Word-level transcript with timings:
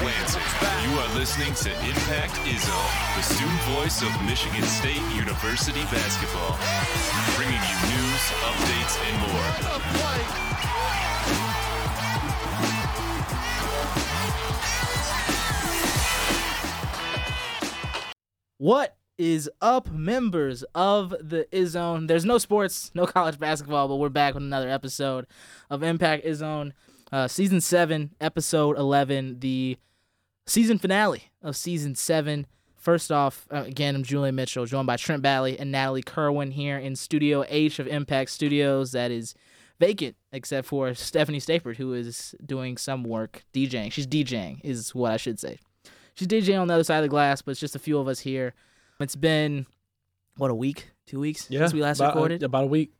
Clancy. 0.00 0.40
You 0.88 0.96
are 0.98 1.14
listening 1.14 1.52
to 1.52 1.70
Impact 1.86 2.32
Izzone, 2.48 3.16
the 3.16 3.22
student 3.22 3.60
voice 3.76 4.00
of 4.00 4.08
Michigan 4.24 4.62
State 4.62 5.02
University 5.14 5.82
basketball, 5.92 6.56
bringing 7.36 7.60
you 7.60 7.76
news, 7.92 8.32
updates, 8.48 8.96
and 9.04 9.20
more. 9.20 9.44
What 18.56 18.96
is 19.18 19.50
up, 19.60 19.90
members 19.90 20.62
of 20.74 21.10
the 21.10 21.46
Izzone? 21.52 22.08
There's 22.08 22.24
no 22.24 22.38
sports, 22.38 22.90
no 22.94 23.04
college 23.04 23.38
basketball, 23.38 23.86
but 23.86 23.96
we're 23.96 24.08
back 24.08 24.32
with 24.32 24.44
another 24.44 24.70
episode 24.70 25.26
of 25.68 25.82
Impact 25.82 26.24
Izzone, 26.24 26.72
uh, 27.12 27.28
season 27.28 27.60
seven, 27.60 28.14
episode 28.18 28.78
eleven, 28.78 29.40
the 29.40 29.76
season 30.46 30.78
finale 30.78 31.24
of 31.42 31.56
season 31.56 31.94
seven. 31.94 32.46
First 32.76 33.12
off, 33.12 33.46
uh, 33.50 33.64
again, 33.66 33.94
I'm 33.94 34.02
Julian 34.02 34.34
Mitchell, 34.34 34.64
joined 34.64 34.86
by 34.86 34.96
Trent 34.96 35.22
Bally 35.22 35.58
and 35.58 35.70
Natalie 35.70 36.02
Kerwin 36.02 36.50
here 36.52 36.78
in 36.78 36.96
Studio 36.96 37.44
H 37.48 37.78
of 37.78 37.86
Impact 37.86 38.30
Studios. 38.30 38.92
That 38.92 39.10
is 39.10 39.34
vacant 39.78 40.16
except 40.32 40.66
for 40.66 40.94
Stephanie 40.94 41.40
Stapert, 41.40 41.76
who 41.76 41.92
is 41.92 42.34
doing 42.44 42.78
some 42.78 43.04
work 43.04 43.42
DJing. 43.52 43.92
She's 43.92 44.06
DJing, 44.06 44.60
is 44.64 44.94
what 44.94 45.12
I 45.12 45.18
should 45.18 45.38
say. 45.38 45.58
She's 46.14 46.26
DJing 46.28 46.58
on 46.60 46.68
the 46.68 46.74
other 46.74 46.84
side 46.84 46.98
of 46.98 47.02
the 47.02 47.08
glass, 47.08 47.42
but 47.42 47.50
it's 47.52 47.60
just 47.60 47.76
a 47.76 47.78
few 47.78 47.98
of 47.98 48.08
us 48.08 48.20
here. 48.20 48.54
It's 48.98 49.16
been 49.16 49.66
what 50.36 50.50
a 50.50 50.54
week, 50.54 50.88
two 51.06 51.20
weeks 51.20 51.46
Yeah, 51.50 51.60
since 51.60 51.74
we 51.74 51.82
last 51.82 51.98
about, 51.98 52.12
uh, 52.12 52.14
recorded. 52.14 52.42
about 52.42 52.64
a 52.64 52.68
week. 52.68 52.92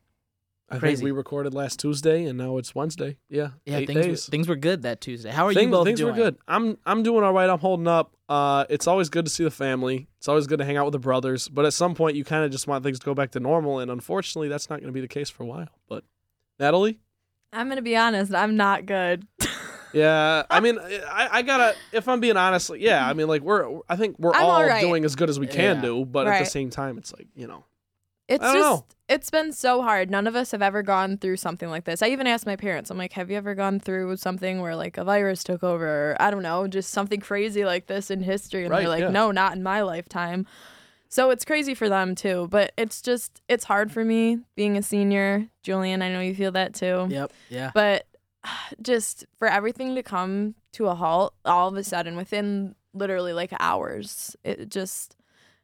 I 0.71 0.79
Crazy. 0.79 0.95
think 0.97 1.05
we 1.05 1.11
recorded 1.11 1.53
last 1.53 1.79
Tuesday, 1.79 2.23
and 2.25 2.37
now 2.37 2.57
it's 2.57 2.73
Wednesday. 2.73 3.17
Yeah, 3.29 3.49
yeah, 3.65 3.77
eight 3.79 3.87
things 3.87 4.07
were, 4.07 4.15
things 4.15 4.47
were 4.47 4.55
good 4.55 4.83
that 4.83 5.01
Tuesday. 5.01 5.29
How 5.29 5.45
are 5.45 5.53
things, 5.53 5.65
you 5.65 5.71
both 5.71 5.85
things 5.85 5.99
doing? 5.99 6.13
were 6.15 6.17
good. 6.17 6.37
I'm 6.47 6.77
I'm 6.85 7.03
doing 7.03 7.23
all 7.25 7.33
right. 7.33 7.49
I'm 7.49 7.59
holding 7.59 7.87
up. 7.87 8.15
Uh, 8.29 8.63
it's 8.69 8.87
always 8.87 9.09
good 9.09 9.25
to 9.25 9.31
see 9.31 9.43
the 9.43 9.51
family. 9.51 10.07
It's 10.17 10.29
always 10.29 10.47
good 10.47 10.59
to 10.59 10.65
hang 10.65 10.77
out 10.77 10.85
with 10.85 10.93
the 10.93 10.99
brothers. 10.99 11.49
But 11.49 11.65
at 11.65 11.73
some 11.73 11.93
point, 11.93 12.15
you 12.15 12.23
kind 12.23 12.45
of 12.45 12.51
just 12.51 12.67
want 12.67 12.85
things 12.85 12.99
to 12.99 13.05
go 13.05 13.13
back 13.13 13.31
to 13.31 13.41
normal, 13.41 13.79
and 13.79 13.91
unfortunately, 13.91 14.47
that's 14.47 14.69
not 14.69 14.77
going 14.79 14.87
to 14.87 14.93
be 14.93 15.01
the 15.01 15.09
case 15.09 15.29
for 15.29 15.43
a 15.43 15.45
while. 15.45 15.67
But 15.89 16.05
Natalie, 16.57 16.99
I'm 17.51 17.67
gonna 17.67 17.81
be 17.81 17.97
honest. 17.97 18.33
I'm 18.33 18.55
not 18.55 18.85
good. 18.85 19.27
yeah, 19.93 20.43
I 20.49 20.61
mean, 20.61 20.79
I, 20.79 21.27
I 21.31 21.41
gotta. 21.41 21.75
If 21.91 22.07
I'm 22.07 22.21
being 22.21 22.37
honest, 22.37 22.71
yeah, 22.77 23.05
I 23.05 23.11
mean, 23.11 23.27
like 23.27 23.41
we're. 23.41 23.79
I 23.89 23.97
think 23.97 24.17
we're 24.19 24.33
all 24.33 24.51
all 24.51 24.65
right. 24.65 24.79
doing 24.81 25.03
as 25.03 25.15
good 25.15 25.29
as 25.29 25.37
we 25.39 25.47
can 25.47 25.77
Yeah. 25.77 25.81
do, 25.81 26.05
but 26.05 26.27
at 26.27 26.39
the 26.39 26.45
same 26.45 26.69
time, 26.69 26.97
it's 26.97 27.11
like 27.11 27.27
you 27.35 27.47
know, 27.47 27.65
It's 28.31 28.43
I 28.43 28.47
don't 28.47 28.55
just 28.55 28.69
know. 28.69 28.85
it's 29.09 29.29
been 29.29 29.51
so 29.51 29.81
hard. 29.81 30.09
None 30.09 30.25
of 30.27 30.35
us 30.35 30.51
have 30.51 30.61
ever 30.61 30.81
gone 30.83 31.17
through 31.17 31.37
something 31.37 31.69
like 31.69 31.83
this. 31.83 32.01
I 32.01 32.07
even 32.09 32.27
asked 32.27 32.45
my 32.45 32.55
parents. 32.55 32.89
I'm 32.89 32.97
like, 32.97 33.13
"Have 33.13 33.29
you 33.29 33.37
ever 33.37 33.55
gone 33.55 33.79
through 33.79 34.15
something 34.17 34.61
where 34.61 34.75
like 34.75 34.97
a 34.97 35.03
virus 35.03 35.43
took 35.43 35.63
over? 35.63 35.85
Or, 36.11 36.17
I 36.19 36.31
don't 36.31 36.43
know, 36.43 36.67
just 36.67 36.91
something 36.91 37.19
crazy 37.19 37.65
like 37.65 37.87
this 37.87 38.09
in 38.09 38.21
history?" 38.21 38.63
And 38.63 38.71
Right, 38.71 38.79
they're 38.81 38.89
like, 38.89 39.01
yeah. 39.01 39.09
"No, 39.09 39.31
not 39.31 39.55
in 39.55 39.63
my 39.63 39.81
lifetime." 39.81 40.45
So 41.09 41.29
it's 41.29 41.43
crazy 41.43 41.73
for 41.73 41.89
them 41.89 42.15
too, 42.15 42.47
but 42.49 42.71
it's 42.77 43.01
just 43.01 43.41
it's 43.49 43.65
hard 43.65 43.91
for 43.91 44.05
me 44.05 44.39
being 44.55 44.77
a 44.77 44.81
senior. 44.81 45.47
Julian, 45.61 46.01
I 46.01 46.09
know 46.09 46.21
you 46.21 46.33
feel 46.33 46.53
that 46.53 46.73
too. 46.73 47.07
Yep. 47.09 47.33
Yeah. 47.49 47.71
But 47.73 48.05
just 48.81 49.25
for 49.37 49.49
everything 49.49 49.95
to 49.95 50.03
come 50.03 50.55
to 50.73 50.87
a 50.87 50.95
halt 50.95 51.33
all 51.43 51.67
of 51.67 51.75
a 51.75 51.83
sudden 51.83 52.15
within 52.15 52.75
literally 52.93 53.33
like 53.33 53.51
hours, 53.59 54.37
it 54.45 54.69
just 54.69 55.17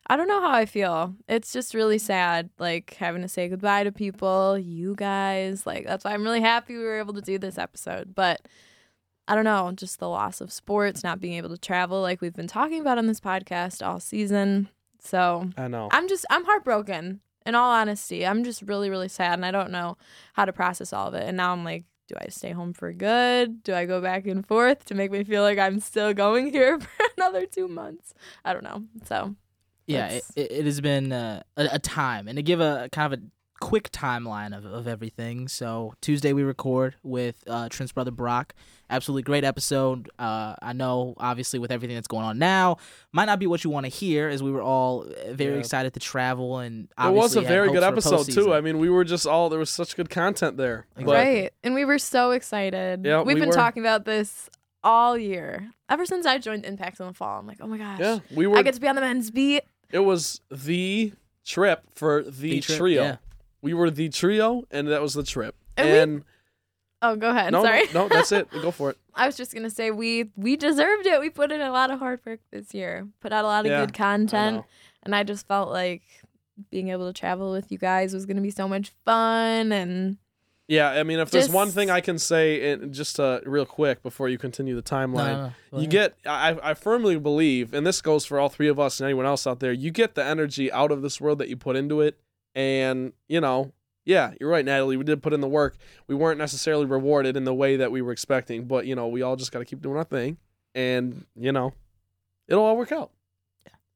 I 0.10 0.16
don't 0.16 0.30
know 0.30 0.42
how 0.42 0.52
I 0.52 0.66
feel. 0.66 1.16
It's 1.28 1.52
just 1.52 1.74
really 1.74 1.98
mm-hmm. 1.98 2.06
sad, 2.06 2.50
like 2.60 2.96
having 2.96 3.22
to 3.22 3.28
say 3.28 3.50
goodbye 3.50 3.84
to 3.84 3.92
people, 3.92 4.58
you 4.58 4.96
guys. 4.96 5.68
Like 5.68 5.86
that's 5.86 6.06
why 6.06 6.14
I'm 6.14 6.24
really 6.24 6.42
happy 6.42 6.78
we 6.78 6.84
were 6.84 6.98
able 6.98 7.14
to 7.14 7.22
do 7.22 7.38
this 7.38 7.58
episode. 7.58 8.16
But 8.16 8.48
I 9.28 9.36
don't 9.36 9.44
know, 9.44 9.72
just 9.76 10.00
the 10.00 10.08
loss 10.08 10.40
of 10.40 10.54
sports, 10.54 11.04
not 11.04 11.20
being 11.20 11.34
able 11.34 11.50
to 11.50 11.58
travel, 11.58 12.02
like 12.02 12.22
we've 12.22 12.34
been 12.34 12.48
talking 12.48 12.80
about 12.80 12.98
on 12.98 13.08
this 13.08 13.20
podcast 13.20 13.86
all 13.86 14.00
season. 14.00 14.70
So 15.02 15.50
I 15.58 15.68
know. 15.68 15.90
I'm 15.92 16.08
just 16.08 16.26
I'm 16.30 16.46
heartbroken. 16.46 17.22
In 17.46 17.56
all 17.56 17.72
honesty, 17.72 18.26
I'm 18.26 18.44
just 18.44 18.62
really 18.64 18.90
really 18.90 19.08
sad, 19.08 19.34
and 19.34 19.46
I 19.46 19.52
don't 19.52 19.72
know 19.72 19.98
how 20.34 20.46
to 20.46 20.54
process 20.54 20.92
all 20.92 21.08
of 21.08 21.14
it. 21.14 21.24
And 21.24 21.38
now 21.38 21.54
I'm 21.54 21.64
like, 21.64 21.86
do 22.08 22.16
I 22.20 22.28
stay 22.30 22.52
home 22.52 22.74
for 22.74 22.92
good? 22.94 23.64
Do 23.64 23.74
I 23.74 23.86
go 23.86 24.02
back 24.02 24.26
and 24.26 24.46
forth 24.46 24.86
to 24.86 24.96
make 24.96 25.12
me 25.12 25.24
feel 25.24 25.44
like 25.44 25.60
I'm 25.60 25.80
still 25.80 26.14
going 26.14 26.52
here 26.52 26.80
for 26.80 27.06
another 27.18 27.46
two 27.46 27.68
months? 27.68 28.14
I 28.44 28.54
don't 28.54 28.64
know. 28.64 28.84
So 29.06 29.36
yeah, 29.88 30.10
it, 30.10 30.24
it 30.36 30.52
it 30.52 30.66
has 30.66 30.80
been 30.82 31.12
uh, 31.12 31.42
a, 31.56 31.68
a 31.74 31.80
time, 31.80 32.28
and 32.28 32.36
to 32.38 32.44
give 32.44 32.60
a 32.60 32.90
kind 32.92 33.14
of 33.14 33.20
a 33.20 33.24
quick 33.60 33.90
timeline 33.92 34.56
of, 34.56 34.66
of 34.66 34.88
everything. 34.88 35.48
So 35.48 35.96
Tuesday 36.00 36.32
we 36.32 36.44
record 36.44 36.96
with 37.02 37.44
uh, 37.48 37.70
Trent's 37.70 37.92
brother 37.92 38.12
Brock. 38.12 38.54
Absolutely 38.90 39.24
great 39.24 39.44
episode. 39.44 40.10
Uh, 40.20 40.56
I 40.62 40.72
know, 40.74 41.16
obviously, 41.18 41.58
with 41.60 41.72
everything 41.72 41.96
that's 41.96 42.08
going 42.08 42.24
on 42.24 42.38
now, 42.38 42.78
might 43.12 43.26
not 43.26 43.40
be 43.40 43.48
what 43.48 43.64
you 43.64 43.70
want 43.72 43.86
to 43.86 43.90
hear, 43.90 44.30
as 44.30 44.42
we 44.44 44.52
were 44.52 44.62
all 44.62 45.02
uh, 45.10 45.34
very 45.34 45.54
Yeah. 45.56 45.60
excited 45.60 45.94
to 45.96 46.00
travel 46.00 46.60
and 46.60 46.88
It 47.04 47.12
was 47.14 47.36
a 47.36 47.42
very 47.42 47.72
good 47.72 47.84
episode 47.84 48.26
too. 48.32 48.54
I 48.54 48.62
mean, 48.62 48.78
we 48.78 48.90
were 48.90 49.04
just 49.04 49.26
all 49.26 49.50
there 49.50 49.60
was 49.60 49.72
such 49.72 49.96
good 49.98 50.10
content 50.12 50.56
there. 50.58 50.86
But 50.96 51.06
right, 51.08 51.54
and 51.64 51.74
we 51.74 51.84
were 51.84 52.00
so 52.00 52.32
excited. 52.32 53.04
Yeah, 53.04 53.24
we've 53.24 53.36
we 53.36 53.40
been 53.42 53.50
were. 53.50 53.56
talking 53.56 53.82
about 53.82 54.06
this 54.06 54.50
all 54.84 55.18
year. 55.18 55.70
Ever 55.90 56.06
since 56.06 56.26
I 56.26 56.38
joined 56.38 56.64
Impact 56.64 57.00
in 57.00 57.08
the 57.08 57.14
fall, 57.14 57.40
I'm 57.40 57.48
like, 57.48 57.58
oh 57.60 57.68
my 57.68 57.78
gosh, 57.80 58.00
yeah, 58.00 58.20
we 58.34 58.46
were. 58.46 58.58
I 58.58 58.62
get 58.62 58.76
to 58.76 58.80
be 58.82 58.88
on 58.88 58.96
the 58.96 59.02
men's 59.02 59.32
beat. 59.32 59.64
It 59.92 60.00
was 60.00 60.42
the 60.52 61.14
trip 61.46 61.84
for 61.96 62.24
the, 62.24 62.30
The 62.52 62.60
trip, 62.62 62.78
trio. 62.78 63.04
yeah. 63.04 63.18
We 63.62 63.74
were 63.74 63.90
the 63.90 64.10
trio, 64.10 64.64
and 64.72 64.88
that 64.90 65.02
was 65.02 65.14
the 65.14 65.24
trip. 65.24 65.56
And 65.76 66.16
we- 66.16 66.24
Oh, 67.04 67.16
go 67.16 67.30
ahead. 67.30 67.52
no, 67.52 67.62
Sorry. 67.64 67.84
no, 67.94 68.08
no, 68.08 68.10
that's 68.10 68.32
it. 68.32 68.50
Go 68.52 68.72
for 68.72 68.90
it. 68.90 68.98
I 69.14 69.28
was 69.28 69.38
just 69.38 69.54
gonna 69.54 69.70
say 69.70 69.92
we 69.92 70.32
we 70.36 70.56
deserved 70.56 71.06
it. 71.06 71.20
We 71.20 71.30
put 71.30 71.52
in 71.52 71.62
a 71.62 71.72
lot 71.72 71.92
of 71.92 72.00
hard 72.00 72.22
work 72.26 72.40
this 72.52 72.74
year. 72.74 73.08
Put 73.20 73.32
out 73.32 73.46
a 73.46 73.48
lot 73.48 73.66
of 73.66 73.72
Yeah, 73.72 73.82
good 73.82 73.94
content. 73.94 74.58
know. 74.58 74.66
and 75.04 75.16
I 75.16 75.24
just 75.24 75.48
felt 75.48 75.70
like 75.70 76.02
being 76.72 76.90
able 76.90 77.06
to 77.06 77.14
travel 77.14 77.52
with 77.52 77.72
you 77.72 77.78
guys 77.78 78.16
was 78.16 78.26
gonna 78.26 78.42
be 78.42 78.50
so 78.50 78.68
much 78.68 78.92
fun 79.06 79.72
and 79.72 80.18
Yeah, 80.68 80.90
I 80.90 81.04
mean, 81.04 81.20
if 81.20 81.32
there's 81.32 81.50
one 81.50 81.70
thing 81.70 81.90
I 81.90 82.02
can 82.02 82.20
say, 82.20 82.72
and 82.72 82.94
just 82.94 83.20
uh, 83.22 83.40
real 83.46 83.66
quick 83.66 84.04
before 84.04 84.28
you 84.28 84.38
continue 84.38 84.76
the 84.76 84.82
timeline, 84.84 85.54
no. 85.72 85.80
You 85.80 85.88
get. 85.88 86.18
I, 86.26 86.58
I 86.62 86.74
firmly 86.74 87.18
believe, 87.18 87.74
and 87.74 87.88
this 87.88 88.02
goes 88.02 88.26
for 88.26 88.38
all 88.38 88.50
three 88.50 88.68
of 88.68 88.78
us 88.78 89.00
and 89.00 89.06
anyone 89.06 89.26
else 89.26 89.48
out 89.48 89.62
there. 89.62 89.72
You 89.72 89.92
get 89.92 90.16
the 90.16 90.26
energy 90.26 90.70
out 90.72 90.92
of 90.92 91.02
this 91.02 91.22
world 91.22 91.40
that 91.40 91.48
you 91.48 91.56
put 91.56 91.78
into 91.78 92.02
it, 92.02 92.20
and 92.54 93.14
you 93.30 93.40
know, 93.40 93.72
yeah, 94.04 94.34
you're 94.42 94.50
right, 94.50 94.66
Natalie. 94.66 94.98
We 94.98 95.06
did 95.06 95.24
put 95.24 95.32
in 95.32 95.40
the 95.40 95.48
work. 95.48 95.78
We 96.08 96.16
weren't 96.16 96.38
necessarily 96.38 96.86
rewarded 96.86 97.38
in 97.38 97.46
the 97.46 97.54
way 97.54 97.78
that 97.78 97.90
we 97.90 98.02
were 98.02 98.12
expecting, 98.12 98.66
but 98.66 98.86
you 98.86 98.96
know, 98.96 99.08
we 99.08 99.22
all 99.22 99.38
just 99.38 99.54
got 99.54 99.60
to 99.60 99.66
keep 99.66 99.82
doing 99.82 99.96
our 99.96 100.04
thing, 100.04 100.38
and 100.76 101.26
you 101.34 101.54
know, 101.54 101.74
it'll 102.50 102.64
all 102.66 102.76
work 102.76 102.92
out. 102.92 103.12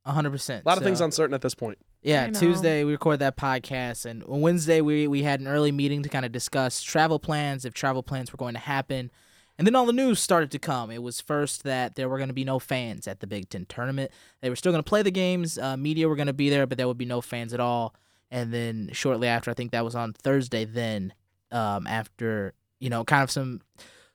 A 0.05 0.13
hundred 0.13 0.31
percent. 0.31 0.63
A 0.63 0.67
lot 0.69 0.77
of 0.77 0.83
things 0.85 1.01
uncertain 1.01 1.33
at 1.33 1.41
this 1.41 1.53
point. 1.53 1.77
Yeah, 2.01 2.29
Tuesday 2.31 2.83
we 2.83 2.93
record 2.93 3.19
that 3.19 3.37
podcast, 3.37 4.05
and 4.05 4.23
on 4.23 4.41
Wednesday 4.41 4.81
we 4.81 5.07
we 5.07 5.21
had 5.21 5.39
an 5.39 5.47
early 5.47 5.71
meeting 5.71 6.01
to 6.01 6.09
kind 6.09 6.25
of 6.25 6.31
discuss 6.31 6.81
travel 6.81 7.19
plans, 7.19 7.63
if 7.63 7.75
travel 7.75 8.01
plans 8.01 8.33
were 8.33 8.37
going 8.37 8.55
to 8.55 8.59
happen, 8.59 9.11
and 9.59 9.67
then 9.67 9.75
all 9.75 9.85
the 9.85 9.93
news 9.93 10.19
started 10.19 10.49
to 10.51 10.59
come. 10.59 10.89
It 10.89 11.03
was 11.03 11.21
first 11.21 11.63
that 11.63 11.95
there 11.95 12.09
were 12.09 12.17
going 12.17 12.29
to 12.29 12.33
be 12.33 12.43
no 12.43 12.57
fans 12.57 13.07
at 13.07 13.19
the 13.19 13.27
Big 13.27 13.49
Ten 13.49 13.65
tournament. 13.65 14.09
They 14.41 14.49
were 14.49 14.55
still 14.55 14.71
going 14.71 14.83
to 14.83 14.89
play 14.89 15.03
the 15.03 15.11
games. 15.11 15.59
Uh, 15.59 15.77
media 15.77 16.09
were 16.09 16.15
going 16.15 16.25
to 16.25 16.33
be 16.33 16.49
there, 16.49 16.65
but 16.65 16.79
there 16.79 16.87
would 16.87 16.97
be 16.97 17.05
no 17.05 17.21
fans 17.21 17.53
at 17.53 17.59
all. 17.59 17.93
And 18.31 18.51
then 18.51 18.89
shortly 18.93 19.27
after, 19.27 19.51
I 19.51 19.53
think 19.53 19.71
that 19.71 19.85
was 19.85 19.93
on 19.93 20.13
Thursday. 20.13 20.65
Then, 20.65 21.13
um, 21.51 21.85
after 21.85 22.55
you 22.79 22.89
know, 22.89 23.03
kind 23.03 23.21
of 23.21 23.29
some 23.29 23.61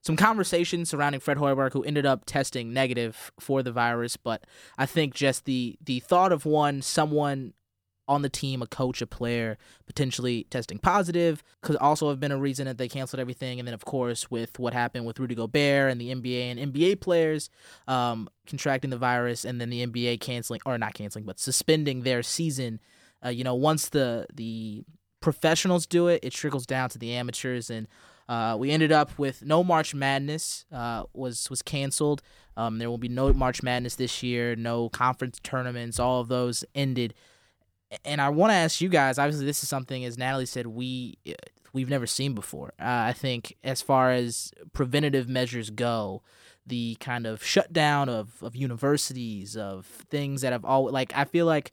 some 0.01 0.17
conversations 0.17 0.91
surrounding 0.91 1.21
Fred 1.21 1.37
Hoiberg, 1.37 1.73
who 1.73 1.85
ended 1.85 2.05
up 2.05 2.25
testing 2.25 2.73
negative 2.73 3.31
for 3.39 3.63
the 3.63 3.71
virus. 3.71 4.17
But 4.17 4.43
I 4.77 4.87
think 4.87 5.15
just 5.15 5.45
the 5.45 5.79
the 5.85 6.01
thought 6.01 6.33
of 6.33 6.45
one 6.45 6.83
someone 6.83 7.53
on 8.09 8.23
the 8.23 8.29
team, 8.29 8.63
a 8.63 8.67
coach, 8.67 9.03
a 9.03 9.07
player, 9.07 9.59
potentially 9.87 10.47
testing 10.51 10.79
positive, 10.79 11.43
could 11.61 11.77
also 11.77 12.09
have 12.09 12.21
been 12.21 12.33
a 12.33 12.39
reason 12.39 12.67
that 12.67 12.79
they 12.79 12.89
canceled 12.89 13.21
everything. 13.21 13.59
And 13.59 13.67
then, 13.67 13.75
of 13.75 13.85
course, 13.85 14.31
with 14.31 14.59
what 14.59 14.73
happened 14.73 15.07
with 15.07 15.19
Rudy 15.19 15.35
Gobert 15.35 15.91
and 15.91 16.01
the 16.01 16.15
NBA 16.15 16.57
and 16.57 16.73
NBA 16.73 17.01
players 17.01 17.51
um, 17.89 18.29
contracting 18.47 18.91
the 18.91 18.99
virus, 18.99 19.45
and 19.45 19.61
then 19.61 19.71
the 19.71 19.87
NBA 19.87 20.21
canceling 20.21 20.61
or 20.65 20.79
not 20.79 20.95
canceling, 20.95 21.25
but 21.25 21.41
suspending 21.41 22.03
their 22.03 22.23
season. 22.23 22.81
Uh, 23.25 23.31
you 23.31 23.45
know, 23.45 23.55
once 23.55 23.89
the 23.89 24.27
the 24.33 24.85
professionals 25.21 25.87
do 25.87 26.09
it, 26.09 26.21
it 26.23 26.33
trickles 26.33 26.67
down 26.67 26.89
to 26.91 26.99
the 26.99 27.13
amateurs, 27.13 27.71
and 27.71 27.89
uh, 28.29 28.57
we 28.59 28.71
ended 28.71 28.93
up 28.93 29.19
with 29.19 29.45
no 29.45 29.63
March 29.63 29.95
Madness 29.95 30.65
uh, 30.73 31.05
was 31.13 31.49
was 31.51 31.63
canceled. 31.63 32.23
Um, 32.57 32.79
there 32.79 32.89
will 32.89 32.99
be 32.99 33.09
no 33.09 33.33
March 33.33 33.63
Madness 33.63 33.97
this 33.97 34.23
year, 34.23 34.57
no 34.57 34.89
conference 34.89 35.39
tournaments. 35.43 35.99
All 35.99 36.21
of 36.21 36.29
those 36.29 36.65
ended. 36.75 37.15
And 38.05 38.21
I 38.21 38.31
want 38.31 38.51
to 38.51 38.55
ask 38.55 38.81
you 38.81 38.89
guys. 38.89 39.19
Obviously, 39.19 39.47
this 39.47 39.63
is 39.63 39.69
something, 39.69 40.05
as 40.05 40.19
Natalie 40.19 40.47
said, 40.47 40.67
we 40.67 41.19
uh, 41.29 41.35
we've 41.73 41.91
never 41.91 42.07
seen 42.07 42.35
before. 42.35 42.73
Uh, 42.81 42.85
I 43.09 43.13
think, 43.13 43.57
as 43.63 43.83
far 43.83 44.11
as 44.11 44.53
preventative 44.73 45.29
measures 45.29 45.71
go, 45.71 46.23
the 46.67 46.97
kind 47.01 47.27
of 47.27 47.45
shutdown 47.45 48.09
of 48.09 48.43
of 48.43 48.57
universities, 48.57 49.57
of 49.57 49.87
things 49.87 50.43
that 50.43 50.53
have 50.53 50.65
all 50.65 50.91
like 50.91 51.13
I 51.15 51.25
feel 51.25 51.47
like, 51.47 51.73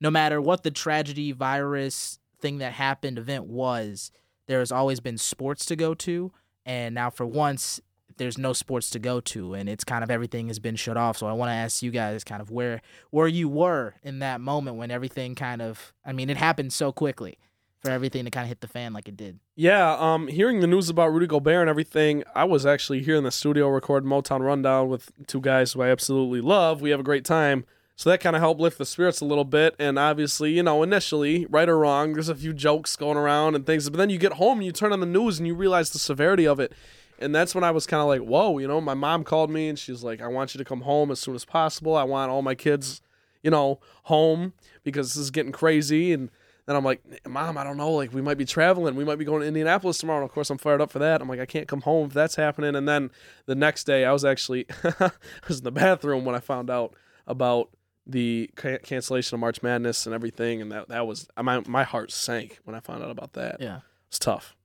no 0.00 0.10
matter 0.10 0.40
what 0.40 0.62
the 0.62 0.70
tragedy, 0.70 1.32
virus 1.32 2.18
thing 2.40 2.58
that 2.58 2.72
happened, 2.72 3.18
event 3.18 3.44
was, 3.44 4.10
there 4.46 4.60
has 4.60 4.72
always 4.72 5.00
been 5.00 5.18
sports 5.18 5.66
to 5.66 5.76
go 5.76 5.94
to, 5.94 6.32
and 6.64 6.94
now 6.94 7.10
for 7.10 7.26
once 7.26 7.80
there's 8.16 8.38
no 8.38 8.52
sports 8.52 8.90
to 8.90 8.98
go 8.98 9.20
to 9.20 9.54
and 9.54 9.68
it's 9.68 9.84
kind 9.84 10.02
of 10.04 10.10
everything 10.10 10.48
has 10.48 10.58
been 10.58 10.76
shut 10.76 10.96
off 10.96 11.18
so 11.18 11.26
i 11.26 11.32
want 11.32 11.48
to 11.48 11.54
ask 11.54 11.82
you 11.82 11.90
guys 11.90 12.24
kind 12.24 12.40
of 12.40 12.50
where 12.50 12.80
where 13.10 13.26
you 13.28 13.48
were 13.48 13.94
in 14.02 14.18
that 14.20 14.40
moment 14.40 14.76
when 14.76 14.90
everything 14.90 15.34
kind 15.34 15.60
of 15.62 15.92
i 16.04 16.12
mean 16.12 16.30
it 16.30 16.36
happened 16.36 16.72
so 16.72 16.92
quickly 16.92 17.38
for 17.80 17.90
everything 17.90 18.24
to 18.24 18.30
kind 18.30 18.44
of 18.44 18.48
hit 18.48 18.60
the 18.62 18.68
fan 18.68 18.92
like 18.94 19.08
it 19.08 19.16
did 19.16 19.38
Yeah, 19.56 19.96
um, 20.00 20.28
hearing 20.28 20.60
the 20.60 20.66
news 20.66 20.88
about 20.88 21.12
Rudy 21.12 21.26
Gobert 21.26 21.60
and 21.60 21.68
everything, 21.70 22.24
I 22.34 22.44
was 22.44 22.64
actually 22.64 23.02
here 23.02 23.14
in 23.14 23.24
the 23.24 23.30
studio 23.30 23.68
recording 23.68 24.08
Motown 24.08 24.40
Rundown 24.40 24.88
with 24.88 25.12
two 25.26 25.40
guys 25.40 25.74
who 25.74 25.82
I 25.82 25.90
absolutely 25.90 26.40
love. 26.40 26.80
We 26.80 26.90
have 26.90 27.00
a 27.00 27.04
great 27.04 27.26
time. 27.26 27.66
So 27.94 28.10
that 28.10 28.20
kind 28.20 28.34
of 28.34 28.40
helped 28.40 28.60
lift 28.60 28.78
the 28.78 28.84
spirits 28.86 29.20
a 29.20 29.24
little 29.24 29.44
bit. 29.44 29.76
And 29.78 29.98
obviously, 29.98 30.52
you 30.52 30.62
know, 30.62 30.82
initially, 30.82 31.46
right 31.46 31.68
or 31.68 31.78
wrong, 31.78 32.14
there's 32.14 32.28
a 32.28 32.34
few 32.34 32.52
jokes 32.52 32.96
going 32.96 33.16
around 33.16 33.54
and 33.54 33.64
things. 33.64 33.88
But 33.88 33.98
then 33.98 34.10
you 34.10 34.18
get 34.18 34.32
home 34.32 34.58
and 34.58 34.66
you 34.66 34.72
turn 34.72 34.92
on 34.92 35.00
the 35.00 35.06
news 35.06 35.38
and 35.38 35.46
you 35.46 35.54
realize 35.54 35.90
the 35.90 36.00
severity 36.00 36.46
of 36.46 36.58
it. 36.58 36.72
And 37.18 37.34
that's 37.34 37.54
when 37.54 37.64
I 37.64 37.70
was 37.70 37.86
kind 37.86 38.00
of 38.00 38.08
like, 38.08 38.20
whoa, 38.20 38.58
you 38.58 38.66
know, 38.66 38.80
my 38.80 38.94
mom 38.94 39.24
called 39.24 39.50
me 39.50 39.68
and 39.68 39.78
she's 39.78 40.02
like, 40.02 40.20
I 40.20 40.26
want 40.26 40.54
you 40.54 40.58
to 40.58 40.64
come 40.64 40.82
home 40.82 41.10
as 41.10 41.20
soon 41.20 41.34
as 41.34 41.44
possible. 41.44 41.96
I 41.96 42.04
want 42.04 42.30
all 42.30 42.42
my 42.42 42.54
kids, 42.54 43.00
you 43.42 43.50
know, 43.50 43.80
home 44.04 44.52
because 44.82 45.14
this 45.14 45.22
is 45.22 45.30
getting 45.30 45.52
crazy. 45.52 46.12
And 46.12 46.30
then 46.66 46.76
I'm 46.76 46.84
like, 46.84 47.02
Mom, 47.26 47.56
I 47.56 47.64
don't 47.64 47.76
know. 47.76 47.92
Like, 47.92 48.12
we 48.12 48.22
might 48.22 48.38
be 48.38 48.44
traveling. 48.44 48.96
We 48.96 49.04
might 49.04 49.18
be 49.18 49.24
going 49.24 49.42
to 49.42 49.46
Indianapolis 49.46 49.98
tomorrow. 49.98 50.20
And 50.20 50.28
of 50.28 50.32
course, 50.34 50.50
I'm 50.50 50.58
fired 50.58 50.80
up 50.80 50.90
for 50.90 50.98
that. 50.98 51.20
I'm 51.20 51.28
like, 51.28 51.40
I 51.40 51.46
can't 51.46 51.68
come 51.68 51.82
home 51.82 52.06
if 52.08 52.12
that's 52.14 52.36
happening. 52.36 52.74
And 52.74 52.88
then 52.88 53.10
the 53.46 53.54
next 53.54 53.84
day, 53.84 54.04
I 54.04 54.12
was 54.12 54.24
actually 54.24 54.66
I 55.00 55.10
was 55.46 55.58
in 55.58 55.64
the 55.64 55.72
bathroom 55.72 56.24
when 56.24 56.34
I 56.34 56.40
found 56.40 56.70
out 56.70 56.94
about 57.26 57.70
the 58.06 58.50
ca- 58.56 58.78
cancellation 58.78 59.34
of 59.36 59.40
March 59.40 59.62
Madness 59.62 60.04
and 60.06 60.14
everything. 60.14 60.60
And 60.60 60.72
that 60.72 60.88
that 60.88 61.06
was 61.06 61.28
my 61.40 61.62
my 61.66 61.84
heart 61.84 62.10
sank 62.10 62.58
when 62.64 62.74
I 62.74 62.80
found 62.80 63.02
out 63.02 63.10
about 63.10 63.34
that. 63.34 63.58
yeah 63.60 63.80
It's 64.08 64.18
tough. 64.18 64.56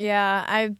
Yeah, 0.00 0.44
I 0.48 0.76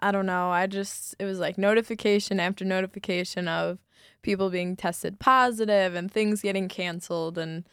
I 0.00 0.10
don't 0.12 0.26
know. 0.26 0.50
I 0.50 0.66
just 0.66 1.14
it 1.20 1.24
was 1.24 1.38
like 1.38 1.58
notification 1.58 2.40
after 2.40 2.64
notification 2.64 3.46
of 3.48 3.78
people 4.22 4.50
being 4.50 4.74
tested 4.76 5.20
positive 5.20 5.94
and 5.94 6.10
things 6.10 6.42
getting 6.42 6.68
canceled 6.68 7.38
and 7.38 7.64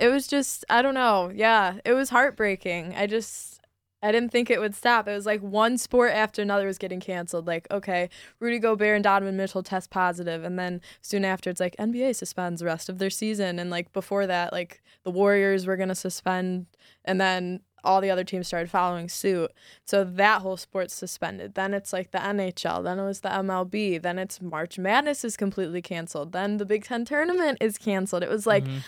it 0.00 0.08
was 0.08 0.26
just 0.28 0.64
I 0.70 0.82
don't 0.82 0.94
know. 0.94 1.30
Yeah, 1.34 1.78
it 1.84 1.94
was 1.94 2.10
heartbreaking. 2.10 2.94
I 2.96 3.06
just 3.06 3.60
I 4.02 4.12
didn't 4.12 4.32
think 4.32 4.50
it 4.50 4.60
would 4.60 4.74
stop. 4.74 5.08
It 5.08 5.14
was 5.14 5.26
like 5.26 5.42
one 5.42 5.78
sport 5.78 6.12
after 6.12 6.42
another 6.42 6.66
was 6.68 6.78
getting 6.78 7.00
canceled. 7.00 7.46
Like, 7.46 7.66
okay, 7.70 8.10
Rudy 8.40 8.58
Gobert 8.60 8.96
and 8.96 9.04
Donovan 9.04 9.36
Mitchell 9.36 9.62
test 9.64 9.90
positive, 9.90 10.44
and 10.44 10.58
then 10.58 10.80
soon 11.02 11.24
after 11.24 11.50
it's 11.50 11.60
like 11.60 11.76
NBA 11.78 12.14
suspends 12.14 12.60
the 12.60 12.66
rest 12.66 12.88
of 12.88 12.98
their 12.98 13.10
season, 13.10 13.58
and 13.58 13.70
like 13.70 13.92
before 13.92 14.26
that, 14.26 14.52
like 14.52 14.82
the 15.04 15.10
Warriors 15.12 15.66
were 15.66 15.76
gonna 15.78 15.94
suspend, 15.94 16.66
and 17.04 17.20
then 17.20 17.60
all 17.84 18.00
the 18.00 18.10
other 18.10 18.24
teams 18.24 18.46
started 18.46 18.70
following 18.70 19.08
suit. 19.08 19.52
So 19.84 20.04
that 20.04 20.42
whole 20.42 20.56
sport's 20.56 20.94
suspended. 20.94 21.54
Then 21.54 21.74
it's 21.74 21.92
like 21.92 22.10
the 22.10 22.18
NHL. 22.18 22.82
Then 22.82 22.98
it 22.98 23.04
was 23.04 23.20
the 23.20 23.28
MLB. 23.28 24.00
Then 24.02 24.18
it's 24.18 24.40
March 24.40 24.78
Madness 24.78 25.24
is 25.24 25.36
completely 25.36 25.82
canceled. 25.82 26.32
Then 26.32 26.56
the 26.56 26.66
Big 26.66 26.84
Ten 26.84 27.04
tournament 27.04 27.58
is 27.60 27.78
canceled. 27.78 28.22
It 28.22 28.30
was 28.30 28.46
like, 28.46 28.64
mm-hmm. 28.64 28.78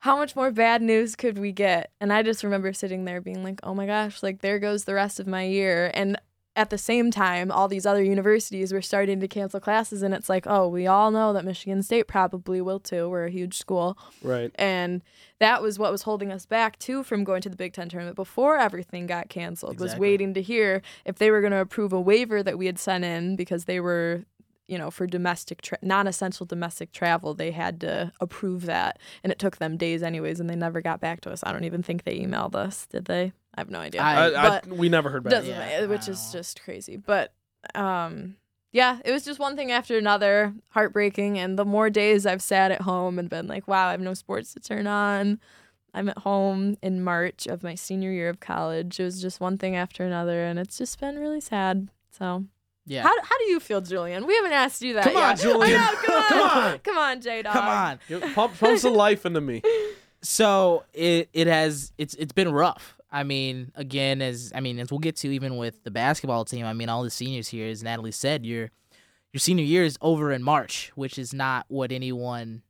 how 0.00 0.16
much 0.16 0.36
more 0.36 0.50
bad 0.50 0.82
news 0.82 1.16
could 1.16 1.38
we 1.38 1.52
get? 1.52 1.90
And 2.00 2.12
I 2.12 2.22
just 2.22 2.44
remember 2.44 2.72
sitting 2.72 3.04
there 3.04 3.20
being 3.20 3.42
like, 3.42 3.60
oh 3.62 3.74
my 3.74 3.86
gosh, 3.86 4.22
like 4.22 4.40
there 4.40 4.58
goes 4.58 4.84
the 4.84 4.94
rest 4.94 5.20
of 5.20 5.26
my 5.26 5.44
year. 5.44 5.90
And 5.92 6.18
at 6.56 6.70
the 6.70 6.78
same 6.78 7.10
time, 7.10 7.52
all 7.52 7.68
these 7.68 7.84
other 7.84 8.02
universities 8.02 8.72
were 8.72 8.80
starting 8.80 9.20
to 9.20 9.28
cancel 9.28 9.60
classes. 9.60 10.02
And 10.02 10.14
it's 10.14 10.28
like, 10.28 10.46
oh, 10.46 10.66
we 10.66 10.86
all 10.86 11.10
know 11.10 11.34
that 11.34 11.44
Michigan 11.44 11.82
State 11.82 12.08
probably 12.08 12.62
will 12.62 12.80
too. 12.80 13.08
We're 13.08 13.26
a 13.26 13.30
huge 13.30 13.58
school. 13.58 13.98
Right. 14.22 14.50
And 14.54 15.02
that 15.38 15.62
was 15.62 15.78
what 15.78 15.92
was 15.92 16.02
holding 16.02 16.32
us 16.32 16.46
back 16.46 16.78
too 16.78 17.04
from 17.04 17.24
going 17.24 17.42
to 17.42 17.50
the 17.50 17.56
Big 17.56 17.74
Ten 17.74 17.90
tournament 17.90 18.16
before 18.16 18.56
everything 18.56 19.06
got 19.06 19.28
canceled. 19.28 19.78
Was 19.78 19.96
waiting 19.96 20.32
to 20.34 20.42
hear 20.42 20.80
if 21.04 21.16
they 21.16 21.30
were 21.30 21.42
going 21.42 21.52
to 21.52 21.60
approve 21.60 21.92
a 21.92 22.00
waiver 22.00 22.42
that 22.42 22.56
we 22.56 22.64
had 22.66 22.78
sent 22.78 23.04
in 23.04 23.36
because 23.36 23.66
they 23.66 23.78
were, 23.78 24.24
you 24.66 24.78
know, 24.78 24.90
for 24.90 25.06
domestic 25.06 25.60
tra- 25.60 25.78
non-essential 25.82 26.46
domestic 26.46 26.90
travel, 26.90 27.34
they 27.34 27.50
had 27.50 27.80
to 27.82 28.10
approve 28.20 28.64
that, 28.66 28.98
and 29.22 29.30
it 29.30 29.38
took 29.38 29.58
them 29.58 29.76
days 29.76 30.02
anyways, 30.02 30.40
and 30.40 30.48
they 30.50 30.56
never 30.56 30.80
got 30.80 31.00
back 31.00 31.20
to 31.20 31.30
us. 31.30 31.44
I 31.44 31.52
don't 31.52 31.64
even 31.64 31.82
think 31.82 32.04
they 32.04 32.18
emailed 32.18 32.54
us, 32.56 32.86
did 32.86 33.04
they? 33.04 33.32
I 33.56 33.60
have 33.60 33.70
no 33.70 33.78
idea. 33.80 34.02
I- 34.02 34.28
I, 34.30 34.46
I, 34.46 34.48
but 34.48 34.68
we 34.68 34.88
never 34.88 35.08
heard 35.10 35.24
back. 35.24 35.30
doesn't 35.30 35.50
Yeah, 35.50 35.58
matter, 35.58 35.88
which 35.88 36.08
I 36.08 36.12
is 36.12 36.30
just 36.32 36.62
crazy. 36.62 36.96
But 36.96 37.32
um 37.74 38.36
yeah, 38.72 38.98
it 39.06 39.10
was 39.12 39.24
just 39.24 39.38
one 39.38 39.56
thing 39.56 39.72
after 39.72 39.96
another, 39.96 40.52
heartbreaking. 40.70 41.38
And 41.38 41.58
the 41.58 41.64
more 41.64 41.88
days 41.88 42.26
I've 42.26 42.42
sat 42.42 42.70
at 42.70 42.82
home 42.82 43.18
and 43.18 43.30
been 43.30 43.46
like, 43.46 43.66
wow, 43.66 43.88
I 43.88 43.92
have 43.92 44.00
no 44.00 44.12
sports 44.12 44.52
to 44.52 44.60
turn 44.60 44.86
on. 44.86 45.40
I'm 45.94 46.10
at 46.10 46.18
home 46.18 46.76
in 46.82 47.02
March 47.02 47.46
of 47.46 47.62
my 47.62 47.74
senior 47.74 48.10
year 48.12 48.28
of 48.28 48.38
college. 48.38 49.00
It 49.00 49.04
was 49.04 49.22
just 49.22 49.40
one 49.40 49.56
thing 49.56 49.76
after 49.76 50.04
another, 50.04 50.44
and 50.44 50.58
it's 50.58 50.76
just 50.76 51.00
been 51.00 51.18
really 51.18 51.40
sad. 51.40 51.88
So, 52.10 52.44
yeah 52.84 53.02
how, 53.02 53.14
how 53.22 53.38
do 53.38 53.44
you 53.44 53.60
feel, 53.60 53.80
Julian? 53.80 54.26
We 54.26 54.34
haven't 54.34 54.52
asked 54.52 54.82
you 54.82 54.92
that. 54.94 55.04
Come 55.04 55.16
on, 55.16 55.30
yet. 55.30 55.38
Julian. 55.38 55.80
I 55.82 55.92
know, 55.92 55.96
come 56.02 56.14
on, 56.14 56.28
Come 56.28 56.40
on. 56.72 56.78
come 56.80 56.98
on, 56.98 57.20
J 57.22 57.42
Dog. 57.42 57.52
come 57.54 57.66
on 58.20 58.32
Pump, 58.34 58.58
pump 58.58 58.78
some 58.78 58.92
life 58.94 59.24
into 59.24 59.40
me. 59.40 59.62
so 60.22 60.84
it 60.92 61.30
it 61.32 61.46
has 61.46 61.92
it's 61.96 62.14
it's 62.16 62.32
been 62.32 62.52
rough. 62.52 62.95
I 63.16 63.22
mean, 63.22 63.72
again, 63.74 64.20
as 64.20 64.52
I 64.54 64.60
mean, 64.60 64.78
as 64.78 64.90
we'll 64.90 64.98
get 64.98 65.16
to 65.16 65.28
even 65.28 65.56
with 65.56 65.82
the 65.84 65.90
basketball 65.90 66.44
team. 66.44 66.66
I 66.66 66.74
mean, 66.74 66.90
all 66.90 67.02
the 67.02 67.08
seniors 67.08 67.48
here, 67.48 67.66
as 67.66 67.82
Natalie 67.82 68.12
said, 68.12 68.44
your 68.44 68.70
your 69.32 69.38
senior 69.38 69.64
year 69.64 69.84
is 69.84 69.96
over 70.02 70.32
in 70.32 70.42
March, 70.42 70.92
which 70.96 71.18
is 71.18 71.32
not 71.32 71.64
what 71.68 71.92
anyone. 71.92 72.62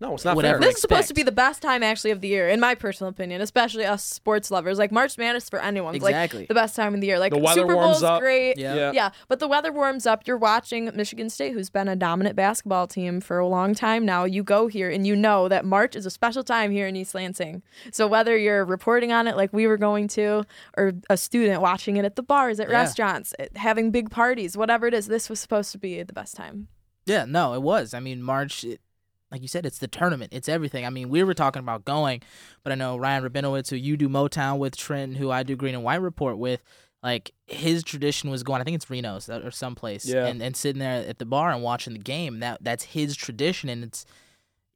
No, 0.00 0.14
it's 0.14 0.24
not 0.24 0.34
Whatever. 0.34 0.58
fair. 0.60 0.68
This 0.68 0.76
is 0.76 0.80
supposed 0.80 1.08
to 1.08 1.14
be 1.14 1.22
the 1.22 1.30
best 1.30 1.60
time 1.60 1.82
actually 1.82 2.10
of 2.10 2.22
the 2.22 2.28
year, 2.28 2.48
in 2.48 2.58
my 2.58 2.74
personal 2.74 3.10
opinion, 3.10 3.42
especially 3.42 3.84
us 3.84 4.02
sports 4.02 4.50
lovers. 4.50 4.78
Like 4.78 4.90
March 4.90 5.18
Madness 5.18 5.50
for 5.50 5.60
anyone, 5.60 5.94
is, 5.94 6.02
like 6.02 6.30
the 6.30 6.54
best 6.54 6.74
time 6.74 6.94
of 6.94 7.02
the 7.02 7.06
year. 7.06 7.18
Like 7.18 7.32
The 7.32 7.38
weather 7.38 7.60
Super 7.60 7.74
warms 7.76 7.96
Bowl's 7.96 8.02
up. 8.02 8.20
great. 8.22 8.56
Yeah. 8.56 8.74
Yeah. 8.74 8.92
Yeah, 8.92 9.10
but 9.28 9.40
the 9.40 9.46
weather 9.48 9.70
warms 9.70 10.06
up. 10.06 10.26
You're 10.26 10.38
watching 10.38 10.90
Michigan 10.94 11.28
State, 11.28 11.52
who's 11.52 11.68
been 11.68 11.86
a 11.86 11.96
dominant 11.96 12.34
basketball 12.34 12.86
team 12.86 13.20
for 13.20 13.38
a 13.38 13.46
long 13.46 13.74
time 13.74 14.06
now. 14.06 14.24
You 14.24 14.42
go 14.42 14.68
here 14.68 14.88
and 14.88 15.06
you 15.06 15.14
know 15.14 15.48
that 15.48 15.66
March 15.66 15.94
is 15.94 16.06
a 16.06 16.10
special 16.10 16.42
time 16.44 16.70
here 16.70 16.86
in 16.86 16.96
East 16.96 17.14
Lansing. 17.14 17.62
So 17.92 18.06
whether 18.06 18.36
you're 18.38 18.64
reporting 18.64 19.12
on 19.12 19.26
it 19.28 19.36
like 19.36 19.52
we 19.52 19.66
were 19.66 19.76
going 19.76 20.08
to, 20.08 20.44
or 20.78 20.92
a 21.10 21.18
student 21.18 21.60
watching 21.60 21.98
it 21.98 22.06
at 22.06 22.16
the 22.16 22.22
bars, 22.22 22.58
at 22.58 22.68
Yeah. 22.70 22.76
restaurants, 22.76 23.34
having 23.54 23.90
big 23.90 24.08
parties, 24.10 24.56
whatever 24.56 24.86
it 24.86 24.94
is, 24.94 25.08
this 25.08 25.28
was 25.28 25.40
supposed 25.40 25.72
to 25.72 25.78
be 25.78 26.02
the 26.02 26.14
best 26.14 26.36
time. 26.36 26.68
Yeah, 27.04 27.26
no, 27.26 27.52
it 27.52 27.60
was. 27.62 27.92
I 27.92 28.00
mean, 28.00 28.22
March, 28.22 28.64
it, 28.64 28.80
like 29.30 29.42
you 29.42 29.48
said, 29.48 29.64
it's 29.66 29.78
the 29.78 29.88
tournament. 29.88 30.32
It's 30.32 30.48
everything. 30.48 30.84
I 30.84 30.90
mean, 30.90 31.08
we 31.08 31.22
were 31.22 31.34
talking 31.34 31.60
about 31.60 31.84
going, 31.84 32.22
but 32.62 32.72
I 32.72 32.74
know 32.74 32.96
Ryan 32.96 33.22
Rabinowitz, 33.22 33.70
who 33.70 33.76
you 33.76 33.96
do 33.96 34.08
Motown 34.08 34.58
with, 34.58 34.76
Trent, 34.76 35.16
who 35.18 35.30
I 35.30 35.42
do 35.42 35.54
Green 35.56 35.74
and 35.74 35.84
White 35.84 36.00
Report 36.02 36.36
with, 36.38 36.62
like 37.02 37.32
his 37.46 37.82
tradition 37.82 38.30
was 38.30 38.42
going. 38.42 38.60
I 38.60 38.64
think 38.64 38.74
it's 38.74 38.90
Reno's 38.90 39.28
or 39.30 39.50
someplace, 39.50 40.04
Yeah. 40.06 40.26
and 40.26 40.42
and 40.42 40.56
sitting 40.56 40.80
there 40.80 41.06
at 41.08 41.18
the 41.18 41.24
bar 41.24 41.50
and 41.52 41.62
watching 41.62 41.92
the 41.92 41.98
game. 41.98 42.40
That 42.40 42.58
that's 42.62 42.84
his 42.84 43.16
tradition, 43.16 43.68
and 43.68 43.84
it's 43.84 44.04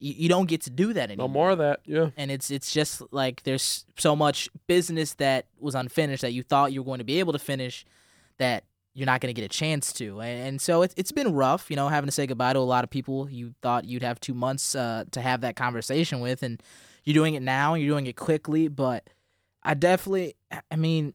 you, 0.01 0.15
you 0.17 0.29
don't 0.29 0.47
get 0.47 0.63
to 0.63 0.71
do 0.71 0.93
that 0.95 1.11
anymore. 1.11 1.29
No 1.29 1.33
more 1.33 1.51
of 1.51 1.59
that. 1.59 1.81
Yeah. 1.85 2.11
and 2.17 2.31
it's 2.31 2.51
it's 2.51 2.73
just 2.73 3.03
like 3.13 3.43
there's 3.43 3.85
so 3.99 4.17
much 4.17 4.49
business 4.67 5.15
that 5.15 5.47
was 5.59 5.75
unfinished 5.75 6.23
that 6.23 6.33
you 6.33 6.43
thought 6.43 6.73
you 6.73 6.81
were 6.83 6.87
going 6.87 6.99
to 6.99 7.05
be 7.05 7.19
able 7.19 7.33
to 7.35 7.39
finish 7.39 7.85
that 8.39 8.65
you're 8.95 9.07
not 9.07 9.21
going 9.21 9.35
to 9.35 9.39
get 9.41 9.45
a 9.45 9.49
chance 9.49 9.93
to 9.93 10.21
and, 10.21 10.49
and 10.49 10.61
so 10.61 10.83
it's, 10.83 10.95
it's 10.97 11.13
been 11.13 11.33
rough 11.35 11.69
you 11.71 11.77
know 11.77 11.89
having 11.89 12.07
to 12.07 12.13
say 12.13 12.27
goodbye 12.27 12.53
to 12.53 12.59
a 12.59 12.61
lot 12.61 12.85
of 12.85 12.91
people 12.91 13.29
you 13.29 13.55
thought 13.61 13.85
you'd 13.85 14.03
have 14.03 14.21
two 14.21 14.35
months 14.35 14.75
uh, 14.75 15.05
to 15.11 15.21
have 15.21 15.41
that 15.41 15.57
conversation 15.57 16.21
with 16.21 16.43
and 16.43 16.63
you're 17.05 17.15
doing 17.15 17.35
it 17.35 17.43
now 17.43 17.75
and 17.75 17.83
you're 17.83 17.93
doing 17.95 18.07
it 18.07 18.15
quickly 18.17 18.69
but 18.69 19.09
i 19.63 19.75
definitely 19.75 20.35
i 20.71 20.77
mean 20.77 21.13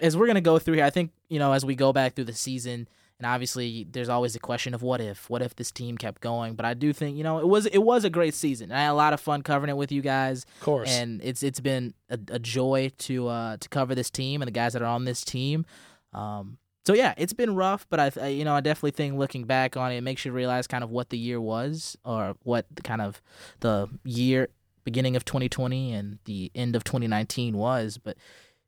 as 0.00 0.16
we're 0.16 0.26
going 0.26 0.34
to 0.34 0.40
go 0.40 0.58
through 0.58 0.74
here 0.74 0.84
i 0.84 0.90
think 0.90 1.12
you 1.28 1.38
know 1.38 1.52
as 1.52 1.64
we 1.64 1.74
go 1.74 1.92
back 1.92 2.14
through 2.14 2.24
the 2.24 2.32
season 2.32 2.88
and 3.20 3.26
obviously 3.26 3.86
there's 3.92 4.08
always 4.08 4.34
a 4.34 4.40
question 4.40 4.74
of 4.74 4.82
what 4.82 5.00
if 5.00 5.30
what 5.30 5.40
if 5.40 5.54
this 5.54 5.70
team 5.70 5.96
kept 5.96 6.20
going 6.20 6.54
but 6.54 6.66
i 6.66 6.74
do 6.74 6.92
think 6.92 7.16
you 7.16 7.22
know 7.22 7.38
it 7.38 7.46
was 7.46 7.66
it 7.66 7.78
was 7.78 8.04
a 8.04 8.10
great 8.10 8.34
season 8.34 8.72
i 8.72 8.80
had 8.82 8.90
a 8.90 8.92
lot 8.94 9.12
of 9.12 9.20
fun 9.20 9.40
covering 9.40 9.70
it 9.70 9.76
with 9.76 9.92
you 9.92 10.02
guys 10.02 10.44
Of 10.58 10.64
course. 10.64 10.90
and 10.90 11.20
it's 11.22 11.44
it's 11.44 11.60
been 11.60 11.94
a, 12.10 12.18
a 12.32 12.38
joy 12.40 12.90
to 12.98 13.28
uh 13.28 13.56
to 13.58 13.68
cover 13.68 13.94
this 13.94 14.10
team 14.10 14.42
and 14.42 14.48
the 14.48 14.52
guys 14.52 14.72
that 14.72 14.82
are 14.82 14.86
on 14.86 15.04
this 15.04 15.24
team. 15.24 15.64
Um, 16.12 16.58
so 16.86 16.94
yeah, 16.94 17.14
it's 17.16 17.32
been 17.32 17.54
rough, 17.54 17.86
but 17.88 18.00
I, 18.00 18.10
I 18.20 18.28
you 18.28 18.44
know 18.44 18.54
I 18.54 18.60
definitely 18.60 18.92
think 18.92 19.18
looking 19.18 19.44
back 19.44 19.76
on 19.76 19.92
it, 19.92 19.96
it 19.96 20.00
makes 20.02 20.24
you 20.24 20.32
realize 20.32 20.66
kind 20.66 20.84
of 20.84 20.90
what 20.90 21.10
the 21.10 21.18
year 21.18 21.40
was 21.40 21.96
or 22.04 22.36
what 22.42 22.66
the 22.74 22.82
kind 22.82 23.00
of 23.00 23.20
the 23.60 23.88
year 24.04 24.48
beginning 24.84 25.16
of 25.16 25.24
2020 25.24 25.92
and 25.92 26.18
the 26.26 26.50
end 26.54 26.76
of 26.76 26.84
2019 26.84 27.56
was, 27.56 27.98
but. 27.98 28.16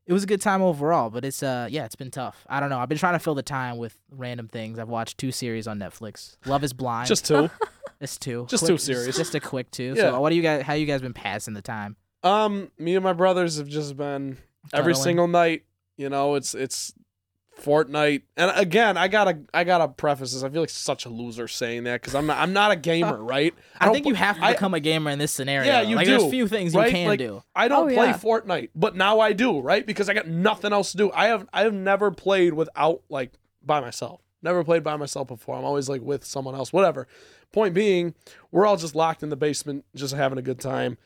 It 0.08 0.12
was 0.12 0.22
a 0.22 0.26
good 0.28 0.40
time 0.40 0.62
overall, 0.62 1.10
but 1.10 1.24
it's 1.24 1.42
uh 1.42 1.66
yeah, 1.68 1.84
it's 1.84 1.96
been 1.96 2.12
tough. 2.12 2.46
I 2.48 2.60
don't 2.60 2.70
know. 2.70 2.78
I've 2.78 2.88
been 2.88 2.96
trying 2.96 3.14
to 3.14 3.18
fill 3.18 3.34
the 3.34 3.42
time 3.42 3.76
with 3.76 3.98
random 4.12 4.46
things. 4.46 4.78
I've 4.78 4.88
watched 4.88 5.18
two 5.18 5.32
series 5.32 5.66
on 5.66 5.80
Netflix. 5.80 6.36
Love 6.46 6.62
is 6.62 6.72
Blind. 6.72 7.08
Just 7.08 7.26
two. 7.26 7.50
it's 8.00 8.16
two. 8.16 8.46
just 8.48 8.62
Quick- 8.62 8.74
two 8.74 8.78
series. 8.78 9.16
Just 9.16 9.34
a 9.34 9.40
quick 9.40 9.68
two. 9.72 9.94
Yeah. 9.96 10.02
So 10.02 10.20
what 10.20 10.30
do 10.30 10.36
you 10.36 10.42
guys? 10.42 10.62
How 10.62 10.74
you 10.74 10.86
guys 10.86 11.00
been 11.00 11.12
passing 11.12 11.54
the 11.54 11.60
time? 11.60 11.96
Um, 12.22 12.70
me 12.78 12.94
and 12.94 13.02
my 13.02 13.14
brothers 13.14 13.58
have 13.58 13.66
just 13.66 13.96
been 13.96 14.38
every 14.72 14.94
single 14.94 15.26
night. 15.26 15.64
You 15.96 16.08
know, 16.08 16.36
it's 16.36 16.54
it's 16.54 16.94
Fortnite, 17.62 18.22
and 18.36 18.52
again, 18.54 18.96
I 18.98 19.08
gotta 19.08 19.38
I 19.54 19.64
gotta 19.64 19.88
preface 19.88 20.34
this. 20.34 20.42
I 20.42 20.50
feel 20.50 20.60
like 20.60 20.68
such 20.70 21.06
a 21.06 21.08
loser 21.08 21.48
saying 21.48 21.84
that 21.84 22.00
because 22.02 22.14
I'm 22.14 22.26
not 22.26 22.36
I'm 22.38 22.52
not 22.52 22.70
a 22.70 22.76
gamer, 22.76 23.16
right? 23.24 23.54
I, 23.80 23.86
don't 23.86 23.94
think 23.94 24.06
you 24.06 24.14
have 24.14 24.36
to 24.36 24.44
I- 24.44 24.52
become 24.52 24.74
a 24.74 24.80
gamer 24.80 25.10
in 25.10 25.18
this 25.18 25.32
scenario. 25.32 25.66
Yeah, 25.66 25.80
you 25.80 25.96
like, 25.96 26.04
do. 26.06 26.18
There's 26.18 26.30
few 26.30 26.48
things 26.48 26.74
right? 26.74 26.86
you 26.88 26.92
can 26.92 27.08
Like, 27.08 27.18
do. 27.18 27.42
I 27.54 27.68
don't 27.68 27.90
Oh, 27.90 27.94
play 27.94 28.06
yeah. 28.08 28.18
Fortnite, 28.18 28.70
but 28.74 28.94
now 28.94 29.20
I 29.20 29.32
do, 29.32 29.58
right? 29.60 29.86
Because 29.86 30.08
I 30.10 30.14
got 30.14 30.28
nothing 30.28 30.72
else 30.72 30.90
to 30.92 30.98
do. 30.98 31.10
I 31.12 31.28
have 31.28 31.48
I 31.52 31.62
have 31.62 31.72
never 31.74 32.10
played 32.10 32.52
without 32.52 33.02
like 33.08 33.32
by 33.62 33.80
myself. 33.80 34.20
Never 34.42 34.62
played 34.62 34.84
by 34.84 34.96
myself 34.96 35.28
before. 35.28 35.56
I'm 35.56 35.64
always 35.64 35.88
like 35.88 36.02
with 36.02 36.24
someone 36.24 36.54
else, 36.54 36.72
whatever. 36.74 37.08
Point 37.52 37.72
being, 37.74 38.14
we're 38.52 38.66
all 38.66 38.76
just 38.76 38.94
locked 38.94 39.22
in 39.22 39.30
the 39.30 39.36
basement, 39.36 39.84
just 39.94 40.14
having 40.14 40.36
a 40.38 40.42
good 40.42 40.60
time. 40.60 40.98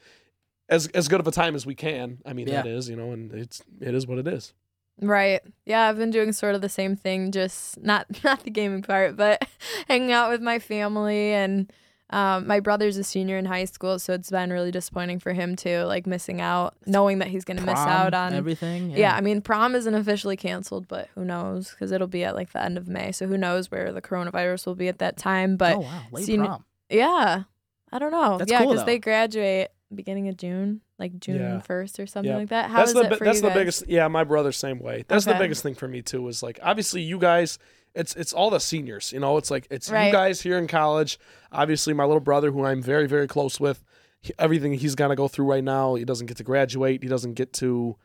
As 0.69 0.89
as 0.89 1.07
good 1.07 1.21
of 1.21 1.27
a 1.29 1.31
time 1.33 1.55
as 1.55 1.65
we 1.65 1.77
can. 1.77 2.19
I 2.27 2.33
mean, 2.33 2.49
Yeah. 2.49 2.63
that 2.63 2.67
is, 2.67 2.89
you 2.89 2.97
know, 2.97 3.13
and 3.13 3.33
it's 3.33 3.63
it 3.81 3.95
is 3.95 4.07
what 4.07 4.19
it 4.19 4.27
is. 4.27 4.53
Right. 5.01 5.41
Yeah, 5.65 5.89
I've 5.89 5.97
been 5.97 6.11
doing 6.11 6.33
sort 6.33 6.55
of 6.55 6.61
the 6.61 6.69
same 6.69 6.97
thing, 6.97 7.33
just 7.33 7.83
not 7.83 8.07
not 8.25 8.45
the 8.45 8.51
gaming 8.51 8.83
part, 8.83 9.17
but 9.17 9.47
hanging 9.89 10.13
out 10.13 10.31
with 10.31 10.43
my 10.43 10.59
family 10.59 11.33
and 11.33 11.73
um, 12.11 12.49
my 12.49 12.59
brother's 12.59 12.97
a 12.97 13.05
senior 13.05 13.39
in 13.39 13.45
high 13.45 13.67
school, 13.67 14.01
so 14.01 14.13
it's 14.13 14.31
been 14.31 14.53
really 14.53 14.73
disappointing 14.73 15.21
for 15.21 15.33
him 15.33 15.55
too, 15.55 15.83
like 15.83 16.09
missing 16.09 16.41
out, 16.41 16.75
knowing 16.85 17.21
that 17.21 17.29
he's 17.29 17.45
gonna 17.45 17.63
miss 17.63 17.79
out 17.79 18.15
on 18.15 18.35
everything. 18.35 18.91
Yeah. 18.91 19.15
I 19.15 19.21
mean, 19.21 19.41
prom 19.41 19.77
isn't 19.77 19.95
officially 19.95 20.37
canceled, 20.37 20.89
but 20.89 21.09
who 21.15 21.25
knows? 21.25 21.71
Because 21.71 21.93
it'll 21.93 22.09
be 22.09 22.25
at 22.25 22.35
like 22.35 22.53
the 22.53 22.63
end 22.63 22.77
of 22.77 22.89
May, 22.89 23.13
so 23.13 23.29
who 23.29 23.39
knows 23.39 23.71
where 23.71 23.93
the 23.93 24.03
coronavirus 24.03 24.67
will 24.67 24.75
be 24.75 24.89
at 24.89 24.99
that 24.99 25.19
time? 25.19 25.57
But 25.57 25.77
oh 25.77 25.81
wow, 25.81 26.03
late 26.11 26.27
seen- 26.27 26.45
prom. 26.45 26.65
yeah, 26.89 27.45
I 27.93 27.99
don't 28.01 28.13
know. 28.13 28.39
That's 28.39 28.51
yeah, 28.51 28.59
cool, 28.59 28.73
because 28.73 28.87
they 28.87 28.99
graduate 28.99 29.71
beginning 29.95 30.29
of 30.29 30.37
June, 30.37 30.81
like 30.99 31.19
June 31.19 31.41
Yeah. 31.41 31.61
first 31.61 31.99
or 31.99 32.07
something 32.07 32.31
Yeah. 32.31 32.39
like 32.39 32.49
that. 32.51 32.71
How 32.71 32.79
that's 32.79 32.91
is 32.91 32.95
the 32.95 33.01
it 33.13 33.19
for 33.19 33.25
that's 33.25 33.41
the 33.41 33.49
guys? 33.49 33.57
biggest. 33.57 33.89
Yeah, 33.89 34.07
my 34.09 34.25
brother 34.25 34.53
same 34.53 34.79
way. 34.79 35.05
That's 35.09 35.25
the 35.25 35.35
biggest 35.35 35.63
thing 35.63 35.75
for 35.75 35.89
me 35.89 36.03
too. 36.03 36.27
Is 36.29 36.43
like 36.43 36.59
obviously 36.63 37.03
you 37.03 37.19
guys. 37.19 37.59
It's 37.93 38.15
it's 38.15 38.33
all 38.33 38.51
the 38.51 38.61
seniors. 38.61 39.13
You 39.13 39.19
know, 39.19 39.37
it's 39.37 39.51
like 39.51 39.67
it's 39.71 39.89
you 39.89 39.95
guys 39.95 40.41
here 40.43 40.59
in 40.59 40.69
college. 40.69 41.19
Obviously, 41.51 41.93
my 41.93 42.05
little 42.05 42.21
brother, 42.21 42.53
who 42.53 42.65
I'm 42.65 42.81
very 42.83 43.09
very 43.09 43.27
close 43.27 43.59
with, 43.59 43.83
he- 44.21 44.33
everything 44.39 44.75
he's 44.75 44.95
gonna 44.95 45.17
go 45.17 45.27
through 45.27 45.47
right 45.47 45.65
now. 45.65 45.97
He 45.97 46.05
doesn't 46.05 46.27
get 46.29 46.37
to 46.37 46.45
graduate. 46.45 47.03
He 47.03 47.09
doesn't 47.09 47.35
get 47.35 47.53
to, 47.55 47.97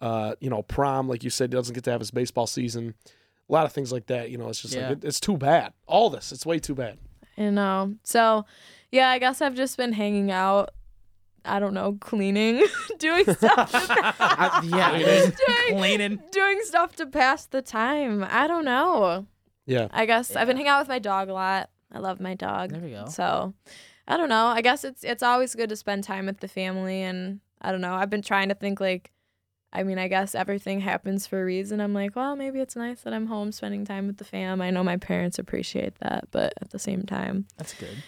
uh, 0.00 0.36
you 0.40 0.48
know, 0.48 0.62
prom. 0.62 1.06
Like 1.06 1.22
you 1.22 1.28
said, 1.28 1.52
he 1.52 1.56
doesn't 1.56 1.74
get 1.74 1.84
to 1.84 1.90
have 1.90 2.00
his 2.00 2.10
baseball 2.10 2.46
season. 2.46 2.94
A 3.48 3.52
lot 3.52 3.66
of 3.66 3.72
things 3.72 3.92
like 3.92 4.06
that. 4.06 4.30
You 4.30 4.38
know, 4.38 4.48
it's 4.48 4.62
just 4.62 4.74
Yeah. 4.74 4.88
like 4.88 4.98
it, 4.98 5.04
it's 5.04 5.20
too 5.20 5.36
bad. 5.36 5.74
All 5.86 6.08
this, 6.08 6.32
it's 6.32 6.46
way 6.46 6.58
too 6.58 6.74
bad. 6.74 6.96
You 7.36 7.50
know. 7.50 7.94
So, 8.04 8.46
yeah, 8.90 9.10
I 9.10 9.18
guess 9.18 9.42
I've 9.42 9.54
just 9.54 9.76
been 9.76 9.92
hanging 9.92 10.30
out. 10.30 10.70
I 11.46 11.58
don't 11.58 11.74
know, 11.74 11.96
cleaning, 12.00 12.66
doing 12.98 13.24
stuff, 13.24 13.70
to, 13.70 13.78
I, 14.20 14.60
yeah, 14.64 14.90
I 14.92 15.72
Cleaning. 15.72 16.20
doing 16.32 16.60
stuff 16.62 16.96
to 16.96 17.06
pass 17.06 17.46
the 17.46 17.62
time. 17.62 18.26
I 18.28 18.46
don't 18.46 18.64
know. 18.64 19.26
Yeah. 19.66 19.88
I 19.92 20.06
guess 20.06 20.34
I've 20.36 20.46
been 20.46 20.56
hanging 20.56 20.70
out 20.70 20.80
with 20.80 20.88
my 20.88 20.98
dog 20.98 21.28
a 21.28 21.32
lot. 21.32 21.70
I 21.92 21.98
love 21.98 22.20
my 22.20 22.34
dog. 22.34 22.70
There 22.70 22.80
we 22.80 22.90
go. 22.90 23.06
So, 23.06 23.54
I 24.08 24.16
don't 24.16 24.28
know. 24.28 24.46
I 24.46 24.60
guess 24.60 24.84
it's 24.84 25.02
it's 25.04 25.22
always 25.22 25.54
good 25.54 25.68
to 25.70 25.76
spend 25.76 26.04
time 26.04 26.26
with 26.26 26.40
the 26.40 26.48
family, 26.48 27.02
and 27.02 27.40
I 27.60 27.72
don't 27.72 27.80
know. 27.80 27.94
I've 27.94 28.10
been 28.10 28.22
trying 28.22 28.48
to 28.48 28.54
think 28.54 28.80
like. 28.80 29.10
I 29.72 29.82
mean, 29.82 29.98
I 29.98 30.08
guess 30.08 30.34
everything 30.34 30.80
happens 30.80 31.26
for 31.26 31.42
a 31.42 31.44
reason. 31.44 31.80
I'm 31.82 31.92
like, 31.92 32.16
well, 32.16 32.34
maybe 32.34 32.60
it's 32.60 32.76
nice 32.76 33.02
that 33.02 33.12
I'm 33.12 33.26
home 33.26 33.52
spending 33.52 33.84
time 33.84 34.06
with 34.06 34.16
the 34.16 34.24
fam. 34.24 34.62
I 34.62 34.70
know 34.70 34.82
my 34.82 34.96
parents 34.96 35.38
appreciate 35.38 35.96
that, 35.98 36.28
but 36.30 36.54
at 36.62 36.70
the 36.70 36.78
same 36.78 37.02
time, 37.02 37.46
That's 37.58 37.74
good. 37.74 38.02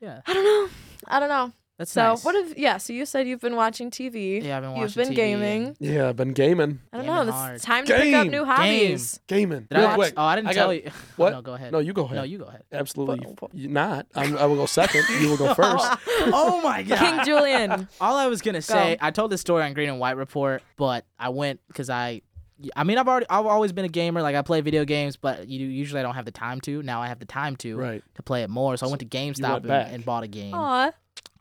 Yeah, 0.00 0.22
I 0.26 0.32
don't 0.32 0.44
know. 0.44 0.68
I 1.08 1.20
don't 1.20 1.28
know. 1.28 1.52
That's 1.78 1.90
so 1.92 2.02
nice. 2.10 2.24
what 2.24 2.34
if 2.34 2.56
yeah? 2.58 2.76
So 2.76 2.92
you 2.92 3.04
said 3.06 3.26
you've 3.26 3.40
been 3.40 3.56
watching 3.56 3.90
TV. 3.90 4.42
Yeah, 4.42 4.58
I've 4.58 4.62
been 4.62 4.72
watching. 4.72 4.82
You've 4.82 4.94
been 4.94 5.08
TV 5.12 5.16
gaming. 5.16 5.76
Yeah, 5.80 6.08
I've 6.10 6.16
been 6.16 6.32
gaming, 6.32 6.80
I 6.92 6.98
don't 6.98 7.06
Gaming 7.06 7.26
know. 7.26 7.32
hard. 7.32 7.54
It's 7.56 7.64
time 7.64 7.84
to 7.86 7.94
pick 7.94 8.14
up 8.14 8.22
Game. 8.24 8.30
new 8.30 8.44
hobbies. 8.44 9.20
gaming. 9.26 9.66
Did 9.70 9.78
Real 9.78 9.86
I? 9.88 9.94
quick. 9.94 10.14
Oh, 10.16 10.22
I 10.22 10.36
didn't 10.36 10.48
I 10.48 10.52
tell 10.52 10.68
got- 10.68 10.84
you. 10.84 10.90
What? 11.16 11.32
No, 11.32 11.42
go 11.42 11.54
ahead. 11.54 11.72
No, 11.72 11.78
you 11.78 11.92
go 11.92 12.04
ahead. 12.04 12.16
No, 12.16 12.22
you 12.24 12.38
go 12.38 12.44
ahead. 12.44 12.62
Absolutely 12.72 13.26
Whoa, 13.26 13.34
whoa. 13.40 13.50
you 13.52 13.68
not. 13.68 14.06
I'm, 14.14 14.36
I 14.38 14.46
will 14.46 14.56
go 14.56 14.66
second. 14.66 15.04
You 15.20 15.30
will 15.30 15.36
go 15.36 15.54
first. 15.54 15.86
oh 16.32 16.60
my 16.62 16.82
god. 16.82 16.98
King 16.98 17.24
Julian. 17.24 17.88
All 18.00 18.16
I 18.16 18.26
was 18.26 18.42
gonna 18.42 18.62
say, 18.62 18.96
I 19.00 19.10
told 19.10 19.30
this 19.32 19.40
story 19.40 19.62
on 19.64 19.72
Green 19.74 19.88
and 19.88 19.98
White 19.98 20.16
Report, 20.16 20.62
but 20.76 21.04
I 21.18 21.30
went 21.30 21.60
because 21.68 21.90
I, 21.90 22.22
I 22.76 22.84
mean, 22.84 22.96
I've 22.98 23.08
already, 23.08 23.26
I've 23.28 23.46
always 23.46 23.72
been 23.72 23.84
a 23.84 23.88
gamer. 23.88 24.22
Like 24.22 24.36
I 24.36 24.42
play 24.42 24.60
video 24.60 24.84
games, 24.84 25.16
but 25.16 25.48
you 25.48 25.66
usually 25.66 25.98
I 26.00 26.02
don't 26.04 26.14
have 26.14 26.24
the 26.26 26.30
time 26.30 26.60
to. 26.62 26.82
Now 26.82 27.00
I 27.02 27.08
have 27.08 27.18
the 27.18 27.24
time 27.26 27.56
to 27.56 27.76
Right. 27.76 28.04
to 28.14 28.22
play 28.22 28.42
it 28.42 28.50
more. 28.50 28.76
So 28.76 28.86
I 28.86 28.88
went 28.88 29.00
to 29.00 29.06
GameStop 29.06 29.50
went 29.52 29.66
back. 29.68 29.86
and, 29.86 29.96
and 29.96 30.04
bought 30.04 30.22
a 30.22 30.28
game. 30.28 30.54
Aw. 30.54 30.92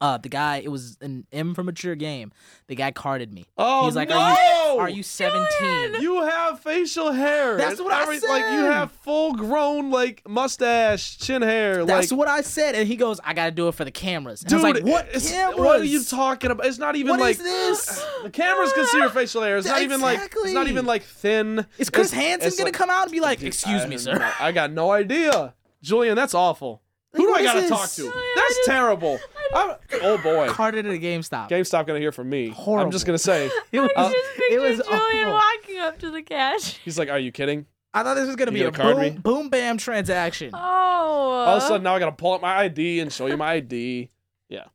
Uh, 0.01 0.17
the 0.17 0.29
guy, 0.29 0.57
it 0.57 0.69
was 0.69 0.97
an 1.01 1.27
M 1.31 1.53
for 1.53 1.63
mature 1.63 1.93
game. 1.95 2.31
The 2.65 2.73
guy 2.75 2.89
carded 2.89 3.31
me. 3.31 3.45
Oh 3.55 3.85
He's 3.85 3.95
like, 3.95 4.09
no! 4.09 4.17
"Are 4.17 4.33
you, 4.73 4.79
are 4.79 4.89
you 4.89 5.03
17?" 5.03 6.01
You 6.01 6.23
have 6.23 6.59
facial 6.59 7.11
hair. 7.11 7.55
That's 7.55 7.79
what 7.79 7.93
I 7.93 8.01
every- 8.01 8.19
Like 8.19 8.51
you 8.51 8.63
have 8.65 8.91
full 8.91 9.33
grown 9.33 9.91
like 9.91 10.23
mustache, 10.27 11.17
chin 11.19 11.43
hair. 11.43 11.85
That's 11.85 12.11
like, 12.11 12.17
what 12.17 12.27
I 12.27 12.41
said, 12.41 12.73
and 12.73 12.87
he 12.87 12.95
goes, 12.95 13.19
"I 13.23 13.35
got 13.35 13.45
to 13.45 13.51
do 13.51 13.67
it 13.67 13.75
for 13.75 13.85
the 13.85 13.91
cameras." 13.91 14.41
And 14.41 14.49
dude, 14.49 14.65
I 14.65 14.71
was 14.71 14.81
like, 14.81 14.83
"What 14.91 15.11
cameras? 15.11 15.59
What 15.59 15.81
are 15.81 15.83
you 15.83 16.03
talking 16.03 16.49
about? 16.51 16.65
It's 16.65 16.79
not 16.79 16.95
even 16.95 17.11
What 17.11 17.19
like 17.19 17.35
is 17.37 17.43
this?" 17.43 18.05
the 18.23 18.31
cameras 18.31 18.73
can 18.73 18.87
see 18.87 18.97
your 18.97 19.09
facial 19.09 19.43
hair. 19.43 19.57
It's 19.57 19.67
not 19.67 19.83
even 19.83 20.01
like 20.01 20.17
it's 20.19 20.35
not 20.35 20.45
Exactly. 20.47 20.71
even 20.71 20.85
like 20.87 21.03
thin. 21.03 21.65
Is 21.77 21.91
Chris 21.91 22.11
It's- 22.11 22.25
Hansen 22.25 22.47
it's 22.47 22.57
gonna 22.57 22.65
like- 22.69 22.73
come 22.73 22.89
out 22.89 23.03
and 23.03 23.11
be 23.11 23.19
like, 23.19 23.37
Dude, 23.39 23.49
"Excuse 23.49 23.83
I 23.83 23.87
me, 23.87 23.97
sir"? 23.99 24.33
I 24.39 24.51
got 24.51 24.71
no 24.71 24.89
idea, 24.91 25.53
Julian. 25.83 26.15
That's 26.15 26.33
awful. 26.33 26.81
Who 27.13 27.27
do 27.27 27.33
I 27.33 27.43
gotta 27.43 27.67
talk 27.67 27.89
to? 27.91 28.03
That's 28.35 28.65
terrible. 28.65 29.19
I'm- 29.53 29.75
oh 30.01 30.17
boy, 30.19 30.47
Carded 30.49 30.85
at 30.85 30.93
a 30.93 30.97
GameStop. 30.97 31.49
GameStop 31.49 31.85
gonna 31.85 31.99
hear 31.99 32.11
from 32.13 32.29
me. 32.29 32.53
I'm 32.67 32.89
just 32.91 33.05
gonna 33.05 33.17
say. 33.17 33.49
It 33.71 33.79
was, 33.81 33.89
I 33.97 34.01
Uh, 34.03 34.09
just 34.11 34.25
it 34.49 34.59
was 34.59 34.77
Julian 34.87 35.27
awful. 35.27 35.33
walking 35.33 35.79
up 35.79 35.99
to 35.99 36.09
the 36.11 36.21
cash. 36.21 36.77
He's 36.85 36.97
like, 36.97 37.09
"Are 37.09 37.19
you 37.19 37.31
kidding?" 37.31 37.65
I 37.93 38.03
thought 38.03 38.13
this 38.13 38.27
was 38.27 38.37
gonna 38.37 38.51
You 38.51 38.57
be 38.59 38.61
a 38.63 38.71
gonna 38.71 38.83
card 38.83 38.95
boom, 38.95 39.03
me? 39.15 39.19
boom 39.19 39.49
bam 39.49 39.77
transaction. 39.77 40.51
Oh. 40.53 40.57
All 40.57 41.57
of 41.57 41.63
a 41.63 41.65
sudden, 41.65 41.83
now 41.83 41.95
I 41.95 41.99
gotta 41.99 42.11
pull 42.13 42.31
up 42.33 42.41
my 42.41 42.55
ID 42.59 43.01
and 43.01 43.11
show 43.11 43.27
you 43.27 43.35
my 43.35 43.53
ID. 43.53 44.09
Yeah, 44.47 44.65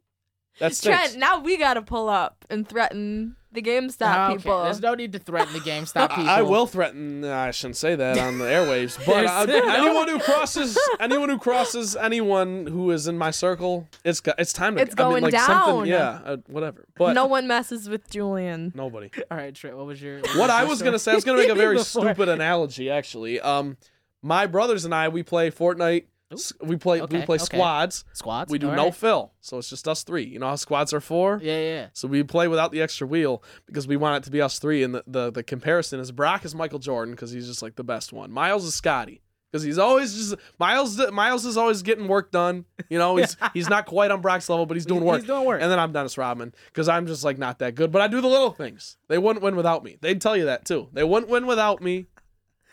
that's 0.59 0.83
Trent, 0.83 1.17
now 1.17 1.39
we 1.41 1.57
gotta 1.57 1.81
pull 1.83 2.09
up 2.11 2.45
and 2.51 2.69
threaten 2.69 3.37
the 3.57 3.63
GameStop 3.63 4.29
Okay, 4.31 4.37
people. 4.37 4.63
There's 4.63 4.81
no 4.81 4.95
need 4.95 5.13
to 5.15 5.19
threaten 5.19 5.53
the 5.53 5.59
GameStop 5.59 6.11
people. 6.15 6.29
I, 6.29 6.39
I 6.39 6.43
will 6.43 6.67
threaten. 6.69 7.23
nah, 7.23 7.43
I 7.43 7.51
shouldn't 7.51 7.77
say 7.77 7.97
that 7.97 8.17
on 8.19 8.39
the 8.39 8.45
airwaves, 8.45 8.97
but 9.07 9.27
uh, 9.27 9.47
anyone 9.51 10.09
who 10.09 10.19
crosses, 10.21 10.79
anyone 11.01 11.29
who 11.29 11.39
crosses 11.39 11.97
anyone 11.97 12.67
who 12.67 12.93
is 12.93 13.09
in 13.09 13.19
my 13.19 13.33
circle, 13.33 13.89
it's 14.05 14.21
go- 14.21 14.35
it's 14.39 14.53
time 14.53 14.77
to. 14.77 14.83
It's 14.83 14.95
I 14.97 15.03
mean, 15.03 15.11
going 15.11 15.23
like 15.25 15.33
down. 15.33 15.47
Something, 15.47 15.91
yeah, 15.91 16.21
uh, 16.25 16.37
whatever. 16.47 16.85
But 16.97 17.15
no 17.15 17.27
one 17.27 17.49
messes 17.49 17.89
with 17.89 18.09
Julian. 18.09 18.73
nobody. 18.75 19.11
All 19.31 19.37
right, 19.37 19.53
Trent. 19.55 19.77
What 19.77 19.87
was 19.87 20.01
your? 20.01 20.21
What 20.37 20.51
I 20.51 20.65
was 20.65 20.81
gonna 20.83 20.99
say, 20.99 21.13
I 21.13 21.15
was 21.17 21.25
gonna 21.25 21.39
make 21.39 21.49
a 21.49 21.55
very 21.55 21.79
stupid 21.81 22.29
analogy. 22.29 22.91
Actually, 22.91 23.41
um, 23.41 23.77
my 24.23 24.47
brothers 24.47 24.85
and 24.85 24.95
I, 24.95 25.09
we 25.09 25.23
play 25.23 25.51
Fortnite. 25.51 26.05
S- 26.33 26.53
We 26.61 26.77
play 26.77 27.01
we 27.01 27.07
play 27.07 27.37
okay. 27.37 27.39
squads. 27.39 28.05
Squads. 28.13 28.51
We 28.51 28.59
do 28.59 28.71
all 28.71 28.77
no 28.77 28.85
right. 28.87 28.95
fill, 28.95 29.33
so 29.41 29.59
it's 29.59 29.71
just 29.71 29.87
us 29.87 30.03
three. 30.03 30.25
You 30.25 30.39
know 30.39 30.49
how 30.49 30.57
squads 30.57 30.93
are 30.93 31.01
four. 31.01 31.39
Yeah, 31.43 31.61
yeah. 31.61 31.87
So 31.93 32.09
we 32.09 32.23
play 32.25 32.49
without 32.49 32.73
the 32.73 32.83
extra 32.83 33.07
wheel 33.07 33.43
because 33.67 33.87
we 33.87 33.97
want 33.97 34.23
it 34.23 34.25
to 34.27 34.31
be 34.31 34.41
us 34.41 34.59
three. 34.59 34.83
And 34.83 34.95
the, 34.95 35.05
the, 35.07 35.31
the 35.31 35.43
comparison 35.43 36.01
is 36.01 36.11
Brock 36.11 36.45
is 36.45 36.55
Michael 36.55 36.81
Jordan 36.81 37.15
because 37.15 37.31
he's 37.31 37.47
just 37.47 37.63
like 37.63 37.77
the 37.77 37.85
best 37.85 38.13
one. 38.13 38.33
Miles 38.33 38.65
is 38.65 38.75
Scottie 38.75 39.23
because 39.53 39.63
he's 39.63 39.79
always 39.79 40.15
just 40.15 40.35
Miles. 40.59 40.99
Miles 41.13 41.47
is 41.47 41.57
always 41.57 41.83
getting 41.83 42.09
work 42.09 42.33
done. 42.33 42.65
You 42.89 42.99
know, 42.99 43.17
he's 43.17 43.37
he's 43.55 43.69
not 43.69 43.87
quite 43.87 44.11
on 44.11 44.21
Brock's 44.21 44.49
level, 44.49 44.67
but 44.67 44.77
he's 44.77 44.87
doing 44.87 45.05
work. 45.05 45.21
He's 45.21 45.29
doing 45.29 45.45
work. 45.45 45.63
And 45.63 45.71
then 45.71 45.79
I'm 45.79 45.93
Dennis 45.93 46.19
Rodman 46.19 46.53
because 46.67 46.89
I'm 46.89 47.07
just 47.07 47.23
like 47.23 47.39
not 47.39 47.61
that 47.61 47.77
good, 47.77 47.93
but 47.93 48.03
I 48.03 48.09
do 48.09 48.21
the 48.21 48.29
little 48.29 48.51
things. 48.51 48.97
They 49.07 49.19
wouldn't 49.19 49.45
win 49.45 49.55
without 49.55 49.85
me. 49.85 49.97
They'd 50.01 50.21
tell 50.21 50.37
you 50.37 50.47
that 50.47 50.65
too. 50.65 50.89
They 50.93 51.05
wouldn't 51.05 51.31
win 51.31 51.47
without 51.47 51.81
me, 51.81 52.09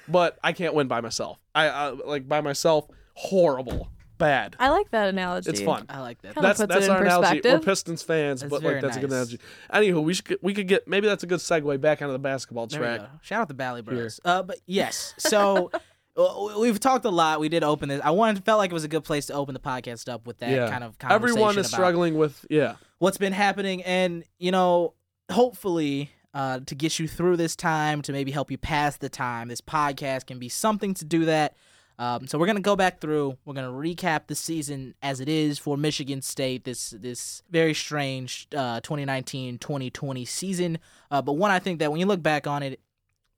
but 0.07 0.39
I 0.43 0.53
can't 0.53 0.74
win 0.74 0.88
by 0.88 1.01
myself. 1.01 1.38
I, 1.53 1.69
I 1.69 1.89
like 1.89 2.27
by 2.27 2.41
myself. 2.41 2.88
Horrible, 3.15 3.89
bad. 4.17 4.55
I 4.60 4.70
like 4.70 4.89
that 4.91 5.10
analogy. 5.10 5.50
It's 5.51 5.62
fun 5.62 5.86
I 5.89 6.00
like 6.01 6.22
that. 6.24 6.34
Kinda 6.34 6.48
That's 6.48 6.60
puts 6.60 6.74
that's 6.74 6.86
it 6.86 6.89
in 6.89 6.96
our 6.96 7.03
analogy. 7.03 7.27
We're 7.36 7.41
perspective. 7.41 7.65
Pistons 7.65 8.03
fans, 8.03 8.41
That's 8.41 8.50
but 8.50 8.62
very 8.62 8.75
like 8.75 8.82
that's 8.84 8.98
a 8.98 9.00
good 9.01 9.10
nice. 9.12 9.34
analogy. 9.34 9.39
Anywho, 9.72 10.03
we 10.03 10.13
should 10.13 10.39
we 10.41 10.53
could 10.53 10.67
get 10.67 10.88
maybe 10.88 11.08
that's 11.08 11.24
a 11.24 11.27
good 11.27 11.39
segue 11.39 11.79
back 11.79 12.01
onto 12.01 12.12
the 12.12 12.20
basketball 12.20 12.67
There 12.67 12.79
we 12.79 12.86
track. 12.86 13.00
go. 13.01 13.08
Shout 13.22 13.41
out 13.41 13.48
to 13.50 13.53
Bally 13.53 13.82
Bros. 13.82 14.20
Uh, 14.25 14.41
but 14.43 14.60
yes, 14.65 15.13
so 15.17 15.70
uh, 16.17 16.50
we've 16.60 16.79
talked 16.79 17.05
a 17.05 17.10
lot. 17.12 17.39
We 17.39 17.50
did 17.50 17.63
open 17.63 17.89
this. 17.89 18.01
I 18.03 18.12
wanted 18.12 18.43
felt 18.43 18.58
like 18.58 18.72
it 18.72 18.74
was 18.74 18.84
a 18.84 18.88
good 18.89 19.03
place 19.03 19.27
to 19.27 19.34
open 19.34 19.53
the 19.53 19.60
podcast 19.60 20.12
up 20.12 20.25
with 20.25 20.39
that 20.39 20.50
Yeah. 20.50 20.70
kind 20.70 20.84
of 20.84 20.98
conversation 20.98 21.29
Everyone 21.29 21.58
is 21.58 21.67
about 21.67 21.77
struggling 21.77 22.17
with 22.17 22.46
yeah. 22.50 22.75
what's 23.00 23.17
been 23.20 23.34
happening, 23.34 23.84
and 23.84 24.24
you 24.39 24.51
know, 24.51 24.93
hopefully. 25.32 26.10
Uh, 26.36 26.60
to 26.62 26.74
get 26.74 26.98
you 26.98 27.08
through 27.08 27.38
this 27.38 27.55
time, 27.55 28.01
to 28.01 28.12
maybe 28.12 28.32
help 28.32 28.50
you 28.50 28.58
pass 28.58 28.98
the 28.98 29.08
time, 29.08 29.50
this 29.50 29.62
podcast 29.62 30.25
can 30.25 30.39
be 30.39 30.50
something 30.50 30.96
to 30.96 31.05
do 31.05 31.25
that. 31.25 31.55
Um, 32.03 32.27
so 32.27 32.38
we're 32.38 32.48
gonna 32.48 32.60
go 32.60 32.75
back 32.75 33.00
through. 33.00 33.38
We're 33.45 33.53
gonna 33.53 33.69
recap 33.69 34.27
the 34.27 34.36
season 34.36 34.93
as 35.01 35.22
it 35.22 35.29
is 35.29 35.57
for 35.57 35.77
Michigan 35.77 36.22
State. 36.22 36.65
This 36.65 36.89
this 36.89 37.43
very 37.50 37.74
strange 37.74 38.48
uh, 38.53 38.81
2019-2020 38.81 40.27
season, 40.27 40.79
uh, 41.12 41.22
but 41.22 41.33
one 41.33 41.50
I 41.50 41.60
think 41.60 41.79
that 41.79 41.91
when 41.91 42.01
you 42.01 42.05
look 42.05 42.22
back 42.22 42.45
on 42.45 42.62
it, 42.62 42.81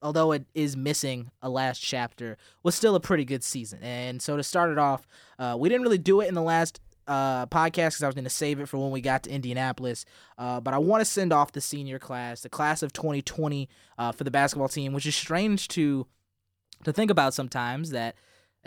although 0.01 0.31
it 0.31 0.45
is 0.55 0.75
missing 0.75 1.29
a 1.43 1.49
last 1.49 1.79
chapter, 1.79 2.37
was 2.63 2.73
still 2.73 2.95
a 2.95 2.99
pretty 2.99 3.23
good 3.23 3.43
season. 3.43 3.83
And 3.83 4.19
so 4.19 4.35
to 4.35 4.41
start 4.41 4.71
it 4.71 4.79
off, 4.79 5.05
uh, 5.37 5.55
we 5.59 5.69
didn't 5.69 5.83
really 5.83 5.99
do 5.99 6.21
it 6.21 6.27
in 6.27 6.33
the 6.33 6.41
last 6.41 6.79
uh, 7.07 7.45
podcast 7.45 7.89
because 7.89 8.03
I 8.03 8.07
was 8.07 8.15
going 8.15 8.23
to 8.23 8.31
save 8.31 8.59
it 8.59 8.67
for 8.67 8.79
when 8.79 8.89
we 8.89 8.99
got 8.99 9.23
to 9.23 9.29
Indianapolis. 9.29 10.05
Uh, 10.39 10.59
but 10.59 10.73
I 10.73 10.79
want 10.79 11.01
to 11.01 11.05
send 11.05 11.31
off 11.31 11.51
the 11.51 11.61
senior 11.61 11.99
class, 11.99 12.41
the 12.41 12.49
class 12.49 12.81
of 12.81 12.93
2020 12.93 13.69
uh, 13.99 14.11
for 14.11 14.23
the 14.23 14.31
basketball 14.31 14.69
team, 14.69 14.91
which 14.93 15.05
is 15.05 15.15
strange 15.15 15.67
to 15.69 16.07
to 16.83 16.91
think 16.91 17.11
about 17.11 17.35
sometimes 17.35 17.91
that. 17.91 18.15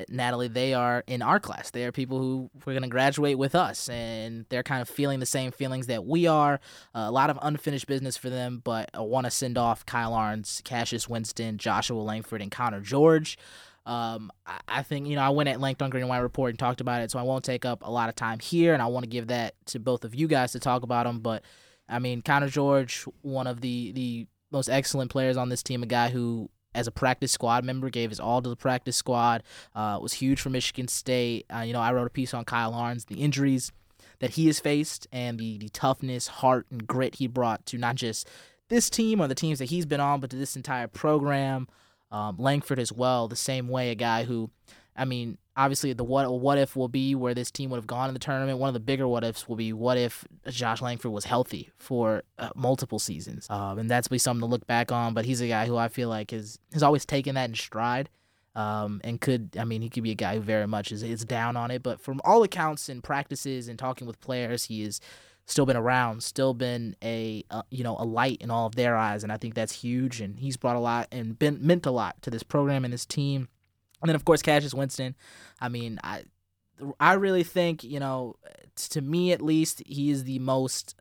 Natalie, 0.09 0.49
they 0.49 0.75
are 0.75 1.05
in 1.07 1.23
our 1.23 1.40
class. 1.40 1.71
They 1.71 1.85
are 1.85 1.93
people 1.93 2.19
who 2.19 2.50
we're 2.64 2.73
going 2.73 2.83
to 2.83 2.88
graduate 2.88 3.38
with 3.38 3.55
us, 3.55 3.88
and 3.88 4.47
they're 4.49 4.62
kind 4.62 4.83
of 4.83 4.88
feeling 4.88 5.21
the 5.21 5.26
same 5.26 5.50
feelings 5.50 5.87
that 5.87 6.05
we 6.05 6.26
are. 6.26 6.61
Uh, 6.95 7.07
a 7.07 7.11
lot 7.11 7.31
of 7.31 7.38
unfinished 7.43 7.87
business 7.87 8.17
for 8.17 8.31
them, 8.31 8.61
but 8.62 8.90
I 8.95 9.00
want 9.00 9.26
to 9.26 9.31
send 9.31 9.59
off 9.59 9.85
Kyle 9.87 10.14
Ahrens, 10.14 10.62
Cassius 10.64 11.09
Winston, 11.09 11.59
Joshua 11.59 12.00
Langford, 12.00 12.43
and 12.43 12.50
Connor 12.50 12.81
George. 12.81 13.38
Um, 13.87 14.31
I, 14.47 14.61
I 14.69 14.83
think 14.83 15.09
you 15.09 15.17
know 15.17 15.23
I 15.23 15.31
went 15.31 15.49
at 15.49 15.61
length 15.61 15.81
on 15.81 15.90
Green 15.90 16.02
and 16.02 16.11
White 16.11 16.19
Report 16.19 16.50
and 16.50 16.59
talked 16.59 16.81
about 16.81 17.02
it, 17.02 17.11
so 17.11 17.19
I 17.19 17.23
won't 17.23 17.45
take 17.45 17.64
up 17.64 17.83
a 17.83 17.90
lot 17.90 18.09
of 18.09 18.14
time 18.14 18.38
here, 18.38 18.75
and 18.75 18.83
I 18.83 18.87
want 18.87 19.05
to 19.05 19.11
give 19.11 19.28
that 19.28 19.55
to 19.67 19.81
both 19.81 20.05
of 20.05 20.14
you 20.14 20.28
guys 20.28 20.52
to 20.52 20.61
talk 20.61 20.83
about 20.83 21.07
them. 21.07 21.21
But 21.21 21.43
I 21.88 21.99
mean, 21.99 22.23
Connor 22.23 22.49
George, 22.49 23.05
one 23.23 23.47
of 23.47 23.62
the 23.62 23.93
the 23.93 24.26
most 24.50 24.69
excellent 24.69 25.11
players 25.11 25.37
on 25.37 25.49
this 25.49 25.62
team, 25.62 25.83
a 25.83 25.87
guy 25.87 26.11
who 26.11 26.50
as 26.75 26.87
a 26.87 26.91
practice 26.91 27.33
squad 27.33 27.65
member, 27.65 27.91
gave 27.91 28.11
his 28.11 28.21
all 28.21 28.43
to 28.43 28.49
the 28.49 28.57
practice 28.57 28.97
squad. 28.97 29.43
Uh, 29.75 29.99
was 30.01 30.15
huge 30.15 30.41
for 30.41 30.51
Michigan 30.51 30.89
State. 30.89 31.47
Uh, 31.55 31.61
you 31.61 31.73
know, 31.73 31.81
I 31.81 31.93
wrote 31.93 32.07
a 32.07 32.11
piece 32.11 32.35
on 32.35 32.45
Kyle 32.45 32.75
Ahrens, 32.75 33.07
the 33.07 33.23
injuries 33.23 33.73
that 34.21 34.31
he 34.31 34.47
has 34.47 34.61
faced, 34.61 35.07
and 35.13 35.39
the 35.39 35.59
the 35.59 35.69
toughness, 35.69 36.29
heart, 36.29 36.67
and 36.71 36.87
grit 36.87 37.17
he 37.17 37.27
brought 37.27 37.65
to 37.67 37.79
not 37.79 37.97
just 37.97 38.29
this 38.69 38.91
team 38.91 39.21
or 39.21 39.29
the 39.29 39.35
teams 39.35 39.59
that 39.59 39.67
he's 39.67 39.87
been 39.87 40.01
on, 40.01 40.21
but 40.21 40.31
to 40.31 40.37
this 40.37 40.57
entire 40.57 40.89
program. 40.89 41.69
Um, 42.11 42.37
Langford 42.39 42.79
as 42.79 42.91
well, 42.91 43.29
the 43.29 43.37
same 43.37 43.69
way, 43.69 43.91
a 43.91 43.95
guy 43.95 44.25
who, 44.25 44.51
I 44.99 45.05
mean, 45.05 45.38
obviously 45.57 45.93
the 45.93 46.05
what 46.05 46.31
what 46.40 46.59
if 46.59 46.76
will 46.76 46.88
be 46.88 47.14
where 47.14 47.35
this 47.35 47.50
team 47.50 47.71
would 47.71 47.76
have 47.76 47.87
gone 47.87 48.09
in 48.09 48.14
the 48.14 48.21
tournament. 48.21 48.59
One 48.59 48.69
of 48.69 48.75
the 48.75 48.81
bigger 48.81 49.07
what 49.07 49.25
ifs 49.25 49.49
will 49.49 49.57
be 49.57 49.73
what 49.73 49.99
if 49.99 50.25
Josh 50.49 50.83
Langford 50.83 51.12
was 51.12 51.25
healthy 51.25 51.71
for 51.76 52.23
uh, 52.38 52.50
multiple 52.55 52.99
seasons, 52.99 53.49
um, 53.50 53.78
and 53.78 53.90
that's 53.90 54.09
be 54.09 54.19
something 54.19 54.40
to 54.40 54.47
look 54.47 54.67
back 54.67 54.93
on. 54.93 55.14
But 55.14 55.25
he's 55.25 55.40
a 55.40 55.49
guy 55.49 55.67
who 55.67 55.76
I 55.76 55.88
feel 55.88 56.09
like 56.09 56.31
has 56.31 56.59
has 56.73 56.83
always 56.83 57.05
taken 57.07 57.35
that 57.35 57.49
in 57.49 57.55
stride. 57.55 58.11
Um, 58.55 59.00
and 59.05 59.21
could 59.21 59.57
I 59.59 59.64
mean 59.64 59.83
he 59.83 59.88
could 59.88 60.02
be 60.02 60.11
a 60.11 60.17
guy 60.17 60.35
who 60.35 60.40
very 60.40 60.67
much 60.67 60.90
is, 60.90 61.02
is 61.02 61.25
down 61.25 61.57
on 61.57 61.71
it, 61.71 61.83
but 61.83 62.00
from 62.00 62.21
all 62.25 62.43
accounts 62.43 62.88
and 62.88 63.02
practices 63.02 63.69
and 63.69 63.78
talking 63.78 64.07
with 64.07 64.21
players, 64.21 64.64
he 64.64 64.83
is 64.83 65.00
still 65.47 65.64
been 65.64 65.76
around, 65.76 66.23
still 66.23 66.55
been 66.55 66.95
a 67.02 67.45
uh, 67.50 67.62
you 67.71 67.85
know 67.85 67.97
a 67.99 68.05
light 68.05 68.38
in 68.40 68.50
all 68.50 68.67
of 68.67 68.75
their 68.75 68.97
eyes, 68.97 69.23
and 69.23 69.33
I 69.33 69.37
think 69.37 69.55
that's 69.55 69.73
huge. 69.73 70.21
And 70.21 70.38
he's 70.38 70.57
brought 70.57 70.76
a 70.76 70.81
lot 70.81 71.09
and 71.11 71.38
been 71.38 71.59
meant 71.61 71.87
a 71.87 71.90
lot 71.90 72.21
to 72.23 72.31
this 72.31 72.43
program 72.43 72.85
and 72.85 72.93
this 72.93 73.07
team. 73.07 73.49
And 74.00 74.09
then 74.09 74.17
of 74.17 74.25
course 74.25 74.43
Cassius 74.43 74.75
Winston. 74.75 75.14
I 75.61 75.69
mean 75.69 75.99
I 76.02 76.25
I 77.00 77.14
really 77.14 77.45
think 77.45 77.85
you 77.85 78.00
know 78.00 78.37
to 78.90 79.00
me 79.00 79.33
at 79.33 79.43
least 79.43 79.83
he 79.87 80.11
is 80.11 80.25
the 80.25 80.38
most 80.38 80.95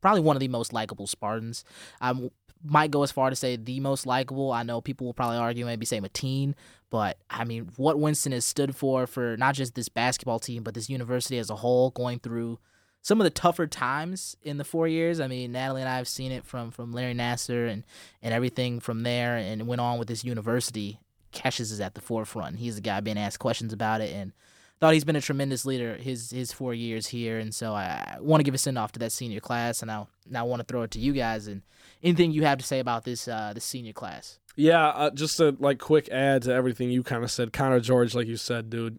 probably 0.00 0.20
one 0.20 0.36
of 0.36 0.40
the 0.40 0.48
most 0.48 0.72
likable 0.72 1.06
Spartans. 1.06 1.64
I 2.00 2.30
might 2.62 2.90
go 2.90 3.02
as 3.02 3.12
far 3.12 3.28
to 3.28 3.36
say 3.36 3.56
the 3.56 3.80
most 3.80 4.06
likable. 4.06 4.52
I 4.52 4.62
know 4.62 4.80
people 4.80 5.06
will 5.06 5.14
probably 5.14 5.36
argue 5.36 5.66
maybe 5.66 5.84
say 5.84 6.00
Mateen, 6.00 6.54
but 6.90 7.18
I 7.28 7.44
mean 7.44 7.70
what 7.76 7.98
Winston 7.98 8.32
has 8.32 8.44
stood 8.44 8.74
for 8.74 9.06
for 9.06 9.36
not 9.36 9.54
just 9.54 9.74
this 9.74 9.88
basketball 9.88 10.38
team 10.38 10.62
but 10.62 10.74
this 10.74 10.88
university 10.88 11.38
as 11.38 11.50
a 11.50 11.56
whole 11.56 11.90
going 11.90 12.18
through 12.18 12.58
some 13.04 13.20
of 13.20 13.24
the 13.24 13.30
tougher 13.30 13.66
times 13.66 14.34
in 14.42 14.56
the 14.56 14.64
four 14.64 14.88
years. 14.88 15.20
I 15.20 15.26
mean, 15.26 15.52
Natalie 15.52 15.82
and 15.82 15.90
I 15.90 15.98
have 15.98 16.08
seen 16.08 16.32
it 16.32 16.44
from 16.44 16.70
from 16.70 16.92
Larry 16.92 17.14
Nassar 17.14 17.70
and 17.70 17.84
and 18.22 18.32
everything 18.32 18.80
from 18.80 19.02
there, 19.02 19.36
and 19.36 19.66
went 19.66 19.80
on 19.80 19.98
with 19.98 20.08
this 20.08 20.24
university. 20.24 20.98
Cassius 21.34 21.70
is 21.70 21.80
at 21.80 21.94
the 21.94 22.00
forefront. 22.00 22.58
He's 22.58 22.76
the 22.76 22.80
guy 22.80 23.00
being 23.00 23.18
asked 23.18 23.38
questions 23.38 23.72
about 23.72 24.00
it, 24.00 24.14
and 24.14 24.32
thought 24.80 24.94
he's 24.94 25.04
been 25.04 25.16
a 25.16 25.20
tremendous 25.20 25.66
leader 25.66 25.96
his 25.96 26.30
his 26.30 26.52
four 26.52 26.74
years 26.74 27.08
here. 27.08 27.38
And 27.38 27.54
so 27.54 27.74
I, 27.74 28.16
I 28.16 28.20
want 28.20 28.40
to 28.40 28.44
give 28.44 28.54
a 28.54 28.58
send 28.58 28.78
off 28.78 28.92
to 28.92 29.00
that 29.00 29.12
senior 29.12 29.40
class, 29.40 29.82
and 29.82 29.90
I 29.90 30.06
now 30.28 30.46
want 30.46 30.60
to 30.60 30.64
throw 30.64 30.82
it 30.82 30.90
to 30.92 30.98
you 30.98 31.12
guys 31.12 31.46
and 31.46 31.62
anything 32.02 32.32
you 32.32 32.44
have 32.44 32.58
to 32.58 32.64
say 32.64 32.78
about 32.80 33.04
this 33.04 33.28
uh, 33.28 33.52
this 33.54 33.64
senior 33.64 33.92
class. 33.92 34.38
Yeah, 34.56 34.88
uh, 34.88 35.10
just 35.10 35.40
a 35.40 35.56
like 35.58 35.78
quick 35.78 36.08
add 36.10 36.42
to 36.42 36.52
everything 36.52 36.90
you 36.90 37.02
kind 37.02 37.24
of 37.24 37.30
said. 37.30 37.52
Connor 37.52 37.80
George, 37.80 38.14
like 38.14 38.28
you 38.28 38.36
said, 38.36 38.70
dude, 38.70 38.98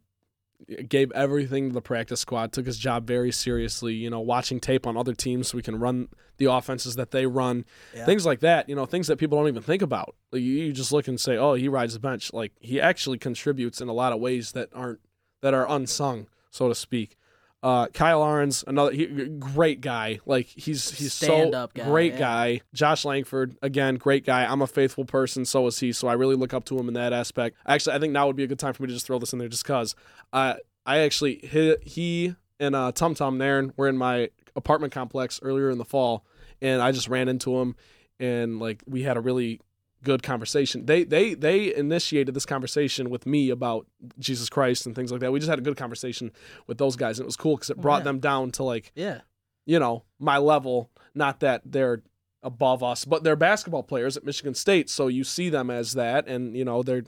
gave 0.87 1.11
everything 1.11 1.69
to 1.69 1.73
the 1.73 1.81
practice 1.81 2.19
squad, 2.19 2.51
took 2.51 2.65
his 2.65 2.77
job 2.77 3.05
very 3.05 3.31
seriously, 3.31 3.93
you 3.93 4.09
know, 4.09 4.19
watching 4.19 4.59
tape 4.59 4.87
on 4.87 4.97
other 4.97 5.13
teams 5.13 5.49
so 5.49 5.57
we 5.57 5.61
can 5.61 5.79
run 5.79 6.07
the 6.37 6.45
offenses 6.45 6.95
that 6.95 7.11
they 7.11 7.25
run, 7.25 7.65
yeah. 7.95 8.05
things 8.05 8.25
like 8.25 8.39
that, 8.41 8.67
you 8.67 8.75
know, 8.75 8.85
things 8.85 9.07
that 9.07 9.17
people 9.17 9.37
don't 9.37 9.47
even 9.47 9.63
think 9.63 9.81
about. 9.81 10.15
Like 10.31 10.41
you, 10.41 10.53
you 10.53 10.73
just 10.73 10.91
look 10.91 11.07
and 11.07 11.19
say, 11.19 11.37
oh, 11.37 11.53
he 11.53 11.67
rides 11.67 11.93
the 11.93 11.99
bench. 11.99 12.33
Like 12.33 12.51
he 12.59 12.81
actually 12.81 13.17
contributes 13.17 13.81
in 13.81 13.87
a 13.87 13.93
lot 13.93 14.11
of 14.11 14.19
ways 14.19 14.51
that 14.53 14.69
aren't, 14.73 14.99
that 15.41 15.53
are 15.53 15.69
unsung, 15.69 16.27
so 16.49 16.67
to 16.67 16.75
speak. 16.75 17.17
Uh, 17.63 17.87
Kyle 17.87 18.21
Ahrens, 18.21 18.63
another 18.67 18.91
he, 18.91 19.07
great 19.07 19.81
guy. 19.81 20.19
Like 20.25 20.45
he's 20.45 20.91
he's 20.91 21.13
Stand 21.13 21.53
so 21.53 21.67
guy, 21.73 21.83
great 21.83 22.13
yeah. 22.13 22.19
guy. 22.19 22.61
Josh 22.73 23.05
Langford, 23.05 23.57
again, 23.61 23.95
great 23.95 24.23
guy. 24.23 24.45
I'm 24.45 24.61
a 24.61 24.67
faithful 24.67 25.03
person, 25.03 25.45
so 25.45 25.65
is 25.65 25.79
he. 25.79 25.91
So 25.91 26.07
I 26.07 26.13
really 26.13 26.35
look 26.35 26.53
up 26.53 26.65
to 26.65 26.77
him 26.77 26.87
in 26.87 26.93
that 26.93 27.11
aspect. 27.11 27.57
Actually, 27.65 27.95
I 27.95 27.99
think 27.99 28.13
now 28.13 28.27
would 28.27 28.35
be 28.35 28.43
a 28.43 28.47
good 28.47 28.59
time 28.59 28.73
for 28.73 28.83
me 28.83 28.87
to 28.87 28.93
just 28.93 29.07
throw 29.07 29.17
this 29.17 29.33
in 29.33 29.39
there, 29.39 29.47
just 29.47 29.65
cause. 29.65 29.95
Uh, 30.31 30.55
I 30.85 30.99
actually 30.99 31.39
he, 31.43 31.75
he 31.81 32.35
and 32.59 32.75
uh, 32.75 32.91
Tum 32.91 33.15
Tum 33.15 33.37
Nairn 33.37 33.73
were 33.77 33.87
in 33.87 33.97
my 33.97 34.29
apartment 34.55 34.93
complex 34.93 35.39
earlier 35.41 35.69
in 35.69 35.77
the 35.77 35.85
fall, 35.85 36.23
and 36.61 36.81
I 36.81 36.91
just 36.91 37.07
ran 37.07 37.27
into 37.27 37.57
him, 37.59 37.75
and 38.19 38.59
like 38.59 38.83
we 38.85 39.03
had 39.03 39.17
a 39.17 39.21
really 39.21 39.59
good 40.05 40.23
conversation. 40.23 40.85
They 40.85 41.03
they 41.03 41.33
they 41.33 41.75
initiated 41.75 42.33
this 42.33 42.45
conversation 42.45 43.09
with 43.09 43.25
me 43.25 43.49
about 43.49 43.87
Jesus 44.17 44.47
Christ 44.47 44.85
and 44.85 44.95
things 44.95 45.11
like 45.11 45.19
that. 45.19 45.33
We 45.33 45.39
just 45.39 45.49
had 45.49 45.59
a 45.59 45.63
good 45.63 45.75
conversation 45.75 46.31
with 46.67 46.77
those 46.77 46.95
guys, 46.95 47.19
and 47.19 47.25
it 47.25 47.27
was 47.27 47.35
cool 47.35 47.57
because 47.57 47.69
it 47.69 47.81
brought 47.81 48.01
yeah. 48.01 48.05
them 48.05 48.19
down 48.19 48.51
to 48.51 48.63
like 48.63 48.93
yeah, 48.95 49.21
you 49.65 49.79
know, 49.79 50.05
my 50.19 50.37
level. 50.37 50.89
Not 51.13 51.39
that 51.41 51.61
they're 51.65 52.03
above 52.43 52.83
us, 52.83 53.05
but 53.05 53.23
they're 53.23 53.35
basketball 53.35 53.83
players 53.83 54.15
at 54.15 54.23
Michigan 54.23 54.53
State, 54.53 54.89
so 54.89 55.07
you 55.07 55.23
see 55.23 55.49
them 55.49 55.69
as 55.69 55.93
that, 55.93 56.27
and 56.27 56.55
you 56.55 56.63
know 56.63 56.83
they're. 56.83 57.03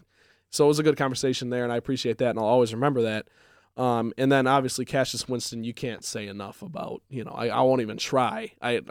So 0.49 0.65
it 0.65 0.69
was 0.69 0.79
a 0.79 0.83
good 0.83 0.97
conversation 0.97 1.49
there, 1.49 1.63
and 1.63 1.71
I 1.71 1.77
appreciate 1.77 2.17
that, 2.17 2.31
and 2.31 2.39
I'll 2.39 2.45
always 2.45 2.73
remember 2.73 3.03
that. 3.03 3.27
Um, 3.75 4.11
and 4.17 4.31
then 4.31 4.47
obviously 4.47 4.85
Cassius 4.85 5.27
Winston, 5.27 5.63
you 5.63 5.73
can't 5.73 6.03
say 6.03 6.27
enough 6.27 6.61
about. 6.61 7.03
You 7.09 7.23
know, 7.23 7.31
I, 7.31 7.49
I 7.49 7.61
won't 7.61 7.81
even 7.81 7.97
try. 7.97 8.53
I 8.61 8.81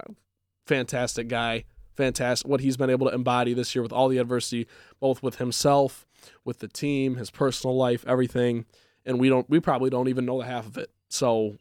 fantastic 0.66 1.28
guy 1.28 1.64
fantastic 1.96 2.48
what 2.48 2.60
he's 2.60 2.76
been 2.76 2.90
able 2.90 3.08
to 3.08 3.14
embody 3.14 3.54
this 3.54 3.74
year 3.74 3.82
with 3.82 3.92
all 3.92 4.08
the 4.08 4.18
adversity, 4.18 4.66
both 5.00 5.22
with 5.22 5.36
himself, 5.36 6.06
with 6.44 6.58
the 6.60 6.68
team, 6.68 7.16
his 7.16 7.30
personal 7.30 7.76
life, 7.76 8.04
everything. 8.06 8.66
And 9.04 9.18
we 9.20 9.28
don't 9.28 9.48
we 9.48 9.60
probably 9.60 9.90
don't 9.90 10.08
even 10.08 10.24
know 10.24 10.38
the 10.38 10.46
half 10.46 10.66
of 10.66 10.76
it. 10.78 10.90
So 11.08 11.56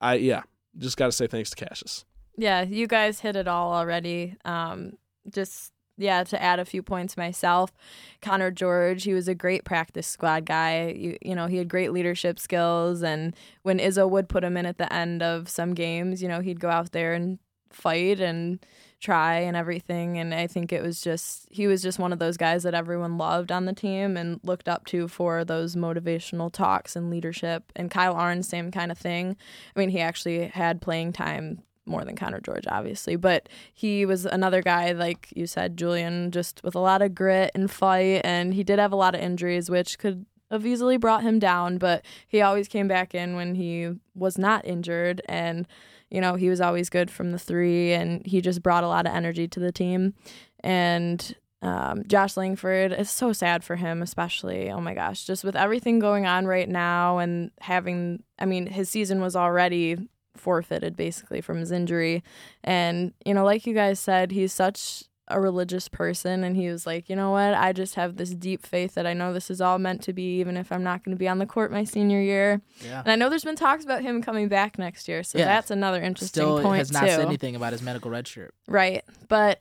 I 0.00 0.14
yeah, 0.14 0.42
just 0.76 0.96
gotta 0.96 1.12
say 1.12 1.26
thanks 1.26 1.50
to 1.50 1.56
Cassius. 1.64 2.04
Yeah, 2.36 2.62
you 2.62 2.86
guys 2.86 3.20
hit 3.20 3.36
it 3.36 3.48
all 3.48 3.72
already. 3.72 4.36
Um 4.44 4.94
just 5.30 5.72
yeah, 5.96 6.24
to 6.24 6.42
add 6.42 6.58
a 6.58 6.64
few 6.64 6.82
points 6.82 7.16
myself, 7.16 7.72
Connor 8.20 8.50
George, 8.50 9.04
he 9.04 9.14
was 9.14 9.28
a 9.28 9.34
great 9.34 9.64
practice 9.64 10.06
squad 10.06 10.44
guy. 10.44 10.88
You, 10.88 11.16
you 11.22 11.34
know, 11.36 11.46
he 11.46 11.58
had 11.58 11.68
great 11.68 11.92
leadership 11.92 12.40
skills. 12.40 13.02
And 13.02 13.34
when 13.62 13.78
Izzo 13.78 14.10
would 14.10 14.28
put 14.28 14.42
him 14.42 14.56
in 14.56 14.66
at 14.66 14.78
the 14.78 14.92
end 14.92 15.22
of 15.22 15.48
some 15.48 15.72
games, 15.72 16.20
you 16.20 16.28
know, 16.28 16.40
he'd 16.40 16.58
go 16.58 16.68
out 16.68 16.90
there 16.92 17.14
and 17.14 17.38
fight 17.74 18.20
and 18.20 18.64
try 19.00 19.40
and 19.40 19.56
everything 19.56 20.16
and 20.16 20.34
I 20.34 20.46
think 20.46 20.72
it 20.72 20.82
was 20.82 21.02
just 21.02 21.46
he 21.50 21.66
was 21.66 21.82
just 21.82 21.98
one 21.98 22.12
of 22.12 22.18
those 22.18 22.38
guys 22.38 22.62
that 22.62 22.72
everyone 22.72 23.18
loved 23.18 23.52
on 23.52 23.66
the 23.66 23.74
team 23.74 24.16
and 24.16 24.40
looked 24.42 24.66
up 24.66 24.86
to 24.86 25.08
for 25.08 25.44
those 25.44 25.76
motivational 25.76 26.50
talks 26.50 26.96
and 26.96 27.10
leadership 27.10 27.70
and 27.76 27.90
Kyle 27.90 28.16
Ahrens 28.16 28.48
same 28.48 28.70
kind 28.70 28.90
of 28.90 28.96
thing. 28.96 29.36
I 29.76 29.78
mean, 29.78 29.90
he 29.90 30.00
actually 30.00 30.46
had 30.46 30.80
playing 30.80 31.12
time 31.12 31.62
more 31.86 32.04
than 32.04 32.16
Connor 32.16 32.40
George, 32.40 32.64
obviously, 32.68 33.16
but 33.16 33.48
he 33.72 34.06
was 34.06 34.24
another 34.24 34.62
guy, 34.62 34.92
like 34.92 35.28
you 35.34 35.46
said, 35.46 35.76
Julian, 35.76 36.30
just 36.30 36.62
with 36.64 36.74
a 36.74 36.80
lot 36.80 37.02
of 37.02 37.14
grit 37.14 37.50
and 37.54 37.70
fight. 37.70 38.22
And 38.24 38.54
he 38.54 38.64
did 38.64 38.78
have 38.78 38.92
a 38.92 38.96
lot 38.96 39.14
of 39.14 39.20
injuries, 39.20 39.70
which 39.70 39.98
could 39.98 40.24
have 40.50 40.66
easily 40.66 40.96
brought 40.96 41.22
him 41.22 41.38
down, 41.38 41.78
but 41.78 42.04
he 42.26 42.40
always 42.40 42.68
came 42.68 42.88
back 42.88 43.14
in 43.14 43.34
when 43.36 43.54
he 43.54 43.90
was 44.14 44.38
not 44.38 44.64
injured. 44.64 45.20
And 45.28 45.66
you 46.14 46.20
know, 46.20 46.36
he 46.36 46.48
was 46.48 46.60
always 46.60 46.88
good 46.90 47.10
from 47.10 47.32
the 47.32 47.40
three 47.40 47.92
and 47.92 48.24
he 48.24 48.40
just 48.40 48.62
brought 48.62 48.84
a 48.84 48.88
lot 48.88 49.04
of 49.04 49.12
energy 49.12 49.48
to 49.48 49.58
the 49.58 49.72
team. 49.72 50.14
And 50.60 51.34
um, 51.60 52.04
Josh 52.06 52.36
Langford, 52.36 52.92
it's 52.92 53.10
so 53.10 53.32
sad 53.32 53.64
for 53.64 53.74
him, 53.74 54.00
especially. 54.00 54.70
Oh 54.70 54.80
my 54.80 54.94
gosh, 54.94 55.24
just 55.24 55.42
with 55.42 55.56
everything 55.56 55.98
going 55.98 56.24
on 56.24 56.46
right 56.46 56.68
now 56.68 57.18
and 57.18 57.50
having, 57.60 58.22
I 58.38 58.44
mean, 58.44 58.68
his 58.68 58.88
season 58.88 59.20
was 59.20 59.34
already 59.34 60.08
forfeited 60.36 60.96
basically 60.96 61.40
from 61.40 61.58
his 61.58 61.72
injury. 61.72 62.22
And, 62.62 63.12
you 63.26 63.34
know, 63.34 63.44
like 63.44 63.66
you 63.66 63.74
guys 63.74 63.98
said, 63.98 64.30
he's 64.30 64.52
such 64.52 65.02
a 65.28 65.40
religious 65.40 65.88
person 65.88 66.44
and 66.44 66.56
he 66.56 66.68
was 66.68 66.86
like, 66.86 67.08
"You 67.08 67.16
know 67.16 67.30
what? 67.30 67.54
I 67.54 67.72
just 67.72 67.94
have 67.94 68.16
this 68.16 68.30
deep 68.30 68.66
faith 68.66 68.94
that 68.94 69.06
I 69.06 69.14
know 69.14 69.32
this 69.32 69.50
is 69.50 69.60
all 69.60 69.78
meant 69.78 70.02
to 70.02 70.12
be 70.12 70.38
even 70.40 70.56
if 70.56 70.70
I'm 70.70 70.82
not 70.82 71.02
going 71.02 71.16
to 71.16 71.18
be 71.18 71.28
on 71.28 71.38
the 71.38 71.46
court 71.46 71.72
my 71.72 71.84
senior 71.84 72.20
year." 72.20 72.60
Yeah. 72.84 73.00
And 73.00 73.10
I 73.10 73.16
know 73.16 73.30
there's 73.30 73.44
been 73.44 73.56
talks 73.56 73.84
about 73.84 74.02
him 74.02 74.22
coming 74.22 74.48
back 74.48 74.78
next 74.78 75.08
year, 75.08 75.22
so 75.22 75.38
yeah. 75.38 75.46
that's 75.46 75.70
another 75.70 76.02
interesting 76.02 76.42
Still 76.42 76.60
point 76.62 76.78
has 76.78 76.92
not 76.92 77.04
too. 77.04 77.10
said 77.10 77.20
anything 77.26 77.56
about 77.56 77.72
his 77.72 77.82
medical 77.82 78.10
red 78.10 78.28
shirt. 78.28 78.54
Right. 78.68 79.02
But 79.28 79.60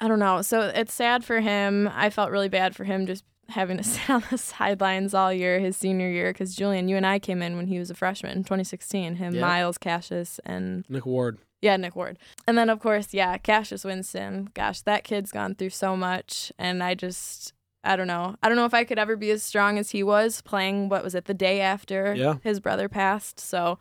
I 0.00 0.08
don't 0.08 0.18
know. 0.18 0.42
So 0.42 0.60
it's 0.62 0.94
sad 0.94 1.24
for 1.24 1.40
him. 1.40 1.90
I 1.92 2.10
felt 2.10 2.30
really 2.30 2.48
bad 2.48 2.74
for 2.74 2.84
him 2.84 3.06
just 3.06 3.24
having 3.48 3.76
to 3.76 3.82
sit 3.84 4.10
on 4.10 4.24
the 4.30 4.38
sidelines 4.38 5.14
all 5.14 5.32
year 5.32 5.58
his 5.58 5.76
senior 5.76 6.08
year 6.08 6.32
because 6.32 6.54
Julian, 6.54 6.88
you 6.88 6.96
and 6.96 7.06
I 7.06 7.18
came 7.18 7.42
in 7.42 7.56
when 7.56 7.66
he 7.66 7.78
was 7.78 7.90
a 7.90 7.94
freshman 7.94 8.32
in 8.32 8.44
2016. 8.44 9.16
Him, 9.16 9.38
Miles, 9.38 9.78
Cassius, 9.78 10.40
and 10.44 10.84
Nick 10.88 11.06
Ward. 11.06 11.38
Yeah, 11.66 11.76
Nick 11.76 11.96
Ward. 11.96 12.16
And 12.46 12.56
then 12.56 12.70
of 12.70 12.78
course, 12.78 13.12
yeah, 13.12 13.36
Cassius 13.38 13.82
Winston. 13.82 14.50
Gosh, 14.54 14.82
that 14.82 15.02
kid's 15.02 15.32
gone 15.32 15.56
through 15.56 15.70
so 15.70 15.96
much 15.96 16.52
and 16.60 16.80
I 16.80 16.94
just 16.94 17.52
I 17.82 17.96
don't 17.96 18.06
know. 18.06 18.36
I 18.40 18.48
don't 18.48 18.56
know 18.56 18.66
if 18.66 18.74
I 18.74 18.84
could 18.84 19.00
ever 19.00 19.16
be 19.16 19.32
as 19.32 19.42
strong 19.42 19.76
as 19.76 19.90
he 19.90 20.04
was 20.04 20.40
playing 20.42 20.88
what 20.88 21.02
was 21.02 21.16
it 21.16 21.24
the 21.24 21.34
day 21.34 21.60
after 21.60 22.14
yeah. 22.14 22.36
his 22.44 22.60
brother 22.60 22.88
passed. 22.88 23.40
So 23.40 23.80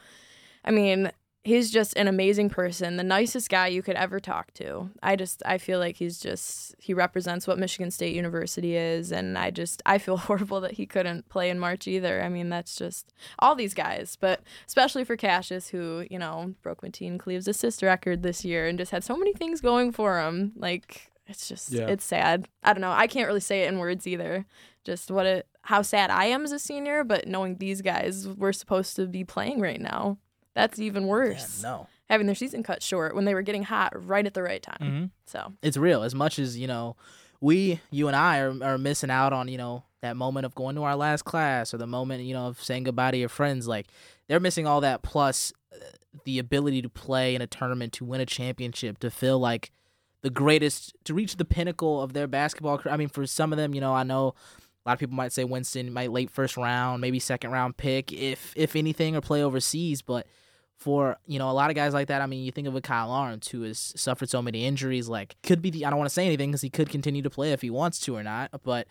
I 0.63 0.71
mean, 0.71 1.11
he's 1.45 1.71
just 1.71 1.95
an 1.95 2.07
amazing 2.07 2.49
person, 2.49 2.97
the 2.97 3.03
nicest 3.03 3.49
guy 3.49 3.67
you 3.67 3.81
could 3.81 3.95
ever 3.95 4.19
talk 4.19 4.53
to. 4.55 4.89
I 5.01 5.15
just 5.15 5.41
I 5.45 5.57
feel 5.57 5.79
like 5.79 5.95
he's 5.95 6.19
just 6.19 6.75
he 6.79 6.93
represents 6.93 7.47
what 7.47 7.57
Michigan 7.59 7.91
State 7.91 8.15
University 8.15 8.75
is 8.75 9.11
and 9.11 9.37
I 9.37 9.51
just 9.51 9.81
I 9.85 9.97
feel 9.99 10.17
horrible 10.27 10.59
that 10.61 10.73
he 10.73 10.85
couldn't 10.85 11.29
play 11.29 11.49
in 11.49 11.59
March 11.59 11.87
either. 11.87 12.21
I 12.21 12.27
mean, 12.29 12.49
that's 12.49 12.75
just 12.75 13.13
all 13.39 13.55
these 13.55 13.73
guys, 13.73 14.17
but 14.19 14.41
especially 14.67 15.05
for 15.05 15.15
Cassius 15.15 15.69
who, 15.69 16.05
you 16.09 16.19
know, 16.19 16.55
broke 16.63 16.81
Mateen 16.81 17.17
Cleaves' 17.17 17.47
assist 17.47 17.81
record 17.81 18.23
this 18.23 18.43
year 18.43 18.67
and 18.67 18.77
just 18.77 18.91
had 18.91 19.03
so 19.03 19.15
many 19.15 19.31
things 19.33 19.61
going 19.61 19.91
for 19.93 20.19
him. 20.19 20.51
Like 20.57 21.11
it's 21.27 21.47
just 21.47 21.71
Yeah. 21.71 21.87
it's 21.87 22.03
sad. 22.05 22.47
I 22.63 22.73
don't 22.73 22.81
know. 22.81 22.91
I 22.91 23.07
can't 23.07 23.27
really 23.27 23.39
say 23.39 23.61
it 23.63 23.69
in 23.69 23.79
words 23.79 24.05
either. 24.07 24.45
Just 24.83 25.09
what 25.11 25.25
it 25.25 25.47
how 25.61 25.81
sad 25.81 26.11
I 26.11 26.25
am 26.25 26.43
as 26.43 26.51
a 26.51 26.59
senior, 26.59 27.03
but 27.03 27.27
knowing 27.27 27.57
these 27.57 27.81
guys 27.81 28.27
were 28.27 28.53
supposed 28.53 28.95
to 28.97 29.07
be 29.07 29.23
playing 29.23 29.59
right 29.59 29.81
now. 29.81 30.17
That's 30.55 30.79
even 30.79 31.03
Yeah, 31.03 31.09
worse. 31.09 31.61
no. 31.61 31.87
Having 32.09 32.27
their 32.27 32.35
season 32.35 32.63
cut 32.63 32.81
short 32.81 33.15
when 33.15 33.25
they 33.25 33.33
were 33.33 33.41
getting 33.41 33.63
hot 33.63 33.91
right 34.05 34.25
at 34.25 34.33
the 34.33 34.43
right 34.43 34.61
time. 34.63 34.77
Mhm. 34.81 35.09
So 35.25 35.53
it's 35.61 35.77
real 35.77 36.01
as 36.03 36.15
much 36.15 36.39
as 36.39 36.57
you 36.57 36.67
know 36.67 36.95
we 37.41 37.81
you 37.91 38.07
and 38.07 38.15
i 38.15 38.39
are, 38.39 38.55
are 38.63 38.77
missing 38.77 39.09
out 39.11 39.33
on 39.33 39.49
you 39.49 39.57
know 39.57 39.83
that 40.01 40.15
moment 40.15 40.45
of 40.45 40.55
going 40.55 40.73
to 40.75 40.83
our 40.83 40.95
last 40.95 41.25
class 41.25 41.73
or 41.73 41.77
the 41.77 41.85
moment 41.85 42.23
you 42.23 42.33
know 42.33 42.47
of 42.47 42.63
saying 42.63 42.83
goodbye 42.83 43.11
to 43.11 43.17
your 43.17 43.27
friends 43.27 43.67
like 43.67 43.87
they're 44.29 44.39
missing 44.39 44.65
all 44.65 44.79
that 44.79 45.01
plus 45.03 45.51
uh, 45.73 45.77
the 46.23 46.39
ability 46.39 46.81
to 46.81 46.87
play 46.89 47.35
in 47.35 47.41
a 47.41 47.47
tournament 47.47 47.91
to 47.91 48.05
win 48.05 48.21
a 48.21 48.25
championship 48.25 48.99
to 48.99 49.11
feel 49.11 49.37
like 49.37 49.71
the 50.21 50.29
greatest 50.29 50.95
to 51.03 51.13
reach 51.13 51.35
the 51.35 51.43
pinnacle 51.45 52.01
of 52.01 52.13
their 52.13 52.25
basketball 52.27 52.77
career 52.77 52.93
i 52.93 52.97
mean 52.97 53.09
for 53.09 53.27
some 53.27 53.51
of 53.51 53.57
them 53.57 53.75
you 53.75 53.81
know 53.81 53.93
i 53.93 54.03
know 54.03 54.27
a 54.85 54.89
lot 54.89 54.93
of 54.93 54.99
people 54.99 55.15
might 55.15 55.33
say 55.33 55.43
winston 55.43 55.91
might 55.91 56.11
late 56.13 56.29
first 56.31 56.55
round 56.55 57.01
maybe 57.01 57.19
second 57.19 57.51
round 57.51 57.75
pick 57.75 58.13
if 58.13 58.53
if 58.55 58.77
anything 58.77 59.13
or 59.15 59.21
play 59.21 59.43
overseas 59.43 60.01
but 60.01 60.25
for 60.77 61.17
you 61.25 61.39
know 61.39 61.49
a 61.49 61.53
lot 61.53 61.69
of 61.69 61.75
guys 61.75 61.93
like 61.93 62.07
that. 62.07 62.21
I 62.21 62.25
mean, 62.25 62.43
you 62.43 62.51
think 62.51 62.67
of 62.67 62.75
a 62.75 62.81
Kyle 62.81 63.11
Ahrens 63.11 63.47
who 63.47 63.63
has 63.63 63.93
suffered 63.95 64.29
so 64.29 64.41
many 64.41 64.65
injuries. 64.65 65.07
Like, 65.07 65.35
could 65.43 65.61
be 65.61 65.69
the 65.69 65.85
I 65.85 65.89
don't 65.89 65.99
want 65.99 66.09
to 66.09 66.13
say 66.13 66.25
anything 66.25 66.51
because 66.51 66.61
he 66.61 66.69
could 66.69 66.89
continue 66.89 67.21
to 67.21 67.29
play 67.29 67.51
if 67.51 67.61
he 67.61 67.69
wants 67.69 67.99
to 68.01 68.15
or 68.15 68.23
not. 68.23 68.51
But 68.63 68.87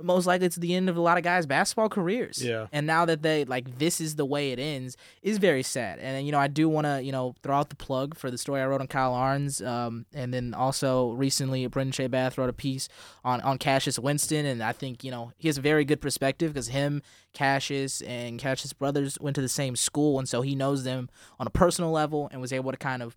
most 0.00 0.26
likely 0.26 0.46
it's 0.46 0.56
the 0.56 0.74
end 0.74 0.88
of 0.88 0.96
a 0.96 1.00
lot 1.00 1.18
of 1.18 1.24
guys' 1.24 1.46
basketball 1.46 1.88
careers. 1.88 2.42
Yeah. 2.42 2.66
And 2.72 2.86
now 2.86 3.04
that 3.04 3.22
they 3.22 3.44
like 3.44 3.78
this 3.78 4.00
is 4.00 4.16
the 4.16 4.24
way 4.24 4.52
it 4.52 4.58
ends 4.58 4.96
is 5.22 5.38
very 5.38 5.62
sad. 5.62 5.98
And 5.98 6.24
you 6.26 6.32
know 6.32 6.38
I 6.38 6.48
do 6.48 6.68
want 6.68 6.86
to 6.86 7.02
you 7.02 7.12
know 7.12 7.34
throw 7.42 7.56
out 7.56 7.70
the 7.70 7.76
plug 7.76 8.16
for 8.16 8.30
the 8.30 8.38
story 8.38 8.60
I 8.60 8.66
wrote 8.66 8.80
on 8.80 8.86
Kyle 8.86 9.14
Ahrens. 9.14 9.60
Um, 9.60 10.06
and 10.14 10.32
then 10.32 10.54
also 10.54 11.12
recently 11.12 11.66
Brendan 11.66 11.92
Shea 11.92 12.06
Bath 12.06 12.38
wrote 12.38 12.50
a 12.50 12.54
piece 12.54 12.88
on 13.24 13.40
on 13.40 13.58
Cassius 13.58 13.98
Winston, 13.98 14.46
and 14.46 14.62
I 14.62 14.72
think 14.72 15.04
you 15.04 15.10
know 15.10 15.32
he 15.36 15.48
has 15.48 15.58
a 15.58 15.62
very 15.62 15.84
good 15.84 16.00
perspective 16.00 16.52
because 16.52 16.68
him, 16.68 17.02
Cassius, 17.32 18.00
and 18.02 18.38
Cassius 18.38 18.72
brothers 18.72 19.18
went 19.20 19.34
to 19.36 19.42
the 19.42 19.48
same 19.48 19.76
school, 19.76 20.18
and 20.18 20.28
so 20.28 20.42
he 20.42 20.54
knows 20.54 20.84
them 20.84 21.08
on 21.38 21.46
a 21.46 21.50
personal 21.50 21.90
level 21.90 22.28
and 22.32 22.40
was 22.40 22.52
able 22.52 22.70
to 22.70 22.76
kind 22.76 23.02
of 23.02 23.16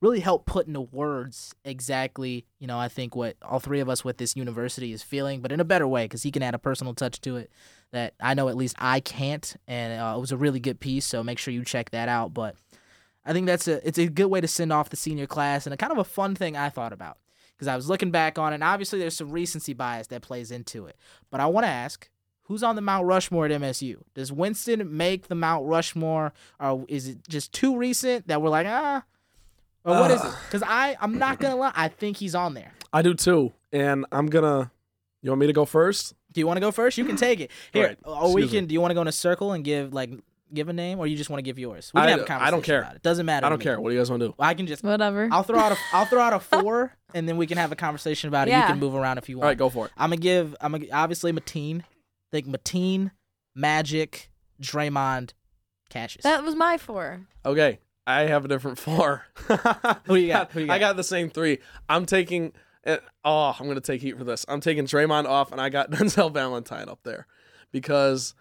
really 0.00 0.20
help 0.20 0.46
put 0.46 0.66
into 0.66 0.80
words 0.80 1.54
exactly, 1.64 2.46
you 2.58 2.66
know, 2.66 2.78
I 2.78 2.88
think 2.88 3.16
what 3.16 3.36
all 3.42 3.58
three 3.58 3.80
of 3.80 3.88
us 3.88 4.04
with 4.04 4.18
this 4.18 4.36
university 4.36 4.92
is 4.92 5.02
feeling, 5.02 5.40
but 5.40 5.52
in 5.52 5.60
a 5.60 5.64
better 5.64 5.88
way 5.88 6.04
because 6.04 6.22
he 6.22 6.30
can 6.30 6.42
add 6.42 6.54
a 6.54 6.58
personal 6.58 6.94
touch 6.94 7.20
to 7.22 7.36
it 7.36 7.50
that 7.90 8.14
I 8.20 8.34
know 8.34 8.48
at 8.48 8.56
least 8.56 8.76
I 8.78 9.00
can't. 9.00 9.56
And 9.66 10.00
uh, 10.00 10.14
it 10.16 10.20
was 10.20 10.32
a 10.32 10.36
really 10.36 10.60
good 10.60 10.80
piece, 10.80 11.04
so 11.04 11.22
make 11.22 11.38
sure 11.38 11.52
you 11.52 11.64
check 11.64 11.90
that 11.90 12.08
out. 12.08 12.32
But 12.32 12.54
I 13.24 13.32
think 13.32 13.46
that's 13.46 13.66
a 13.66 13.86
it's 13.86 13.98
a 13.98 14.06
good 14.06 14.26
way 14.26 14.40
to 14.40 14.48
send 14.48 14.72
off 14.72 14.90
the 14.90 14.96
senior 14.96 15.26
class 15.26 15.66
and 15.66 15.74
a 15.74 15.76
kind 15.76 15.92
of 15.92 15.98
a 15.98 16.04
fun 16.04 16.34
thing 16.34 16.56
I 16.56 16.68
thought 16.68 16.92
about 16.92 17.18
because 17.56 17.68
I 17.68 17.76
was 17.76 17.88
looking 17.88 18.10
back 18.10 18.38
on 18.38 18.52
it. 18.52 18.56
And 18.56 18.64
obviously, 18.64 18.98
there's 18.98 19.16
some 19.16 19.30
recency 19.30 19.74
bias 19.74 20.06
that 20.08 20.22
plays 20.22 20.50
into 20.50 20.86
it, 20.86 20.96
but 21.30 21.40
I 21.40 21.46
want 21.46 21.64
to 21.64 21.70
ask. 21.70 22.08
Who's 22.44 22.62
on 22.62 22.76
the 22.76 22.80
Mount 22.80 23.04
Rushmore 23.04 23.44
at 23.44 23.50
MSU? 23.50 23.96
Does 24.14 24.32
Winston 24.32 24.96
make 24.96 25.28
the 25.28 25.34
Mount 25.34 25.66
Rushmore, 25.66 26.32
or 26.58 26.86
is 26.88 27.06
it 27.06 27.28
just 27.28 27.52
too 27.52 27.76
recent 27.76 28.26
that 28.28 28.40
we're 28.40 28.48
like, 28.48 28.66
ah, 28.66 29.04
or 29.88 30.00
what 30.00 30.10
is 30.10 30.20
uh, 30.20 30.28
it? 30.28 30.34
Because 30.46 30.62
I, 30.66 30.96
I'm 31.00 31.18
not 31.18 31.38
gonna 31.40 31.56
lie, 31.56 31.72
I 31.74 31.88
think 31.88 32.16
he's 32.16 32.34
on 32.34 32.54
there. 32.54 32.72
I 32.92 33.02
do 33.02 33.14
too, 33.14 33.52
and 33.72 34.06
I'm 34.12 34.26
gonna. 34.26 34.70
You 35.22 35.30
want 35.30 35.40
me 35.40 35.46
to 35.48 35.52
go 35.52 35.64
first? 35.64 36.14
Do 36.32 36.40
you 36.40 36.46
want 36.46 36.56
to 36.58 36.60
go 36.60 36.70
first? 36.70 36.96
You 36.98 37.04
can 37.04 37.16
take 37.16 37.40
it. 37.40 37.50
Here, 37.72 37.82
Alright, 37.82 37.98
or 38.04 38.32
we 38.34 38.42
excuse 38.42 38.52
me. 38.52 38.58
can. 38.60 38.66
Do 38.68 38.72
you 38.74 38.80
want 38.80 38.90
to 38.92 38.94
go 38.94 39.00
in 39.02 39.08
a 39.08 39.12
circle 39.12 39.52
and 39.52 39.64
give 39.64 39.92
like 39.92 40.10
give 40.54 40.68
a 40.68 40.72
name, 40.72 40.98
or 40.98 41.06
you 41.06 41.16
just 41.16 41.28
want 41.28 41.38
to 41.38 41.42
give 41.42 41.58
yours? 41.58 41.90
We 41.92 42.00
can 42.00 42.08
I- 42.08 42.10
have 42.12 42.20
a 42.20 42.22
I 42.22 42.26
conversation. 42.26 42.46
I 42.46 42.50
don't 42.50 42.62
care. 42.62 42.80
About 42.82 42.96
it. 42.96 43.02
Doesn't 43.02 43.26
matter. 43.26 43.46
I 43.46 43.48
don't 43.48 43.60
care. 43.60 43.80
What 43.80 43.90
do 43.90 43.94
you 43.94 44.00
guys 44.00 44.10
want 44.10 44.20
to 44.20 44.28
do? 44.28 44.34
I 44.38 44.54
can 44.54 44.66
just. 44.66 44.84
whatever. 44.84 45.28
I'll 45.32 45.42
throw 45.42 45.58
out 45.58 45.72
a. 45.72 45.76
I'll 45.92 46.06
throw 46.06 46.20
out 46.20 46.32
a 46.32 46.38
four, 46.62 46.92
and 47.14 47.28
then 47.28 47.36
we 47.36 47.46
can 47.46 47.58
have 47.58 47.72
a 47.72 47.76
conversation 47.76 48.28
about 48.28 48.48
it. 48.48 48.52
You 48.52 48.62
can 48.62 48.78
move 48.78 48.94
around 48.94 49.18
if 49.18 49.28
you 49.28 49.36
want. 49.38 49.44
All 49.44 49.50
right, 49.50 49.58
go 49.58 49.68
for 49.68 49.86
it. 49.86 49.92
I'm 49.96 50.10
gonna 50.10 50.16
give. 50.20 50.54
I'm 50.60 50.72
gonna 50.72 50.86
obviously 50.92 51.32
Mateen. 51.32 51.82
Think 52.30 52.46
Mateen, 52.46 53.10
Magic, 53.54 54.30
Draymond, 54.62 55.32
Cassius. 55.90 56.22
that 56.22 56.42
was 56.44 56.54
my 56.54 56.76
four. 56.78 57.20
Okay, 57.44 57.78
I 58.08 58.22
have 58.22 58.44
a 58.44 58.48
different 58.48 58.78
four. 58.86 59.24
Who 60.06 60.14
you 60.16 60.28
got? 60.28 60.52
Who 60.52 60.60
you 60.60 60.66
I 60.72 60.78
got? 60.78 60.90
got 60.90 60.96
the 60.96 61.04
same 61.04 61.28
three. 61.30 61.58
I'm 61.88 62.06
taking. 62.06 62.52
eh, 62.84 62.98
Oh, 63.24 63.54
I'm 63.58 63.68
gonna 63.68 63.80
take 63.80 64.00
heat 64.00 64.16
for 64.16 64.24
this. 64.24 64.44
I'm 64.48 64.60
taking 64.60 64.84
Draymond 64.86 65.26
off, 65.26 65.52
and 65.52 65.60
I 65.60 65.68
got 65.68 65.90
Denzel 65.92 66.32
Valentine 66.32 66.88
up 66.88 67.00
there 67.04 67.26
because 67.70 68.34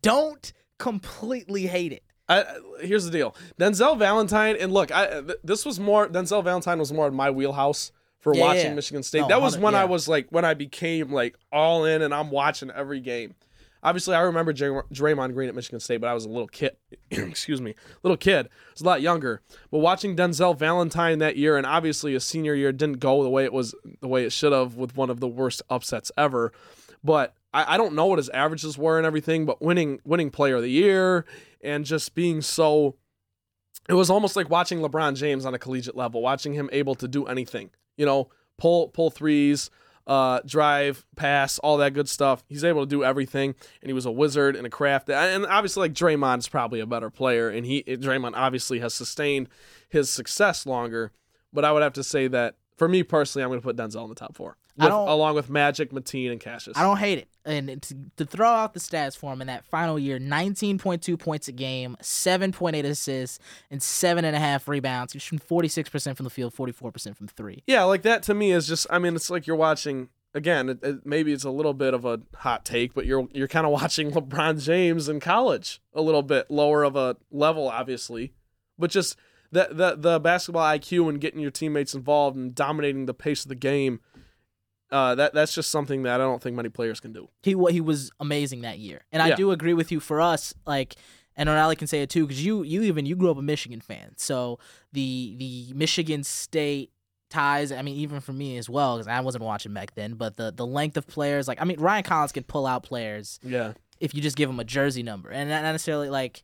don't 0.00 0.52
completely 0.78 1.66
hate 1.66 1.92
it. 1.92 2.02
I, 2.28 2.44
here's 2.80 3.04
the 3.04 3.10
deal. 3.10 3.34
Denzel 3.60 3.98
Valentine, 3.98 4.56
and 4.58 4.72
look, 4.72 4.90
I 4.92 5.22
this 5.42 5.66
was 5.66 5.78
more. 5.80 6.08
Denzel 6.08 6.42
Valentine 6.44 6.78
was 6.78 6.92
more 6.92 7.08
in 7.08 7.14
my 7.14 7.30
wheelhouse 7.30 7.92
for 8.20 8.34
Yeah, 8.34 8.40
watching 8.42 8.66
yeah. 8.66 8.74
Michigan 8.74 9.02
State. 9.02 9.22
No, 9.22 9.28
that 9.28 9.40
was 9.42 9.54
100 9.54 9.64
when 9.64 9.74
I 9.74 9.84
was 9.84 10.06
like 10.08 10.28
when 10.30 10.44
I 10.44 10.54
became 10.54 11.10
like 11.12 11.36
all 11.50 11.84
in, 11.84 12.02
and 12.02 12.14
I'm 12.14 12.30
watching 12.30 12.70
every 12.70 13.00
game. 13.00 13.34
Obviously, 13.82 14.14
I 14.14 14.20
remember 14.20 14.52
Draymond 14.52 15.34
Green 15.34 15.48
at 15.48 15.54
Michigan 15.54 15.80
State, 15.80 16.00
but 16.00 16.08
I 16.08 16.14
was 16.14 16.24
a 16.24 16.28
little 16.28 16.46
kid. 16.46 16.76
excuse 17.10 17.60
me, 17.60 17.74
little 18.02 18.16
kid. 18.16 18.46
I 18.46 18.72
was 18.72 18.80
a 18.80 18.84
lot 18.84 19.02
younger. 19.02 19.42
But 19.70 19.78
watching 19.78 20.14
Denzel 20.14 20.56
Valentine 20.56 21.18
that 21.18 21.36
year, 21.36 21.56
and 21.56 21.66
obviously 21.66 22.12
his 22.12 22.24
senior 22.24 22.54
year 22.54 22.70
didn't 22.72 23.00
go 23.00 23.22
the 23.22 23.28
way 23.28 23.44
it 23.44 23.52
was, 23.52 23.74
the 24.00 24.08
way 24.08 24.24
it 24.24 24.32
should 24.32 24.52
have, 24.52 24.76
with 24.76 24.96
one 24.96 25.10
of 25.10 25.18
the 25.18 25.28
worst 25.28 25.62
upsets 25.68 26.12
ever. 26.16 26.52
But 27.02 27.34
I, 27.52 27.74
I 27.74 27.76
don't 27.76 27.94
know 27.94 28.06
what 28.06 28.18
his 28.18 28.28
averages 28.28 28.78
were 28.78 28.98
and 28.98 29.06
everything, 29.06 29.46
but 29.46 29.60
winning 29.60 30.00
winning 30.04 30.30
player 30.30 30.56
of 30.56 30.62
the 30.62 30.70
year 30.70 31.24
and 31.60 31.84
just 31.84 32.14
being 32.14 32.40
so 32.40 32.96
it 33.88 33.94
was 33.94 34.10
almost 34.10 34.36
like 34.36 34.48
watching 34.48 34.78
LeBron 34.78 35.16
James 35.16 35.44
on 35.44 35.54
a 35.54 35.58
collegiate 35.58 35.96
level, 35.96 36.22
watching 36.22 36.52
him 36.52 36.68
able 36.72 36.94
to 36.96 37.08
do 37.08 37.26
anything. 37.26 37.70
You 37.96 38.06
know, 38.06 38.28
pull 38.58 38.88
pull 38.88 39.10
threes, 39.10 39.70
uh, 40.06 40.40
drive, 40.44 41.04
pass, 41.16 41.58
all 41.60 41.76
that 41.78 41.94
good 41.94 42.08
stuff. 42.08 42.44
He's 42.48 42.64
able 42.64 42.82
to 42.82 42.90
do 42.90 43.04
everything, 43.04 43.54
and 43.80 43.88
he 43.88 43.92
was 43.92 44.06
a 44.06 44.10
wizard 44.10 44.56
and 44.56 44.66
a 44.66 44.70
craft. 44.70 45.08
And 45.10 45.46
obviously, 45.46 45.82
like 45.82 45.94
Draymond's 45.94 46.48
probably 46.48 46.80
a 46.80 46.86
better 46.86 47.10
player, 47.10 47.48
and 47.48 47.64
he 47.66 47.82
Draymond 47.82 48.32
obviously 48.34 48.80
has 48.80 48.94
sustained 48.94 49.48
his 49.88 50.10
success 50.10 50.66
longer. 50.66 51.12
But 51.52 51.64
I 51.64 51.72
would 51.72 51.82
have 51.82 51.92
to 51.94 52.04
say 52.04 52.28
that 52.28 52.56
for 52.76 52.88
me 52.88 53.02
personally, 53.02 53.44
I'm 53.44 53.50
going 53.50 53.60
to 53.60 53.64
put 53.64 53.76
Denzel 53.76 54.04
in 54.04 54.08
the 54.08 54.14
top 54.14 54.36
four, 54.36 54.56
with, 54.76 54.90
along 54.90 55.34
with 55.34 55.50
Magic, 55.50 55.90
Mateen, 55.90 56.30
and 56.30 56.40
Cassius. 56.40 56.76
I 56.76 56.82
don't 56.82 56.96
hate 56.96 57.18
it. 57.18 57.28
And 57.44 57.82
to, 57.82 57.96
to 58.16 58.24
throw 58.24 58.48
out 58.48 58.72
the 58.74 58.80
stats 58.80 59.16
for 59.16 59.32
him 59.32 59.40
in 59.40 59.48
that 59.48 59.64
final 59.64 59.98
year 59.98 60.18
19.2 60.18 61.18
points 61.18 61.48
a 61.48 61.52
game, 61.52 61.96
7.8 62.00 62.84
assists, 62.84 63.38
and 63.70 63.80
7.5 63.80 64.68
rebounds. 64.68 65.12
He's 65.12 65.22
shooting 65.22 65.44
46% 65.46 66.16
from 66.16 66.24
the 66.24 66.30
field, 66.30 66.54
44% 66.54 67.16
from 67.16 67.28
three. 67.28 67.62
Yeah, 67.66 67.82
like 67.84 68.02
that 68.02 68.22
to 68.24 68.34
me 68.34 68.52
is 68.52 68.66
just. 68.66 68.86
I 68.90 68.98
mean, 68.98 69.14
it's 69.14 69.30
like 69.30 69.46
you're 69.46 69.56
watching. 69.56 70.08
Again, 70.34 70.70
it, 70.70 70.82
it, 70.82 71.04
maybe 71.04 71.30
it's 71.34 71.44
a 71.44 71.50
little 71.50 71.74
bit 71.74 71.92
of 71.92 72.06
a 72.06 72.22
hot 72.36 72.64
take, 72.64 72.94
but 72.94 73.04
you're 73.04 73.28
you're 73.32 73.48
kind 73.48 73.66
of 73.66 73.72
watching 73.80 74.12
LeBron 74.12 74.62
James 74.62 75.08
in 75.08 75.20
college, 75.20 75.82
a 75.92 76.00
little 76.00 76.22
bit 76.22 76.50
lower 76.50 76.84
of 76.84 76.96
a 76.96 77.16
level, 77.30 77.68
obviously, 77.68 78.32
but 78.78 78.90
just 78.90 79.16
the 79.52 79.68
the 79.70 79.96
the 79.96 80.20
basketball 80.20 80.64
IQ 80.64 81.08
and 81.08 81.20
getting 81.20 81.40
your 81.40 81.50
teammates 81.50 81.94
involved 81.94 82.36
and 82.36 82.54
dominating 82.54 83.06
the 83.06 83.14
pace 83.14 83.44
of 83.44 83.50
the 83.50 83.54
game. 83.54 84.00
Uh, 84.92 85.14
that 85.16 85.32
that's 85.34 85.54
just 85.54 85.70
something 85.70 86.02
that 86.04 86.20
I 86.20 86.24
don't 86.24 86.42
think 86.42 86.54
many 86.54 86.68
players 86.68 87.00
can 87.00 87.12
do. 87.12 87.28
He 87.42 87.56
he 87.70 87.80
was 87.80 88.10
amazing 88.20 88.60
that 88.60 88.78
year, 88.78 89.00
and 89.10 89.22
I 89.22 89.28
Yeah. 89.28 89.36
do 89.36 89.50
agree 89.50 89.74
with 89.74 89.90
you. 89.90 89.98
For 90.00 90.20
us, 90.20 90.52
like, 90.66 90.94
and 91.34 91.48
O'Reilly 91.48 91.76
can 91.76 91.86
say 91.88 92.02
it 92.02 92.10
too, 92.10 92.26
because 92.26 92.44
you 92.44 92.62
you 92.62 92.82
even 92.82 93.06
you 93.06 93.16
grew 93.16 93.30
up 93.30 93.38
a 93.38 93.42
Michigan 93.42 93.80
fan, 93.80 94.12
so 94.18 94.58
the 94.92 95.34
the 95.38 95.72
Michigan 95.74 96.22
State 96.24 96.92
ties. 97.30 97.72
I 97.72 97.80
mean, 97.80 97.96
even 97.96 98.20
for 98.20 98.34
me 98.34 98.58
as 98.58 98.68
well, 98.68 98.96
because 98.98 99.08
I 99.08 99.18
wasn't 99.20 99.44
watching 99.44 99.72
back 99.72 99.94
then. 99.94 100.14
But 100.14 100.36
the 100.36 100.52
the 100.52 100.66
length 100.66 100.98
of 100.98 101.06
players, 101.06 101.48
like, 101.48 101.60
I 101.60 101.64
mean, 101.64 101.80
Ryan 101.80 102.02
Collins 102.04 102.32
can 102.32 102.44
pull 102.44 102.66
out 102.66 102.82
players 102.82 103.40
Yeah, 103.42 103.72
if 103.98 104.14
you 104.14 104.20
just 104.20 104.36
give 104.36 104.50
him 104.50 104.60
a 104.60 104.64
jersey 104.64 105.02
number 105.02 105.30
and 105.30 105.48
not 105.48 105.62
necessarily 105.62 106.10
like 106.10 106.42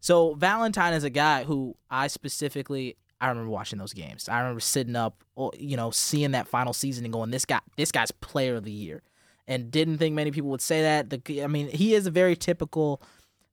so 0.00 0.32
valentine 0.34 0.94
is 0.94 1.04
a 1.04 1.10
guy 1.10 1.44
who 1.44 1.76
i 1.90 2.06
specifically 2.06 2.96
i 3.20 3.28
remember 3.28 3.50
watching 3.50 3.78
those 3.78 3.92
games. 3.92 4.28
I 4.28 4.40
remember 4.40 4.60
sitting 4.60 4.96
up 4.96 5.22
oh, 5.36 5.52
you 5.58 5.76
know 5.76 5.90
seeing 5.90 6.32
that 6.32 6.48
final 6.48 6.72
season 6.72 7.04
and 7.04 7.12
going 7.12 7.30
this 7.30 7.44
guy 7.44 7.60
this 7.76 7.92
guy's 7.92 8.10
player 8.10 8.56
of 8.56 8.64
the 8.64 8.72
year. 8.72 9.02
And 9.46 9.70
didn't 9.70 9.98
think 9.98 10.14
many 10.14 10.30
people 10.30 10.50
would 10.50 10.60
say 10.60 10.82
that. 10.82 11.10
The, 11.10 11.42
i 11.42 11.46
mean 11.46 11.68
he 11.68 11.94
is 11.94 12.06
a 12.06 12.10
very 12.10 12.36
typical 12.36 13.02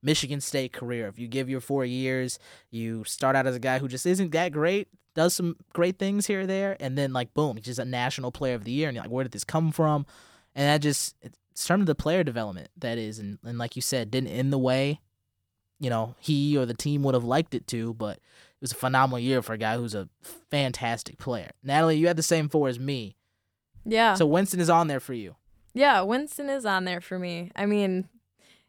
michigan 0.02 0.42
state 0.42 0.74
career. 0.74 1.08
If 1.08 1.20
you 1.20 1.28
give 1.28 1.50
your 1.50 1.62
four 1.62 1.86
years 1.86 2.40
you 2.72 3.04
start 3.04 3.36
out 3.36 3.48
as 3.48 3.56
a 3.56 3.60
guy 3.60 3.80
who 3.80 3.88
just 3.88 4.06
isn't 4.06 4.32
that 4.32 4.52
great 4.52 4.88
does 5.16 5.34
some 5.34 5.58
great 5.74 5.98
things 5.98 6.28
here 6.28 6.42
or 6.42 6.46
there 6.46 6.78
and 6.80 6.96
then 6.98 7.12
like 7.12 7.34
boom 7.34 7.58
he's 7.58 7.66
just 7.66 7.80
a 7.80 7.86
national 7.86 8.32
player 8.32 8.54
of 8.54 8.64
the 8.64 8.72
year 8.72 8.88
and 8.88 8.96
you're 8.96 9.04
like 9.04 9.12
where 9.12 9.24
did 9.24 9.32
this 9.34 9.44
come 9.44 9.72
from? 9.72 10.06
And 10.56 10.68
that 10.68 10.82
just 10.82 11.16
it's 11.22 11.66
terms 11.66 11.82
of 11.82 11.88
the 11.88 11.96
player 11.96 12.24
development 12.24 12.70
that 12.78 12.98
is 12.98 13.20
and, 13.20 13.40
and 13.44 13.58
like 13.58 13.76
you 13.76 13.82
said 13.82 14.12
didn't 14.12 14.30
end 14.30 14.54
the 14.54 14.58
way 14.58 15.00
you 15.80 15.90
know 15.90 16.16
he 16.20 16.56
or 16.58 16.66
the 16.66 16.74
team 16.74 17.02
would 17.04 17.16
have 17.16 17.24
liked 17.24 17.56
it 17.56 17.66
to 17.68 17.96
but 17.96 18.20
It 18.60 18.62
was 18.62 18.72
a 18.72 18.76
phenomenal 18.76 19.20
year 19.20 19.42
for 19.42 19.54
a 19.54 19.58
guy 19.58 19.78
who's 19.78 19.94
a 19.94 20.10
fantastic 20.50 21.18
player. 21.20 21.52
Natalie, 21.64 21.98
you 21.98 22.08
had 22.08 22.18
the 22.18 22.24
same 22.24 22.50
four 22.50 22.68
as 22.68 22.80
me. 22.80 23.16
Yeah. 23.86 24.16
So 24.16 24.26
Winston 24.26 24.60
is 24.60 24.70
on 24.70 24.88
there 24.88 25.00
for 25.00 25.14
you. 25.14 25.36
Yeah, 25.74 26.02
Winston 26.02 26.50
is 26.50 26.66
on 26.66 26.86
there 26.86 27.00
for 27.02 27.20
me. 27.20 27.52
I 27.56 27.68
mean, 27.68 28.10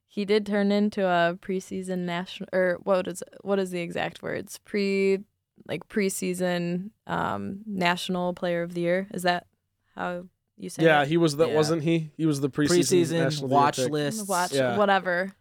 he 0.07 0.25
did 0.27 0.45
turn 0.47 0.71
into 0.71 1.07
a 1.07 1.39
preseason 1.41 2.01
national 2.01 2.49
or 2.53 2.79
what 2.83 3.07
is 3.09 3.23
what 3.41 3.59
is 3.59 3.71
the 3.71 3.81
exact 3.81 4.23
words? 4.23 4.59
Pre 4.65 5.21
like 5.67 5.89
preseason 5.89 6.91
um 7.07 7.61
national 7.67 8.35
player 8.35 8.63
of 8.63 8.75
the 8.75 8.83
year. 8.83 9.09
Is 9.15 9.23
that 9.23 9.47
how 9.97 10.25
you 10.59 10.69
say 10.69 10.85
Yeah, 10.85 11.03
it? 11.03 11.09
he 11.09 11.17
was 11.17 11.37
the 11.37 11.49
Yeah. 11.49 11.55
wasn't 11.55 11.83
he? 11.83 12.11
He 12.19 12.27
was 12.27 12.41
the 12.41 12.51
preseason, 12.51 13.01
Preseason 13.07 13.19
national 13.21 13.49
watch 13.49 13.77
pick. 13.77 13.91
list. 13.91 14.29
watch 14.29 14.53
Yeah. 14.53 14.77
whatever. 14.77 15.33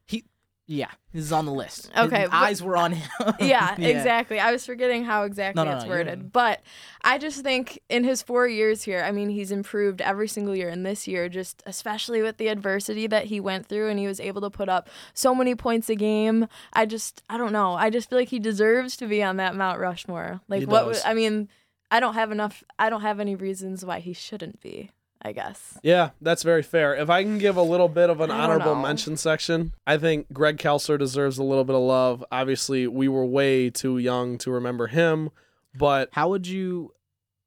Yeah, 0.69 0.91
this 1.13 1.23
is 1.23 1.31
on 1.31 1.45
the 1.45 1.53
list. 1.53 1.89
Okay, 1.97 2.25
but- 2.25 2.33
eyes 2.33 2.61
were 2.61 2.75
on 2.75 2.91
him. 2.91 3.09
yeah, 3.39 3.73
exactly. 3.79 4.37
I 4.37 4.51
was 4.51 4.65
forgetting 4.65 5.05
how 5.05 5.23
exactly 5.23 5.63
No, 5.63 5.69
no, 5.69 5.77
it's 5.77 5.85
no, 5.85 5.89
worded. 5.89 6.33
But 6.33 6.61
I 7.01 7.17
just 7.17 7.41
think 7.41 7.79
in 7.89 8.03
his 8.03 8.21
four 8.21 8.49
years 8.49 8.83
here, 8.83 9.01
I 9.01 9.11
mean, 9.11 9.29
he's 9.29 9.49
improved 9.49 10.01
every 10.01 10.27
single 10.27 10.53
year. 10.53 10.67
And 10.67 10.85
this 10.85 11.07
year, 11.07 11.29
just 11.29 11.63
especially 11.65 12.21
with 12.21 12.35
the 12.35 12.49
adversity 12.49 13.07
that 13.07 13.25
he 13.25 13.39
went 13.39 13.67
through 13.67 13.87
and 13.89 13.97
he 13.97 14.07
was 14.07 14.19
able 14.19 14.41
to 14.41 14.49
put 14.49 14.67
up 14.67 14.89
so 15.13 15.33
many 15.33 15.55
points 15.55 15.89
a 15.89 15.95
game. 15.95 16.47
I 16.73 16.85
just, 16.85 17.23
I 17.29 17.37
don't 17.37 17.53
know. 17.53 17.75
I 17.75 17.89
just 17.89 18.09
feel 18.09 18.19
like 18.19 18.27
he 18.29 18.39
deserves 18.39 18.97
to 18.97 19.07
be 19.07 19.23
on 19.23 19.37
that 19.37 19.55
Mount 19.55 19.79
Rushmore. 19.79 20.41
Like, 20.49 20.59
He 20.59 20.65
what 20.65 20.85
does. 20.85 21.01
I 21.05 21.13
mean, 21.13 21.47
I 21.89 22.01
don't 22.01 22.15
have 22.15 22.33
enough, 22.33 22.61
I 22.77 22.89
don't 22.89 23.03
have 23.03 23.21
any 23.21 23.35
reasons 23.35 23.85
why 23.85 23.99
he 24.01 24.11
shouldn't 24.11 24.59
be, 24.59 24.91
I 25.27 25.33
guess. 25.33 25.77
Yeah, 25.83 26.11
that's 26.21 26.43
very 26.43 26.63
fair. 26.63 26.95
If 26.95 27.09
I 27.09 27.21
can 27.21 27.37
give 27.37 27.57
a 27.57 27.61
little 27.61 27.89
bit 27.89 28.09
of 28.09 28.21
an 28.21 28.31
honorable 28.31 28.75
know. 28.75 28.81
mention 28.81 29.17
section, 29.17 29.73
I 29.85 29.97
think 29.97 30.31
Greg 30.31 30.57
Kelser 30.57 30.97
deserves 30.97 31.37
a 31.37 31.43
little 31.43 31.65
bit 31.65 31.75
of 31.75 31.81
love. 31.81 32.23
Obviously, 32.31 32.87
we 32.87 33.07
were 33.07 33.25
way 33.25 33.69
too 33.69 33.97
young 33.97 34.37
to 34.39 34.51
remember 34.51 34.87
him, 34.87 35.29
but 35.77 36.09
How 36.13 36.29
would 36.29 36.47
you 36.47 36.93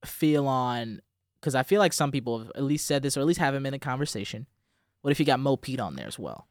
feel 0.04 0.46
on? 0.46 1.00
Because 1.40 1.54
I 1.54 1.62
feel 1.62 1.78
like 1.78 1.94
some 1.94 2.12
people 2.12 2.38
have 2.38 2.52
at 2.54 2.62
least 2.62 2.86
said 2.86 3.02
this, 3.02 3.16
or 3.16 3.20
at 3.20 3.26
least 3.26 3.40
have 3.40 3.54
him 3.54 3.64
in 3.64 3.72
a 3.72 3.78
conversation. 3.78 4.46
What 5.00 5.10
if 5.10 5.18
you 5.18 5.24
got 5.24 5.40
Mo 5.40 5.56
Pete 5.56 5.80
on 5.80 5.96
there 5.96 6.06
as 6.06 6.18
well? 6.18 6.46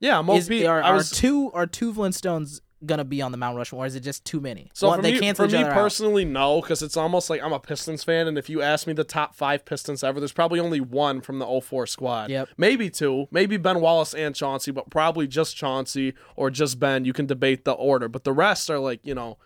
yeah, 0.00 0.20
Mo 0.20 0.36
is, 0.36 0.48
Pete- 0.48 0.66
are, 0.66 0.82
are 0.82 0.94
was 0.94 1.10
two 1.10 1.50
are 1.52 1.66
two 1.66 1.94
Flintstones 1.94 2.60
gonna 2.86 3.04
be 3.04 3.20
on 3.22 3.32
the 3.32 3.38
Mount 3.38 3.56
Rushmore? 3.56 3.84
Or 3.84 3.86
is 3.86 3.94
it 3.94 4.00
just 4.00 4.24
too 4.24 4.40
many? 4.40 4.70
So 4.74 4.88
One- 4.88 4.98
for 4.98 5.02
they 5.02 5.18
me, 5.18 5.32
for 5.34 5.46
me 5.46 5.56
other 5.58 5.66
out. 5.70 5.74
personally, 5.74 6.24
no, 6.24 6.60
because 6.60 6.82
it's 6.82 6.96
almost 6.96 7.28
like 7.30 7.42
I'm 7.42 7.52
a 7.52 7.58
Pistons 7.60 8.04
fan, 8.04 8.26
and 8.26 8.36
if 8.38 8.48
you 8.48 8.62
ask 8.62 8.86
me 8.86 8.92
the 8.92 9.04
top 9.04 9.34
five 9.34 9.64
Pistons 9.64 10.02
ever, 10.04 10.20
there's 10.20 10.32
probably 10.32 10.60
only 10.60 10.80
one 10.80 11.20
from 11.20 11.38
the 11.38 11.46
04 11.46 11.86
squad. 11.86 12.30
Yep. 12.30 12.48
Maybe 12.56 12.90
two, 12.90 13.26
maybe 13.30 13.56
Ben 13.56 13.80
Wallace 13.80 14.14
and 14.14 14.34
Chauncey, 14.34 14.70
but 14.70 14.90
probably 14.90 15.26
just 15.26 15.56
Chauncey 15.56 16.14
or 16.36 16.50
just 16.50 16.78
Ben. 16.78 17.04
You 17.04 17.12
can 17.12 17.26
debate 17.26 17.64
the 17.64 17.72
order, 17.72 18.08
but 18.08 18.24
the 18.24 18.32
rest 18.32 18.70
are 18.70 18.78
like 18.78 19.00
you 19.04 19.14
know 19.14 19.38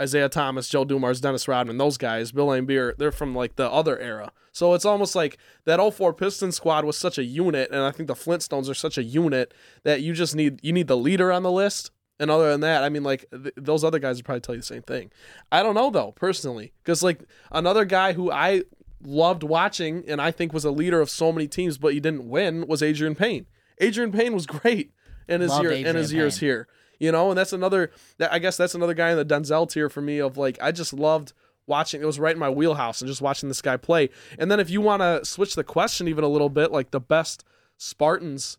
Isiah 0.00 0.28
Thomas, 0.28 0.68
Joe 0.68 0.84
Dumars, 0.84 1.20
Dennis 1.20 1.46
Rodman, 1.46 1.78
those 1.78 1.96
guys, 1.96 2.32
Bill 2.32 2.48
Laimbeer, 2.48 2.96
they're 2.96 3.12
from 3.12 3.34
like 3.34 3.56
the 3.56 3.70
other 3.70 3.98
era. 3.98 4.32
So 4.50 4.74
it's 4.74 4.84
almost 4.84 5.14
like 5.16 5.36
that 5.64 5.80
04 5.80 6.12
Pistons 6.14 6.56
squad 6.56 6.84
was 6.84 6.96
such 6.96 7.18
a 7.18 7.24
unit, 7.24 7.70
and 7.72 7.80
I 7.82 7.90
think 7.90 8.06
the 8.06 8.14
Flintstones 8.14 8.68
are 8.70 8.74
such 8.74 8.96
a 8.98 9.02
unit 9.02 9.52
that 9.82 10.00
you 10.02 10.12
just 10.12 10.34
need 10.36 10.60
you 10.62 10.72
need 10.72 10.86
the 10.88 10.96
leader 10.96 11.30
on 11.32 11.42
the 11.42 11.50
list. 11.52 11.90
And 12.20 12.30
other 12.30 12.50
than 12.50 12.60
that, 12.60 12.84
I 12.84 12.88
mean, 12.88 13.02
like 13.02 13.26
th- 13.30 13.54
those 13.56 13.82
other 13.82 13.98
guys 13.98 14.16
would 14.16 14.24
probably 14.24 14.40
tell 14.40 14.54
you 14.54 14.60
the 14.60 14.66
same 14.66 14.82
thing. 14.82 15.10
I 15.50 15.62
don't 15.62 15.74
know 15.74 15.90
though, 15.90 16.12
personally, 16.12 16.72
because 16.82 17.02
like 17.02 17.24
another 17.50 17.84
guy 17.84 18.12
who 18.12 18.30
I 18.30 18.62
loved 19.02 19.42
watching 19.42 20.04
and 20.08 20.20
I 20.20 20.30
think 20.30 20.52
was 20.52 20.64
a 20.64 20.70
leader 20.70 21.00
of 21.00 21.10
so 21.10 21.32
many 21.32 21.48
teams, 21.48 21.76
but 21.76 21.92
he 21.92 22.00
didn't 22.00 22.28
win 22.28 22.66
was 22.66 22.82
Adreian 22.82 23.16
Payne. 23.16 23.46
Adreian 23.80 24.12
Payne 24.12 24.32
was 24.32 24.46
great 24.46 24.92
in 25.28 25.40
his 25.40 25.50
Loved 25.50 25.64
year 25.64 25.72
in 25.72 25.96
his 25.96 26.12
years 26.12 26.38
here. 26.38 26.68
You 27.00 27.10
know, 27.10 27.30
and 27.30 27.36
that's 27.36 27.52
another. 27.52 27.90
That 28.18 28.32
I 28.32 28.38
guess 28.38 28.56
that's 28.56 28.74
another 28.74 28.94
guy 28.94 29.10
in 29.10 29.16
the 29.16 29.24
Denzel 29.24 29.68
tier 29.68 29.90
for 29.90 30.00
me. 30.00 30.18
Of 30.20 30.36
like, 30.36 30.56
I 30.62 30.70
just 30.70 30.92
loved 30.92 31.32
watching. 31.66 32.00
It 32.00 32.06
was 32.06 32.20
right 32.20 32.34
in 32.34 32.38
my 32.38 32.48
wheelhouse, 32.48 33.00
and 33.00 33.08
just 33.08 33.20
watching 33.20 33.48
this 33.48 33.60
guy 33.60 33.76
play. 33.76 34.10
And 34.38 34.50
then 34.50 34.60
if 34.60 34.70
you 34.70 34.80
want 34.80 35.02
to 35.02 35.24
switch 35.24 35.56
the 35.56 35.64
question 35.64 36.06
even 36.06 36.22
a 36.22 36.28
little 36.28 36.48
bit, 36.48 36.70
like 36.70 36.92
the 36.92 37.00
best 37.00 37.44
Spartans 37.76 38.58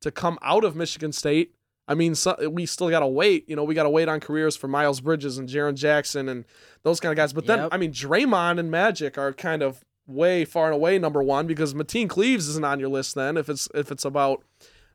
to 0.00 0.10
come 0.10 0.38
out 0.42 0.64
of 0.64 0.74
Michigan 0.74 1.12
State. 1.12 1.54
I 1.86 1.94
mean, 1.94 2.14
so, 2.14 2.34
we 2.50 2.64
still 2.66 2.88
got 2.90 3.00
to 3.00 3.06
wait. 3.06 3.48
You 3.48 3.56
know, 3.56 3.64
we 3.64 3.74
got 3.74 3.82
to 3.82 3.90
wait 3.90 4.08
on 4.08 4.20
careers 4.20 4.56
for 4.56 4.68
Miles 4.68 5.00
Bridges 5.00 5.36
and 5.38 5.48
Jaren 5.48 5.74
Jackson 5.74 6.28
and 6.28 6.44
those 6.82 6.98
kind 7.00 7.12
of 7.12 7.16
guys. 7.16 7.32
But 7.32 7.46
then, 7.46 7.58
Yep. 7.58 7.68
I 7.72 7.76
mean, 7.76 7.92
Draymond 7.92 8.58
and 8.58 8.70
Magic 8.70 9.18
are 9.18 9.32
kind 9.32 9.62
of 9.62 9.84
way 10.06 10.44
far 10.44 10.66
and 10.66 10.74
away 10.74 10.98
number 10.98 11.22
one 11.22 11.46
because 11.46 11.74
Mateen 11.74 12.08
Cleaves 12.08 12.48
isn't 12.48 12.64
on 12.64 12.80
your 12.80 12.88
list. 12.88 13.14
Then, 13.14 13.36
if 13.36 13.48
it's 13.48 13.68
if 13.74 13.90
it's 13.90 14.04
about 14.04 14.42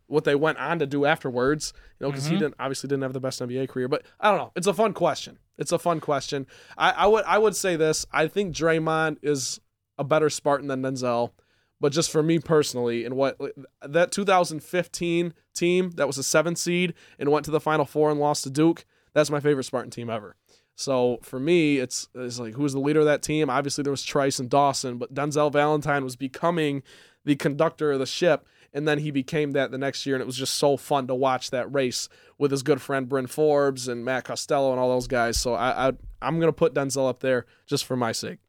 what 0.08 0.24
they 0.24 0.34
went 0.34 0.58
on 0.58 0.80
to 0.80 0.88
do 0.88 1.06
afterwards, 1.06 1.72
you 2.00 2.06
know, 2.08 2.12
because 2.12 2.26
he 2.26 2.36
Mhm. 2.36 2.40
didn't 2.40 2.56
obviously 2.60 2.88
didn't 2.88 3.04
have 3.04 3.14
the 3.14 3.20
best 3.20 3.40
NBA 3.42 3.68
career. 3.70 3.88
But 3.88 4.04
I 4.20 4.30
don't 4.32 4.40
know. 4.40 4.52
It's 4.56 4.66
a 4.66 4.74
fun 4.74 4.94
question. 4.94 5.38
It's 5.60 5.72
a 5.72 5.78
fun 5.78 6.00
question. 6.00 6.48
I, 6.78 6.92
I 6.92 7.06
would 7.08 7.24
I 7.26 7.38
would 7.38 7.56
say 7.56 7.76
this. 7.76 8.08
I 8.12 8.28
think 8.28 8.56
Draymond 8.56 9.18
is 9.22 9.60
a 10.00 10.04
better 10.04 10.30
Spartan 10.32 10.68
than 10.68 10.82
Denzel. 10.82 11.32
But 11.80 11.94
just 11.94 12.12
for 12.12 12.22
me 12.22 12.40
personally, 12.40 13.06
and 13.06 13.16
what 13.16 13.40
that 13.82 14.12
2015 14.12 15.34
team 15.56 15.92
that 15.92 16.08
was 16.08 16.18
a 16.18 16.24
seven 16.24 16.56
seed 16.56 16.94
and 17.18 17.30
went 17.30 17.46
to 17.46 17.52
the 17.52 17.60
Final 17.60 17.86
Four 17.86 18.12
and 18.12 18.20
lost 18.20 18.44
to 18.44 18.50
Duke, 18.50 18.86
that's 19.14 19.30
my 19.30 19.40
favorite 19.40 19.64
Spartan 19.64 19.92
team 19.92 20.10
ever. 20.10 20.36
So 20.76 21.20
for 21.22 21.40
me, 21.40 21.78
it's 21.78 22.08
it's 22.16 22.40
like 22.40 22.54
who's 22.54 22.74
the 22.74 22.80
leader 22.80 23.00
of 23.00 23.06
that 23.06 23.22
team? 23.22 23.50
Obviously 23.50 23.84
there 23.84 23.92
was 23.92 24.04
Trice 24.04 24.40
and 24.40 24.50
Dawson, 24.50 24.98
but 24.98 25.14
Denzel 25.14 25.52
Valentine 25.52 26.04
was 26.04 26.16
becoming 26.16 26.84
the 27.26 27.36
conductor 27.36 27.92
of 27.92 28.00
the 28.00 28.06
ship, 28.06 28.46
and 28.74 28.88
then 28.88 29.00
he 29.00 29.12
became 29.12 29.52
that 29.52 29.72
the 29.72 29.78
next 29.78 30.06
year, 30.06 30.16
and 30.16 30.22
it 30.22 30.26
was 30.26 30.38
just 30.38 30.56
so 30.56 30.78
fun 30.78 31.08
to 31.08 31.16
watch 31.16 31.52
that 31.52 31.74
race 31.74 32.08
with 32.38 32.52
his 32.52 32.64
good 32.64 32.82
friend 32.82 33.10
Bryn 33.10 33.28
Forbes 33.28 33.88
and 33.88 34.06
Matt 34.06 34.24
Costello 34.26 34.72
and 34.72 34.80
all 34.80 34.90
those 34.90 35.08
guys. 35.08 35.38
So 35.38 35.54
I, 35.54 35.90
I 35.90 35.92
I'm 36.22 36.40
gonna 36.40 36.54
put 36.54 36.74
Denzel 36.74 37.10
up 37.10 37.20
there 37.20 37.46
just 37.68 37.86
for 37.86 37.96
my 37.96 38.12
sake. 38.12 38.40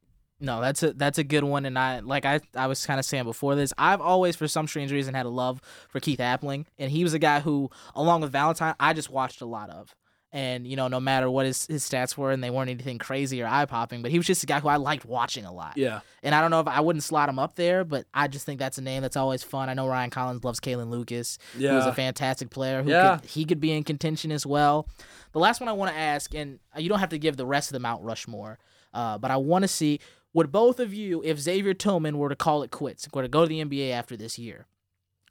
No, 0.41 0.61
that's 0.61 0.83
a 0.83 0.93
that's 0.95 1.19
a 1.19 1.25
good 1.25 1.45
one, 1.45 1.67
and 1.67 1.79
I 1.79 2.01
like 2.01 2.25
I 2.25 2.41
I 2.57 2.67
was 2.67 2.85
kind 2.87 2.99
of 2.99 3.05
saying 3.05 3.25
before 3.25 3.55
this. 3.55 3.73
I've 3.77 4.01
always, 4.01 4.37
for 4.37 4.49
some 4.49 4.67
strange 4.67 4.91
reason, 4.91 5.15
had 5.15 5.27
a 5.27 5.31
love 5.31 5.61
for 5.89 6.01
Keith 6.01 6.19
Appling, 6.19 6.67
and 6.79 6.91
he 6.91 7.05
was 7.05 7.13
a 7.15 7.19
guy 7.19 7.41
who, 7.41 7.71
along 7.95 8.23
with 8.23 8.33
Valentine, 8.33 8.75
I 8.81 8.93
just 8.95 9.11
watched 9.11 9.41
a 9.41 9.47
lot 9.47 9.71
of. 9.71 9.95
And 10.33 10.65
you 10.65 10.77
know, 10.77 10.87
no 10.87 11.01
matter 11.01 11.29
what 11.29 11.45
his, 11.45 11.67
his 11.67 11.83
stats 11.83 12.17
were, 12.17 12.31
and 12.31 12.43
they 12.43 12.51
weren't 12.51 12.71
anything 12.71 12.99
crazy 12.99 13.43
or 13.43 13.49
eye 13.49 13.65
popping, 13.65 14.01
but 14.01 14.13
he 14.13 14.17
was 14.17 14.29
just 14.29 14.45
a 14.45 14.47
guy 14.47 14.61
who 14.61 14.69
I 14.69 14.77
liked 14.77 15.05
watching 15.05 15.45
a 15.45 15.53
lot. 15.53 15.77
Yeah. 15.77 16.01
And 16.23 16.37
I 16.37 16.41
don't 16.41 16.53
know 16.53 16.61
if 16.61 16.69
I 16.69 16.81
wouldn't 16.81 17.03
slot 17.03 17.29
him 17.29 17.41
up 17.41 17.57
there, 17.57 17.83
but 17.85 18.07
I 18.15 18.29
just 18.29 18.47
think 18.47 18.61
that's 18.61 18.79
a 18.79 18.81
name 18.81 19.03
that's 19.03 19.17
always 19.17 19.43
fun. 19.43 19.69
I 19.69 19.75
know 19.75 19.89
Ryan 19.89 20.11
Collins 20.11 20.45
loves 20.45 20.61
Kalin 20.61 20.89
Lucas, 20.89 21.37
who 21.55 21.65
was 21.67 21.85
a 21.85 21.93
fantastic 21.93 22.49
player. 22.51 22.85
Who 22.85 22.91
Yeah. 22.91 23.19
could, 23.19 23.29
he 23.29 23.45
could 23.45 23.59
be 23.59 23.73
in 23.73 23.83
contention 23.83 24.31
as 24.31 24.47
well. 24.47 24.89
The 25.33 25.41
last 25.41 25.61
one 25.61 25.69
I 25.69 25.73
want 25.73 25.91
to 25.93 25.99
ask, 25.99 26.33
and 26.33 26.61
you 26.77 26.89
don't 26.89 27.01
have 27.01 27.09
to 27.09 27.19
give 27.19 27.37
the 27.37 27.45
rest 27.47 27.71
of 27.71 27.73
them 27.73 27.85
out 27.85 28.01
Rushmore, 28.05 28.61
uh, 28.95 29.19
but 29.19 29.33
I 29.33 29.37
want 29.37 29.63
to 29.65 29.69
see 29.69 29.99
would 30.33 30.53
both 30.53 30.79
of 30.81 30.95
you, 30.95 31.23
if 31.25 31.39
Xavier 31.39 31.75
Tillman 31.75 32.19
were 32.19 32.29
to 32.29 32.37
call 32.37 32.63
it 32.63 32.71
quits, 32.71 33.09
were 33.13 33.23
to 33.23 33.29
go 33.29 33.43
to 33.43 33.49
the 33.49 33.65
NBA 33.65 33.91
after 33.91 34.17
this 34.17 34.39
year, 34.39 34.67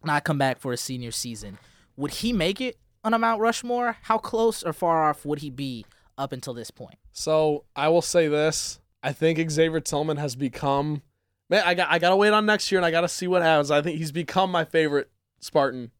not 0.03 0.23
come 0.23 0.37
back 0.37 0.59
for 0.59 0.73
a 0.73 0.77
senior 0.77 1.11
season, 1.11 1.57
would 1.95 2.11
he 2.11 2.33
make 2.33 2.59
it 2.61 2.77
on 3.03 3.13
a 3.13 3.19
Mount 3.19 3.41
Rushmore? 3.41 3.97
How 4.03 4.17
close 4.17 4.63
or 4.63 4.73
far 4.73 5.09
off 5.09 5.25
would 5.25 5.39
he 5.39 5.49
be 5.49 5.85
up 6.17 6.33
until 6.33 6.53
this 6.53 6.71
point? 6.71 6.97
So 7.11 7.65
I 7.75 7.89
will 7.89 8.01
say 8.01 8.27
this: 8.27 8.79
I 9.01 9.13
think 9.13 9.49
Xavier 9.49 9.79
Tillman 9.79 10.17
has 10.17 10.35
become. 10.35 11.01
Man, 11.49 11.63
I 11.65 11.73
got 11.73 11.89
I 11.89 11.99
gotta 11.99 12.15
wait 12.15 12.31
on 12.31 12.45
next 12.45 12.71
year, 12.71 12.79
and 12.79 12.85
I 12.85 12.91
gotta 12.91 13.07
see 13.07 13.27
what 13.27 13.41
happens. 13.41 13.71
I 13.71 13.81
think 13.81 13.97
he's 13.97 14.11
become 14.11 14.51
my 14.51 14.65
favorite 14.65 15.09
Spartan 15.39 15.91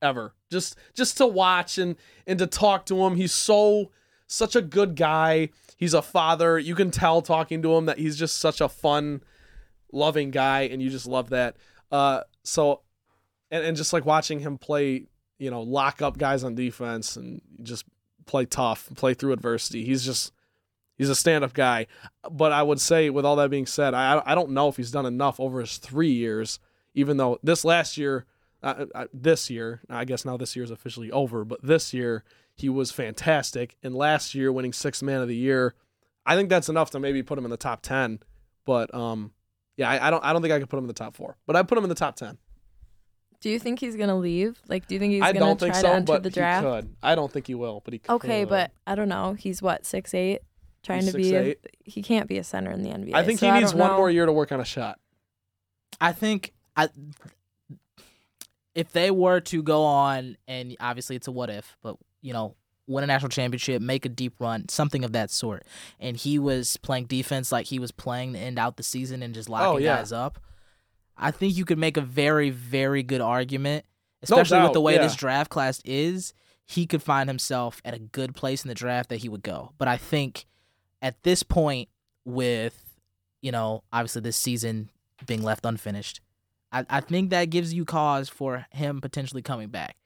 ever. 0.00 0.34
Just 0.50 0.76
just 0.94 1.16
to 1.18 1.26
watch 1.26 1.78
and 1.78 1.96
and 2.26 2.38
to 2.38 2.46
talk 2.46 2.86
to 2.86 3.04
him. 3.04 3.16
He's 3.16 3.32
so 3.32 3.90
such 4.26 4.56
a 4.56 4.62
good 4.62 4.96
guy. 4.96 5.50
He's 5.76 5.94
a 5.94 6.02
father. 6.02 6.58
You 6.58 6.74
can 6.74 6.90
tell 6.90 7.22
talking 7.22 7.62
to 7.62 7.74
him 7.74 7.86
that 7.86 7.98
he's 7.98 8.16
just 8.16 8.38
such 8.38 8.60
a 8.60 8.68
fun, 8.68 9.22
loving 9.92 10.30
guy, 10.30 10.62
and 10.62 10.82
you 10.82 10.90
just 10.90 11.06
love 11.06 11.30
that. 11.30 11.56
Uh, 11.90 12.20
so, 12.42 12.82
and 13.50 13.64
and 13.64 13.76
just 13.76 13.92
like 13.92 14.04
watching 14.04 14.40
him 14.40 14.58
play, 14.58 15.06
you 15.38 15.50
know, 15.50 15.62
lock 15.62 16.02
up 16.02 16.18
guys 16.18 16.44
on 16.44 16.54
defense 16.54 17.16
and 17.16 17.40
just 17.62 17.84
play 18.26 18.46
tough, 18.46 18.88
play 18.96 19.14
through 19.14 19.32
adversity. 19.32 19.84
He's 19.84 20.04
just 20.04 20.32
he's 20.96 21.10
a 21.10 21.14
stand-up 21.14 21.52
guy. 21.52 21.86
But 22.30 22.52
I 22.52 22.62
would 22.62 22.80
say, 22.80 23.10
with 23.10 23.24
all 23.24 23.36
that 23.36 23.50
being 23.50 23.66
said, 23.66 23.94
I 23.94 24.22
I 24.24 24.34
don't 24.34 24.50
know 24.50 24.68
if 24.68 24.76
he's 24.76 24.90
done 24.90 25.06
enough 25.06 25.38
over 25.40 25.60
his 25.60 25.78
three 25.78 26.12
years. 26.12 26.58
Even 26.94 27.16
though 27.16 27.40
this 27.42 27.64
last 27.64 27.98
year, 27.98 28.24
uh, 28.62 28.86
uh, 28.94 29.06
this 29.12 29.50
year, 29.50 29.80
I 29.90 30.04
guess 30.04 30.24
now 30.24 30.36
this 30.36 30.54
year 30.54 30.64
is 30.64 30.70
officially 30.70 31.10
over, 31.10 31.44
but 31.44 31.60
this 31.60 31.92
year 31.92 32.22
he 32.56 32.68
was 32.68 32.90
fantastic. 32.90 33.76
And 33.82 33.94
last 33.94 34.34
year, 34.34 34.52
winning 34.52 34.72
sixth 34.72 35.02
man 35.02 35.20
of 35.20 35.28
the 35.28 35.36
year, 35.36 35.74
I 36.24 36.36
think 36.36 36.48
that's 36.48 36.68
enough 36.68 36.90
to 36.90 37.00
maybe 37.00 37.22
put 37.22 37.38
him 37.38 37.44
in 37.44 37.50
the 37.50 37.56
top 37.56 37.82
ten. 37.82 38.20
But 38.64 38.94
um, 38.94 39.32
yeah, 39.76 39.90
I, 39.90 40.08
I 40.08 40.10
don't 40.10 40.24
I 40.24 40.32
don't 40.32 40.42
think 40.42 40.52
I 40.52 40.58
could 40.58 40.70
put 40.70 40.78
him 40.78 40.84
in 40.84 40.88
the 40.88 40.94
top 40.94 41.14
four, 41.14 41.36
but 41.46 41.56
I 41.56 41.62
put 41.62 41.76
him 41.76 41.84
in 41.84 41.88
the 41.88 41.94
top 41.94 42.16
ten. 42.16 42.38
Do 43.40 43.50
you 43.50 43.58
think 43.58 43.78
he's 43.78 43.96
gonna 43.96 44.16
leave? 44.16 44.58
Like, 44.68 44.86
do 44.86 44.94
you 44.94 44.98
think 44.98 45.12
he's 45.12 45.22
I 45.22 45.32
gonna 45.32 45.44
don't 45.44 45.58
try 45.58 45.66
think 45.68 45.74
to 45.74 45.80
so, 45.80 45.92
enter 45.92 46.06
but 46.06 46.22
the 46.22 46.30
he 46.30 46.34
draft? 46.34 46.64
could. 46.64 46.96
I 47.02 47.14
don't 47.14 47.30
think 47.30 47.46
he 47.46 47.54
will, 47.54 47.82
but 47.84 47.92
he 47.92 47.98
could. 47.98 48.14
Okay, 48.14 48.44
but 48.44 48.70
I 48.86 48.94
don't 48.94 49.08
know. 49.08 49.34
He's 49.34 49.60
what 49.60 49.84
six 49.84 50.14
eight, 50.14 50.40
trying 50.82 51.02
He's 51.02 51.12
to 51.12 51.18
be. 51.18 51.34
A, 51.34 51.54
6'8". 51.54 51.56
he 51.84 52.02
can't 52.02 52.28
be 52.28 52.38
a 52.38 52.44
center 52.44 52.70
in 52.70 52.82
the 52.82 52.90
NBA. 52.90 53.14
I 53.14 53.24
think 53.24 53.40
so 53.40 53.52
he 53.52 53.60
needs 53.60 53.74
one 53.74 53.90
know. 53.90 53.96
more 53.98 54.10
year 54.10 54.24
to 54.24 54.32
work 54.32 54.50
on 54.50 54.60
a 54.60 54.64
shot. 54.64 54.98
I 56.00 56.12
think 56.12 56.52
I 56.76 56.88
if 58.74 58.92
they 58.92 59.10
were 59.10 59.40
to 59.40 59.62
go 59.62 59.84
on 59.84 60.36
and 60.48 60.76
obviously 60.80 61.16
it's 61.16 61.28
a 61.28 61.32
what 61.32 61.50
if, 61.50 61.76
but 61.82 61.96
you 62.24 62.32
know, 62.32 62.56
win 62.86 63.04
a 63.04 63.06
national 63.06 63.28
championship, 63.28 63.80
make 63.80 64.04
a 64.04 64.08
deep 64.08 64.34
run, 64.40 64.68
something 64.68 65.04
of 65.04 65.12
that 65.12 65.30
sort. 65.30 65.64
And 66.00 66.16
he 66.16 66.38
was 66.38 66.76
playing 66.78 67.04
defense 67.06 67.52
like 67.52 67.66
he 67.66 67.78
was 67.78 67.92
playing 67.92 68.32
to 68.32 68.38
end 68.38 68.58
out 68.58 68.76
the 68.76 68.82
season 68.82 69.22
and 69.22 69.34
just 69.34 69.48
locking 69.48 69.66
Oh, 69.68 69.76
yeah. 69.78 69.96
guys 69.96 70.10
up. 70.12 70.38
I 71.16 71.30
think 71.30 71.56
you 71.56 71.64
could 71.64 71.78
make 71.78 71.96
a 71.96 72.00
very, 72.00 72.50
very 72.50 73.02
good 73.02 73.20
argument, 73.20 73.84
No 74.28 74.36
especially 74.36 74.62
with 74.62 74.72
the 74.72 74.80
way 74.80 74.94
yeah. 74.94 75.02
this 75.02 75.14
draft 75.14 75.50
class 75.50 75.80
is. 75.84 76.34
He 76.66 76.86
could 76.86 77.02
find 77.02 77.28
himself 77.28 77.80
at 77.84 77.92
a 77.94 77.98
good 77.98 78.34
place 78.34 78.64
in 78.64 78.68
the 78.68 78.74
draft 78.74 79.10
that 79.10 79.18
he 79.18 79.28
would 79.28 79.42
go. 79.42 79.72
But 79.78 79.86
I 79.86 79.96
think 79.98 80.46
at 81.02 81.22
this 81.22 81.42
point, 81.42 81.88
with 82.24 82.80
you 83.42 83.52
know, 83.52 83.84
obviously 83.92 84.22
this 84.22 84.38
season 84.38 84.88
being 85.26 85.42
left 85.42 85.66
unfinished, 85.66 86.22
I, 86.72 86.86
I 86.88 87.00
think 87.00 87.28
that 87.30 87.50
gives 87.50 87.74
you 87.74 87.84
cause 87.84 88.30
for 88.30 88.66
him 88.70 89.02
potentially 89.02 89.42
coming 89.42 89.68
back. 89.68 89.96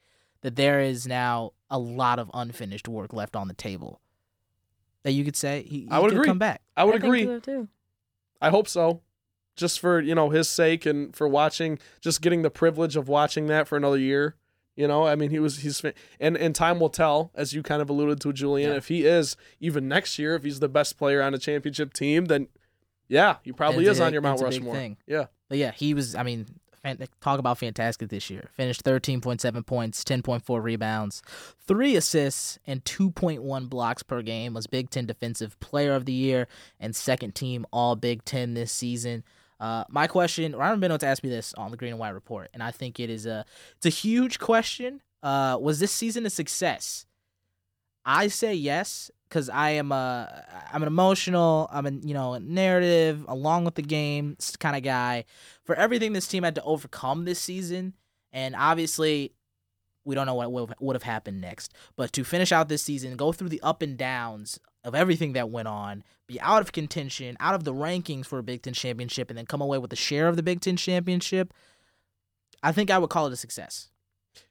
That 0.43 0.57
there 0.57 0.81
is 0.81 1.07
now 1.07 1.53
a 1.71 1.79
lot 1.79 2.19
of 2.19 2.31
unfinished 2.35 2.89
work 2.89 3.13
left 3.13 3.37
on 3.37 3.49
the 3.49 3.55
table. 3.55 4.01
That 5.05 5.13
you 5.13 5.25
could 5.25 5.37
say 5.37 5.63
he, 5.63 5.81
he 5.81 5.89
I 5.91 5.99
would 5.99 6.11
could 6.11 6.19
agree. 6.19 6.27
come 6.29 6.39
back. 6.39 6.63
I 6.77 6.85
would 6.85 6.93
think 6.95 7.05
agree. 7.05 7.25
so, 7.25 7.39
too. 7.41 7.69
I 8.41 8.51
hope 8.51 8.69
so. 8.69 9.03
Just 9.57 9.81
for, 9.81 10.01
you 10.01 10.15
know, 10.15 10.31
his 10.31 10.49
sake 10.49 10.87
and 10.87 11.15
for 11.15 11.27
watching 11.27 11.79
just 12.01 12.23
getting 12.23 12.43
the 12.43 12.51
privilege 12.51 12.95
of 12.97 13.09
watching 13.09 13.47
that 13.47 13.67
for 13.69 13.77
another 13.77 13.99
year. 13.99 14.37
You 14.77 14.87
know, 14.87 15.05
I 15.07 15.17
mean 15.17 15.31
he 15.31 15.41
was 15.41 15.59
he's 15.59 15.83
and 16.21 16.37
and 16.37 16.55
time 16.55 16.79
will 16.79 16.89
tell, 16.91 17.33
as 17.35 17.53
you 17.53 17.65
kind 17.65 17.83
of 17.83 17.91
alluded 17.91 18.21
to, 18.21 18.33
Julian. 18.33 18.71
Yeah. 18.71 18.77
If 18.77 18.87
he 18.87 19.05
is 19.05 19.37
even 19.59 19.89
next 19.89 20.19
year, 20.21 20.37
if 20.37 20.45
he's 20.45 20.61
the 20.61 20.69
best 20.69 20.97
player 20.97 21.21
on 21.21 21.35
a 21.35 21.39
championship 21.39 21.93
team, 21.93 22.27
then 22.27 22.47
yeah, 23.09 23.37
he 23.43 23.51
probably 23.51 23.87
It's 23.87 23.93
is 23.97 24.01
a- 24.01 24.05
on 24.05 24.13
your 24.13 24.23
Mount 24.23 24.35
it's 24.41 24.43
a 24.43 24.45
big 24.51 24.59
Rushmore. 24.61 24.75
thing. 24.77 24.97
Yeah. 25.07 25.27
But 25.49 25.59
yeah, 25.59 25.73
he 25.73 25.95
was. 25.95 26.15
I 26.15 26.23
mean, 26.23 26.45
fan- 26.45 26.59
talk 27.21 27.39
about 27.39 27.59
fantastic 27.59 28.09
this 28.09 28.31
year. 28.31 28.49
Finished 28.53 28.83
thirteen 28.83 29.21
point 29.21 29.41
seven 29.41 29.63
points, 29.63 30.05
ten 30.05 30.23
point 30.23 30.45
four 30.45 30.61
rebounds, 30.61 31.23
three 31.67 31.97
assists, 31.97 32.59
and 32.67 32.85
two 32.85 33.11
point 33.11 33.43
one 33.43 33.67
blocks 33.67 34.03
per 34.03 34.23
game. 34.23 34.55
Was 34.55 34.67
Big 34.67 34.91
Ten 34.91 35.07
Defensive 35.07 35.59
Player 35.61 35.95
of 35.95 36.05
the 36.05 36.13
Year 36.13 36.49
and 36.81 36.95
second 36.95 37.35
team 37.35 37.67
All 37.73 37.97
Big 37.97 38.25
Ten 38.25 38.55
this 38.55 38.73
season. 38.73 39.25
Uh, 39.61 39.85
my 39.89 40.07
question, 40.07 40.55
Ryan 40.55 40.79
Bennett 40.79 41.03
asked 41.03 41.25
me 41.25 41.31
this 41.31 41.53
on 41.55 41.71
the 41.73 41.77
Green 41.77 41.91
and 41.93 41.99
White 41.99 42.11
Report, 42.11 42.49
and 42.55 42.63
I 42.63 42.71
think 42.71 43.01
it 43.01 43.11
is 43.11 43.27
a 43.27 43.45
it's 43.77 43.87
a 43.87 43.91
huge 43.91 44.39
question. 44.39 45.01
Uh, 45.23 45.59
was 45.61 45.81
this 45.81 45.91
season 45.91 46.27
a 46.27 46.31
success? 46.31 47.07
I 48.05 48.29
say 48.29 48.55
yes 48.55 49.11
because 49.29 49.49
I 49.49 49.71
am 49.71 49.93
a 49.93 50.45
I'm 50.73 50.83
an 50.83 50.87
emotional 50.87 51.69
I'm 51.73 51.87
a 51.87 51.91
you 51.91 52.15
know 52.15 52.35
a 52.35 52.41
narrative 52.41 53.25
along 53.29 53.65
with 53.65 53.75
the 53.75 53.83
game 53.83 54.37
kind 54.59 54.77
of 54.77 54.83
guy. 54.83 55.25
For 55.65 55.75
everything 55.75 56.13
this 56.13 56.27
team 56.27 56.43
had 56.43 56.55
to 56.57 56.63
overcome 56.63 57.25
this 57.25 57.39
season 57.39 57.95
and 58.33 58.55
obviously 58.57 59.33
we 60.05 60.15
don't 60.15 60.27
know 60.27 60.35
what 60.35 60.81
would 60.81 60.97
have 60.97 61.03
happened 61.03 61.41
next. 61.41 61.75
But 61.97 62.13
to 62.15 62.25
finish 62.25 62.53
out 62.53 62.69
this 62.69 62.83
season 62.83 63.17
go 63.17 63.33
through 63.33 63.51
the 63.51 63.61
up 63.63 63.83
and 63.83 63.97
downs 63.97 64.59
of 64.85 64.95
everything 64.95 65.35
that 65.35 65.51
went 65.51 65.69
on 65.69 66.03
be 66.27 66.41
out 66.41 66.63
of 66.63 66.73
contention 66.73 67.37
out 67.41 67.55
of 67.55 67.65
the 67.65 67.75
rankings 67.75 68.27
for 68.27 68.39
a 68.39 68.43
Big 68.43 68.63
10 68.63 68.73
championship 68.73 69.31
and 69.31 69.39
then 69.39 69.47
come 69.47 69.61
away 69.61 69.79
with 69.79 69.93
a 69.93 69.97
share 69.97 70.29
of 70.29 70.37
the 70.37 70.43
Big 70.43 70.61
10 70.61 70.77
championship 70.77 71.53
I 72.63 72.73
think 72.73 72.91
I 72.91 72.99
would 72.99 73.11
call 73.11 73.27
it 73.27 73.33
a 73.33 73.37
success 73.37 73.91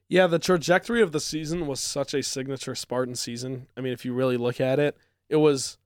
Yeah, 0.09 0.27
the 0.27 0.39
trajectory 0.39 1.01
of 1.01 1.11
the 1.11 1.19
season 1.19 1.67
was 1.67 1.79
such 1.79 2.13
a 2.13 2.23
signature 2.23 2.75
Spartan 2.75 3.15
season. 3.15 3.67
I 3.75 3.81
mean, 3.81 3.91
if 3.91 4.05
you 4.05 4.13
really 4.13 4.37
look 4.37 4.61
at 4.61 4.79
it, 4.79 4.97
it 5.29 5.35
was 5.37 5.77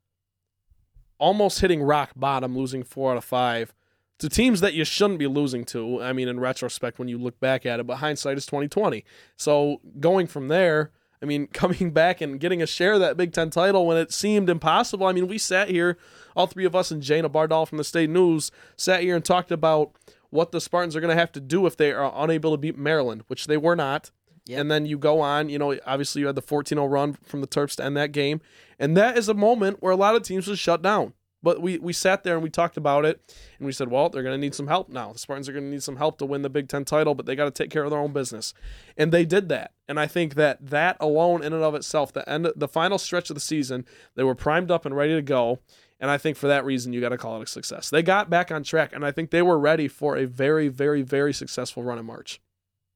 almost 1.18 1.60
hitting 1.62 1.82
rock 1.82 2.12
bottom, 2.16 2.56
losing 2.56 2.84
four 2.84 3.12
out 3.12 3.18
of 3.18 3.24
five 3.24 3.74
to 4.20 4.30
teams 4.30 4.62
that 4.62 4.76
you 4.76 4.86
shouldn't 4.86 5.18
be 5.18 5.26
losing 5.26 5.66
to. 5.66 6.02
I 6.02 6.14
mean, 6.14 6.28
in 6.28 6.40
retrospect, 6.40 7.00
when 7.00 7.08
you 7.08 7.18
look 7.18 7.40
back 7.40 7.66
at 7.66 7.80
it, 7.80 7.88
but 7.88 7.98
hindsight 7.98 8.38
is 8.38 8.46
twenty 8.46 8.68
twenty. 8.68 9.04
So 9.36 9.82
going 10.00 10.28
from 10.28 10.48
there, 10.48 10.92
I 11.22 11.26
mean, 11.26 11.48
coming 11.54 11.90
back 11.92 12.22
and 12.22 12.40
getting 12.40 12.62
a 12.62 12.68
share 12.68 12.94
of 12.94 13.00
that 13.00 13.18
Big 13.18 13.34
Ten 13.34 13.50
title 13.50 13.88
when 13.88 13.98
it 13.98 14.14
seemed 14.14 14.50
impossible. 14.50 15.08
I 15.08 15.14
mean, 15.14 15.28
we 15.28 15.40
sat 15.40 15.70
here, 15.70 15.98
all 16.36 16.46
three 16.46 16.66
of 16.66 16.76
us 16.76 16.92
and 16.92 17.02
Jana 17.02 17.30
Bardal 17.30 17.68
from 17.68 17.80
the 17.80 17.84
State 17.84 18.12
News 18.12 18.52
sat 18.78 19.02
here 19.02 19.16
and 19.16 19.26
talked 19.26 19.52
about 19.52 19.94
what 20.32 20.52
the 20.52 20.60
Spartans 20.60 20.96
are 20.96 21.02
going 21.02 21.16
to 21.16 21.20
have 21.20 21.32
to 21.34 21.40
do 21.40 21.68
if 21.68 21.78
they 21.78 21.92
are 21.92 22.12
unable 22.16 22.52
to 22.52 22.58
beat 22.58 22.78
Maryland, 22.78 23.24
which 23.28 23.46
they 23.46 23.58
were 23.58 23.76
not. 23.76 24.10
Yep. 24.48 24.60
And 24.60 24.72
then 24.72 24.86
you 24.88 24.98
go 24.98 25.22
on, 25.22 25.50
you 25.50 25.60
know, 25.60 25.78
obviously 25.86 26.22
you 26.22 26.28
had 26.28 26.36
the 26.36 26.42
14 26.42 26.78
0 26.78 26.88
run 26.88 27.14
from 27.14 27.42
the 27.42 27.48
Terps 27.48 27.76
to 27.76 27.86
end 27.86 27.96
that 27.98 28.12
game. 28.12 28.42
And 28.80 28.98
that 28.98 29.18
is 29.18 29.30
a 29.30 29.36
moment 29.36 29.78
where 29.82 29.92
a 29.92 29.96
lot 29.96 30.16
of 30.16 30.24
teams 30.24 30.48
was 30.48 30.58
shut 30.58 30.82
down. 30.82 31.14
But 31.44 31.62
we, 31.62 31.80
we 31.80 31.94
sat 31.94 32.24
there 32.24 32.36
and 32.36 32.44
we 32.44 32.50
talked 32.50 32.78
about 32.78 33.04
it 33.04 33.20
and 33.58 33.66
we 33.66 33.72
said, 33.72 33.90
well, 33.90 34.10
they're 34.10 34.24
going 34.24 34.36
to 34.36 34.42
need 34.42 34.54
some 34.54 34.68
help 34.68 34.90
now. 34.90 35.12
The 35.12 35.20
Spartans 35.20 35.50
are 35.50 35.54
going 35.54 35.66
to 35.66 35.72
need 35.72 35.84
some 35.84 35.96
help 35.96 36.20
to 36.20 36.26
win 36.26 36.44
the 36.44 36.50
Big 36.50 36.68
Ten 36.68 36.86
title, 36.86 37.16
but 37.16 37.26
they 37.26 37.36
got 37.36 37.46
to 37.46 37.52
take 37.52 37.72
care 37.72 37.84
of 37.84 37.90
their 37.90 38.00
own 38.00 38.14
business. 38.14 38.54
And 38.96 39.12
they 39.12 39.26
did 39.26 39.50
that. 39.50 39.72
And 39.88 40.00
I 40.00 40.06
think 40.06 40.36
that 40.36 40.70
that 40.70 40.98
alone, 41.00 41.44
in 41.44 41.54
and 41.54 41.64
of 41.64 41.74
itself, 41.74 42.14
the 42.14 42.28
end, 42.30 42.52
the 42.56 42.68
final 42.68 43.00
stretch 43.00 43.30
of 43.30 43.36
the 43.36 43.42
season, 43.42 43.86
they 44.16 44.24
were 44.24 44.36
primed 44.36 44.70
up 44.70 44.86
and 44.86 44.96
ready 44.96 45.16
to 45.16 45.22
go. 45.22 45.60
And 46.02 46.10
I 46.10 46.18
think 46.18 46.36
for 46.36 46.48
that 46.48 46.66
reason, 46.66 46.92
you 46.92 47.00
got 47.00 47.10
to 47.10 47.18
call 47.18 47.40
it 47.40 47.44
a 47.44 47.48
success. 47.48 47.92
They 47.92 48.02
got 48.02 48.30
back 48.30 48.52
on 48.52 48.64
track, 48.64 48.92
and 48.92 49.06
I 49.06 49.12
think 49.12 49.30
they 49.30 49.44
were 49.44 49.60
ready 49.60 49.88
for 49.88 50.18
a 50.18 50.26
very, 50.26 50.68
very, 50.68 51.04
very 51.04 51.32
successful 51.32 51.84
run 51.84 52.00
in 52.00 52.06
March. 52.06 52.42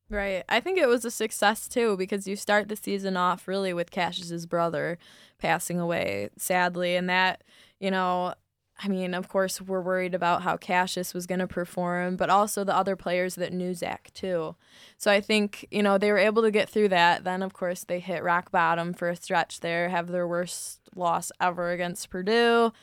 Right. 0.09 0.43
I 0.49 0.59
think 0.59 0.77
it 0.77 0.87
was 0.87 1.03
a 1.05 1.11
success 1.11 1.67
too 1.67 1.97
because 1.97 2.27
you 2.27 2.35
start 2.35 2.67
the 2.67 2.75
season 2.75 3.17
off 3.17 3.47
really 3.47 3.73
with 3.73 3.89
Cassius's 3.89 4.45
brother 4.45 4.99
passing 5.39 5.79
away 5.79 6.29
sadly 6.37 6.95
and 6.95 7.09
that, 7.09 7.43
you 7.79 7.89
know, 7.89 8.35
I 8.77 8.89
mean, 8.89 9.13
of 9.13 9.29
course, 9.29 9.61
we're 9.61 9.81
worried 9.81 10.13
about 10.13 10.41
how 10.41 10.57
Cassius 10.57 11.13
was 11.13 11.25
going 11.25 11.39
to 11.39 11.47
perform, 11.47 12.17
but 12.17 12.29
also 12.29 12.63
the 12.63 12.75
other 12.75 12.97
players 12.97 13.35
that 13.35 13.53
knew 13.53 13.73
Zach 13.73 14.11
too. 14.13 14.55
So 14.97 15.09
I 15.09 15.21
think, 15.21 15.65
you 15.71 15.81
know, 15.81 15.97
they 15.97 16.11
were 16.11 16.17
able 16.17 16.41
to 16.41 16.51
get 16.51 16.69
through 16.69 16.89
that. 16.89 17.23
Then, 17.23 17.41
of 17.41 17.53
course, 17.53 17.85
they 17.85 18.01
hit 18.01 18.21
rock 18.21 18.51
bottom 18.51 18.93
for 18.93 19.07
a 19.09 19.15
stretch 19.15 19.61
there, 19.61 19.89
have 19.89 20.07
their 20.07 20.27
worst 20.27 20.81
loss 20.93 21.31
ever 21.39 21.71
against 21.71 22.09
Purdue, 22.09 22.73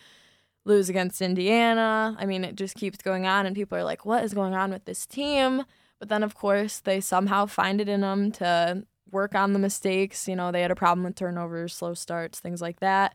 lose 0.65 0.89
against 0.89 1.21
Indiana. 1.21 2.17
I 2.19 2.25
mean, 2.25 2.43
it 2.45 2.57
just 2.57 2.75
keeps 2.75 2.99
going 2.99 3.27
on, 3.27 3.45
and 3.45 3.55
people 3.55 3.77
are 3.77 3.85
like, 3.85 4.07
what 4.07 4.25
is 4.25 4.33
going 4.33 4.55
on 4.55 4.71
with 4.71 4.87
this 4.87 5.07
team? 5.07 5.65
But 5.99 6.09
then, 6.09 6.23
of 6.23 6.35
course, 6.35 6.81
they 6.81 7.01
somehow 7.01 7.47
find 7.47 7.81
it 7.83 7.89
in 7.89 8.01
them 8.01 8.33
to 8.33 8.85
work 9.11 9.35
on 9.35 9.53
the 9.53 9.59
mistakes. 9.59 10.27
You 10.27 10.37
know, 10.37 10.51
they 10.51 10.63
had 10.63 10.71
a 10.71 10.77
problem 10.77 11.05
with 11.05 11.17
turnovers, 11.17 11.75
slow 11.75 11.93
starts, 11.93 12.41
things 12.41 12.63
like 12.63 12.81
that, 12.81 13.15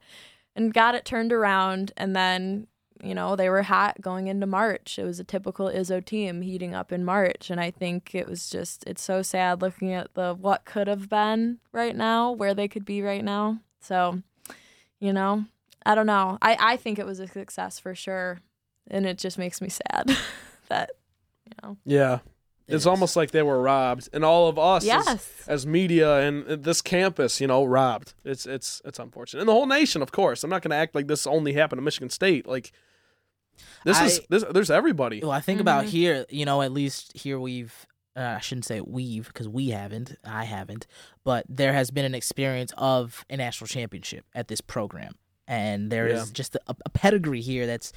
and 0.58 0.74
got 0.74 0.96
it 0.96 1.06
turned 1.06 1.32
around. 1.32 1.93
And 1.96 2.15
then, 2.15 2.67
you 3.02 3.13
know, 3.13 3.36
they 3.36 3.50
were 3.50 3.62
hot 3.62 4.02
going 4.02 4.28
into 4.28 4.48
March. 4.48 4.98
It 5.00 5.04
was 5.04 5.20
a 5.20 5.24
typical 5.24 5.67
Izzo 5.67 6.04
team 6.04 6.41
heating 6.41 6.74
up 6.74 6.91
in 6.91 7.06
March. 7.06 7.50
And 7.50 7.62
I 7.62 7.70
think 7.72 8.15
it 8.15 8.28
was 8.28 8.50
just, 8.50 8.84
it's 8.86 9.04
so 9.04 9.22
sad 9.22 9.62
looking 9.62 9.93
at 9.93 10.15
the 10.15 10.34
what 10.34 10.65
could 10.65 10.88
have 10.88 11.08
been 11.08 11.60
right 11.72 11.96
now, 11.96 12.32
where 12.32 12.56
they 12.56 12.67
could 12.67 12.84
be 12.84 13.02
right 13.04 13.24
now. 13.24 13.60
So, 13.80 14.24
you 15.00 15.13
know, 15.13 15.46
I 15.86 15.93
don't 15.93 16.08
know. 16.08 16.39
I, 16.41 16.58
I 16.60 16.78
think 16.78 16.98
it 16.98 17.06
was 17.06 17.20
a 17.20 17.28
success 17.28 17.80
for 17.80 17.93
sure. 17.93 18.41
And 18.89 19.06
it 19.06 19.20
just 19.20 19.38
makes 19.38 19.62
me 19.62 19.70
sad 19.93 20.17
that, 20.70 20.89
you 21.46 21.54
know. 21.62 21.78
Yeah. 21.86 22.20
It 22.68 22.76
It's 22.76 22.84
is. 22.84 22.88
almost 22.88 23.16
like 23.16 23.32
they 23.32 23.44
were 23.44 23.62
robbed, 23.62 24.10
and 24.12 24.26
all 24.26 24.50
of 24.50 24.60
us 24.60 24.84
as, 24.84 24.88
Yes. 24.88 25.44
as 25.48 25.66
media 25.66 26.18
and 26.20 26.46
this 26.64 26.82
campus, 26.82 27.40
you 27.40 27.48
know, 27.48 27.64
robbed. 27.64 28.14
It's 28.26 28.46
it's 28.46 28.82
it's 28.84 29.00
unfortunate, 29.00 29.40
and 29.42 29.48
the 29.50 29.54
whole 29.54 29.66
nation, 29.68 30.02
of 30.02 30.12
course. 30.12 30.44
I'm 30.44 30.50
not 30.50 30.62
going 30.62 30.72
to 30.72 30.76
act 30.78 30.94
like 30.94 31.08
this 31.08 31.26
only 31.26 31.54
happened 31.54 31.78
to 31.80 31.84
Michigan 31.84 32.10
State. 32.10 32.46
Like 32.46 32.72
this 33.86 34.00
is 34.02 34.22
this. 34.30 34.44
There's 34.52 34.70
everybody. 34.70 35.22
Well, 35.22 35.32
I 35.32 35.40
think 35.40 35.62
about 35.62 35.86
Mhm. 35.86 35.90
here, 35.90 36.26
you 36.30 36.46
know, 36.46 36.62
at 36.62 36.72
least 36.74 37.16
here 37.18 37.40
we've, 37.40 37.88
uh, 38.18 38.36
I 38.38 38.40
shouldn't 38.40 38.66
say 38.66 38.82
we've 38.82 39.28
because 39.28 39.48
we 39.48 39.70
haven't, 39.70 40.18
I 40.26 40.44
haven't, 40.44 40.88
but 41.24 41.46
there 41.48 41.72
has 41.74 41.90
been 41.90 42.06
an 42.06 42.14
experience 42.16 42.74
of 42.78 43.26
a 43.30 43.38
national 43.38 43.68
championship 43.70 44.26
at 44.36 44.48
this 44.50 44.60
program. 44.62 45.14
And 45.48 45.90
there 45.90 46.08
is 46.08 46.28
Yeah. 46.28 46.34
just 46.34 46.56
a, 46.56 46.76
a 46.86 46.90
pedigree 46.90 47.40
here 47.42 47.66
that's 47.66 47.94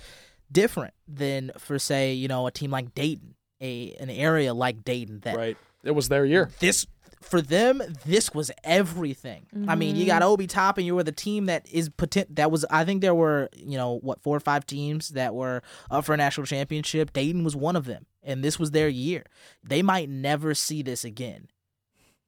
different 0.53 0.95
than, 1.09 1.51
for 1.59 1.79
say, 1.81 2.13
you 2.13 2.29
know, 2.29 2.47
a 2.47 2.53
team 2.53 2.71
like 2.71 2.95
Dayton, 2.95 3.35
a 3.61 3.95
an 4.01 4.11
area 4.11 4.55
like 4.55 4.85
Dayton 4.85 5.21
that 5.21 5.37
Right. 5.37 5.57
It 5.83 5.93
was 5.93 6.09
their 6.09 6.25
year. 6.27 6.51
this 6.61 6.87
for 7.23 7.43
them 7.43 7.83
this 8.07 8.33
was 8.33 8.51
everything 8.65 9.45
i 9.69 9.75
mean 9.75 9.95
you 9.95 10.07
got 10.07 10.23
mm-hmm. 10.23 10.31
obi 10.31 10.47
toppin 10.47 10.87
you 10.87 10.95
were 10.95 11.03
the 11.03 11.13
team 11.13 11.45
that 11.47 11.69
is 11.71 11.91
potent 11.91 12.35
that 12.35 12.51
was 12.51 12.65
i 12.71 12.83
think 12.83 13.03
there 13.03 13.15
were 13.15 13.51
you 13.55 13.77
know 13.77 13.99
what 13.99 14.23
four 14.23 14.35
or 14.35 14.41
five 14.41 14.65
teams 14.65 15.11
that 15.11 15.35
were 15.35 15.61
up 15.91 16.03
for 16.03 16.15
a 16.15 16.17
national 16.17 16.47
championship 16.47 17.13
dayton 17.13 17.45
was 17.45 17.55
one 17.55 17.77
of 17.77 17.85
them 17.85 18.07
and 18.23 18.43
this 18.43 18.59
was 18.59 18.71
their 18.71 18.89
year 18.89 19.27
they 19.63 19.83
might 19.83 20.09
never 20.09 20.55
see 20.55 20.81
this 20.81 21.05
again 21.05 21.49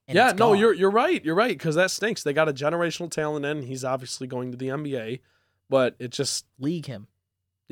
And 0.09 0.16
yeah, 0.16 0.32
no, 0.36 0.52
you're 0.52 0.74
you're 0.74 0.90
right. 0.90 1.24
You're 1.24 1.36
right 1.36 1.57
because 1.57 1.76
that 1.76 1.90
stinks. 1.90 2.22
They 2.22 2.34
got 2.34 2.48
a 2.48 2.52
generational 2.52 3.11
talent 3.11 3.46
in. 3.46 3.62
He's 3.62 3.84
obviously 3.84 4.26
going 4.26 4.50
to 4.50 4.59
the 4.59 4.66
NBA, 4.66 5.20
but 5.70 5.94
it 5.98 6.11
just 6.11 6.44
league 6.59 6.86
him 6.86 7.07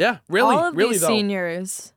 yeah, 0.00 0.18
really, 0.30 0.56
All 0.56 0.68
of 0.68 0.76
really 0.76 0.92
these 0.92 1.02
though. 1.02 1.08
seniors. 1.08 1.92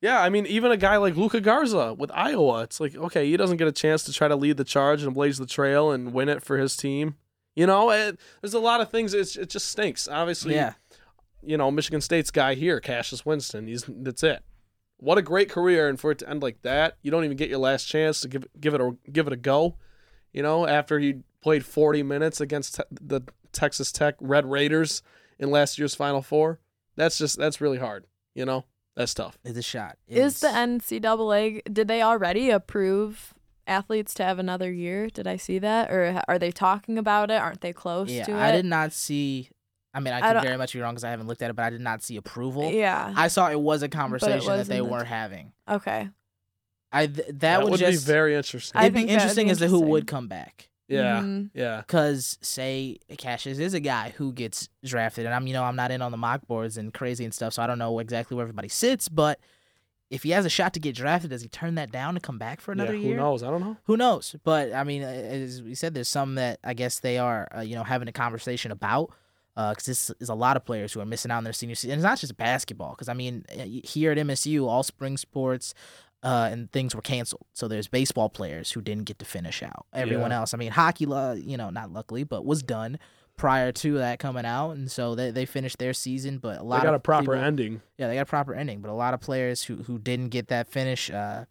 Yeah, 0.00 0.20
I 0.20 0.28
mean, 0.28 0.46
even 0.46 0.70
a 0.70 0.76
guy 0.76 0.98
like 0.98 1.16
Luka 1.16 1.40
Garza 1.40 1.94
with 1.94 2.10
Iowa, 2.12 2.62
it's 2.62 2.80
like, 2.80 2.94
okay, 2.94 3.26
he 3.26 3.36
doesn't 3.36 3.56
get 3.56 3.66
a 3.66 3.72
chance 3.72 4.02
to 4.04 4.12
try 4.12 4.28
to 4.28 4.36
lead 4.36 4.58
the 4.58 4.64
charge 4.64 5.02
and 5.02 5.14
blaze 5.14 5.38
the 5.38 5.46
trail 5.46 5.90
and 5.90 6.12
win 6.12 6.28
it 6.28 6.42
for 6.42 6.58
his 6.58 6.76
team. 6.76 7.16
You 7.54 7.66
know, 7.66 7.90
it, 7.90 8.20
there's 8.42 8.52
a 8.52 8.58
lot 8.58 8.82
of 8.82 8.90
things. 8.90 9.14
It's, 9.14 9.36
it 9.36 9.48
just 9.48 9.68
stinks. 9.68 10.06
Obviously, 10.06 10.54
yeah 10.54 10.74
you 11.46 11.56
know, 11.56 11.70
Michigan 11.70 12.00
State's 12.00 12.30
guy 12.30 12.54
here, 12.54 12.80
Cassius 12.80 13.24
Winston, 13.24 13.66
he's 13.66 13.84
that's 13.88 14.22
it. 14.22 14.42
What 14.98 15.18
a 15.18 15.22
great 15.22 15.48
career, 15.48 15.88
and 15.88 16.00
for 16.00 16.10
it 16.10 16.18
to 16.18 16.28
end 16.28 16.42
like 16.42 16.62
that, 16.62 16.96
you 17.02 17.10
don't 17.10 17.24
even 17.24 17.36
get 17.36 17.48
your 17.48 17.58
last 17.58 17.84
chance 17.84 18.20
to 18.22 18.28
give 18.28 18.46
give 18.58 18.74
it 18.74 18.80
a 18.80 18.96
give 19.10 19.26
it 19.26 19.32
a 19.32 19.36
go. 19.36 19.76
You 20.32 20.42
know, 20.42 20.66
after 20.66 20.98
he 20.98 21.20
played 21.40 21.64
40 21.64 22.02
minutes 22.02 22.40
against 22.40 22.76
te- 22.76 22.82
the 22.90 23.22
Texas 23.52 23.92
Tech 23.92 24.16
Red 24.20 24.50
Raiders 24.50 25.02
in 25.38 25.50
last 25.50 25.78
year's 25.78 25.94
Final 25.94 26.20
Four. 26.20 26.60
That's 26.96 27.18
just 27.18 27.38
that's 27.38 27.60
really 27.60 27.78
hard. 27.78 28.06
You 28.34 28.44
know, 28.44 28.64
that's 28.96 29.14
tough. 29.14 29.38
It's 29.44 29.58
a 29.58 29.62
shot. 29.62 29.96
Is 30.08 30.40
the 30.40 30.48
It's- 30.48 30.68
NCAA 30.90 31.62
did 31.72 31.86
they 31.88 32.02
already 32.02 32.50
approve 32.50 33.34
athletes 33.66 34.14
to 34.14 34.24
have 34.24 34.38
another 34.38 34.72
year? 34.72 35.08
Did 35.08 35.26
I 35.26 35.36
see 35.36 35.58
that, 35.58 35.90
or 35.90 36.22
are 36.28 36.38
they 36.38 36.50
talking 36.50 36.96
about 36.98 37.30
it? 37.30 37.34
Aren't 37.40 37.60
they 37.60 37.72
close 37.72 38.10
Yeah, 38.10 38.24
to 38.24 38.32
it? 38.32 38.36
I 38.38 38.52
did 38.52 38.64
not 38.64 38.92
see. 38.92 39.50
I 39.92 40.00
mean, 40.00 40.12
I 40.12 40.18
I 40.18 40.20
could 40.20 40.32
don't- 40.34 40.42
very 40.44 40.56
much 40.58 40.72
be 40.74 40.80
wrong 40.80 40.92
because 40.94 41.04
I 41.04 41.10
haven't 41.10 41.26
looked 41.26 41.42
at 41.42 41.50
it, 41.50 41.56
but 41.56 41.64
I 41.64 41.70
did 41.70 41.80
not 41.80 42.02
see 42.02 42.16
approval. 42.16 42.70
Yeah. 42.70 43.12
I 43.16 43.28
saw 43.28 43.50
it 43.50 43.58
was 43.60 43.82
a 43.82 43.88
conversation 43.88 44.46
that 44.56 44.66
they 44.66 44.80
wasn't. 44.80 44.90
were 44.90 45.04
having. 45.04 45.52
okay. 45.68 46.10
I 46.92 47.08
th- 47.08 47.28
that, 47.40 47.62
would, 47.62 47.72
would 47.72 47.80
just 47.80 48.06
be 48.06 48.12
very 48.12 48.34
interesting. 48.36 48.78
I 48.80 48.84
it'd 48.84 48.94
be 48.94 49.00
think 49.00 49.08
that'd 49.08 49.18
be 49.18 49.22
interesting 49.22 49.50
as 49.50 49.58
to 49.58 49.68
who 49.68 49.80
would 49.80 50.06
come 50.06 50.28
back. 50.28 50.68
Yeah, 50.88 51.20
Mhm. 51.20 51.50
yeah. 51.54 51.78
Because 51.80 52.38
say 52.42 52.98
Cassius 53.18 53.58
is 53.58 53.74
a 53.74 53.80
guy 53.80 54.14
who 54.16 54.32
gets 54.32 54.68
drafted, 54.84 55.26
and 55.26 55.34
I'm 55.34 55.46
you 55.46 55.52
know 55.52 55.64
I'm 55.64 55.76
not 55.76 55.90
in 55.90 56.02
on 56.02 56.10
the 56.10 56.16
mock 56.16 56.46
boards 56.46 56.76
and 56.76 56.92
crazy 56.94 57.24
and 57.24 57.34
stuff, 57.34 57.54
so 57.54 57.62
I 57.62 57.66
don't 57.66 57.78
know 57.78 57.98
exactly 57.98 58.36
where 58.36 58.44
everybody 58.44 58.68
sits. 58.68 59.08
But 59.08 59.40
if 60.10 60.22
he 60.22 60.30
has 60.30 60.44
a 60.46 60.48
shot 60.48 60.72
to 60.74 60.80
get 60.80 60.94
drafted, 60.94 61.30
does 61.30 61.42
he 61.42 61.48
turn 61.48 61.74
that 61.74 61.90
down 61.90 62.14
to 62.14 62.20
come 62.20 62.38
back 62.38 62.60
for 62.60 62.70
another 62.72 62.94
yeah, 62.94 63.00
year? 63.00 63.16
Who 63.16 63.22
knows? 63.22 63.42
I 63.42 63.50
don't 63.50 63.60
know. 63.60 63.76
Who 63.84 63.96
knows? 63.96 64.36
But 64.44 64.72
I 64.72 64.84
mean, 64.84 65.02
uh, 65.02 65.06
as 65.06 65.62
we 65.62 65.74
said, 65.74 65.94
there's 65.94 66.08
some 66.08 66.36
that 66.36 66.60
I 66.62 66.74
guess 66.74 67.00
they 67.00 67.18
are, 67.18 67.48
uh, 67.56 67.60
you 67.60 67.74
know, 67.74 67.82
having 67.84 68.06
a 68.08 68.12
conversation 68.12 68.70
about. 68.70 69.10
Because 69.56 69.86
this 69.86 70.10
is 70.20 70.28
a 70.28 70.34
lot 70.34 70.58
of 70.58 70.66
players 70.66 70.92
who 70.92 71.00
are 71.00 71.06
missing 71.06 71.30
out 71.30 71.38
on 71.38 71.44
their 71.44 71.52
senior 71.54 71.74
season. 71.74 71.92
And 71.92 72.00
it's 72.00 72.04
not 72.04 72.18
just 72.18 72.36
basketball. 72.36 72.90
Because 72.90 73.08
I 73.08 73.14
mean, 73.14 73.46
uh, 73.58 73.64
here 73.84 74.12
at 74.12 74.18
MSU, 74.18 74.68
all 74.68 74.82
spring 74.82 75.16
sports 75.16 75.72
uh, 76.22 76.48
and 76.50 76.70
things 76.72 76.94
were 76.94 77.02
canceled. 77.02 77.46
So 77.52 77.68
there's 77.68 77.88
baseball 77.88 78.28
players 78.28 78.72
who 78.72 78.80
didn't 78.80 79.04
get 79.04 79.18
to 79.20 79.24
finish 79.24 79.62
out. 79.62 79.86
Everyone 79.92 80.30
Yeah. 80.30 80.38
else, 80.40 80.54
I 80.54 80.56
mean, 80.56 80.72
hockey, 80.72 81.04
you 81.04 81.56
know, 81.56 81.70
not 81.70 81.92
luckily, 81.92 82.24
but 82.24 82.44
was 82.44 82.62
done 82.62 82.98
prior 83.36 83.70
to 83.70 83.98
that 83.98 84.18
coming 84.18 84.46
out, 84.46 84.70
and 84.72 84.90
so 84.90 85.14
they 85.14 85.30
they 85.30 85.44
finished 85.44 85.78
their 85.78 85.92
season. 85.92 86.38
But 86.38 86.58
a 86.58 86.62
lot 86.62 86.78
They 86.80 86.84
got 86.86 86.94
of 86.94 87.00
a 87.00 87.02
proper 87.02 87.32
people- 87.32 87.44
ending. 87.44 87.82
yeah, 87.98 88.08
they 88.08 88.14
got 88.14 88.22
a 88.22 88.26
proper 88.26 88.54
ending, 88.54 88.80
but 88.80 88.90
a 88.90 88.94
lot 88.94 89.12
of 89.14 89.20
players 89.20 89.64
who 89.64 89.76
who 89.84 89.98
didn't 89.98 90.28
get 90.30 90.48
that 90.48 90.68
finish, 90.68 91.10
uh, 91.10 91.44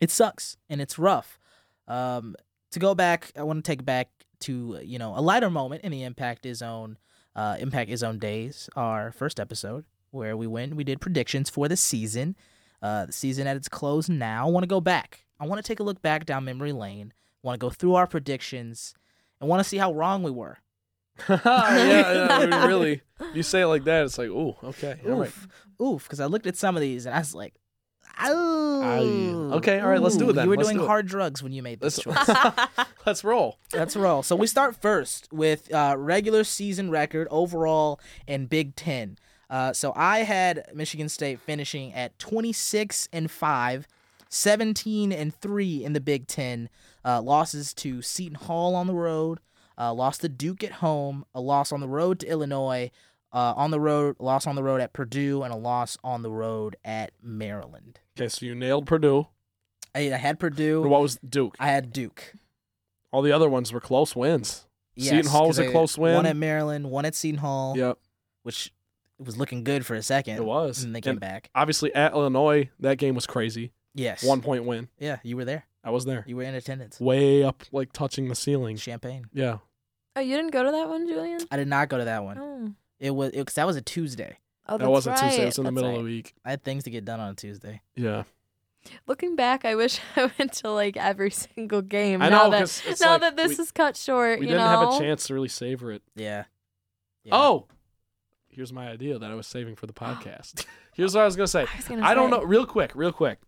it 0.00 0.10
sucks 0.10 0.56
and 0.70 0.80
it's 0.80 0.98
rough. 0.98 1.38
Um, 1.86 2.34
to 2.70 2.78
go 2.78 2.94
back, 2.94 3.30
I 3.36 3.42
want 3.42 3.62
to 3.62 3.70
take 3.70 3.84
back 3.84 4.08
to 4.40 4.80
you 4.82 4.98
know 4.98 5.16
a 5.16 5.20
lighter 5.20 5.50
moment 5.50 5.82
in 5.84 5.92
the 5.92 6.02
Impact 6.02 6.44
Izzone, 6.44 6.96
uh, 7.36 7.56
Impact 7.60 7.90
Izzone 7.90 8.18
days, 8.18 8.70
our 8.74 9.12
first 9.12 9.38
episode 9.38 9.84
where 10.12 10.34
we 10.36 10.46
went, 10.46 10.74
we 10.76 10.84
did 10.84 11.00
predictions 11.00 11.48
for 11.50 11.68
the 11.68 11.76
season. 11.76 12.36
Uh, 12.82 13.06
the 13.06 13.12
season 13.12 13.46
at 13.46 13.56
its 13.56 13.68
close 13.68 14.08
now. 14.08 14.46
I 14.46 14.50
want 14.50 14.64
to 14.64 14.68
go 14.68 14.80
back. 14.80 15.24
I 15.38 15.46
want 15.46 15.64
to 15.64 15.66
take 15.66 15.80
a 15.80 15.84
look 15.84 16.02
back 16.02 16.26
down 16.26 16.44
memory 16.44 16.72
lane. 16.72 17.12
want 17.42 17.58
to 17.58 17.64
go 17.64 17.70
through 17.70 17.94
our 17.94 18.06
predictions 18.06 18.94
and 19.40 19.48
want 19.48 19.60
to 19.60 19.68
see 19.68 19.76
how 19.76 19.92
wrong 19.92 20.22
we 20.22 20.30
were. 20.30 20.58
yeah, 21.28 21.40
yeah. 21.44 22.28
I 22.30 22.46
mean, 22.46 22.50
really, 22.68 23.02
you 23.34 23.42
say 23.42 23.62
it 23.62 23.66
like 23.66 23.84
that, 23.84 24.04
it's 24.04 24.18
like, 24.18 24.28
ooh, 24.28 24.56
okay, 24.64 24.98
all 25.06 25.20
right. 25.20 25.28
Oof, 25.28 25.48
oof. 25.80 26.02
Because 26.04 26.20
I 26.20 26.26
looked 26.26 26.46
at 26.46 26.56
some 26.56 26.76
of 26.76 26.80
these 26.80 27.06
and 27.06 27.14
I 27.14 27.18
was 27.18 27.34
like, 27.34 27.54
oh. 28.20 29.50
Okay, 29.54 29.80
all 29.80 29.88
right, 29.88 30.00
let's 30.00 30.16
do 30.16 30.30
it 30.30 30.34
then. 30.34 30.44
You 30.44 30.50
were 30.50 30.56
Let's 30.56 30.68
doing 30.68 30.78
do 30.78 30.86
hard 30.86 31.06
drugs 31.06 31.42
when 31.42 31.52
you 31.52 31.62
made 31.62 31.80
this 31.80 32.04
Let's 32.06 32.26
choice. 32.26 32.56
let's 33.06 33.24
roll. 33.24 33.58
Let's 33.72 33.96
roll. 33.96 34.22
So 34.22 34.36
we 34.36 34.46
start 34.46 34.76
first 34.80 35.28
with 35.32 35.72
uh, 35.72 35.96
regular 35.98 36.44
season 36.44 36.90
record 36.90 37.28
overall 37.30 38.00
in 38.26 38.46
Big 38.46 38.74
Ten. 38.76 39.18
Uh, 39.52 39.70
so 39.74 39.92
I 39.94 40.20
had 40.20 40.64
Michigan 40.74 41.10
State 41.10 41.38
finishing 41.38 41.92
at 41.92 42.18
26 42.18 43.10
and 43.12 43.30
5, 43.30 43.86
17 44.30 45.12
and 45.12 45.34
3 45.34 45.84
in 45.84 45.92
the 45.92 46.00
Big 46.00 46.26
Ten. 46.26 46.70
Uh, 47.04 47.20
losses 47.20 47.74
to 47.74 48.00
Seton 48.00 48.36
Hall 48.36 48.74
on 48.74 48.86
the 48.86 48.94
road, 48.94 49.40
uh, 49.76 49.92
lost 49.92 50.22
to 50.22 50.30
Duke 50.30 50.64
at 50.64 50.72
home, 50.72 51.26
a 51.34 51.40
loss 51.42 51.70
on 51.70 51.80
the 51.80 51.88
road 51.88 52.18
to 52.20 52.26
Illinois, 52.26 52.90
uh, 53.30 53.52
on 53.54 53.70
the 53.70 53.80
road, 53.80 54.16
loss 54.18 54.46
on 54.46 54.54
the 54.54 54.62
road 54.62 54.80
at 54.80 54.94
Purdue, 54.94 55.42
and 55.42 55.52
a 55.52 55.56
loss 55.56 55.98
on 56.02 56.22
the 56.22 56.30
road 56.30 56.76
at 56.82 57.12
Maryland. 57.22 58.00
Okay, 58.18 58.28
so 58.28 58.46
you 58.46 58.54
nailed 58.54 58.86
Purdue. 58.86 59.26
I, 59.94 60.12
I 60.14 60.16
had 60.16 60.40
Purdue. 60.40 60.80
What 60.82 61.02
was 61.02 61.16
Duke? 61.16 61.56
I 61.60 61.66
had 61.66 61.92
Duke. 61.92 62.32
All 63.10 63.20
the 63.20 63.32
other 63.32 63.50
ones 63.50 63.70
were 63.70 63.80
close 63.80 64.16
wins. 64.16 64.66
Seton 64.96 65.26
Hall 65.26 65.48
was 65.48 65.58
a 65.58 65.70
close 65.70 65.98
win. 65.98 66.14
One 66.14 66.26
at 66.26 66.36
Maryland, 66.36 66.90
one 66.90 67.04
at 67.04 67.14
Seton 67.14 67.38
Hall, 67.38 67.76
Yep, 67.76 67.98
which 68.44 68.72
was 69.24 69.36
looking 69.36 69.64
good 69.64 69.84
for 69.86 69.94
a 69.94 70.02
second. 70.02 70.36
it 70.36 70.44
was. 70.44 70.82
And 70.84 70.94
they 70.94 71.00
came 71.00 71.12
And 71.12 71.20
back. 71.20 71.50
obviously 71.54 71.94
at 71.94 72.12
Illinois, 72.12 72.68
that 72.80 72.98
game 72.98 73.14
was 73.14 73.26
crazy. 73.26 73.72
Yes. 73.94 74.22
One 74.24 74.40
point 74.40 74.64
win. 74.64 74.88
Yeah, 74.98 75.18
you 75.22 75.36
were 75.36 75.44
there. 75.44 75.66
I 75.84 75.90
was 75.90 76.04
there. 76.04 76.24
You 76.26 76.36
were 76.36 76.44
in 76.44 76.54
attendance. 76.54 77.00
Way 77.00 77.42
up, 77.42 77.64
like 77.72 77.92
touching 77.92 78.28
the 78.28 78.34
ceiling. 78.34 78.76
Champagne. 78.76 79.26
Yeah. 79.32 79.58
Oh, 80.14 80.20
you 80.20 80.36
didn't 80.36 80.52
go 80.52 80.62
to 80.62 80.70
that 80.70 80.88
one, 80.88 81.06
Julian? 81.08 81.40
I 81.50 81.56
did 81.56 81.68
not 81.68 81.88
go 81.88 81.98
to 81.98 82.04
that 82.04 82.22
one. 82.24 82.38
Oh, 82.38 82.72
It 83.00 83.10
was 83.10 83.30
because 83.32 83.54
that 83.54 83.66
was 83.66 83.76
a 83.76 83.80
Tuesday. 83.82 84.38
oh 84.68 84.78
that's 84.78 84.82
that 84.86 84.90
wasn't 84.90 85.16
right. 85.16 85.28
Tuesday. 85.28 85.42
It 85.42 85.46
was 85.46 85.58
in 85.58 85.64
the 85.64 85.72
middle 85.72 85.90
right. 85.90 85.98
of 85.98 86.04
the 86.04 86.10
week. 86.10 86.34
I 86.44 86.50
had 86.50 86.62
things 86.62 86.84
to 86.84 86.90
get 86.90 87.04
done 87.04 87.18
on 87.20 87.30
a 87.32 87.34
Tuesday. 87.34 87.80
Yeah. 87.96 88.24
Looking 89.06 89.36
back, 89.36 89.64
I 89.64 89.74
wish 89.74 90.00
I 90.16 90.30
went 90.38 90.52
to 90.54 90.70
like 90.70 90.96
every 90.96 91.30
single 91.54 91.82
game. 91.82 92.20
I 92.22 92.28
now 92.28 92.44
know, 92.44 92.50
that 92.50 92.60
'cause 92.60 92.82
it's 92.86 93.00
now 93.00 93.12
like 93.12 93.20
that 93.22 93.36
this 93.36 93.58
we- 93.58 93.62
is 93.64 93.70
cut 93.72 93.96
short, 93.96 94.38
We 94.40 94.46
you 94.46 94.52
didn't 94.52 94.64
know. 94.64 94.80
have 94.90 94.94
a 94.94 94.98
chance 94.98 95.26
to 95.28 95.34
really 95.34 95.48
savor 95.48 95.92
it. 95.92 96.02
Yeah. 96.14 96.44
Yeah. 97.24 97.34
Oh, 97.36 97.66
here's 98.52 98.72
my 98.72 98.88
idea 98.88 99.18
that 99.18 99.30
I 99.30 99.34
was 99.34 99.46
saving 99.46 99.74
for 99.76 99.86
the 99.86 99.92
podcast. 100.04 100.64
here's 100.94 101.14
what 101.14 101.22
I 101.22 101.24
was 101.24 101.34
gonna 101.36 101.46
say. 101.48 101.62
I 101.62 101.76
was 101.76 101.88
gonna 101.88 102.02
I 102.04 102.14
don't 102.14 102.30
say. 102.30 102.36
know. 102.38 102.44
Real 102.44 102.66
quick, 102.66 102.92
real 102.94 103.12
quick. 103.12 103.38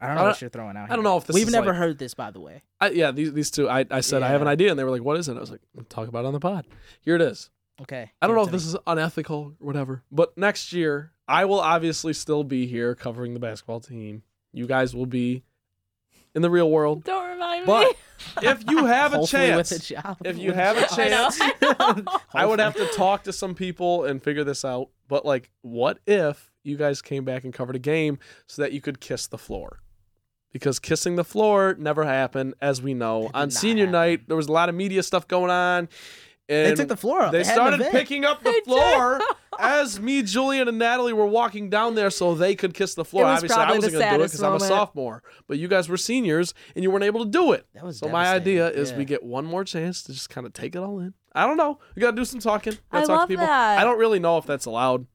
I 0.00 0.06
don't 0.06 0.12
I 0.12 0.14
know 0.16 0.20
don't- 0.24 0.30
what 0.30 0.40
you're 0.40 0.50
throwing 0.50 0.76
out. 0.76 0.90
I 0.90 0.94
don't 0.96 1.04
know 1.04 1.16
if 1.16 1.26
this 1.26 1.34
We've 1.34 1.46
is 1.46 1.52
never 1.52 1.68
like- 1.68 1.76
heard 1.76 1.98
this, 1.98 2.14
by 2.14 2.30
the 2.32 2.40
way. 2.40 2.62
I, 2.80 2.90
yeah, 2.90 3.12
these 3.12 3.32
these 3.32 3.50
two. 3.50 3.68
I, 3.68 3.84
I 3.90 4.00
said 4.00 4.22
I 4.22 4.28
have 4.28 4.42
an 4.42 4.48
idea, 4.48 4.70
and 4.70 4.78
they 4.78 4.84
were 4.84 4.90
like, 4.90 5.04
"What 5.04 5.16
is 5.18 5.28
it?" 5.28 5.36
I 5.36 5.40
was 5.40 5.50
like, 5.50 5.60
"We'll 5.74 5.84
"Talk 5.84 6.08
about 6.08 6.24
it 6.24 6.28
on 6.28 6.32
the 6.32 6.40
pod." 6.40 6.66
Here 7.02 7.14
it 7.14 7.22
is. 7.22 7.50
Okay. 7.80 8.10
I 8.20 8.26
don't 8.26 8.34
know 8.36 8.42
if 8.42 8.48
to 8.48 8.52
this 8.52 8.66
is 8.66 8.76
unethical 8.86 9.54
or 9.60 9.66
whatever, 9.66 10.02
but 10.10 10.36
next 10.36 10.72
year 10.72 11.12
I 11.28 11.44
will 11.44 11.60
obviously 11.60 12.12
still 12.12 12.44
be 12.44 12.66
here 12.66 12.94
covering 12.94 13.34
the 13.34 13.40
basketball 13.40 13.80
team. 13.80 14.22
You 14.52 14.66
guys 14.66 14.94
will 14.94 15.06
be 15.06 15.42
in 16.34 16.42
the 16.42 16.50
real 16.50 16.70
world. 16.70 17.04
Don't 17.04 17.21
remind 17.42 17.66
But 17.66 17.86
me. 17.88 17.94
if 18.50 18.64
you 18.70 18.86
have 18.86 19.12
a 19.12 19.18
Hopefully 19.18 19.46
chance, 19.48 19.70
with 19.70 19.82
a 19.82 19.84
job. 19.84 20.16
if 20.24 20.38
you 20.38 20.52
have 20.52 20.76
a 20.76 20.86
I 20.92 21.08
know. 21.08 21.30
chance, 21.30 21.40
I 22.34 22.46
would 22.46 22.58
have 22.60 22.74
to 22.76 22.86
talk 22.88 23.24
to 23.24 23.32
some 23.32 23.54
people 23.54 24.04
and 24.04 24.22
figure 24.22 24.44
this 24.44 24.64
out. 24.64 24.88
But 25.08 25.24
like, 25.26 25.50
what 25.62 25.98
if 26.06 26.50
you 26.62 26.76
guys 26.76 27.02
came 27.02 27.24
back 27.24 27.44
and 27.44 27.52
covered 27.52 27.76
a 27.76 27.80
game 27.80 28.18
so 28.46 28.62
that 28.62 28.72
you 28.72 28.80
could 28.80 29.00
kiss 29.00 29.26
the 29.26 29.38
floor? 29.38 29.80
Because 30.52 30.78
kissing 30.78 31.16
the 31.16 31.24
floor 31.24 31.74
never 31.78 32.04
happened, 32.04 32.54
as 32.60 32.82
we 32.82 32.92
know. 32.92 33.30
On 33.32 33.50
senior 33.50 33.84
happen. 33.86 33.92
night, 33.92 34.28
there 34.28 34.36
was 34.36 34.48
a 34.48 34.52
lot 34.52 34.68
of 34.68 34.74
media 34.74 35.02
stuff 35.02 35.26
going 35.26 35.50
on. 35.50 35.88
And 36.48 36.70
They 36.70 36.74
took 36.74 36.88
the 36.88 36.96
floor 36.96 37.22
up. 37.22 37.32
They 37.32 37.38
They, 37.38 37.44
started 37.44 37.80
picking 37.92 38.24
up 38.24 38.42
the 38.42 38.60
floor 38.64 39.20
as 39.58 40.00
me, 40.00 40.22
Julian, 40.22 40.68
and 40.68 40.78
Natalie 40.78 41.12
were 41.12 41.26
walking 41.26 41.70
down 41.70 41.94
there 41.94 42.10
so 42.10 42.34
they 42.34 42.54
could 42.54 42.74
kiss 42.74 42.94
the 42.94 43.04
floor. 43.04 43.24
Obviously, 43.26 43.56
I 43.56 43.70
wasn't 43.70 43.92
going 43.94 44.04
to 44.04 44.16
do 44.18 44.22
it 44.22 44.26
because 44.26 44.42
I'm 44.42 44.54
a 44.54 44.60
sophomore, 44.60 45.22
but 45.46 45.58
you 45.58 45.68
guys 45.68 45.88
were 45.88 45.96
seniors 45.96 46.52
and 46.74 46.82
you 46.82 46.90
weren't 46.90 47.04
able 47.04 47.24
to 47.24 47.30
do 47.30 47.52
it. 47.52 47.66
That 47.74 47.84
was 47.84 47.98
So 47.98 48.08
my 48.08 48.26
idea 48.28 48.68
is 48.70 48.90
Yeah. 48.90 48.98
we 48.98 49.04
get 49.04 49.22
one 49.22 49.44
more 49.46 49.64
chance 49.64 50.02
to 50.04 50.12
just 50.12 50.30
kind 50.30 50.46
of 50.46 50.52
take 50.52 50.74
it 50.74 50.78
all 50.78 50.98
in. 50.98 51.14
I 51.34 51.46
don't 51.46 51.56
know. 51.56 51.78
We 51.94 52.00
got 52.02 52.10
to 52.10 52.16
do 52.16 52.24
some 52.24 52.40
talking. 52.40 52.74
Gotta 52.90 53.04
I 53.04 53.06
talk 53.06 53.08
love 53.08 53.20
to 53.22 53.26
people. 53.28 53.46
that. 53.46 53.78
I 53.78 53.84
don't 53.84 53.98
really 53.98 54.18
know 54.18 54.36
if 54.36 54.44
that's 54.44 54.66
allowed. 54.66 55.06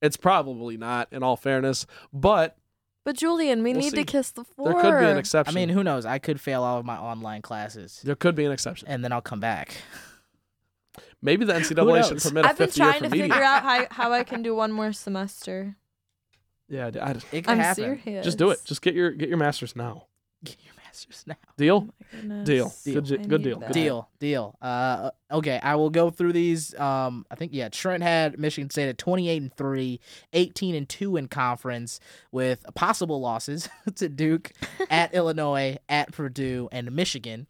It's 0.00 0.16
probably 0.16 0.78
not, 0.78 1.08
in 1.12 1.22
all 1.22 1.36
fairness, 1.36 1.84
but 2.12 2.56
But 3.04 3.16
Julian, 3.16 3.62
we 3.62 3.72
We'll 3.72 3.82
need 3.82 3.90
see. 3.90 3.96
to 3.98 4.04
kiss 4.04 4.30
the 4.30 4.44
floor. 4.44 4.72
there 4.72 4.80
could 4.80 4.98
be 5.00 5.10
an 5.10 5.18
exception. 5.18 5.54
I 5.54 5.60
mean, 5.60 5.68
who 5.68 5.84
knows? 5.84 6.06
I 6.06 6.18
could 6.18 6.40
fail 6.40 6.62
all 6.62 6.78
of 6.78 6.86
my 6.86 6.96
online 6.96 7.42
classes, 7.42 8.00
there 8.04 8.14
could 8.14 8.34
be 8.34 8.44
an 8.46 8.52
exception. 8.52 8.88
and 8.88 9.04
then 9.04 9.12
I'll 9.12 9.20
come 9.20 9.40
back. 9.40 9.74
Maybe 11.22 11.44
the 11.44 11.52
NCAA 11.52 12.04
should 12.04 12.12
knows? 12.14 12.26
permit 12.26 12.44
a 12.44 12.48
I've 12.48 12.58
been 12.58 12.66
fifth 12.68 12.78
year 12.78 12.86
trying 12.86 12.98
for 13.00 13.04
to 13.04 13.10
media. 13.10 13.24
figure 13.24 13.42
out 13.42 13.62
how, 13.62 13.86
how 13.90 14.12
I 14.12 14.24
can 14.24 14.42
do 14.42 14.54
one 14.54 14.72
more 14.72 14.92
semester. 14.92 15.76
Yeah, 16.68 16.90
I, 16.94 17.10
I- 17.10 17.10
It 17.10 17.22
could 17.44 17.48
I'm 17.48 17.58
happen. 17.58 18.00
serious. 18.02 18.24
just 18.24 18.38
do 18.38 18.50
it. 18.50 18.60
Just 18.64 18.80
get 18.82 18.94
your 18.94 19.10
get 19.10 19.28
your 19.28 19.38
masters 19.38 19.74
now. 19.76 20.06
Get 20.44 20.56
your 20.64 20.72
masters 20.82 21.24
now. 21.26 21.34
Deal. 21.58 21.88
Oh 21.90 21.94
goodness. 22.12 22.46
Deal. 22.46 22.72
Deal. 22.84 23.00
Good, 23.02 23.20
I 23.20 23.24
good 23.24 23.40
need 23.40 23.44
deal. 23.44 23.58
that. 23.58 23.66
Good 23.66 23.74
Deal, 23.74 24.08
deal. 24.20 24.56
Uh, 24.62 25.10
okay, 25.30 25.60
I 25.62 25.74
will 25.74 25.90
go 25.90 26.10
through 26.10 26.32
these. 26.32 26.74
Um, 26.78 27.26
I 27.30 27.34
think 27.34 27.52
yeah, 27.52 27.68
Trent 27.68 28.02
had 28.02 28.38
Michigan 28.38 28.70
State 28.70 28.88
at 28.88 28.96
twenty 28.96 29.28
eight 29.28 29.42
and 29.42 29.52
3, 29.54 30.00
18 30.32 30.74
and 30.74 30.88
two 30.88 31.16
in 31.16 31.28
conference, 31.28 32.00
with 32.32 32.64
possible 32.74 33.20
losses 33.20 33.68
to 33.96 34.08
Duke, 34.08 34.52
at 34.88 35.12
Illinois, 35.14 35.76
at 35.88 36.12
Purdue, 36.12 36.68
and 36.72 36.90
Michigan. 36.92 37.46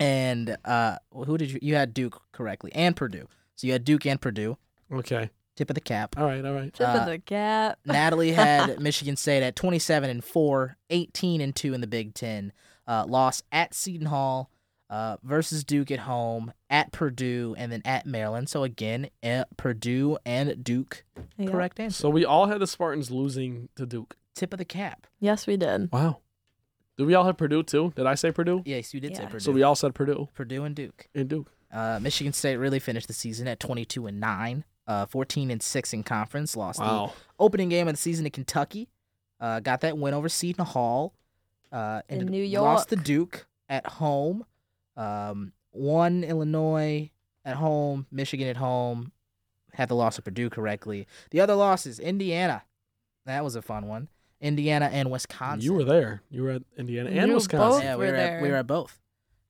And 0.00 0.56
uh, 0.64 0.96
who 1.12 1.36
did 1.38 1.50
you? 1.52 1.58
You 1.62 1.74
had 1.76 1.94
Duke 1.94 2.20
correctly, 2.32 2.72
and 2.74 2.96
Purdue. 2.96 3.28
So 3.56 3.66
you 3.66 3.74
had 3.74 3.84
Duke 3.84 4.06
and 4.06 4.20
Purdue. 4.20 4.56
Okay. 4.92 5.30
Tip 5.56 5.68
of 5.70 5.74
the 5.74 5.80
cap. 5.80 6.16
All 6.18 6.24
right. 6.24 6.44
All 6.44 6.54
right. 6.54 6.72
Tip 6.72 6.88
Uh, 6.88 6.92
of 7.00 7.06
the 7.06 7.18
cap. 7.18 7.78
Natalie 7.84 8.32
had 8.32 8.80
Michigan 8.82 9.16
State 9.16 9.42
at 9.42 9.54
27 9.56 10.08
and 10.08 10.24
4, 10.24 10.76
18 10.88 11.40
and 11.42 11.54
2 11.54 11.74
in 11.74 11.80
the 11.82 11.86
Big 11.86 12.14
Ten. 12.14 12.52
Uh, 12.88 13.04
loss 13.06 13.42
at 13.52 13.74
Seton 13.74 14.06
Hall 14.06 14.50
uh, 14.88 15.18
versus 15.22 15.62
Duke 15.62 15.90
at 15.90 16.00
home, 16.00 16.52
at 16.70 16.90
Purdue, 16.92 17.54
and 17.58 17.70
then 17.70 17.82
at 17.84 18.06
Maryland. 18.06 18.48
So 18.48 18.64
again, 18.64 19.10
at 19.22 19.54
Purdue 19.58 20.16
and 20.24 20.64
Duke. 20.64 21.04
Yeah. 21.36 21.50
Correct 21.50 21.78
answer. 21.78 22.00
So 22.00 22.08
we 22.08 22.24
all 22.24 22.46
had 22.46 22.58
the 22.60 22.66
Spartans 22.66 23.10
losing 23.10 23.68
to 23.76 23.84
Duke. 23.86 24.16
Tip 24.34 24.54
of 24.54 24.58
the 24.58 24.64
cap. 24.64 25.06
Yes, 25.20 25.46
we 25.46 25.56
did. 25.58 25.92
Wow. 25.92 26.18
Did 27.00 27.06
we 27.06 27.14
all 27.14 27.24
have 27.24 27.38
Purdue 27.38 27.62
too? 27.62 27.94
Did 27.96 28.04
I 28.04 28.14
say 28.14 28.30
Purdue? 28.30 28.60
Yes, 28.66 28.92
you 28.92 29.00
did 29.00 29.16
say 29.16 29.22
Yeah. 29.22 29.28
Purdue. 29.30 29.40
So 29.44 29.52
we 29.52 29.62
all 29.62 29.74
said 29.74 29.94
Purdue 29.94 30.28
Purdue 30.34 30.64
and 30.64 30.76
Duke. 30.76 31.08
and 31.14 31.30
Duke. 31.30 31.50
Uh, 31.72 31.98
Michigan 32.02 32.34
State 32.34 32.56
really 32.58 32.78
finished 32.78 33.06
the 33.06 33.14
season 33.14 33.48
at 33.48 33.58
22 33.58 34.06
and 34.06 34.20
9, 34.20 34.64
uh, 34.86 35.06
14 35.06 35.50
and 35.50 35.62
6 35.62 35.92
in 35.94 36.02
conference. 36.02 36.56
Lost 36.58 36.78
Wow. 36.78 37.06
the 37.06 37.12
opening 37.38 37.70
game 37.70 37.88
of 37.88 37.94
the 37.94 37.98
season 37.98 38.24
to 38.24 38.30
Kentucky. 38.30 38.90
Uh, 39.40 39.60
got 39.60 39.80
that 39.80 39.96
win 39.96 40.12
over 40.12 40.28
Seton 40.28 40.66
Hall. 40.66 41.14
Uh, 41.72 42.02
In 42.10 42.20
and 42.20 42.28
New 42.30 42.44
Lost 42.60 42.90
to 42.90 42.96
York. 42.96 43.04
Duke 43.06 43.46
at 43.70 43.86
home. 43.86 44.44
Um, 44.96 45.54
won 45.72 46.22
Illinois 46.22 47.10
at 47.46 47.56
home. 47.56 48.06
Michigan 48.10 48.46
at 48.46 48.58
home. 48.58 49.12
Had 49.72 49.88
the 49.88 49.94
loss 49.94 50.18
of 50.18 50.24
Purdue 50.24 50.50
correctly. 50.50 51.06
The 51.30 51.40
other 51.40 51.54
losses, 51.54 51.98
Indiana. 51.98 52.64
That 53.24 53.42
was 53.42 53.54
a 53.56 53.62
fun 53.62 53.86
one. 53.86 54.08
Indiana 54.40 54.88
and 54.92 55.10
Wisconsin. 55.10 55.60
You 55.64 55.74
were 55.74 55.84
there. 55.84 56.22
You 56.30 56.42
were 56.42 56.50
at 56.50 56.62
Indiana 56.76 57.10
and 57.10 57.28
You 57.28 57.34
Wisconsin. 57.34 57.68
both 57.70 57.82
yeah, 57.82 57.96
we 57.96 58.06
were 58.06 58.12
were, 58.12 58.16
at, 58.18 58.42
we 58.42 58.48
were 58.48 58.56
at 58.56 58.66
both. 58.66 58.98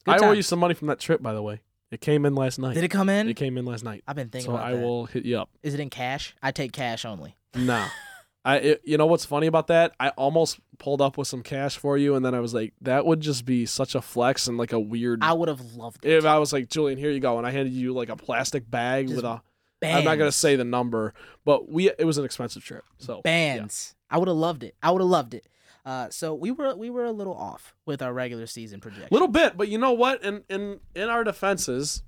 Good 0.05 0.23
I 0.23 0.27
owe 0.27 0.33
you 0.33 0.43
some 0.43 0.59
money 0.59 0.75
from 0.75 0.89
that 0.89 0.99
trip, 0.99 1.23
by 1.23 1.33
the 1.35 1.43
way. 1.43 1.61
It 1.91 2.01
came 2.01 2.25
in 2.25 2.35
last 2.35 2.59
night. 2.59 2.75
Did 2.75 2.85
it 2.85 2.89
come 2.89 3.09
in? 3.09 3.29
It 3.29 3.35
came 3.35 3.59
in 3.59 3.65
last 3.65 3.85
night. 3.85 4.03
I've 4.07 4.17
been 4.17 4.29
thinking 4.29 4.51
So 4.51 4.55
about 4.57 4.67
I 4.67 4.73
that. 4.75 4.83
will 4.83 5.07
hit 5.07 5.25
you 5.25 5.39
up. 5.39 5.51
Is 5.63 5.75
it 5.75 5.81
in 5.81 5.91
cash? 5.91 6.35
I 6.43 6.53
take 6.53 6.73
cash 6.73 7.05
only. 7.05 7.37
No. 7.55 7.85
I 8.45 8.57
it, 8.57 8.81
you 8.85 8.97
know 8.97 9.07
what's 9.07 9.27
funny 9.27 9.47
about 9.49 9.67
that? 9.67 9.93
I 10.01 10.11
almost 10.11 10.61
pulled 10.79 11.03
up 11.03 11.19
with 11.19 11.29
some 11.29 11.43
cash 11.43 11.77
for 11.77 11.99
you 11.99 12.15
and 12.15 12.25
then 12.25 12.35
I 12.35 12.41
was 12.41 12.55
like 12.55 12.73
that 12.81 13.05
would 13.05 13.21
just 13.21 13.45
be 13.45 13.67
such 13.67 13.95
a 13.95 14.01
flex 14.01 14.47
and 14.47 14.57
like 14.57 14.73
a 14.73 14.81
weird 14.81 15.23
I 15.23 15.35
would 15.35 15.49
have 15.49 15.75
loved 15.75 16.07
it. 16.07 16.13
if 16.17 16.25
I 16.25 16.39
was 16.39 16.51
like 16.51 16.69
Julian 16.71 16.99
here 16.99 17.11
you 17.11 17.21
go 17.21 17.37
and 17.37 17.47
I 17.47 17.51
handed 17.51 17.75
you 17.75 17.93
like 17.93 18.09
a 18.09 18.17
plastic 18.17 18.71
bag 18.71 19.09
Just 19.09 19.17
with 19.17 19.25
a 19.27 19.43
I'm 19.83 20.05
not 20.05 20.17
going 20.17 20.29
to 20.29 20.37
say 20.37 20.57
the 20.57 20.65
number, 20.65 21.13
but 21.45 21.69
we 21.71 21.91
it 21.91 22.05
was 22.05 22.19
an 22.19 22.25
expensive 22.25 22.63
trip. 22.65 22.85
So 22.99 23.21
bands. 23.23 23.95
I 24.11 24.19
would 24.19 24.29
have 24.29 24.37
loved 24.37 24.63
it. 24.65 24.75
I 24.83 24.91
would 24.91 25.01
have 25.01 25.11
loved 25.11 25.35
it. 25.35 25.47
Uh, 25.85 26.11
so 26.11 26.35
we 26.35 26.51
were 26.51 26.75
we 26.75 26.91
were 26.91 27.05
a 27.05 27.13
little 27.13 27.35
off 27.35 27.75
with 27.87 28.03
our 28.03 28.13
regular 28.13 28.47
season 28.47 28.81
projection. 28.81 29.09
little 29.11 29.29
bit, 29.29 29.57
but 29.57 29.69
you 29.69 29.79
know 29.79 29.93
what? 29.93 30.23
In 30.23 30.43
in 30.49 30.81
in 30.95 31.09
our 31.09 31.25
defenses, 31.25 32.03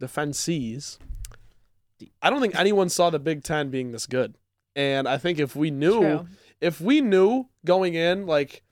defensees, 0.00 0.98
I 2.22 2.30
don't 2.30 2.40
think 2.40 2.58
anyone 2.58 2.88
saw 2.88 3.10
the 3.10 3.18
Big 3.18 3.42
10 3.42 3.70
being 3.70 3.92
this 3.92 4.06
good. 4.06 4.36
And 4.76 5.08
I 5.08 5.18
think 5.18 5.38
if 5.38 5.56
we 5.56 5.70
knew 5.70 6.00
True. 6.00 6.28
if 6.60 6.80
we 6.80 7.00
knew 7.00 7.46
going 7.64 7.94
in 7.94 8.26
like 8.26 8.62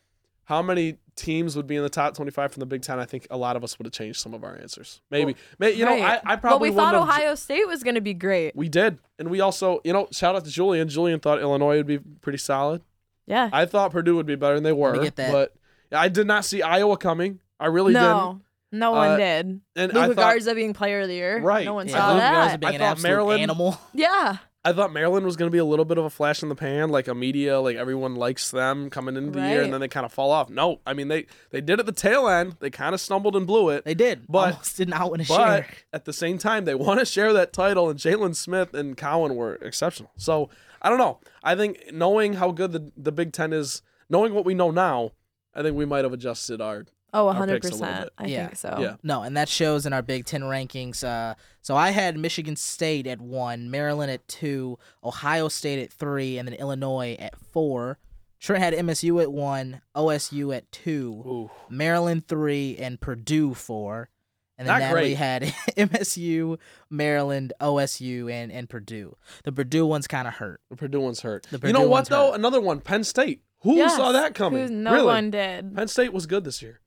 how 0.45 0.63
many 0.63 0.99
teams 1.17 1.57
would 1.57 1.67
be 1.67 1.77
in 1.77 1.83
the 1.83 1.89
top 1.89 2.15
25 2.15 2.53
from 2.53 2.61
the 2.61 2.67
Big 2.67 2.83
10, 2.83 2.99
I 2.99 3.05
think 3.07 3.27
a 3.31 3.37
lot 3.37 3.57
of 3.57 3.65
us 3.65 3.79
would 3.79 3.87
have 3.87 3.93
changed 3.93 4.21
some 4.21 4.35
of 4.35 4.45
our 4.45 4.57
answers. 4.57 5.01
Maybe. 5.11 5.35
May, 5.59 5.73
you 5.73 5.85
know, 5.85 5.93
I, 5.95 6.01
Right. 6.01 6.21
I 6.25 6.37
But 6.37 6.61
we 6.61 6.71
thought 6.71 6.95
have- 6.95 7.03
Ohio 7.03 7.35
State 7.35 7.67
was 7.67 7.83
going 7.83 7.95
to 7.95 8.01
be 8.01 8.15
great. 8.15 8.55
We 8.55 8.69
did. 8.69 8.99
And 9.19 9.31
we 9.31 9.41
also, 9.41 9.81
you 9.85 9.93
know, 9.93 10.09
shout 10.13 10.37
out 10.37 10.45
to 10.45 10.51
Julian. 10.51 10.89
Julian 10.89 11.19
thought 11.21 11.41
Illinois 11.41 11.77
would 11.79 11.87
be 11.87 11.99
pretty 11.99 12.39
solid. 12.39 12.83
Yeah. 13.27 13.49
I 13.53 13.65
thought 13.67 13.91
Purdue 13.93 14.15
would 14.17 14.27
be 14.27 14.37
better 14.37 14.55
than 14.55 14.63
they 14.65 14.73
were. 14.73 15.03
get 15.03 15.17
that. 15.17 15.33
But 15.33 15.55
I 15.91 16.09
did 16.09 16.27
not 16.27 16.45
see 16.45 16.63
Iowa 16.63 16.97
coming. 16.97 17.41
I 17.59 17.67
really 17.67 17.95
no, 17.95 18.41
no 18.71 18.91
one 18.93 19.13
Uh, 19.13 19.17
did. 19.17 19.47
didn't. 19.47 19.63
And 19.75 19.93
Luka 19.95 20.01
I 20.05 20.07
thought, 20.09 20.17
Garza 20.17 20.55
being 20.55 20.75
player 20.75 21.01
of 21.01 21.09
the 21.09 21.15
year. 21.15 21.41
Right. 21.41 21.65
No 21.65 21.75
one 21.75 21.89
yeah, 21.89 21.95
saw 21.97 22.13
Luka 22.13 22.21
Garza 22.21 22.51
that. 22.51 22.61
being 22.61 22.73
I 22.73 22.75
an 22.75 22.81
thought 22.97 23.03
Maryland- 23.03 23.43
animal. 23.43 23.81
Yeah. 23.95 24.37
I 24.67 24.73
thought 24.73 24.93
Maryland 24.93 25.25
was 25.25 25.37
going 25.37 25.49
to 25.49 25.53
be 25.53 25.59
a 25.59 25.65
little 25.65 25.85
bit 25.85 25.97
of 25.97 26.05
a 26.05 26.11
flash 26.11 26.43
in 26.43 26.49
the 26.49 26.55
pan, 26.55 26.91
like 26.91 27.07
a 27.09 27.15
media, 27.15 27.61
like 27.61 27.77
everyone 27.77 28.17
likes 28.17 28.51
them 28.51 28.91
coming 28.91 29.17
into 29.17 29.31
the 29.39 29.47
year, 29.49 29.63
and 29.63 29.73
then 29.73 29.81
they 29.81 29.89
kind 29.89 30.05
of 30.05 30.13
fall 30.13 30.31
off. 30.31 30.51
No, 30.51 30.81
I 30.87 30.93
mean 30.93 31.09
they 31.09 31.27
they 31.51 31.61
did 31.61 31.79
at 31.81 31.87
the 31.87 31.93
tail 31.93 32.29
end. 32.29 32.57
They 32.61 32.71
kind 32.71 32.95
of 32.95 33.01
stumbled 33.01 33.37
and 33.37 33.47
blew 33.47 33.69
it. 33.71 33.85
They 33.85 33.95
did, 33.95 34.27
But- 34.29 34.53
almost 34.55 34.77
did 34.77 34.89
not 34.89 35.07
a 35.15 35.19
But 35.19 35.25
share. 35.27 35.67
at 35.93 36.05
the 36.05 36.13
same 36.13 36.39
time, 36.39 36.65
they 36.65 36.75
want 36.75 37.01
to 37.01 37.07
share 37.07 37.33
that 37.33 37.53
title, 37.53 37.89
and 37.89 37.99
Jalen 37.99 38.35
Smith 38.35 38.75
and 38.75 38.97
Cowan 38.97 39.37
were 39.37 39.55
exceptional. 39.57 40.11
So 40.17 40.51
I 40.83 40.89
don't 40.89 40.99
know. 40.99 41.21
I 41.43 41.55
think 41.55 41.93
knowing 41.93 42.35
how 42.35 42.51
good 42.51 42.73
the, 42.73 42.93
the 42.97 43.13
Big 43.13 43.33
Ten 43.33 43.53
is, 43.53 43.83
knowing 44.11 44.35
what 44.35 44.45
we 44.45 44.55
know 44.55 44.71
now, 44.71 45.13
I 45.55 45.63
think 45.63 45.77
we 45.77 45.87
might 45.87 46.05
have 46.05 46.13
adjusted 46.13 46.61
our. 46.61 46.87
Oh, 47.15 47.29
a 47.29 47.35
100%. 47.35 47.81
bit. 48.03 48.13
I 48.19 48.27
Yeah. 48.27 48.47
think 48.47 48.57
so. 48.57 48.77
Yeah. 48.79 48.97
No, 49.03 49.23
and 49.23 49.37
that 49.37 49.49
shows 49.49 49.87
in 49.87 49.93
our 49.93 50.03
Big 50.03 50.27
Ten 50.27 50.43
rankings. 50.43 51.03
Uh, 51.03 51.35
so 51.63 51.77
I 51.77 51.91
had 51.91 52.19
Michigan 52.19 52.57
State 52.57 53.07
at 53.07 53.21
one, 53.21 53.71
Maryland 53.71 54.11
at 54.11 54.27
two, 54.29 54.79
Ohio 55.03 55.49
State 55.49 55.83
at 55.83 55.93
three, 55.93 56.37
and 56.39 56.47
then 56.47 56.55
Illinois 56.55 57.17
at 57.19 57.35
four. 57.39 57.99
Trent 58.39 58.63
had 58.63 58.75
MSU 58.75 59.21
at 59.23 59.33
one, 59.33 59.81
OSU 59.95 60.55
at 60.55 60.71
two, 60.71 61.23
Ooh. 61.27 61.51
Maryland 61.71 62.29
three, 62.29 62.77
and 62.79 63.01
Purdue 63.01 63.55
four. 63.55 64.11
And 64.59 64.67
then 64.69 64.75
Not 64.75 64.85
Natalie 64.87 65.01
great. 65.11 65.17
had 65.17 65.43
MSU, 65.77 66.59
Maryland, 66.91 67.53
OSU, 67.61 68.31
and, 68.31 68.51
and 68.53 68.69
Purdue. 68.69 69.17
The 69.45 69.53
Purdue 69.53 69.87
one's 69.87 70.07
kind 70.07 70.27
of 70.29 70.35
hurt. 70.35 70.61
The 70.71 70.77
Purdue 70.77 71.01
one's 71.01 71.21
hurt. 71.21 71.47
The 71.51 71.67
you 71.67 71.73
know 71.73 71.87
what 71.89 72.09
though? 72.09 72.29
hurt. 72.31 72.35
Another 72.39 72.61
one. 72.61 72.81
Penn 72.81 73.05
State. 73.05 73.43
Who 73.61 73.77
Yes. 73.77 73.97
saw 73.97 74.13
that 74.13 74.35
coming? 74.35 74.69
Who- 74.69 74.75
No 74.75 74.93
really? 74.93 75.07
one 75.07 75.31
did. 75.31 75.75
Penn 75.75 75.89
State 75.89 76.13
was 76.13 76.27
good 76.27 76.45
this 76.45 76.63
year. 76.63 76.81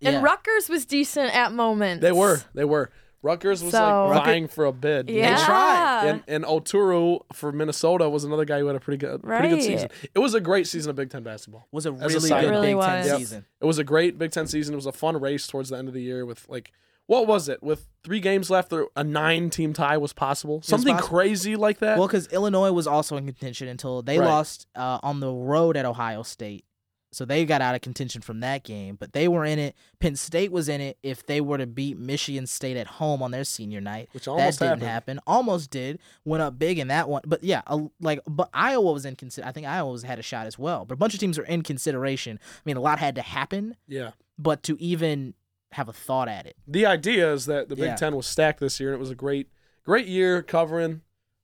Yeah. 0.00 0.10
And 0.10 0.22
Rutgers 0.24 0.68
was 0.68 0.84
decent 0.86 1.34
at 1.34 1.52
moments. 1.52 2.02
They 2.02 2.12
were. 2.12 2.40
They 2.54 2.64
were. 2.64 2.90
Rutgers 3.22 3.62
was 3.62 3.72
So- 3.72 4.06
like 4.06 4.14
Rucker- 4.16 4.24
vying 4.30 4.48
for 4.48 4.64
a 4.64 4.72
bid. 4.72 5.10
Yeah. 5.10 5.36
They 5.36 5.44
tried. 5.44 6.06
And 6.06 6.22
and 6.26 6.44
Oturu 6.44 7.20
for 7.34 7.52
Minnesota 7.52 8.08
was 8.08 8.24
another 8.24 8.46
guy 8.46 8.60
who 8.60 8.66
had 8.66 8.76
a 8.76 8.80
pretty 8.80 8.96
good 8.96 9.22
pretty 9.22 9.48
good 9.48 9.62
season. 9.62 9.90
It 10.14 10.18
was 10.20 10.32
a 10.32 10.40
great 10.40 10.66
season 10.66 10.88
of 10.88 10.96
Big 10.96 11.10
Ten 11.10 11.22
basketball. 11.22 11.68
was 11.70 11.84
a 11.84 11.92
As 11.92 12.14
a 12.14 12.18
really 12.18 12.28
good 12.30 12.30
note. 12.30 12.40
Big 12.62 12.76
Really 12.76 12.86
Ten. 12.86 13.06
Yep. 13.06 13.18
season. 13.18 13.44
It 13.60 13.64
was 13.66 13.78
a 13.78 13.84
great 13.84 14.18
Big 14.18 14.30
Ten 14.32 14.46
season. 14.46 14.72
It 14.72 14.76
was 14.76 14.86
a 14.86 14.92
fun 14.92 15.20
race 15.20 15.46
towards 15.46 15.68
the 15.68 15.76
end 15.76 15.86
of 15.88 15.92
the 15.94 16.00
year 16.02 16.24
with 16.24 16.48
like 16.48 16.72
what 17.06 17.26
was 17.26 17.48
it? 17.48 17.60
With 17.60 17.88
three 18.04 18.20
games 18.20 18.50
left, 18.50 18.70
there- 18.70 18.86
a 18.96 19.02
nine 19.04 19.50
team 19.50 19.72
tie 19.74 19.98
was 19.98 20.12
possible. 20.14 20.62
Something 20.62 20.94
possible. 20.94 21.18
crazy 21.18 21.56
like 21.56 21.80
that. 21.80 21.98
Well, 21.98 22.06
because 22.06 22.28
Illinois 22.28 22.70
was 22.72 22.86
also 22.86 23.16
in 23.16 23.26
contention 23.26 23.66
until 23.68 24.00
they 24.00 24.18
Right. 24.20 24.26
lost 24.28 24.66
uh, 24.76 25.00
on 25.02 25.18
the 25.20 25.30
road 25.30 25.76
at 25.76 25.84
Ohio 25.84 26.22
State. 26.22 26.64
So 27.12 27.24
they 27.24 27.44
got 27.44 27.60
out 27.60 27.74
of 27.74 27.80
contention 27.80 28.22
from 28.22 28.38
that 28.40 28.62
game, 28.62 28.94
but 28.94 29.12
they 29.12 29.26
were 29.26 29.44
in 29.44 29.58
it. 29.58 29.74
Penn 29.98 30.14
State 30.14 30.52
was 30.52 30.68
in 30.68 30.80
it 30.80 30.96
if 31.02 31.26
they 31.26 31.40
were 31.40 31.58
to 31.58 31.66
beat 31.66 31.98
Michigan 31.98 32.46
State 32.46 32.76
at 32.76 32.86
home 32.86 33.20
on 33.20 33.32
their 33.32 33.42
senior 33.42 33.80
night. 33.80 34.08
which 34.12 34.28
almost 34.28 34.60
That 34.60 34.66
didn't 34.78 34.82
happened. 34.88 35.18
happen. 35.18 35.20
Almost 35.26 35.70
did. 35.70 35.98
Went 36.24 36.40
up 36.42 36.56
big 36.58 36.78
in 36.78 36.86
that 36.88 37.08
one. 37.08 37.22
But 37.26 37.42
yeah, 37.42 37.62
like 38.00 38.20
but 38.28 38.48
Iowa 38.54 38.92
was 38.92 39.04
in 39.04 39.16
consider. 39.16 39.46
I 39.46 39.50
think 39.52 39.66
Iowa 39.66 39.90
was, 39.90 40.04
had 40.04 40.20
a 40.20 40.22
shot 40.22 40.46
as 40.46 40.56
well. 40.58 40.84
But 40.84 40.94
a 40.94 40.96
bunch 40.98 41.14
of 41.14 41.20
teams 41.20 41.36
were 41.36 41.44
in 41.44 41.62
consideration. 41.62 42.38
I 42.42 42.60
mean, 42.64 42.76
a 42.76 42.80
lot 42.80 43.00
had 43.00 43.16
to 43.16 43.22
happen, 43.22 43.76
Yeah. 43.88 44.12
but 44.38 44.62
to 44.64 44.76
even 44.80 45.34
have 45.72 45.88
a 45.88 45.92
thought 45.92 46.28
at 46.28 46.46
it. 46.46 46.56
The 46.66 46.86
idea 46.86 47.32
is 47.32 47.46
that 47.46 47.68
the 47.68 47.74
Big 47.76 47.84
Yeah. 47.86 47.96
Ten 47.96 48.14
was 48.14 48.26
stacked 48.28 48.60
this 48.60 48.78
year, 48.78 48.90
and 48.90 48.96
it 48.96 49.00
was 49.00 49.10
a 49.10 49.14
great, 49.16 49.48
great 49.84 50.06
year 50.06 50.42
covering 50.42 51.00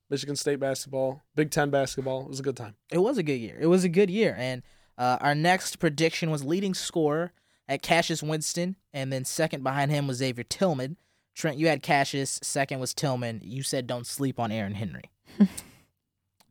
Michigan 0.09 0.37
State 0.37 0.59
basketball, 0.61 1.23
Big 1.35 1.51
Ten 1.51 1.69
basketball. 1.69 2.21
It 2.21 2.29
was 2.29 2.39
a 2.39 2.43
good 2.43 2.55
time. 2.55 2.75
It 2.89 2.99
was 2.99 3.17
a 3.17 3.23
good 3.23 3.39
year. 3.39 3.57
It 3.59 3.67
was 3.67 3.83
a 3.83 3.89
good 3.89 4.09
year. 4.09 4.33
And 4.39 4.63
uh, 4.97 5.17
our 5.21 5.35
next 5.35 5.77
prediction 5.77 6.31
was 6.31 6.43
leading 6.43 6.73
scorer 6.73 7.31
at 7.67 7.81
Cassius 7.81 8.23
Winston, 8.23 8.75
and 8.93 9.11
then 9.11 9.25
second 9.25 9.63
behind 9.63 9.91
him 9.91 10.07
was 10.07 10.17
Xavier 10.17 10.43
Tillman. 10.43 10.97
Trent, 11.35 11.57
you 11.57 11.67
had 11.67 11.83
Cassius. 11.83 12.39
Second 12.41 12.79
was 12.79 12.93
Tillman. 12.93 13.41
You 13.43 13.61
said 13.61 13.85
don't 13.85 14.07
sleep 14.07 14.39
on 14.39 14.51
Aaron 14.51 14.73
Henry. 14.73 15.11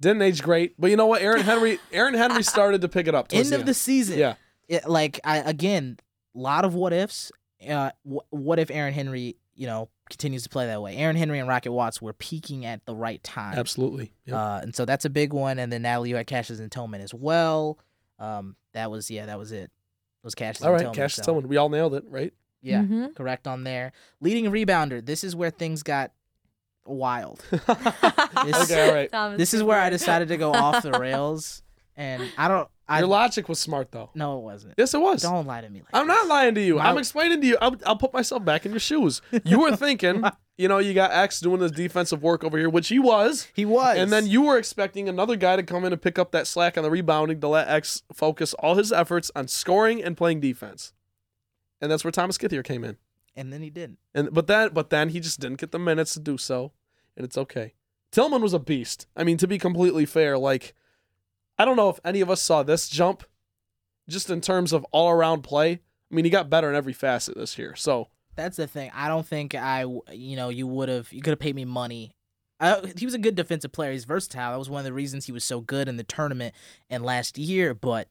Didn't 0.01 0.22
age 0.22 0.42
great, 0.42 0.74
but 0.78 0.90
you 0.90 0.97
know 0.97 1.07
what? 1.07 1.22
Aaron 1.22 1.40
Henry, 1.40 1.78
Aaron 1.90 2.14
Henry 2.14 2.42
started 2.44 2.82
to 2.82 2.88
pick 2.88 3.09
it 3.09 3.14
up. 3.14 3.28
End 3.32 3.53
of 3.53 3.64
the 3.64 3.74
season. 3.74 4.18
Yeah. 4.18 4.34
It, 4.68 4.86
like 4.88 5.20
I 5.24 5.38
again, 5.38 5.99
a 6.34 6.38
lot 6.38 6.64
of 6.64 6.74
what 6.74 6.92
ifs. 6.92 7.32
Uh, 7.66 7.90
wh- 8.07 8.30
what 8.30 8.59
if 8.59 8.70
Aaron 8.70 8.92
Henry, 8.92 9.36
you 9.55 9.66
know, 9.66 9.88
continues 10.11 10.42
to 10.42 10.51
play 10.51 10.66
that 10.66 10.82
way? 10.82 10.97
Aaron 10.97 11.16
Henry 11.16 11.38
and 11.38 11.49
Rocket 11.49 11.72
Watts 11.72 12.03
were 12.03 12.12
peaking 12.12 12.66
at 12.66 12.84
the 12.84 12.94
right 12.94 13.22
time. 13.24 13.59
Absolutely. 13.59 14.12
Yep. 14.26 14.36
Uh, 14.36 14.59
and 14.62 14.76
so 14.76 14.84
that's 14.84 15.05
a 15.07 15.11
big 15.11 15.32
one. 15.32 15.59
And 15.59 15.72
then 15.72 15.82
Natalie, 15.82 16.11
you 16.11 16.16
had 16.16 16.26
Cassius 16.26 16.61
and 16.61 16.70
Tillman 16.70 17.01
as 17.01 17.14
well. 17.14 17.78
Um, 18.18 18.56
that 18.72 18.90
was 18.90 19.10
yeah, 19.10 19.26
that 19.26 19.38
was 19.38 19.52
it. 19.52 19.64
It 19.64 19.70
was 20.24 20.34
Cassius 20.34 20.64
All 20.64 20.72
and 20.72 20.80
Tillman. 20.80 20.94
Cash 20.96 21.14
so- 21.16 21.22
Tillman. 21.22 21.48
We 21.48 21.56
all 21.56 21.68
nailed 21.68 21.94
it, 21.94 22.04
right? 22.08 22.32
Yeah, 22.62 22.82
Mhm. 22.82 23.14
correct 23.14 23.46
on 23.46 23.62
there. 23.64 23.92
Leading 24.20 24.50
rebounder. 24.50 25.04
This 25.04 25.22
is 25.22 25.36
where 25.36 25.50
things 25.50 25.82
got 25.84 26.12
wild. 26.84 27.44
okay, 27.52 28.88
all 28.88 28.94
right. 28.94 29.10
Thomas 29.10 29.38
This 29.38 29.54
is 29.54 29.62
where 29.62 29.78
I 29.80 29.90
decided 29.90 30.28
to 30.28 30.36
go 30.36 30.52
off 30.52 30.82
the 30.82 30.92
rails, 30.98 31.62
and 31.96 32.28
I 32.36 32.48
don't. 32.48 32.68
I 32.89 33.01
Your 33.01 33.09
logic 33.09 33.49
was 33.49 33.59
smart, 33.59 33.91
though. 33.91 34.11
no, 34.14 34.39
it 34.39 34.43
wasn't. 34.43 34.74
Yes, 34.78 34.95
it 34.95 35.01
was. 35.01 35.22
Don't 35.22 35.45
lie 35.47 35.61
to 35.61 35.68
me 35.68 35.80
like 35.80 35.89
I'm 35.93 36.07
this. 36.07 36.16
not 36.16 36.28
lying 36.28 36.55
to 36.55 36.61
you. 36.61 36.76
My- 36.76 36.89
I'm 36.89 36.99
explaining 36.99 37.41
to 37.41 37.47
you. 37.47 37.59
I'll, 37.61 37.74
I'll 37.84 37.97
put 37.97 38.12
myself 38.12 38.45
back 38.45 38.64
in 38.64 38.70
your 38.72 38.78
shoes. 38.80 39.20
You 39.45 39.59
were 39.61 39.74
thinking, 39.76 40.22
you 40.57 40.68
know, 40.68 40.78
you 40.78 40.95
got 40.95 41.11
X 41.11 41.41
doing 41.41 41.59
this 41.59 41.72
defensive 41.72 42.22
work 42.22 42.45
over 42.45 42.57
here, 42.57 42.70
which 42.70 42.87
he 42.89 43.01
was. 43.01 43.49
He 43.55 43.64
was, 43.64 43.99
And 43.99 44.12
then 44.12 44.28
you 44.28 44.43
were 44.43 44.57
expecting 44.57 45.09
another 45.09 45.34
guy 45.34 45.57
to 45.57 45.64
come 45.64 45.84
in 45.84 45.93
and 45.93 46.01
pick 46.01 46.16
up 46.16 46.30
that 46.30 46.47
slack 46.47 46.78
on 46.78 46.84
the 46.84 46.91
rebounding 46.91 47.41
to 47.41 47.49
let 47.49 47.66
X 47.68 48.03
focus 48.14 48.55
all 48.55 48.76
his 48.76 48.93
efforts 48.93 49.32
on 49.34 49.49
scoring 49.49 50.01
and 50.03 50.16
playing 50.16 50.41
defense. 50.41 50.93
And 51.80 51.91
that's 51.91 52.05
where 52.05 52.12
Thomas 52.12 52.39
Kithier 52.39 52.62
came 52.64 52.84
in. 52.84 52.97
and 53.34 53.53
then 53.53 53.62
he 53.62 53.70
didn't. 53.70 53.99
And 54.14 54.32
but 54.32 54.47
then 54.47 54.70
but 54.72 54.91
then 54.91 55.09
he 55.11 55.18
just 55.20 55.41
didn't 55.41 55.59
get 55.61 55.72
the 55.72 55.78
minutes 55.78 56.14
to 56.14 56.20
do 56.20 56.39
so, 56.39 56.72
and 57.16 57.24
it's 57.24 57.37
okay. 57.37 57.74
Tillman 58.12 58.41
was 58.43 58.55
a 58.55 58.59
beast. 58.59 59.07
I 59.16 59.24
mean, 59.24 59.37
to 59.39 59.47
be 59.49 59.59
completely 59.59 60.07
fair, 60.07 60.39
like 60.39 60.74
I 61.59 61.64
don't 61.64 61.76
know 61.76 61.88
if 61.88 61.98
any 62.04 62.20
of 62.20 62.30
us 62.30 62.42
saw 62.42 62.62
this 62.62 62.88
jump, 62.88 63.24
just 64.09 64.30
in 64.30 64.40
terms 64.40 64.72
of 64.72 64.84
all 64.92 65.11
around 65.11 65.42
play. 65.42 65.80
I 66.11 66.14
mean, 66.14 66.24
he 66.24 66.30
got 66.30 66.50
better 66.50 66.68
in 66.70 66.76
every 66.76 66.92
facet 66.92 67.36
this 67.36 67.59
year. 67.59 67.74
So 67.74 68.09
That's 68.36 68.57
the 68.57 68.66
thing. 68.66 68.90
I 68.94 69.09
don't 69.09 69.26
think 69.26 69.54
I, 69.54 69.84
you 70.12 70.36
know, 70.36 70.50
you 70.50 70.66
would 70.66 70.88
have, 70.88 71.12
you 71.12 71.22
could 71.22 71.30
have 71.30 71.38
paid 71.38 71.57
me 71.57 71.64
money. 71.64 72.12
I, 72.61 72.92
he 72.96 73.04
was 73.04 73.14
a 73.14 73.18
good 73.18 73.34
defensive 73.34 73.72
player. 73.72 73.92
He's 73.92 74.04
versatile. 74.04 74.52
That 74.52 74.59
was 74.59 74.70
one 74.70 74.80
of 74.80 74.84
the 74.84 74.92
reasons 74.92 75.26
he 75.26 75.32
was 75.32 75.44
so 75.44 75.61
good 75.61 75.88
in 75.88 75.96
the 75.96 76.04
tournament 76.04 76.54
and 76.88 77.04
last 77.04 77.38
year. 77.38 77.74
But 77.74 78.09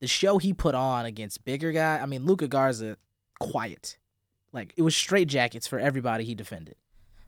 the 0.00 0.06
show 0.06 0.38
he 0.38 0.52
put 0.52 0.74
on 0.74 1.06
against 1.06 1.44
bigger 1.44 1.72
guy. 1.72 1.98
I 1.98 2.06
mean, 2.06 2.24
Luka 2.24 2.46
Garza, 2.46 2.96
quiet, 3.40 3.98
like 4.52 4.74
it 4.76 4.82
was 4.82 4.96
straight 4.96 5.28
jackets 5.28 5.66
for 5.66 5.78
everybody 5.78 6.24
he 6.24 6.34
defended. 6.34 6.76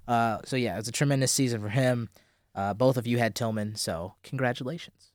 Uh, 0.07 0.39
so 0.45 0.57
yeah, 0.57 0.75
it 0.75 0.79
was 0.79 0.89
a 0.89 0.93
tremendous 0.93 1.33
season 1.33 1.61
for 1.61 1.69
him. 1.69 2.09
Uh, 2.55 2.75
both 2.75 2.97
of 2.97 3.07
you 3.07 3.19
had 3.19 3.35
Tillman, 3.35 3.77
so 3.77 4.15
congratulations. 4.23 5.10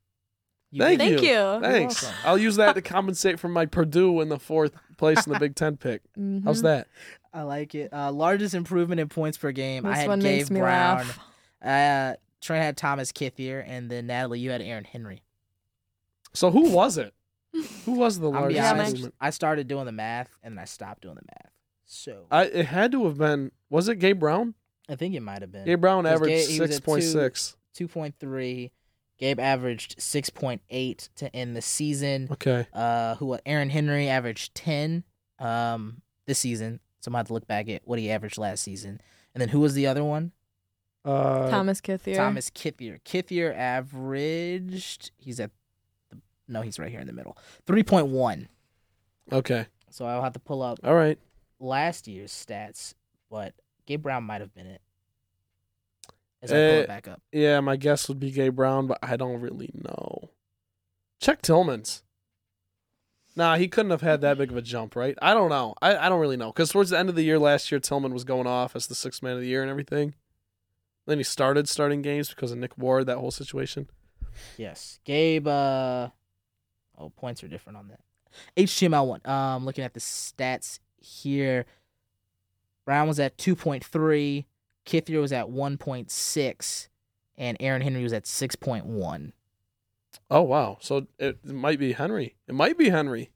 You 0.75 0.81
Thank 0.81 0.99
Thank 0.99 1.21
you. 1.21 1.29
you. 1.29 1.59
Thanks. 1.61 2.03
welcome. 2.03 2.19
I'll 2.25 2.37
use 2.37 2.57
that 2.57 2.75
to 2.75 2.81
compensate 2.95 3.39
for 3.39 3.47
my 3.47 3.65
Purdue 3.65 4.19
in 4.19 4.27
the 4.27 4.37
fourth 4.37 4.73
place 4.97 5.25
in 5.25 5.31
the 5.31 5.39
Big 5.39 5.55
Ten 5.55 5.77
pick. 5.77 6.01
How's 6.43 6.59
Mhm. 6.59 6.63
that? 6.63 6.87
I 7.33 7.43
like 7.43 7.73
it. 7.75 7.93
Uh, 7.93 8.11
largest 8.11 8.53
improvement 8.53 8.99
in 8.99 9.07
points 9.07 9.37
per 9.37 9.53
game. 9.53 9.85
I 9.85 9.91
This 9.91 9.97
had 9.99 10.07
one 10.09 10.19
Gabe 10.19 10.37
makes 10.39 10.51
me 10.51 10.59
Brown. 10.59 10.97
laugh. 10.97 11.19
Uh, 11.61 12.15
Trent 12.41 12.61
had 12.61 12.75
Thomas 12.75 13.13
Kithier, 13.13 13.63
and 13.65 13.89
then 13.89 14.07
Natalie, 14.07 14.39
you 14.39 14.49
had 14.51 14.61
Aaron 14.61 14.83
Henry. 14.83 15.23
So 16.33 16.51
who 16.51 16.69
was 16.71 16.97
it? 16.97 17.13
Who 17.85 17.93
was 17.93 18.19
the 18.19 18.27
I'm 18.27 18.33
largest 18.33 18.61
honest, 18.61 18.87
improvement? 18.89 19.15
I 19.21 19.29
started 19.29 19.69
doing 19.69 19.85
the 19.85 19.93
math, 19.93 20.29
and 20.43 20.57
then 20.57 20.61
I 20.61 20.65
stopped 20.65 21.03
doing 21.03 21.15
the 21.15 21.21
math. 21.21 21.51
So 21.85 22.25
I 22.29 22.43
it 22.47 22.65
had 22.65 22.91
to 22.91 23.05
have 23.05 23.17
been. 23.17 23.51
Was 23.69 23.87
it 23.87 23.95
Gabe 23.99 24.19
Brown? 24.19 24.55
I 24.89 24.95
think 24.95 25.15
it 25.15 25.21
might 25.21 25.41
have 25.41 25.53
been 25.53 25.63
Gabe 25.65 25.79
Brown 25.79 26.05
averaged 26.05 26.47
Gabe- 26.47 26.49
he 26.49 26.59
was 26.59 26.69
six 26.71 26.77
at 26.79 26.83
point 26.83 27.01
two- 27.03 27.07
six. 27.11 27.55
2.3. 27.77 28.71
Gabe 29.17 29.39
averaged 29.39 29.97
6.8 29.97 31.09
to 31.15 31.35
end 31.35 31.55
the 31.55 31.61
season. 31.61 32.27
Okay. 32.31 32.67
Uh, 32.73 33.15
who 33.15 33.37
Aaron 33.45 33.69
Henry 33.69 34.07
averaged 34.09 34.55
10 34.55 35.03
um 35.39 36.01
this 36.27 36.39
season. 36.39 36.79
So 37.01 37.09
I'm 37.09 37.11
gonna 37.13 37.19
have 37.19 37.27
to 37.27 37.33
look 37.33 37.47
back 37.47 37.69
at 37.69 37.81
what 37.85 37.99
he 37.99 38.09
averaged 38.09 38.37
last 38.37 38.63
season. 38.63 38.99
And 39.33 39.41
then 39.41 39.49
who 39.49 39.59
was 39.59 39.73
the 39.73 39.85
other 39.87 40.03
one? 40.03 40.31
Uh, 41.03 41.49
Thomas 41.49 41.81
Kithier. 41.81 42.15
Thomas 42.15 42.49
Kithier. 42.49 42.99
Kithier 43.03 43.55
averaged. 43.55 45.11
He's 45.17 45.39
at. 45.39 45.51
The, 46.09 46.17
no, 46.47 46.61
he's 46.61 46.79
right 46.79 46.89
here 46.89 46.99
in 46.99 47.07
the 47.07 47.13
middle. 47.13 47.37
3.1. 47.67 48.47
Okay. 49.31 49.67
So 49.91 50.05
I'll 50.05 50.23
have 50.23 50.33
to 50.33 50.39
pull 50.39 50.61
up 50.63 50.79
All 50.83 50.95
right. 50.95 51.17
last 51.59 52.07
year's 52.07 52.31
stats, 52.31 52.95
but 53.29 53.53
Gabe 53.85 54.01
Brown 54.01 54.23
might 54.23 54.41
have 54.41 54.53
been 54.53 54.65
it. 54.67 54.81
As 56.45 56.51
I 56.51 56.55
pull 56.55 56.79
it 56.81 56.87
back 56.87 57.07
up. 57.07 57.21
Yeah, 57.31 57.59
my 57.59 57.75
guess 57.75 58.07
would 58.07 58.19
be 58.19 58.31
Gabe 58.31 58.55
Brown, 58.55 58.87
but 58.87 58.99
I 59.03 59.17
don't 59.17 59.41
really 59.41 59.71
know. 59.73 60.29
Check 61.19 61.41
Tillman's. 61.41 62.03
Nah, 63.35 63.57
he 63.57 63.67
couldn't 63.67 63.91
have 63.91 64.01
had 64.01 64.21
that 64.21 64.37
big 64.37 64.51
of 64.51 64.57
a 64.57 64.61
jump, 64.61 64.95
right? 64.95 65.17
I 65.21 65.33
don't 65.33 65.49
know. 65.49 65.75
I, 65.81 65.97
I 65.97 66.09
don't 66.09 66.21
really 66.21 66.37
know. 66.37 66.51
Because 66.53 66.71
towards 66.71 66.91
the 66.91 66.97
end 66.97 67.09
of 67.09 67.15
the 67.15 67.23
year 67.23 67.37
last 67.37 67.69
year, 67.69 67.79
Tillman 67.79 68.13
was 68.13 68.23
going 68.23 68.47
off 68.47 68.75
as 68.75 68.87
the 68.87 68.95
sixth 68.95 69.21
man 69.21 69.33
of 69.33 69.41
the 69.41 69.47
year 69.47 69.61
and 69.61 69.69
everything. 69.69 70.13
Then 71.05 71.17
he 71.17 71.23
started 71.23 71.67
starting 71.67 72.01
games 72.01 72.29
because 72.29 72.51
of 72.51 72.57
Nick 72.57 72.77
Ward, 72.77 73.05
that 73.07 73.17
whole 73.17 73.31
situation. 73.31 73.89
Yes. 74.57 74.99
Gabe 75.05 75.47
uh 75.47 76.09
oh 76.97 77.09
points 77.09 77.43
are 77.43 77.47
different 77.47 77.77
on 77.77 77.89
that. 77.89 77.99
HTML 78.57 79.05
one. 79.05 79.21
Um 79.25 79.65
looking 79.65 79.83
at 79.83 79.93
the 79.93 79.99
stats 79.99 80.79
here. 80.97 81.65
Brown 82.85 83.07
was 83.07 83.19
at 83.19 83.37
two 83.37 83.55
point 83.55 83.83
three, 83.83 84.45
Kithier 84.85 85.21
was 85.21 85.31
at 85.31 85.49
one 85.49 85.77
point 85.77 86.11
six, 86.11 86.89
and 87.37 87.57
Aaron 87.59 87.81
Henry 87.81 88.03
was 88.03 88.13
at 88.13 88.27
six 88.27 88.55
point 88.55 88.85
one. 88.85 89.33
Oh, 90.31 90.41
wow. 90.41 90.77
So 90.81 91.07
it, 91.19 91.39
it 91.43 91.45
might 91.45 91.77
be 91.79 91.91
Henry. 91.93 92.35
It 92.47 92.55
might 92.55 92.77
be 92.77 92.89
Henry, 92.89 93.31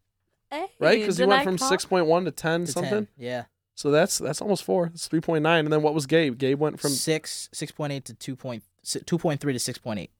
Hey, 0.49 0.67
right? 0.79 0.99
Because 0.99 1.17
he 1.17 1.25
went 1.25 1.41
I 1.41 1.43
from 1.43 1.57
call- 1.57 1.69
6.1 1.71 2.25
to 2.25 2.31
10 2.31 2.65
To 2.65 2.71
something. 2.71 2.91
10. 2.91 3.07
Yeah. 3.17 3.43
So 3.75 3.91
that's 3.91 4.17
that's 4.17 4.41
almost 4.41 4.63
four. 4.63 4.87
It's 4.93 5.07
3.9. 5.07 5.45
And 5.59 5.71
then 5.71 5.81
what 5.81 5.93
was 5.93 6.05
Gabe? 6.05 6.37
Gabe 6.37 6.59
went 6.59 6.79
from. 6.79 6.91
six 6.91 7.49
six 7.53 7.71
point 7.71 7.93
eight 7.93 8.05
to 8.05 8.13
two 8.13 8.35
point 8.35 8.63
two 9.05 9.17
point 9.17 9.39
three 9.41 9.53
to 9.53 9.59
six 9.59 9.77
point 9.77 9.99
eight. 9.99 10.11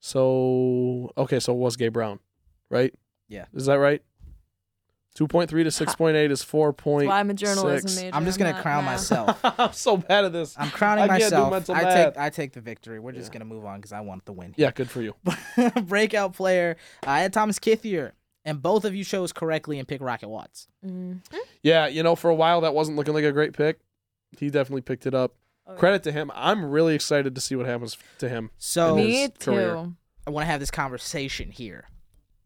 So, 0.00 1.10
okay, 1.16 1.40
so 1.40 1.52
it 1.52 1.58
was 1.58 1.76
Gabe 1.76 1.92
Brown, 1.92 2.20
right? 2.70 2.94
Yeah. 3.28 3.46
Is 3.54 3.66
that 3.66 3.74
right? 3.74 4.02
2.3 5.16 5.48
to 5.48 5.56
6.8 5.86 6.30
is 6.30 6.42
4 6.42 6.72
That's 6.72 6.82
point. 6.82 7.08
why 7.08 7.18
I'm 7.20 7.30
a 7.30 7.34
journalism 7.34 7.88
six. 7.88 8.02
major. 8.02 8.14
I'm 8.14 8.24
just 8.26 8.38
gonna 8.38 8.52
not 8.52 8.62
crown 8.62 8.84
math. 8.84 8.94
myself. 9.10 9.38
I'm 9.58 9.72
so 9.72 9.96
bad 9.96 10.26
at 10.26 10.32
this. 10.32 10.54
I'm 10.58 10.68
crowning 10.70 11.04
I 11.04 11.08
can't 11.18 11.22
myself. 11.32 11.50
mental 11.52 11.74
I 11.74 11.82
math. 11.82 11.94
take 12.14 12.18
I 12.22 12.30
take 12.30 12.52
the 12.52 12.60
victory. 12.60 12.98
We're 13.00 13.12
just 13.12 13.28
Yeah. 13.32 13.38
gonna 13.40 13.46
move 13.46 13.64
on 13.64 13.78
because 13.78 13.92
I 13.92 14.00
want 14.00 14.24
the 14.26 14.32
win. 14.32 14.54
Yeah, 14.58 14.70
good 14.72 14.90
for 14.90 15.00
you. 15.02 15.14
Breakout 15.84 16.34
player. 16.34 16.76
I 17.04 17.20
had 17.20 17.32
Thomas 17.32 17.58
Kithier, 17.58 18.12
and 18.44 18.60
both 18.62 18.84
of 18.84 18.94
you 18.94 19.04
chose 19.04 19.32
correctly 19.32 19.78
and 19.78 19.88
pick 19.88 20.00
Rocket 20.02 20.28
Watts. 20.28 20.68
Mm. 20.84 21.20
Yeah, 21.62 21.86
you 21.86 22.02
know, 22.02 22.14
for 22.14 22.28
a 22.30 22.34
while 22.34 22.60
that 22.60 22.74
wasn't 22.74 22.96
looking 22.98 23.14
like 23.14 23.24
a 23.24 23.32
great 23.32 23.54
pick. 23.54 23.80
He 24.38 24.50
definitely 24.50 24.82
picked 24.82 25.06
it 25.06 25.14
up. 25.14 25.34
Okay. 25.68 25.78
Credit 25.78 26.02
to 26.04 26.12
him. 26.12 26.30
I'm 26.34 26.64
really 26.66 26.94
excited 26.94 27.34
to 27.34 27.40
see 27.40 27.56
what 27.56 27.66
happens 27.66 27.96
to 28.18 28.28
him. 28.28 28.50
So 28.58 28.96
his 28.96 29.06
Me 29.06 29.28
career. 29.40 29.72
too. 29.74 29.94
I 30.26 30.30
want 30.30 30.42
to 30.44 30.50
have 30.50 30.60
this 30.60 30.70
conversation 30.70 31.50
here. 31.50 31.86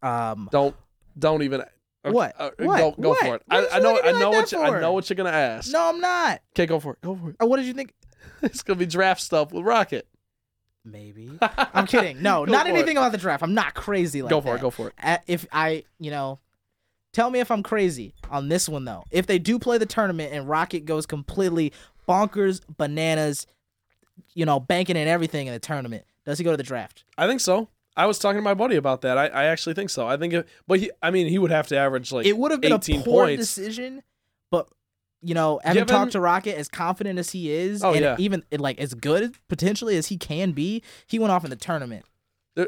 Um, 0.02 0.48
Don't 0.52 0.76
don't 1.18 1.42
even. 1.42 1.64
Okay, 2.04 2.12
What? 2.14 2.34
uh, 2.38 2.50
What? 2.58 2.78
Go, 2.78 2.90
go 3.02 3.08
What? 3.10 3.18
for 3.20 3.34
it. 3.36 3.42
What 3.46 3.72
I, 3.72 3.76
I 3.76 3.80
know. 3.80 4.00
I 4.02 4.12
know 4.12 4.30
like 4.30 4.38
what 4.42 4.52
you, 4.52 4.58
I 4.60 4.80
know 4.80 4.92
what 4.92 5.08
you're 5.10 5.16
gonna 5.16 5.30
ask. 5.30 5.72
no, 5.72 5.88
I'm 5.88 6.00
not. 6.00 6.40
Okay, 6.54 6.66
go 6.66 6.80
for 6.80 6.92
it. 6.94 7.00
Go 7.02 7.14
for 7.16 7.30
it. 7.30 7.36
Uh, 7.42 7.46
What 7.46 7.56
did 7.58 7.66
you 7.66 7.74
think? 7.74 7.92
it's 8.42 8.62
gonna 8.62 8.78
be 8.78 8.86
draft 8.86 9.20
stuff 9.20 9.52
with 9.52 9.64
Rocket. 9.64 10.06
Maybe. 10.84 11.30
I'm 11.42 11.86
kidding. 11.86 12.22
No, 12.22 12.44
not 12.44 12.66
anything 12.66 12.96
about 12.96 13.12
the 13.12 13.18
draft. 13.18 13.42
I'm 13.42 13.54
not 13.54 13.74
crazy 13.74 14.22
like 14.22 14.30
that. 14.30 14.34
go 14.36 14.40
for 14.40 14.48
that. 14.52 14.56
it. 14.58 14.60
Go 14.62 14.70
for 14.70 14.88
it. 14.88 14.94
Uh, 15.02 15.18
if 15.26 15.46
I, 15.52 15.84
you 15.98 16.10
know, 16.10 16.38
tell 17.12 17.30
me 17.30 17.38
if 17.40 17.50
I'm 17.50 17.62
crazy 17.62 18.14
on 18.30 18.48
this 18.48 18.68
one 18.68 18.84
though. 18.86 19.04
If 19.10 19.26
they 19.26 19.38
do 19.38 19.58
play 19.58 19.76
the 19.78 19.86
tournament 19.86 20.32
and 20.32 20.48
Rocket 20.48 20.86
goes 20.86 21.04
completely 21.06 21.72
bonkers, 22.08 22.62
bananas, 22.78 23.46
you 24.34 24.46
know, 24.46 24.58
banking 24.58 24.96
and 24.96 25.08
everything 25.08 25.46
in 25.48 25.52
the 25.52 25.58
tournament, 25.58 26.04
does 26.24 26.38
he 26.38 26.44
go 26.44 26.50
to 26.50 26.56
the 26.56 26.62
draft? 26.62 27.04
I 27.18 27.26
think 27.26 27.40
so. 27.40 27.68
I 28.02 28.06
was 28.06 28.18
talking 28.18 28.38
to 28.38 28.42
my 28.42 28.54
buddy 28.54 28.76
about 28.76 29.02
that. 29.02 29.18
I, 29.18 29.26
I 29.26 29.44
actually 29.46 29.74
think 29.74 29.90
so. 29.90 30.06
I 30.06 30.16
think, 30.16 30.32
it, 30.32 30.48
but 30.66 30.80
he, 30.80 30.90
I 31.02 31.10
mean, 31.10 31.26
he 31.28 31.38
would 31.38 31.50
have 31.50 31.66
to 31.68 31.76
average 31.76 32.10
like 32.12 32.26
it 32.26 32.36
would 32.36 32.50
have 32.50 32.60
been 32.60 32.72
a 32.72 32.76
18 32.76 33.02
poor 33.02 33.26
points. 33.26 33.40
decision, 33.54 34.02
but 34.50 34.68
you 35.22 35.34
know, 35.34 35.60
having 35.62 35.82
Given- 35.82 35.94
talked 35.94 36.12
to 36.12 36.20
Rocket, 36.20 36.56
as 36.56 36.68
confident 36.68 37.18
as 37.18 37.30
he 37.30 37.50
is, 37.50 37.82
Oh, 37.84 37.92
and 37.92 38.00
yeah. 38.00 38.16
even 38.18 38.42
like 38.56 38.78
as 38.80 38.94
good 38.94 39.34
potentially 39.48 39.96
as 39.96 40.06
he 40.08 40.16
can 40.16 40.52
be, 40.52 40.82
he 41.06 41.18
went 41.18 41.30
off 41.32 41.44
in 41.44 41.50
the 41.50 41.56
tournament. 41.56 42.04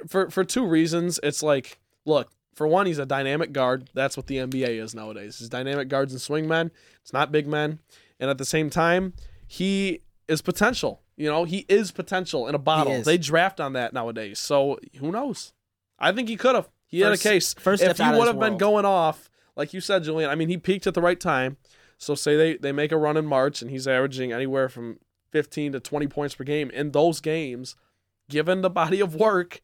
For 0.09 0.31
for 0.31 0.45
two 0.45 0.67
reasons. 0.67 1.19
It's 1.23 1.43
like, 1.43 1.79
look, 2.07 2.31
for 2.55 2.67
one, 2.69 2.87
he's 2.87 2.99
a 2.99 3.07
dynamic 3.07 3.53
guard. 3.53 3.91
That's 3.95 4.17
what 4.17 4.27
the 4.27 4.37
NBA 4.37 4.81
is 4.83 4.95
nowadays. 4.95 5.39
He's 5.39 5.49
dynamic 5.49 5.89
guards 5.89 6.13
and 6.13 6.21
swing 6.21 6.47
men. 6.49 6.71
It's 7.03 7.13
not 7.13 7.33
big 7.33 7.47
men, 7.47 7.79
and 8.21 8.31
at 8.31 8.39
the 8.39 8.45
same 8.45 8.71
time, 8.71 9.13
he 9.47 10.01
is 10.29 10.41
potential. 10.41 11.02
You 11.17 11.29
know, 11.29 11.45
he 11.45 11.67
is 11.69 11.91
potential 11.93 12.49
in 12.49 12.55
a 12.55 12.59
bottle. 12.59 13.03
They 13.03 13.19
draft 13.19 13.61
on 13.61 13.75
that 13.75 13.93
nowadays. 13.93 14.39
So 14.39 14.79
who 14.99 15.13
knows? 15.13 15.53
I 15.99 16.13
think 16.13 16.29
he 16.29 16.37
could 16.37 16.55
have. 16.55 16.69
He 16.87 17.01
First- 17.01 17.23
had 17.23 17.31
a 17.31 17.35
case. 17.35 17.55
first 17.55 17.83
if 17.83 17.99
he 17.99 18.11
would 18.11 18.27
have 18.27 18.41
been 18.41 18.59
going 18.59 18.85
off, 18.85 19.31
like 19.57 19.73
you 19.73 19.81
said, 19.81 20.05
Julian. 20.05 20.31
I 20.31 20.35
mean, 20.35 20.49
he 20.49 20.57
peaked 20.57 20.87
at 20.87 20.95
the 20.95 21.03
right 21.03 21.19
time. 21.21 21.57
So 21.99 22.15
say 22.15 22.37
they 22.37 22.57
they 22.57 22.73
make 22.73 22.91
a 22.93 22.97
run 22.97 23.17
in 23.17 23.27
March, 23.27 23.63
and 23.63 23.71
he's 23.71 23.87
averaging 23.87 24.33
anywhere 24.33 24.69
from 24.69 24.99
15 25.31 25.73
to 25.73 25.81
20 25.81 26.07
points 26.09 26.35
per 26.35 26.45
game 26.45 26.71
in 26.71 26.91
those 26.91 27.21
games. 27.21 27.77
Given 28.29 28.63
the 28.63 28.71
body 28.71 29.01
of 29.01 29.15
work, 29.15 29.63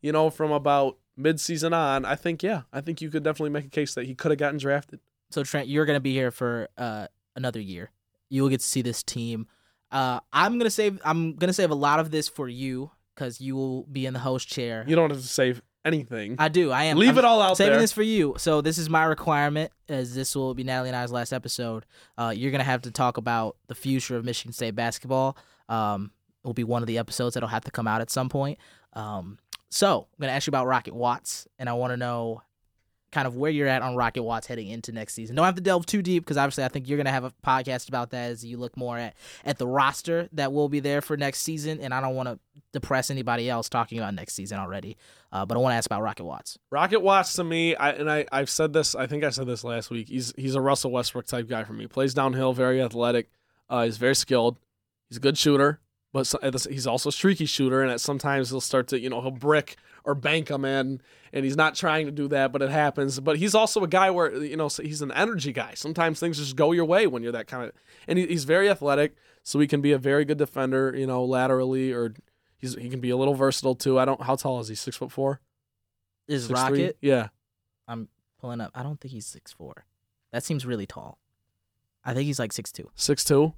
you 0.00 0.12
know, 0.12 0.30
from 0.30 0.52
about 0.52 0.98
mid-season 1.16 1.72
on, 1.72 2.04
I 2.04 2.14
think 2.14 2.42
yeah, 2.42 2.62
I 2.72 2.80
think 2.80 3.00
you 3.00 3.10
could 3.10 3.22
definitely 3.22 3.50
make 3.50 3.64
a 3.64 3.70
case 3.70 3.94
that 3.94 4.06
he 4.06 4.14
could 4.14 4.30
have 4.30 4.38
gotten 4.38 4.58
drafted. 4.58 5.00
So 5.30 5.42
Trent, 5.42 5.68
you're 5.68 5.84
gonna 5.86 6.00
be 6.00 6.12
here 6.12 6.30
for 6.30 6.68
uh, 6.78 7.08
another 7.34 7.60
year. 7.60 7.90
You 8.28 8.42
will 8.42 8.50
get 8.50 8.60
to 8.60 8.66
see 8.66 8.82
this 8.82 9.02
team. 9.02 9.46
Uh, 9.92 10.20
I'm 10.32 10.58
gonna 10.58 10.70
save. 10.70 11.00
I'm 11.04 11.34
gonna 11.34 11.52
save 11.52 11.70
a 11.70 11.74
lot 11.74 12.00
of 12.00 12.10
this 12.10 12.28
for 12.28 12.48
you 12.48 12.90
because 13.14 13.40
you 13.40 13.56
will 13.56 13.84
be 13.84 14.06
in 14.06 14.14
the 14.14 14.20
host 14.20 14.48
chair. 14.48 14.84
You 14.86 14.96
don't 14.96 15.10
have 15.10 15.20
to 15.20 15.26
save 15.26 15.62
anything. 15.84 16.36
I 16.38 16.48
do. 16.48 16.70
I 16.70 16.84
am. 16.84 16.96
Leave 16.96 17.10
I'm 17.10 17.18
it 17.18 17.24
all 17.24 17.42
out 17.42 17.56
saving 17.56 17.72
there. 17.72 17.80
this 17.80 17.92
for 17.92 18.02
you. 18.02 18.34
So 18.38 18.60
this 18.60 18.78
is 18.78 18.88
my 18.88 19.04
requirement, 19.04 19.72
as 19.88 20.14
this 20.14 20.36
will 20.36 20.54
be 20.54 20.64
Natalie 20.64 20.90
and 20.90 20.96
I's 20.96 21.12
last 21.12 21.32
episode. 21.32 21.86
Uh, 22.16 22.32
you're 22.34 22.50
gonna 22.52 22.64
have 22.64 22.82
to 22.82 22.90
talk 22.90 23.16
about 23.16 23.56
the 23.66 23.74
future 23.74 24.16
of 24.16 24.24
Michigan 24.24 24.52
State 24.52 24.74
basketball. 24.74 25.36
Um, 25.68 26.12
it 26.42 26.46
will 26.46 26.54
be 26.54 26.64
one 26.64 26.82
of 26.82 26.86
the 26.86 26.98
episodes 26.98 27.34
that'll 27.34 27.48
have 27.48 27.64
to 27.64 27.70
come 27.70 27.86
out 27.86 28.00
at 28.00 28.10
some 28.10 28.28
point. 28.28 28.58
Um, 28.94 29.38
so 29.70 30.06
I'm 30.12 30.22
gonna 30.22 30.32
ask 30.32 30.46
you 30.46 30.50
about 30.50 30.66
Rocket 30.66 30.94
Watts, 30.94 31.46
and 31.58 31.68
I 31.68 31.72
want 31.74 31.92
to 31.92 31.96
know 31.96 32.42
kind 33.12 33.26
of 33.26 33.36
where 33.36 33.50
you're 33.50 33.68
at 33.68 33.82
on 33.82 33.96
Rocket 33.96 34.22
Watts 34.22 34.46
heading 34.46 34.68
into 34.68 34.92
next 34.92 35.14
season. 35.14 35.36
Don't 35.36 35.44
have 35.44 35.56
to 35.56 35.60
delve 35.60 35.86
too 35.86 36.02
deep 36.02 36.24
because 36.24 36.36
obviously 36.36 36.64
I 36.64 36.68
think 36.68 36.88
you're 36.88 36.96
gonna 36.96 37.10
have 37.10 37.24
a 37.24 37.32
podcast 37.44 37.88
about 37.88 38.10
that 38.10 38.30
as 38.30 38.44
you 38.44 38.56
look 38.56 38.76
more 38.76 38.98
at 38.98 39.14
at 39.44 39.58
the 39.58 39.66
roster 39.66 40.28
that 40.32 40.52
will 40.52 40.68
be 40.68 40.80
there 40.80 41.00
for 41.00 41.16
next 41.16 41.40
season, 41.40 41.80
and 41.80 41.92
I 41.92 42.00
don't 42.00 42.14
want 42.14 42.28
to 42.28 42.38
depress 42.72 43.10
anybody 43.10 43.50
else 43.50 43.68
talking 43.68 43.98
about 43.98 44.14
next 44.14 44.34
season 44.34 44.58
already. 44.58 44.96
Uh, 45.32 45.44
but 45.44 45.56
I 45.56 45.60
want 45.60 45.72
to 45.72 45.76
ask 45.76 45.86
about 45.86 46.02
Rocket 46.02 46.24
Watts. 46.24 46.58
Rocket 46.70 47.00
Watts 47.00 47.34
to 47.34 47.44
me, 47.44 47.74
I, 47.76 47.90
and 47.90 48.10
I, 48.10 48.26
I've 48.32 48.50
said 48.50 48.72
this. 48.72 48.94
I 48.94 49.06
think 49.06 49.24
I 49.24 49.30
said 49.30 49.46
this 49.46 49.64
last 49.64 49.90
week. 49.90 50.08
He's 50.08 50.32
he's 50.36 50.54
a 50.54 50.60
Russell 50.60 50.90
Westbrook 50.90 51.26
type 51.26 51.48
guy 51.48 51.64
for 51.64 51.72
me. 51.72 51.86
Plays 51.86 52.14
downhill, 52.14 52.52
very 52.52 52.82
athletic. 52.82 53.30
Uh, 53.68 53.84
he's 53.84 53.96
very 53.96 54.16
skilled. 54.16 54.58
He's 55.08 55.18
a 55.18 55.20
good 55.20 55.38
shooter, 55.38 55.80
but 56.12 56.26
so, 56.26 56.38
at 56.42 56.52
the- 56.52 56.68
he's 56.70 56.86
also 56.86 57.08
a 57.08 57.12
streaky 57.12 57.46
shooter. 57.46 57.82
And 57.82 57.90
at 57.90 58.00
sometimes 58.00 58.50
he'll 58.50 58.60
start 58.60 58.88
to, 58.88 59.00
you 59.00 59.08
know, 59.10 59.20
he'll 59.20 59.30
brick 59.30 59.76
or 60.04 60.14
bank 60.14 60.48
them 60.48 60.64
in, 60.64 61.00
and 61.32 61.44
he's 61.44 61.56
not 61.56 61.74
trying 61.74 62.06
to 62.06 62.12
do 62.12 62.26
that, 62.28 62.52
but 62.52 62.62
it 62.62 62.70
happens. 62.70 63.20
But 63.20 63.36
he's 63.36 63.54
also 63.54 63.84
a 63.84 63.88
guy 63.88 64.10
where 64.10 64.34
you 64.42 64.56
know 64.56 64.68
he's 64.68 65.02
an 65.02 65.12
energy 65.12 65.52
guy. 65.52 65.72
Sometimes 65.74 66.18
things 66.18 66.38
just 66.38 66.56
go 66.56 66.72
your 66.72 66.86
way 66.86 67.06
when 67.06 67.22
you're 67.22 67.32
that 67.32 67.46
kind 67.46 67.64
of. 67.64 67.72
And 68.08 68.18
he's 68.18 68.44
very 68.44 68.68
athletic, 68.70 69.14
so 69.42 69.58
he 69.60 69.66
can 69.66 69.80
be 69.80 69.92
a 69.92 69.98
very 69.98 70.24
good 70.24 70.38
defender. 70.38 70.94
You 70.96 71.06
know, 71.06 71.24
laterally 71.24 71.92
or. 71.92 72.14
He's, 72.56 72.74
he 72.74 72.90
can 72.90 73.00
be 73.00 73.08
a 73.08 73.16
little 73.16 73.32
versatile 73.32 73.74
too. 73.74 73.98
I 73.98 74.04
don't. 74.04 74.20
How 74.22 74.36
tall 74.36 74.60
is 74.60 74.68
he? 74.68 74.74
Six 74.74 74.94
foot 74.98 75.10
four. 75.10 75.40
Is 76.28 76.46
6'3"? 76.48 76.54
Rocket 76.54 76.98
Yeah. 77.00 77.28
I'm 77.88 78.08
pulling 78.38 78.60
up? 78.60 78.70
I 78.74 78.82
don't 78.82 79.00
think 79.00 79.12
he's 79.12 79.26
six 79.26 79.50
four. 79.50 79.86
That 80.30 80.44
seems 80.44 80.66
really 80.66 80.84
tall. 80.86 81.18
I 82.04 82.12
think 82.14 82.26
he's 82.26 82.38
like 82.38 82.52
six 82.52 82.70
two. 82.70 82.90
Six 82.94 83.24
two, 83.24 83.54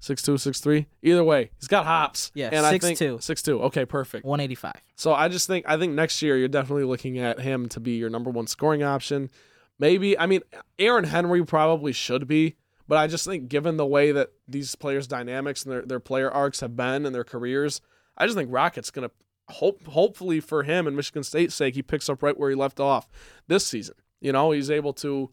six 0.00 0.22
two, 0.22 0.38
six 0.38 0.60
three. 0.60 0.86
Either 1.02 1.24
way, 1.24 1.50
he's 1.58 1.68
got 1.68 1.86
hops. 1.86 2.30
Yeah, 2.34 2.50
and 2.52 2.64
I 2.64 2.78
think 2.78 2.98
6'2". 2.98 3.22
Six 3.22 3.42
two. 3.42 3.62
Okay, 3.62 3.84
perfect. 3.84 4.24
One 4.24 4.40
eighty 4.40 4.54
five. 4.54 4.80
So 4.94 5.14
I 5.14 5.28
just 5.28 5.46
think 5.46 5.64
I 5.68 5.76
think 5.76 5.94
next 5.94 6.22
year 6.22 6.36
you're 6.36 6.48
definitely 6.48 6.84
looking 6.84 7.18
at 7.18 7.40
him 7.40 7.68
to 7.70 7.80
be 7.80 7.92
your 7.92 8.10
number 8.10 8.30
one 8.30 8.46
scoring 8.46 8.82
option. 8.82 9.30
Maybe 9.78 10.18
I 10.18 10.26
mean 10.26 10.40
Aaron 10.78 11.04
Henry 11.04 11.44
probably 11.44 11.92
should 11.92 12.26
be, 12.26 12.56
but 12.88 12.98
I 12.98 13.06
just 13.06 13.24
think 13.24 13.48
given 13.48 13.76
the 13.76 13.86
way 13.86 14.12
that 14.12 14.30
these 14.48 14.74
players' 14.74 15.06
dynamics 15.06 15.64
and 15.64 15.72
their, 15.72 15.82
their 15.82 16.00
player 16.00 16.30
arcs 16.30 16.60
have 16.60 16.76
been 16.76 17.04
in 17.04 17.12
their 17.12 17.24
careers, 17.24 17.80
I 18.16 18.26
just 18.26 18.36
think 18.36 18.50
Rocket's 18.50 18.90
gonna 18.90 19.10
hope 19.48 19.86
hopefully 19.86 20.40
for 20.40 20.62
him 20.62 20.86
and 20.86 20.96
Michigan 20.96 21.22
State's 21.22 21.54
sake 21.54 21.74
he 21.74 21.82
picks 21.82 22.08
up 22.08 22.22
right 22.22 22.36
where 22.36 22.50
he 22.50 22.56
left 22.56 22.80
off 22.80 23.08
this 23.48 23.66
season. 23.66 23.94
You 24.20 24.32
know, 24.32 24.50
he's 24.50 24.70
able 24.70 24.92
to 24.94 25.30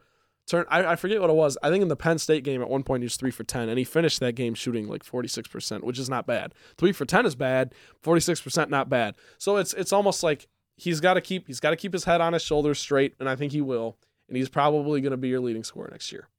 turn 0.48 0.66
I, 0.70 0.86
I 0.86 0.96
forget 0.96 1.22
what 1.22 1.30
it 1.30 1.36
was. 1.36 1.58
I 1.64 1.70
think 1.70 1.82
in 1.82 1.88
the 1.88 1.96
Penn 1.96 2.18
State 2.18 2.44
game 2.44 2.62
at 2.62 2.70
one 2.70 2.84
point 2.84 3.02
he 3.02 3.06
was 3.06 3.16
three 3.18 3.32
for 3.32 3.44
ten 3.44 3.70
and 3.70 3.78
he 3.78 3.84
finished 3.84 4.20
that 4.20 4.34
game 4.34 4.54
shooting 4.54 4.88
like 4.88 5.04
forty 5.04 5.28
six 5.28 5.48
percent, 5.48 5.84
which 5.84 6.00
is 6.00 6.10
not 6.10 6.26
bad. 6.26 6.54
Three 6.78 6.92
for 6.92 7.06
ten 7.06 7.26
is 7.26 7.36
bad, 7.36 7.74
forty 8.02 8.22
six 8.22 8.42
percent 8.42 8.70
not 8.70 8.90
bad. 8.90 9.16
So 9.38 9.58
it's 9.58 9.74
it's 9.74 9.94
almost 9.94 10.24
like 10.24 10.48
he's 10.76 11.00
got 11.00 11.16
to 11.16 11.22
keep 11.22 11.48
he's 11.48 11.60
got 11.60 11.72
to 11.72 11.76
keep 11.76 11.94
his 11.94 12.04
head 12.04 12.22
on 12.22 12.34
his 12.34 12.42
shoulders 12.42 12.80
straight, 12.80 13.16
and 13.20 13.30
I 13.30 13.36
think 13.36 13.52
he 13.52 13.62
will. 13.62 13.98
And 14.28 14.38
he's 14.38 14.50
probably 14.50 15.02
going 15.02 15.12
to 15.12 15.18
be 15.18 15.28
your 15.30 15.42
leading 15.42 15.64
scorer 15.64 15.90
next 15.92 16.12
year. 16.12 16.30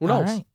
Who 0.00 0.06
knows? 0.06 0.28
Right. 0.28 0.46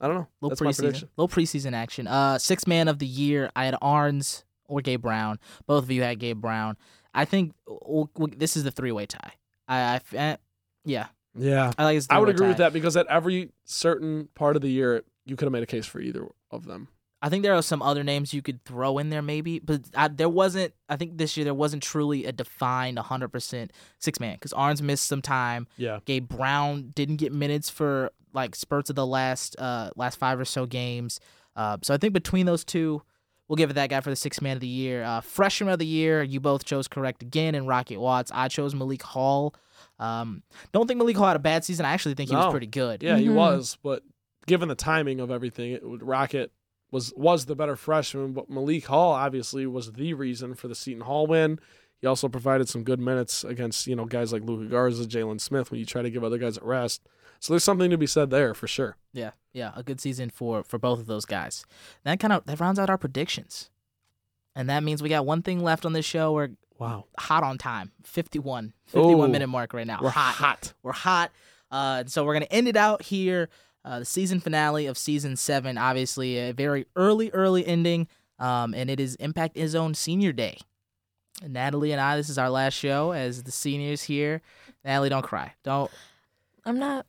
I 0.00 0.06
don't 0.06 0.16
know. 0.16 0.28
Little 0.40 0.68
That's 0.68 0.80
preseason. 0.80 1.08
Little 1.16 1.28
preseason 1.28 1.72
action. 1.72 2.06
Uh, 2.06 2.38
six 2.38 2.66
man 2.66 2.88
of 2.88 2.98
the 2.98 3.06
year. 3.06 3.50
I 3.56 3.64
had 3.64 3.76
Ahrens 3.80 4.44
or 4.66 4.80
Gabe 4.80 5.02
Brown. 5.02 5.38
Both 5.66 5.84
of 5.84 5.90
you 5.90 6.02
had 6.02 6.18
Gabe 6.18 6.40
Brown. 6.40 6.76
I 7.14 7.24
think 7.24 7.54
w- 7.66 8.08
w- 8.14 8.34
this 8.36 8.56
is 8.56 8.64
the 8.64 8.70
three 8.70 8.92
way 8.92 9.06
tie. 9.06 9.32
I, 9.68 10.00
eh, 10.14 10.36
yeah, 10.84 11.06
Yeah, 11.36 11.72
I 11.78 11.84
like. 11.84 12.02
I 12.10 12.18
would 12.18 12.28
agree 12.28 12.48
with 12.48 12.58
that 12.58 12.72
because 12.72 12.96
at 12.96 13.06
every 13.08 13.50
certain 13.64 14.28
part 14.34 14.56
of 14.56 14.62
the 14.62 14.68
year, 14.68 15.02
you 15.24 15.36
could 15.36 15.46
have 15.46 15.52
made 15.52 15.62
a 15.62 15.66
case 15.66 15.86
for 15.86 16.00
either 16.00 16.26
of 16.50 16.64
them. 16.64 16.88
I 17.22 17.28
think 17.28 17.42
there 17.42 17.54
are 17.54 17.62
some 17.62 17.82
other 17.82 18.04
names 18.04 18.34
you 18.34 18.42
could 18.42 18.62
throw 18.64 18.98
in 18.98 19.08
there, 19.08 19.22
maybe, 19.22 19.58
but 19.58 19.82
I, 19.94 20.08
there 20.08 20.28
wasn't. 20.28 20.74
I 20.88 20.96
think 20.96 21.16
this 21.18 21.36
year 21.36 21.44
there 21.44 21.54
wasn't 21.54 21.82
truly 21.82 22.26
a 22.26 22.32
defined 22.32 22.98
100% 22.98 23.70
six 23.98 24.20
man 24.20 24.34
because 24.34 24.52
Ahrens 24.52 24.82
missed 24.82 25.06
some 25.06 25.22
time. 25.22 25.66
Yeah, 25.76 26.00
Gabe 26.04 26.28
Brown 26.28 26.92
didn't 26.94 27.16
get 27.16 27.32
minutes 27.32 27.70
for 27.70 28.12
like 28.32 28.54
spurts 28.54 28.90
of 28.90 28.96
the 28.96 29.06
last 29.06 29.56
uh 29.58 29.90
last 29.96 30.18
five 30.18 30.38
or 30.38 30.44
so 30.44 30.66
games. 30.66 31.20
Uh, 31.56 31.78
so 31.82 31.94
I 31.94 31.96
think 31.96 32.12
between 32.12 32.44
those 32.44 32.64
two, 32.64 33.02
we'll 33.48 33.56
give 33.56 33.70
it 33.70 33.74
that 33.74 33.88
guy 33.88 34.00
for 34.02 34.10
the 34.10 34.16
six 34.16 34.42
man 34.42 34.56
of 34.56 34.60
the 34.60 34.66
year. 34.66 35.02
Uh, 35.02 35.20
freshman 35.22 35.72
of 35.72 35.78
the 35.78 35.86
year, 35.86 36.22
you 36.22 36.38
both 36.38 36.64
chose 36.64 36.86
correct 36.86 37.22
again 37.22 37.54
in 37.54 37.66
Rocket 37.66 37.98
Watts. 37.98 38.30
I 38.34 38.48
chose 38.48 38.74
Malik 38.74 39.02
Hall. 39.02 39.54
Um, 39.98 40.42
don't 40.72 40.86
think 40.86 40.98
Malik 40.98 41.16
Hall 41.16 41.26
had 41.26 41.36
a 41.36 41.40
bad 41.40 41.64
season. 41.64 41.86
I 41.86 41.90
actually 41.92 42.14
think 42.14 42.28
he 42.30 42.36
No. 42.36 42.44
was 42.46 42.50
pretty 42.52 42.66
good. 42.66 43.02
yeah, 43.02 43.16
he 43.16 43.26
Mhm. 43.28 43.34
was. 43.34 43.78
But 43.82 44.02
given 44.46 44.68
the 44.68 44.74
timing 44.74 45.20
of 45.20 45.30
everything, 45.30 45.72
it 45.72 45.88
would 45.88 46.02
Rocket 46.02 46.52
was 46.90 47.12
was 47.16 47.46
the 47.46 47.56
better 47.56 47.76
freshman. 47.76 48.32
But 48.32 48.50
Malik 48.50 48.86
Hall 48.86 49.12
obviously 49.12 49.66
was 49.66 49.92
the 49.92 50.14
reason 50.14 50.54
for 50.54 50.68
the 50.68 50.74
Seton 50.74 51.02
Hall 51.02 51.26
win. 51.26 51.58
He 52.00 52.06
also 52.06 52.28
provided 52.28 52.68
some 52.68 52.84
good 52.84 53.00
minutes 53.00 53.42
against 53.42 53.86
you 53.86 53.96
know 53.96 54.04
guys 54.04 54.32
like 54.32 54.42
Luka 54.42 54.68
Garza, 54.68 55.04
Jalen 55.06 55.40
Smith 55.40 55.70
when 55.70 55.80
you 55.80 55.86
try 55.86 56.02
to 56.02 56.10
give 56.10 56.22
other 56.22 56.38
guys 56.38 56.58
a 56.58 56.64
rest. 56.64 57.02
So 57.40 57.52
there's 57.52 57.64
something 57.64 57.90
to 57.90 57.98
be 57.98 58.06
said 58.06 58.30
there 58.30 58.54
for 58.54 58.66
sure. 58.66 58.96
Yeah, 59.12 59.30
yeah, 59.52 59.72
a 59.74 59.82
good 59.82 60.00
season 60.00 60.28
for 60.30 60.62
for 60.62 60.78
both 60.78 61.00
of 61.00 61.06
those 61.06 61.24
guys. 61.24 61.64
That 62.04 62.20
kind 62.20 62.32
of 62.34 62.44
that 62.44 62.60
rounds 62.60 62.78
out 62.78 62.90
our 62.90 62.98
predictions, 62.98 63.70
and 64.54 64.68
that 64.68 64.82
means 64.82 65.02
we 65.02 65.08
got 65.08 65.24
one 65.26 65.42
thing 65.42 65.62
left 65.62 65.84
on 65.86 65.92
this 65.94 66.04
show. 66.04 66.32
We're 66.32 66.50
Wow, 66.78 67.04
hot 67.18 67.42
on 67.42 67.58
time, 67.58 67.92
51, 68.04 68.72
51 68.86 69.28
Ooh. 69.28 69.32
minute 69.32 69.46
mark 69.48 69.72
right 69.72 69.86
now. 69.86 69.98
we're 70.02 70.10
hot. 70.10 70.34
hot. 70.34 70.72
We're 70.82 70.92
hot. 70.92 71.30
Uh, 71.70 71.96
and 72.00 72.10
so 72.12 72.24
we're 72.24 72.34
gonna 72.34 72.46
end 72.50 72.68
it 72.68 72.76
out 72.76 73.02
here. 73.02 73.48
Uh, 73.84 74.00
the 74.00 74.04
season 74.04 74.40
finale 74.40 74.86
of 74.86 74.98
season 74.98 75.36
seven, 75.36 75.78
obviously 75.78 76.38
a 76.38 76.52
very 76.52 76.86
early, 76.96 77.30
early 77.30 77.66
ending. 77.66 78.08
Um, 78.38 78.74
and 78.74 78.90
it 78.90 79.00
is 79.00 79.14
Impact 79.16 79.56
Izzone 79.56 79.96
Senior 79.96 80.32
Day. 80.32 80.58
Natalie 81.46 81.92
and 81.92 82.00
I, 82.00 82.16
this 82.16 82.28
is 82.28 82.38
our 82.38 82.50
last 82.50 82.74
show 82.74 83.12
as 83.12 83.42
the 83.44 83.50
seniors 83.52 84.02
here. 84.02 84.42
Natalie, 84.84 85.08
don't 85.08 85.22
cry. 85.22 85.54
Don't. 85.64 85.90
I'm 86.64 86.78
not. 86.78 87.06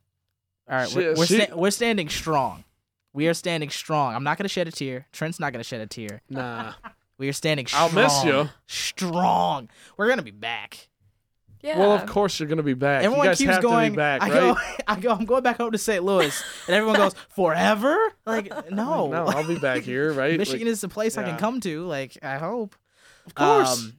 All 0.70 0.78
right, 0.78 0.89
She- 0.89 0.97
we're 0.97 1.15
we're, 1.15 1.26
she- 1.26 1.41
sta- 1.41 1.55
we're 1.55 1.72
standing 1.72 2.09
strong. 2.09 2.63
We 3.13 3.28
are 3.28 3.34
standing 3.34 3.70
strong. 3.70 4.13
I'm 4.15 4.24
not 4.24 4.38
gonna 4.38 4.47
shed 4.49 4.68
a 4.68 4.72
tear. 4.72 5.07
Trent's 5.11 5.39
not 5.39 5.51
gonna 5.53 5.63
shed 5.63 5.82
a 5.82 5.88
tear. 5.88 6.22
Nah, 6.30 6.74
We 7.18 7.28
are 7.30 7.34
standing 7.34 7.65
I'll 7.74 7.89
strong. 7.89 8.03
miss 8.03 8.24
you. 8.24 8.49
Strong. 8.68 9.70
We're 9.97 10.07
gonna 10.09 10.22
be 10.22 10.32
back. 10.32 10.89
Yeah. 11.61 11.80
Well, 11.80 11.91
of 11.93 12.05
course 12.05 12.39
you're 12.39 12.47
gonna 12.47 12.61
be 12.63 12.76
back. 12.76 13.03
Everyone 13.03 13.26
you 13.26 13.32
guys 13.32 13.38
keeps 13.39 13.51
have 13.53 13.61
going. 13.63 13.86
to 13.88 13.91
be 13.91 13.95
back, 13.97 14.22
I 14.22 14.30
right? 14.30 14.34
go, 14.39 14.57
I 14.88 14.99
go. 14.99 15.11
I'm 15.11 15.26
going 15.26 15.43
back 15.43 15.57
home 15.57 15.72
to 15.72 15.78
St. 15.78 16.03
Louis, 16.03 16.43
and 16.68 16.76
everyone 16.76 16.97
goes 16.97 17.13
forever. 17.30 17.97
Like 18.26 18.72
no, 18.72 19.07
no, 19.09 19.26
I'll 19.26 19.47
be 19.47 19.57
back 19.59 19.82
here, 19.82 20.13
right? 20.13 20.38
Michigan 20.38 20.68
Like, 20.68 20.72
is 20.74 20.82
the 20.82 20.89
place 20.89 21.18
I 21.18 21.24
can 21.24 21.38
come 21.38 21.59
to. 21.61 21.86
Like 21.86 22.18
I 22.22 22.38
hope. 22.38 22.76
of 23.26 23.34
course. 23.36 23.80
Um, 23.80 23.93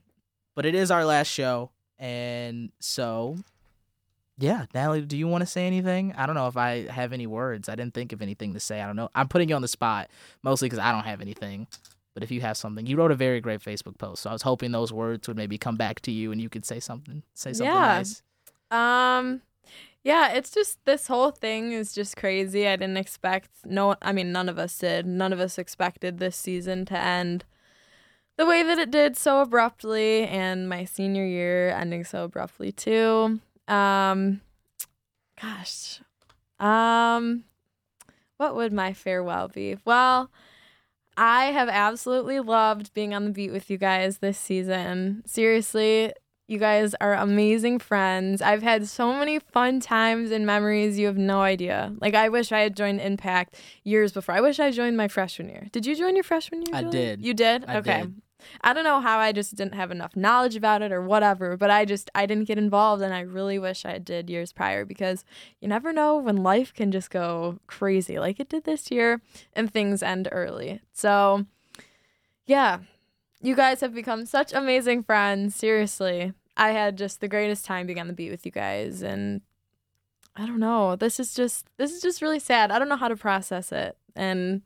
but 0.55 0.65
it 0.65 0.73
is 0.75 0.89
our 0.89 1.03
last 1.05 1.27
show, 1.27 1.71
and 1.97 2.71
so 2.79 3.37
yeah, 4.37 4.65
Natalie, 4.73 5.01
do 5.01 5.17
you 5.17 5.27
want 5.27 5.41
to 5.41 5.45
say 5.45 5.67
anything? 5.67 6.13
I 6.17 6.25
don't 6.25 6.35
know 6.35 6.47
if 6.47 6.55
I 6.55 6.87
have 6.89 7.11
any 7.11 7.27
words. 7.27 7.67
I 7.67 7.75
didn't 7.75 7.93
think 7.93 8.13
of 8.13 8.21
anything 8.21 8.53
to 8.53 8.59
say. 8.61 8.81
I 8.81 8.87
don't 8.87 8.95
know. 8.95 9.09
I'm 9.13 9.27
putting 9.27 9.49
you 9.49 9.55
on 9.55 9.61
the 9.61 9.67
spot 9.67 10.09
mostly 10.43 10.67
because 10.67 10.79
I 10.79 10.93
don't 10.93 11.03
have 11.03 11.19
anything. 11.19 11.67
But 12.13 12.23
if 12.23 12.31
you 12.31 12.41
have 12.41 12.57
something, 12.57 12.85
you 12.85 12.97
wrote 12.97 13.11
a 13.11 13.15
very 13.15 13.39
great 13.39 13.61
Facebook 13.61 13.97
post, 13.97 14.23
so 14.23 14.29
I 14.29 14.33
was 14.33 14.41
hoping 14.41 14.71
those 14.71 14.91
words 14.91 15.27
would 15.27 15.37
maybe 15.37 15.57
come 15.57 15.75
back 15.77 16.01
to 16.01 16.11
you 16.11 16.31
and 16.31 16.41
you 16.41 16.49
could 16.49 16.65
say 16.65 16.79
something, 16.79 17.23
say 17.33 17.53
something 17.53 17.73
Yeah. 17.73 17.81
nice. 17.81 18.21
Um, 18.71 19.41
yeah, 20.03 20.29
it's 20.29 20.51
just 20.51 20.83
this 20.85 21.07
whole 21.07 21.31
thing 21.31 21.71
is 21.71 21.93
just 21.93 22.15
crazy. 22.17 22.67
I 22.67 22.75
didn't 22.75 22.97
expect 22.97 23.49
no. 23.65 23.95
I 24.01 24.11
mean, 24.11 24.31
none 24.31 24.49
of 24.49 24.57
us 24.57 24.77
did. 24.77 25.05
None 25.05 25.33
of 25.33 25.39
us 25.39 25.57
expected 25.57 26.17
this 26.17 26.35
season 26.35 26.85
to 26.85 26.97
end 26.97 27.43
the 28.37 28.45
way 28.45 28.63
that 28.63 28.79
it 28.79 28.89
did 28.91 29.17
so 29.17 29.41
abruptly, 29.41 30.25
and 30.25 30.69
my 30.69 30.85
senior 30.85 31.25
year 31.25 31.69
ending 31.69 32.03
so 32.05 32.23
abruptly 32.23 32.71
too. 32.71 33.39
Um, 33.67 34.41
gosh, 35.41 35.99
um, 36.59 37.43
what 38.37 38.55
would 38.55 38.73
my 38.73 38.93
farewell 38.93 39.47
be? 39.47 39.77
Well. 39.85 40.31
I 41.19 41.47
have 41.47 41.67
absolutely 41.67 42.39
loved 42.39 42.93
being 42.93 43.13
on 43.13 43.25
the 43.25 43.31
beat 43.31 43.51
with 43.51 43.69
you 43.69 43.77
guys 43.77 44.19
this 44.19 44.37
season. 44.37 45.21
Seriously, 45.25 46.13
you 46.47 46.57
guys 46.57 46.95
are 47.01 47.13
amazing 47.13 47.79
friends. 47.79 48.41
I've 48.41 48.63
had 48.63 48.87
so 48.87 49.11
many 49.11 49.37
fun 49.37 49.81
times 49.81 50.31
and 50.31 50.45
memories. 50.45 50.97
You 50.97 51.07
have 51.07 51.17
no 51.17 51.41
idea. 51.41 51.93
Like, 51.99 52.15
I 52.15 52.29
wish 52.29 52.53
I 52.53 52.59
had 52.59 52.73
joined 52.73 53.01
Impact 53.01 53.55
years 53.83 54.13
before. 54.13 54.33
I 54.33 54.39
wish 54.39 54.61
I 54.61 54.71
joined 54.71 54.95
my 54.95 55.09
freshman 55.09 55.49
year. 55.49 55.67
Did 55.73 55.85
you 55.85 55.93
join 55.93 56.15
your 56.15 56.23
freshman 56.23 56.61
year? 56.61 56.73
I 56.73 56.83
did. 56.83 57.21
You 57.21 57.33
did? 57.33 57.65
I 57.67 57.77
okay. 57.79 58.01
did. 58.03 58.21
I 58.61 58.73
don't 58.73 58.83
know 58.83 59.01
how 59.01 59.19
I 59.19 59.31
just 59.31 59.55
didn't 59.55 59.75
have 59.75 59.91
enough 59.91 60.15
knowledge 60.15 60.55
about 60.55 60.81
it 60.81 60.91
or 60.91 61.01
whatever, 61.01 61.57
but 61.57 61.69
I 61.69 61.85
just 61.85 62.09
I 62.15 62.25
didn't 62.25 62.45
get 62.45 62.57
involved 62.57 63.01
and 63.01 63.13
I 63.13 63.21
really 63.21 63.59
wish 63.59 63.85
I 63.85 63.97
did 63.97 64.29
years 64.29 64.53
prior 64.53 64.85
because 64.85 65.25
you 65.59 65.67
never 65.67 65.93
know 65.93 66.17
when 66.17 66.37
life 66.37 66.73
can 66.73 66.91
just 66.91 67.09
go 67.09 67.59
crazy 67.67 68.19
like 68.19 68.39
it 68.39 68.49
did 68.49 68.63
this 68.63 68.91
year 68.91 69.21
and 69.53 69.71
things 69.71 70.03
end 70.03 70.27
early. 70.31 70.81
So, 70.93 71.45
yeah. 72.45 72.79
You 73.41 73.55
guys 73.55 73.79
have 73.79 73.93
become 73.93 74.25
such 74.25 74.51
amazing 74.51 75.03
friends, 75.03 75.55
seriously. 75.55 76.33
I 76.57 76.71
had 76.71 76.97
just 76.97 77.21
the 77.21 77.29
greatest 77.29 77.63
time 77.63 77.87
being 77.87 77.99
on 77.99 78.07
the 78.07 78.13
beat 78.13 78.31
with 78.31 78.45
you 78.45 78.51
guys 78.51 79.01
and 79.01 79.41
I 80.35 80.45
don't 80.45 80.59
know. 80.59 80.95
This 80.95 81.19
is 81.19 81.33
just 81.33 81.67
this 81.77 81.91
is 81.91 82.01
just 82.01 82.21
really 82.21 82.39
sad. 82.39 82.71
I 82.71 82.79
don't 82.79 82.89
know 82.89 82.97
how 82.97 83.07
to 83.07 83.15
process 83.15 83.71
it 83.71 83.97
and 84.15 84.61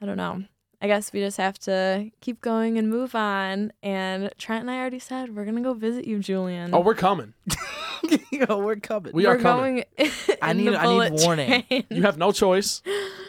I 0.00 0.06
don't 0.06 0.16
know. 0.16 0.44
I 0.82 0.88
guess 0.88 1.12
we 1.12 1.20
just 1.20 1.36
have 1.36 1.58
to 1.60 2.10
keep 2.20 2.40
going 2.40 2.76
and 2.76 2.90
move 2.90 3.14
on. 3.14 3.72
And 3.84 4.30
Trent 4.36 4.62
and 4.62 4.70
I 4.70 4.78
already 4.80 4.98
said 4.98 5.34
we're 5.36 5.44
gonna 5.44 5.60
go 5.60 5.74
visit 5.74 6.06
you, 6.06 6.18
Julian. 6.18 6.74
oh, 6.74 6.80
we're 6.80 6.94
coming. 6.96 7.34
Yo, 8.32 8.58
we're 8.58 8.76
coming. 8.76 9.12
We 9.14 9.24
we're 9.24 9.34
are 9.34 9.38
coming. 9.38 9.84
going. 9.96 10.10
I 10.42 10.50
in 10.50 10.56
need- 10.58 10.68
the 10.72 10.80
I 10.80 11.08
need 11.08 11.22
warning. 11.22 11.62
train. 11.68 11.84
You 11.88 12.02
have 12.02 12.18
no 12.18 12.32
choice. 12.32 12.82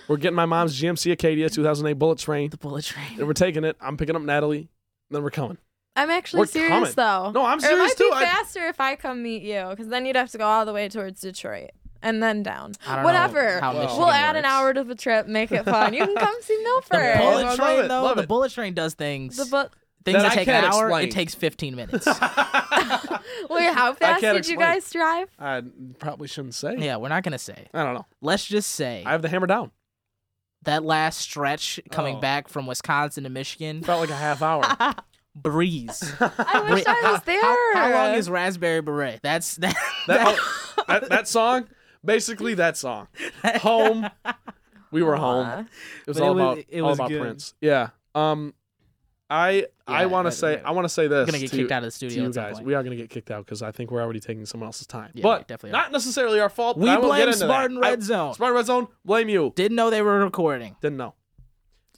We're 0.07 0.17
getting 0.17 0.35
my 0.35 0.45
mom's 0.47 0.81
GMC 0.81 1.11
Acadia 1.11 1.49
2008 1.49 1.93
Bullet 1.93 2.17
Train, 2.17 2.49
the 2.49 2.57
bullet 2.57 2.83
train. 2.85 3.19
and 3.19 3.27
we're 3.27 3.33
taking 3.33 3.63
it. 3.63 3.77
I'm 3.79 3.97
picking 3.97 4.15
up 4.15 4.21
Natalie, 4.23 4.57
and 4.57 4.67
then 5.11 5.21
we're 5.23 5.29
coming. 5.29 5.57
I'm 5.95 6.09
actually 6.09 6.39
We're 6.39 6.45
serious 6.47 6.71
coming. 6.71 6.93
though. 6.95 7.31
No, 7.39 7.45
I'm 7.45 7.59
Or 7.59 7.61
serious 7.61 7.91
it 7.91 7.97
too. 7.99 8.09
might 8.09 8.19
be 8.21 8.25
I- 8.25 8.29
faster 8.33 8.65
if 8.67 8.81
I 8.81 8.95
come 8.95 9.21
meet 9.21 9.43
you, 9.43 9.67
because 9.69 9.89
then 9.89 10.07
you'd 10.07 10.15
have 10.15 10.31
to 10.31 10.39
go 10.39 10.45
all 10.47 10.65
the 10.65 10.73
way 10.73 10.89
towards 10.89 11.21
Detroit 11.21 11.69
and 12.03 12.21
then 12.21 12.43
down. 12.43 12.73
I 12.85 12.95
don't 12.95 13.03
know 13.03 13.05
Whatever. 13.07 13.59
how 13.61 13.73
we'll 13.73 14.11
add 14.11 14.35
an 14.35 14.45
hour 14.45 14.73
to 14.73 14.83
the 14.83 14.93
trip, 14.95 15.25
make 15.27 15.51
it 15.51 15.63
fun. 15.65 15.93
You 15.95 16.05
can 16.05 16.15
come 16.15 16.35
see 16.41 16.57
Milford. 16.63 16.97
I 16.99 17.17
bullet 17.19 17.43
love 17.43 17.55
train, 17.57 17.79
it, 17.79 17.87
though, 17.87 18.03
love 18.03 18.17
the 18.17 18.23
it. 18.23 18.27
bullet 18.29 18.51
train 18.51 18.73
does 18.75 18.93
things. 18.93 19.37
The 19.37 19.45
bu- 19.45 19.69
things 20.05 20.17
That 20.17 20.23
that 20.23 20.31
I 20.33 20.35
take 20.35 20.47
an 20.49 20.61
can't 20.61 20.73
hour, 20.73 20.87
explain. 20.89 21.07
it 21.07 21.11
takes 21.11 21.33
15 21.35 21.75
minutes. 21.75 22.05
Wait, 23.49 23.73
how 23.73 23.93
fast 23.93 24.21
can't 24.21 24.35
did 24.37 24.47
you 24.47 24.53
explain. 24.55 24.59
guys 24.59 24.91
drive? 24.91 25.29
I 25.39 25.63
probably 25.99 26.27
shouldn't 26.27 26.55
say. 26.55 26.75
yeah, 26.77 26.97
we're 26.97 27.09
not 27.09 27.23
gonna 27.23 27.37
say. 27.39 27.67
I 27.73 27.83
don't 27.83 27.93
know. 27.93 28.05
Let's 28.21 28.45
just 28.45 28.71
say 28.71 29.03
I 29.05 29.11
have 29.11 29.21
the 29.21 29.29
hammer 29.29 29.47
down. 29.47 29.71
that 30.63 30.83
last 30.83 31.19
stretch 31.19 31.79
coming 31.91 32.17
Oh. 32.17 32.19
back 32.19 32.47
from 32.47 32.67
Wisconsin 32.67 33.23
to 33.23 33.29
Michigan, 33.29 33.81
Felt 33.83 34.01
like 34.01 34.09
a 34.09 34.15
half 34.15 34.41
hour. 34.41 34.63
breeze. 35.35 36.03
I 36.19 36.69
wish 36.71 36.83
I 36.85 37.11
was 37.11 37.21
there. 37.23 37.41
How, 37.41 37.73
how 37.73 37.91
long 37.91 38.15
is 38.15 38.29
Raspberry 38.29 38.81
Beret? 38.81 39.19
That's 39.23 39.55
that. 39.57 39.75
That, 40.07 40.35
oh, 40.37 40.83
that 40.87 41.09
that 41.09 41.27
song, 41.27 41.67
basically 42.03 42.53
that 42.55 42.77
song. 42.77 43.07
Home. 43.61 44.09
We 44.91 45.01
were 45.03 45.15
home. 45.15 45.67
It 46.05 46.07
was 46.07 46.17
But 46.17 46.23
it 46.23 46.27
all 46.27 46.35
was- 46.35 46.41
about 46.43 46.65
it 46.69 46.81
all 46.81 46.89
was 46.89 46.97
about 46.99 47.09
good. 47.09 47.21
Prince. 47.21 47.53
Yeah. 47.61 47.89
Um, 48.15 48.53
I 49.29 49.65
I 49.87 50.01
Yeah, 50.01 50.05
want 50.07 50.27
to 50.27 50.31
say. 50.31 50.61
I 50.61 50.71
want 50.71 50.85
to 50.85 50.89
say 50.89 51.07
this. 51.07 51.25
gonna 51.25 51.39
get 51.39 51.49
to 51.49 51.57
kicked 51.57 51.71
out 51.71 51.79
of 51.79 51.85
the 51.85 51.91
to 51.91 51.95
studio 51.95 52.23
you 52.23 52.29
at 52.29 52.35
some 52.35 52.43
guys. 52.43 52.53
point. 52.55 52.67
We 52.67 52.73
are 52.75 52.83
gonna 52.83 52.95
get 52.95 53.09
kicked 53.09 53.31
out 53.31 53.43
because 53.45 53.63
I 53.63 53.71
think 53.71 53.89
we're 53.89 54.01
already 54.03 54.19
taking 54.19 54.45
someone 54.45 54.67
else's 54.67 54.85
time. 54.85 55.09
Yeah, 55.15 55.23
but 55.23 55.47
definitely 55.47 55.71
are. 55.71 55.81
not 55.83 55.91
necessarily 55.91 56.39
our 56.39 56.49
fault. 56.49 56.77
but 56.77 56.83
we 56.83 56.89
I 56.89 56.95
get 56.97 57.01
blame 57.01 57.27
into 57.29 57.39
that. 57.39 57.45
Spartan 57.45 57.79
Red 57.79 58.03
Zone. 58.03 58.33
Spartan 58.35 58.55
Red 58.55 58.65
Zone. 58.67 58.87
Blame 59.03 59.29
you. 59.29 59.51
Didn't 59.55 59.75
know 59.75 59.89
they 59.89 60.03
were 60.03 60.19
recording. 60.19 60.75
Didn't 60.81 60.97
know. 60.97 61.15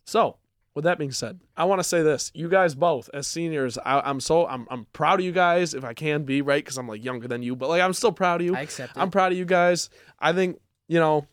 So, 0.05 0.37
with 0.75 0.83
that 0.83 0.99
being 0.99 1.13
said, 1.13 1.39
I 1.55 1.63
want 1.63 1.79
to 1.79 1.83
say 1.83 2.03
this: 2.03 2.31
you 2.35 2.49
guys 2.49 2.75
both, 2.75 3.09
as 3.13 3.25
seniors, 3.25 3.77
I, 3.77 4.01
I'm 4.01 4.19
so 4.19 4.45
I'm 4.45 4.67
I'm 4.69 4.85
proud 4.91 5.19
of 5.19 5.25
you 5.25 5.31
guys 5.31 5.73
if 5.73 5.85
I 5.85 5.93
can 5.93 6.23
be 6.23 6.41
right 6.41 6.63
because 6.63 6.77
I'm 6.77 6.87
like 6.87 7.03
younger 7.03 7.27
than 7.27 7.41
you, 7.41 7.55
but 7.55 7.69
like 7.69 7.81
I'm 7.81 7.93
still 7.93 8.11
proud 8.11 8.41
of 8.41 8.45
you. 8.45 8.55
I 8.55 8.61
accept 8.61 8.95
it. 8.95 8.99
I'm 8.99 9.09
proud 9.09 9.31
of 9.31 9.37
you 9.37 9.45
guys. 9.45 9.89
I 10.19 10.33
think 10.33 10.59
you 10.89 10.99
know, 10.99 11.27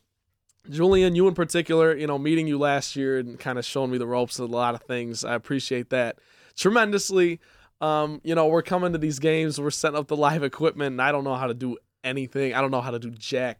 Julian, 0.70 1.16
you 1.16 1.26
in 1.26 1.34
particular, 1.34 1.94
you 1.94 2.06
know, 2.06 2.18
meeting 2.18 2.46
you 2.46 2.56
last 2.56 2.94
year 2.94 3.18
and 3.18 3.38
kind 3.38 3.58
of 3.58 3.64
showing 3.64 3.90
me 3.90 3.98
the 3.98 4.06
ropes 4.06 4.38
of 4.38 4.48
a 4.48 4.52
lot 4.52 4.74
of 4.76 4.82
things. 4.84 5.24
I 5.24 5.34
appreciate 5.34 5.90
that 5.90 6.18
tremendously. 6.56 7.40
Um, 7.80 8.20
you 8.22 8.36
know, 8.36 8.46
we're 8.46 8.62
coming 8.62 8.92
to 8.92 8.98
these 8.98 9.18
games, 9.18 9.60
we're 9.60 9.70
setting 9.70 9.98
up 9.98 10.06
the 10.06 10.16
live 10.16 10.44
equipment, 10.44 10.92
and 10.92 11.02
I 11.02 11.10
don't 11.10 11.24
know 11.24 11.34
how 11.34 11.48
to 11.48 11.54
do 11.54 11.78
anything. 12.04 12.54
I 12.54 12.60
don't 12.60 12.70
know 12.70 12.80
how 12.80 12.92
to 12.92 13.00
do 13.00 13.10
jack 13.10 13.58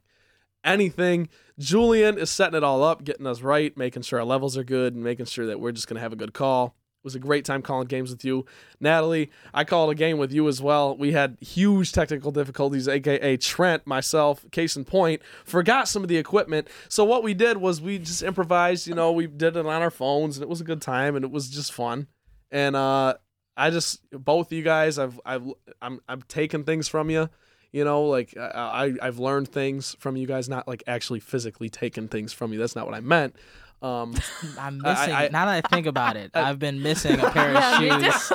anything. 0.65 1.29
Julian 1.59 2.19
is 2.19 2.31
setting 2.31 2.57
it 2.57 2.65
all 2.65 2.83
up, 2.83 3.05
getting 3.05 3.27
us 3.27 3.43
right, 3.43 3.77
making 3.77 4.03
sure 4.03 4.19
our 4.19 4.25
levels 4.25 4.57
are 4.57 4.65
good, 4.65 4.95
and 4.95 5.05
making 5.05 5.27
sure 5.27 5.47
that 5.47 5.61
we're 5.61 5.73
just 5.73 5.87
gonna 5.89 6.01
have 6.01 6.13
a 6.13 6.17
good 6.17 6.33
call. 6.33 6.77
It 7.03 7.07
was 7.07 7.15
a 7.17 7.19
great 7.19 7.45
time 7.45 7.63
calling 7.63 7.89
games 7.89 8.11
with 8.11 8.25
you. 8.25 8.47
Natalie, 8.79 9.33
I 9.53 9.65
called 9.65 9.91
a 9.91 9.95
game 9.97 10.19
with 10.19 10.33
you 10.33 10.47
as 10.47 10.63
well. 10.63 10.97
We 10.97 11.11
had 11.11 11.37
huge 11.41 11.91
technical 11.91 12.31
difficulties, 12.31 12.87
aka 12.87 13.37
Trent, 13.39 13.89
myself, 13.89 14.49
case 14.53 14.77
in 14.77 14.85
point, 14.85 15.21
forgot 15.45 15.89
some 15.89 16.05
of 16.05 16.09
the 16.09 16.17
equipment. 16.17 16.69
So 16.89 17.05
what 17.05 17.25
we 17.25 17.35
did 17.35 17.57
was 17.57 17.81
we 17.81 17.99
just 17.99 18.23
improvised, 18.23 18.87
you 18.87 18.95
know, 18.95 19.11
we 19.11 19.27
did 19.27 19.57
it 19.57 19.67
on 19.67 19.83
our 19.83 19.91
phones 19.91 20.37
and 20.37 20.45
it 20.45 20.49
was 20.49 20.61
a 20.61 20.65
good 20.65 20.81
time 20.81 21.17
and 21.17 21.25
it 21.25 21.33
was 21.33 21.51
just 21.51 21.73
fun. 21.73 22.07
And 22.53 22.77
uh 22.77 23.15
I 23.57 23.71
just 23.71 24.01
both 24.13 24.53
you 24.53 24.63
guys 24.63 24.97
I've 24.97 25.21
I've 25.27 25.43
I'm 25.81 26.01
I'm 26.09 26.23
taking 26.23 26.63
things 26.63 26.87
from 26.87 27.11
you. 27.11 27.29
You 27.73 27.85
know, 27.85 28.03
like 28.05 28.37
I, 28.37 28.93
I 29.01 29.07
I've 29.07 29.19
learned 29.19 29.49
things 29.49 29.97
from 29.99 30.17
you 30.17 30.27
guys, 30.27 30.49
not 30.49 30.69
like 30.69 30.83
actually 30.87 31.21
physically 31.21 31.71
taking 31.71 32.07
things 32.09 32.33
from 32.33 32.53
you. 32.53 32.59
That's 32.59 32.77
not 32.77 32.85
what 32.87 32.95
I 32.95 33.01
meant. 33.01 33.35
Um, 33.81 34.15
I'm 34.59 34.79
missing. 34.79 35.13
I- 35.15 35.29
now 35.33 35.47
that 35.47 35.65
I 35.65 35.69
think 35.69 35.87
about 35.87 36.17
it, 36.17 36.31
I've 36.35 36.59
been 36.59 36.83
missing 36.83 37.19
a 37.19 37.31
pair 37.31 37.57
of 37.57 37.75
shoes. 37.81 38.33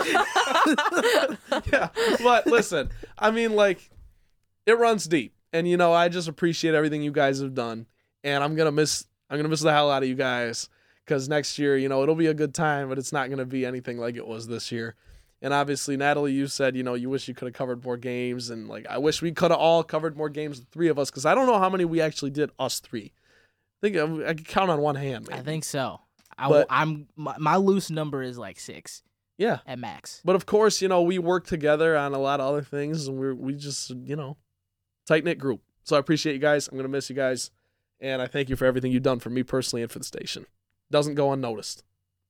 yeah, 1.72 1.90
but 2.24 2.48
listen, 2.48 2.90
I 3.18 3.32
mean, 3.32 3.54
like, 3.56 3.90
it 4.66 4.78
runs 4.78 5.06
deep, 5.06 5.34
and 5.54 5.68
you 5.68 5.78
know, 5.78 5.94
I 5.94 6.10
just 6.10 6.28
appreciate 6.28 6.74
everything 6.74 7.02
you 7.02 7.12
guys 7.12 7.40
have 7.40 7.54
done, 7.54 7.86
and 8.24 8.44
I'm 8.44 8.56
gonna 8.56 8.72
miss, 8.72 9.06
I'm 9.30 9.38
gonna 9.38 9.50
miss 9.50 9.62
the 9.62 9.72
hell 9.72 9.90
out 9.92 10.04
of 10.04 10.10
you 10.10 10.16
guys, 10.16 10.70
because 11.06 11.30
next 11.30 11.58
year, 11.60 11.78
you 11.78 11.90
know, 11.90 12.04
it'll 12.04 12.16
be 12.16 12.28
a 12.28 12.34
good 12.34 12.54
time, 12.54 12.90
but 12.90 12.98
it's 12.98 13.14
not 13.14 13.30
gonna 13.30 13.46
be 13.46 13.66
anything 13.66 13.98
like 13.98 14.16
it 14.16 14.28
was 14.28 14.48
this 14.48 14.72
year. 14.72 14.96
And 15.42 15.54
obviously, 15.54 15.98
Natalie, 15.98 16.34
you 16.34 16.48
said, 16.48 16.76
you 16.76 16.84
know, 16.84 16.96
you 16.96 17.10
wish 17.10 17.28
you 17.28 17.36
could 17.36 17.46
have 17.46 17.54
covered 17.54 17.84
more 17.84 17.98
games, 17.98 18.50
and 18.50 18.68
like, 18.68 18.88
I 18.88 18.98
wish 18.98 19.22
we 19.22 19.32
could 19.32 19.52
have 19.52 19.60
all 19.60 19.84
covered 19.84 20.18
more 20.18 20.30
games, 20.30 20.60
the 20.60 20.66
three 20.72 20.88
of 20.88 20.98
us, 20.98 21.12
because 21.12 21.26
I 21.26 21.36
don't 21.36 21.46
know 21.46 21.60
how 21.60 21.70
many 21.70 21.86
we 21.86 22.02
actually 22.02 22.32
did, 22.32 22.50
us 22.58 22.80
three. 22.80 23.14
I 23.84 23.88
think 23.88 23.98
uh, 23.98 24.26
I, 24.26 24.30
I 24.30 24.34
could 24.34 24.48
count 24.48 24.72
on 24.72 24.82
one 24.82 24.96
hand. 24.96 25.30
I 25.32 25.42
think 25.42 25.64
so. 25.64 26.02
I, 26.40 26.66
am 26.70 27.08
my, 27.16 27.36
my 27.40 27.56
loose 27.56 27.90
number 27.90 28.22
is 28.22 28.38
like 28.38 28.60
six 28.60 29.02
yeah. 29.38 29.60
at 29.66 29.80
max. 29.80 30.22
But 30.26 30.36
of 30.36 30.46
course, 30.46 30.82
you 30.82 30.88
know, 30.88 31.02
we 31.02 31.20
work 31.20 31.48
together 31.48 31.96
on 31.96 32.14
a 32.14 32.20
lot 32.20 32.40
of 32.40 32.48
other 32.48 32.62
things 32.62 33.08
and 33.08 33.18
we're 33.18 33.36
we 33.36 33.54
just, 33.54 33.90
you 33.90 34.16
know, 34.16 34.38
tight 35.06 35.24
knit 35.24 35.40
group. 35.40 35.62
So 35.84 35.96
I 35.96 36.00
appreciate 36.00 36.34
you 36.34 36.40
guys. 36.40 36.68
I'm 36.68 36.78
gonna 36.78 36.90
miss 36.90 37.10
you 37.10 37.16
guys. 37.16 37.52
And 38.00 38.22
I 38.22 38.28
thank 38.28 38.50
you 38.50 38.56
for 38.56 38.66
everything 38.66 38.92
you've 38.92 39.04
done 39.04 39.20
for 39.20 39.30
me 39.30 39.42
personally 39.42 39.82
and 39.82 39.92
for 39.92 40.00
the 40.00 40.06
station. 40.06 40.46
Doesn't 40.92 41.16
go 41.16 41.32
unnoticed. 41.32 41.84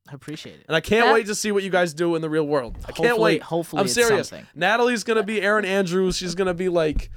I 0.10 0.14
appreciate 0.14 0.60
it. 0.60 0.66
And 0.68 0.76
I 0.76 0.82
can't 0.82 1.08
Yeah. 1.08 1.14
wait 1.14 1.26
to 1.28 1.36
see 1.36 1.52
what 1.52 1.64
you 1.64 1.70
guys 1.70 1.94
do 1.94 2.16
in 2.16 2.22
the 2.22 2.30
real 2.30 2.48
world. 2.48 2.78
I 2.88 2.92
can't 2.92 3.20
wait. 3.20 3.42
Hopefully, 3.42 3.80
I'm 3.82 3.86
it's 3.86 3.94
serious. 3.94 4.30
something. 4.30 4.48
Natalie's 4.56 5.04
gonna 5.04 5.24
be 5.24 5.42
Erin 5.42 5.66
Andrews. 5.66 6.16
She's 6.18 6.36
gonna 6.36 6.54
be 6.54 6.70
like 6.70 7.10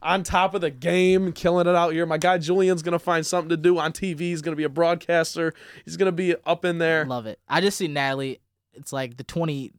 on 0.00 0.22
top 0.22 0.54
of 0.54 0.60
the 0.60 0.70
game, 0.70 1.32
killing 1.32 1.66
it 1.66 1.74
out 1.74 1.92
here. 1.92 2.06
My 2.06 2.18
guy 2.18 2.38
Julian's 2.38 2.82
gonna 2.82 2.98
find 2.98 3.26
something 3.26 3.48
to 3.50 3.56
do 3.56 3.78
on 3.78 3.92
TV. 3.92 4.20
He's 4.30 4.42
gonna 4.42 4.56
be 4.56 4.64
a 4.64 4.68
broadcaster. 4.68 5.52
He's 5.84 5.96
gonna 5.96 6.12
be 6.12 6.34
up 6.46 6.64
in 6.64 6.78
there. 6.78 7.04
Love 7.04 7.26
it. 7.26 7.38
I 7.48 7.60
just 7.60 7.76
see 7.78 7.88
Natalie. 7.88 8.40
It's 8.74 8.92
like 8.92 9.16
the 9.16 9.24
20, 9.24 9.72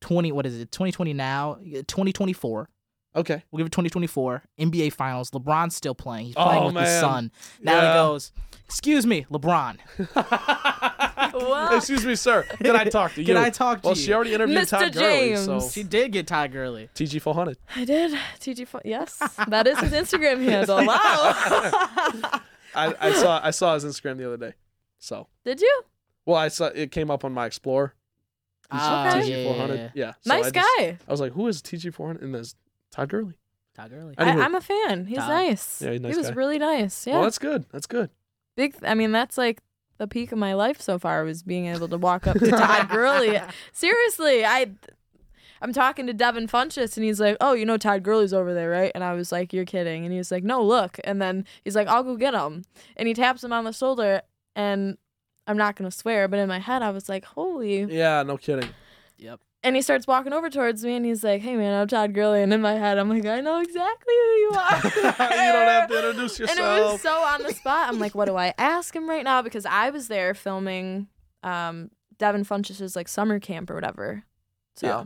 20 0.00 0.32
what 0.32 0.44
is 0.44 0.60
it? 0.60 0.70
2020 0.70 1.14
now? 1.14 1.54
2024. 1.88 2.68
Okay. 3.16 3.42
We'll 3.50 3.58
give 3.58 3.66
it 3.68 3.72
2024. 3.72 4.42
NBA 4.58 4.92
Finals. 4.92 5.30
LeBron's 5.30 5.76
still 5.76 5.94
playing. 5.94 6.26
He's 6.26 6.34
Oh, 6.36 6.44
playing 6.44 6.64
with 6.64 6.74
the 6.74 6.80
man. 6.80 7.00
Sun. 7.00 7.32
Natalie 7.62 7.86
Yeah. 7.86 7.94
goes, 7.94 8.32
"Excuse 8.66 9.06
me, 9.06 9.24
LeBron. 9.30 9.76
Excuse 11.76 12.04
me, 12.04 12.14
sir. 12.16 12.42
Can 12.42 12.76
I 12.76 12.84
talk 12.84 13.12
to 13.14 13.20
you? 13.22 13.26
Can 13.26 13.36
I 13.36 13.50
talk 13.50 13.82
to 13.82 13.88
well, 13.88 13.94
you?" 13.94 14.00
Well, 14.00 14.04
she 14.06 14.12
already 14.12 14.34
interviewed 14.34 14.58
Mr. 14.58 14.68
Todd 14.70 14.92
Gurley, 14.92 15.36
so 15.36 15.60
She 15.60 15.82
did 15.82 16.12
get 16.12 16.26
Ty 16.26 16.48
Gurley. 16.48 16.88
TG 16.94 17.20
400. 17.20 17.56
I 17.76 17.84
did. 17.84 18.18
TG. 18.40 18.66
Fo- 18.66 18.80
yes, 18.84 19.18
that 19.48 19.66
is 19.66 19.78
his 19.78 19.92
Instagram 19.92 20.42
handle. 20.48 20.84
Wow. 20.84 22.40
I, 22.76 22.94
I 23.00 23.12
saw 23.12 23.40
I 23.44 23.50
saw 23.50 23.74
his 23.74 23.84
Instagram 23.84 24.18
the 24.18 24.26
other 24.26 24.36
day. 24.36 24.54
So, 24.98 25.28
did 25.44 25.60
you? 25.60 25.82
well, 26.26 26.36
I 26.38 26.48
saw 26.48 26.66
it 26.66 26.90
came 26.90 27.10
up 27.10 27.24
on 27.24 27.32
my 27.32 27.46
Explorer. 27.46 27.94
Ah, 28.70 29.08
Okay. 29.18 29.28
yeah, 29.28 29.36
TG 29.36 29.44
yeah, 29.44 29.52
400. 29.52 29.74
yeah. 29.76 29.90
Yeah. 29.94 30.12
so 30.22 30.34
nice 30.34 30.46
I 30.46 30.50
just- 30.50 30.54
guy. 30.78 30.98
I 31.06 31.10
was 31.10 31.20
like, 31.20 31.32
who 31.32 31.46
is 31.48 31.60
TG 31.62 31.92
400? 31.92 32.22
And 32.22 32.34
there's 32.34 32.54
Todd 32.94 33.08
Gurley. 33.08 33.34
Todd 33.74 33.90
Gurley. 33.90 34.14
Anywho. 34.14 34.40
I, 34.40 34.44
I'm 34.44 34.54
a 34.54 34.60
fan. 34.60 35.06
He's 35.06 35.18
Todd. 35.18 35.28
nice. 35.28 35.82
Yeah, 35.82 35.90
he's 35.90 35.98
a 35.98 36.02
nice 36.02 36.12
he 36.12 36.18
was 36.18 36.28
guy. 36.28 36.34
really 36.34 36.58
nice. 36.58 37.06
Yeah. 37.06 37.14
Well, 37.14 37.22
that's 37.24 37.38
good. 37.38 37.64
That's 37.72 37.86
good. 37.86 38.10
Big. 38.56 38.76
I 38.84 38.94
mean, 38.94 39.10
that's 39.10 39.36
like 39.36 39.60
the 39.98 40.06
peak 40.06 40.30
of 40.30 40.38
my 40.38 40.54
life 40.54 40.80
so 40.80 40.98
far 40.98 41.24
was 41.24 41.42
being 41.42 41.66
able 41.66 41.88
to 41.88 41.98
walk 41.98 42.26
up 42.26 42.38
to 42.38 42.50
Todd 42.50 42.88
Gurley. 42.88 43.40
Seriously, 43.72 44.44
I. 44.44 44.70
I'm 45.62 45.72
talking 45.72 46.06
to 46.08 46.12
Devin 46.12 46.46
Funchess 46.46 46.98
and 46.98 47.04
he's 47.06 47.20
like, 47.20 47.38
"Oh, 47.40 47.54
you 47.54 47.64
know 47.64 47.78
Todd 47.78 48.02
Gurley's 48.02 48.34
over 48.34 48.52
there, 48.52 48.68
right?" 48.68 48.92
And 48.94 49.02
I 49.02 49.14
was 49.14 49.32
like, 49.32 49.52
"You're 49.52 49.64
kidding." 49.64 50.04
And 50.04 50.12
he 50.12 50.18
was 50.18 50.30
like, 50.30 50.44
"No, 50.44 50.62
look." 50.62 50.98
And 51.04 51.22
then 51.22 51.46
he's 51.64 51.74
like, 51.74 51.88
"I'll 51.88 52.02
go 52.02 52.16
get 52.16 52.34
him." 52.34 52.64
And 52.98 53.08
he 53.08 53.14
taps 53.14 53.42
him 53.42 53.52
on 53.52 53.64
the 53.64 53.72
shoulder 53.72 54.20
and 54.54 54.98
I'm 55.46 55.56
not 55.56 55.76
going 55.76 55.90
to 55.90 55.96
swear, 55.96 56.28
but 56.28 56.38
in 56.38 56.48
my 56.48 56.58
head 56.58 56.82
I 56.82 56.90
was 56.90 57.08
like, 57.08 57.24
"Holy." 57.24 57.82
Yeah, 57.84 58.22
no 58.24 58.36
kidding. 58.36 58.68
Yep. 59.16 59.40
And 59.64 59.74
he 59.74 59.82
starts 59.82 60.06
walking 60.06 60.32
over 60.34 60.50
towards 60.50 60.84
me 60.84 60.94
and 60.94 61.04
he's 61.06 61.24
like, 61.24 61.40
"Hey 61.42 61.56
man, 61.56 61.72
I'm 61.80 61.88
Todd 61.88 62.12
Gurley." 62.12 62.42
And 62.42 62.52
in 62.52 62.60
my 62.60 62.74
head 62.74 62.98
I'm 62.98 63.08
like, 63.08 63.24
"I 63.24 63.40
know 63.40 63.60
exactly 63.60 64.12
who 64.14 64.30
you 64.30 64.52
are." 64.54 64.76
you 64.84 64.92
don't 65.02 65.68
have 65.68 65.88
to 65.88 65.96
introduce 66.10 66.38
yourself. 66.38 66.58
and 66.60 66.78
it 66.78 66.82
was 66.92 67.00
so 67.00 67.10
on 67.22 67.42
the 67.42 67.52
spot. 67.54 67.88
I'm 67.88 67.98
like, 67.98 68.14
what 68.14 68.26
do 68.26 68.36
I 68.36 68.52
ask 68.58 68.94
him 68.94 69.08
right 69.08 69.24
now? 69.24 69.40
Because 69.42 69.64
I 69.66 69.90
was 69.90 70.08
there 70.08 70.34
filming 70.34 71.08
um 71.42 71.90
Devin 72.18 72.44
Funchess's 72.44 72.94
like 72.94 73.08
summer 73.08 73.40
camp 73.40 73.70
or 73.70 73.74
whatever. 73.74 74.24
So 74.76 74.86
Yeah. 74.86 75.04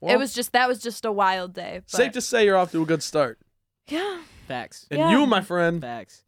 Well, 0.00 0.14
it 0.14 0.18
was 0.18 0.32
just 0.32 0.52
that 0.52 0.68
was 0.68 0.80
just 0.80 1.04
a 1.04 1.10
wild 1.10 1.52
day. 1.54 1.80
But 1.90 1.90
safe 1.96 2.12
to 2.12 2.20
say 2.20 2.44
you're 2.44 2.56
off 2.56 2.70
to 2.72 2.82
a 2.82 2.86
good 2.86 3.02
start. 3.02 3.38
yeah. 3.88 4.20
Facts. 4.46 4.86
And 4.90 5.00
Yeah. 5.00 5.10
you, 5.10 5.26
my 5.26 5.40
friend, 5.42 5.80
Facts. 5.80 6.22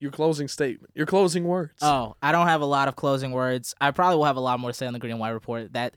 your 0.00 0.10
closing 0.12 0.46
statement, 0.48 0.92
your 0.94 1.06
closing 1.06 1.44
words. 1.44 1.72
Oh, 1.82 2.14
I 2.22 2.30
don't 2.30 2.46
have 2.46 2.60
a 2.60 2.66
lot 2.66 2.86
of 2.88 2.94
closing 2.94 3.32
words. 3.32 3.74
I 3.80 3.90
probably 3.90 4.18
will 4.18 4.26
have 4.26 4.36
a 4.36 4.40
lot 4.40 4.60
more 4.60 4.70
to 4.70 4.74
say 4.76 4.86
on 4.86 4.92
the 4.92 4.98
Green 5.00 5.12
and 5.12 5.18
White 5.20 5.30
report. 5.30 5.72
That 5.72 5.94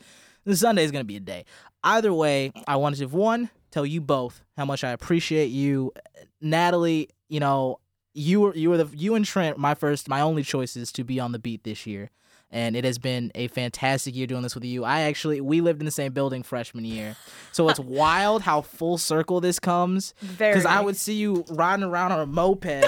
Sunday 0.56 0.84
is 0.84 0.92
going 0.92 1.02
to 1.02 1.08
be 1.08 1.16
a 1.16 1.22
day. 1.22 1.46
Either 1.84 2.14
way, 2.14 2.52
I 2.68 2.76
wanted 2.76 3.00
to 3.00 3.08
one 3.08 3.50
tell 3.72 3.86
you 3.86 4.02
both 4.02 4.44
how 4.58 4.66
much 4.66 4.84
I 4.84 4.92
appreciate 4.92 5.48
you, 5.48 5.94
Natalie. 6.42 7.10
You 7.28 7.40
know, 7.40 7.80
you 8.14 8.42
were 8.42 8.56
you 8.56 8.70
were 8.70 8.78
the 8.78 8.98
you 8.98 9.16
and 9.16 9.26
Trent 9.26 9.58
my 9.58 9.76
first 9.76 10.10
my 10.10 10.22
only 10.22 10.44
choices 10.44 10.92
to 10.94 11.04
be 11.04 11.20
on 11.20 11.32
the 11.32 11.40
beat 11.40 11.64
this 11.64 11.86
year. 11.86 12.12
And 12.52 12.76
it 12.76 12.84
has 12.84 12.98
been 12.98 13.32
a 13.36 13.48
fantastic 13.50 14.16
year 14.16 14.26
doing 14.26 14.42
this 14.42 14.56
with 14.56 14.66
you. 14.66 14.84
I 14.84 15.02
actually 15.02 15.40
we 15.40 15.62
lived 15.62 15.82
in 15.82 15.86
the 15.86 15.92
same 15.92 16.14
building 16.14 16.42
freshman 16.42 16.84
year, 16.84 17.16
so 17.52 17.70
it's 17.70 17.80
wild 17.80 18.42
how 18.42 18.62
full 18.62 18.98
circle 18.98 19.40
this 19.40 19.60
comes. 19.60 20.16
Very. 20.20 20.54
Because 20.54 20.66
I 20.66 20.82
would 20.82 20.98
see 20.98 21.14
you 21.14 21.46
riding 21.50 21.86
around 21.86 22.12
on 22.12 22.20
a 22.20 22.26
moped, 22.26 22.66
and 22.66 22.86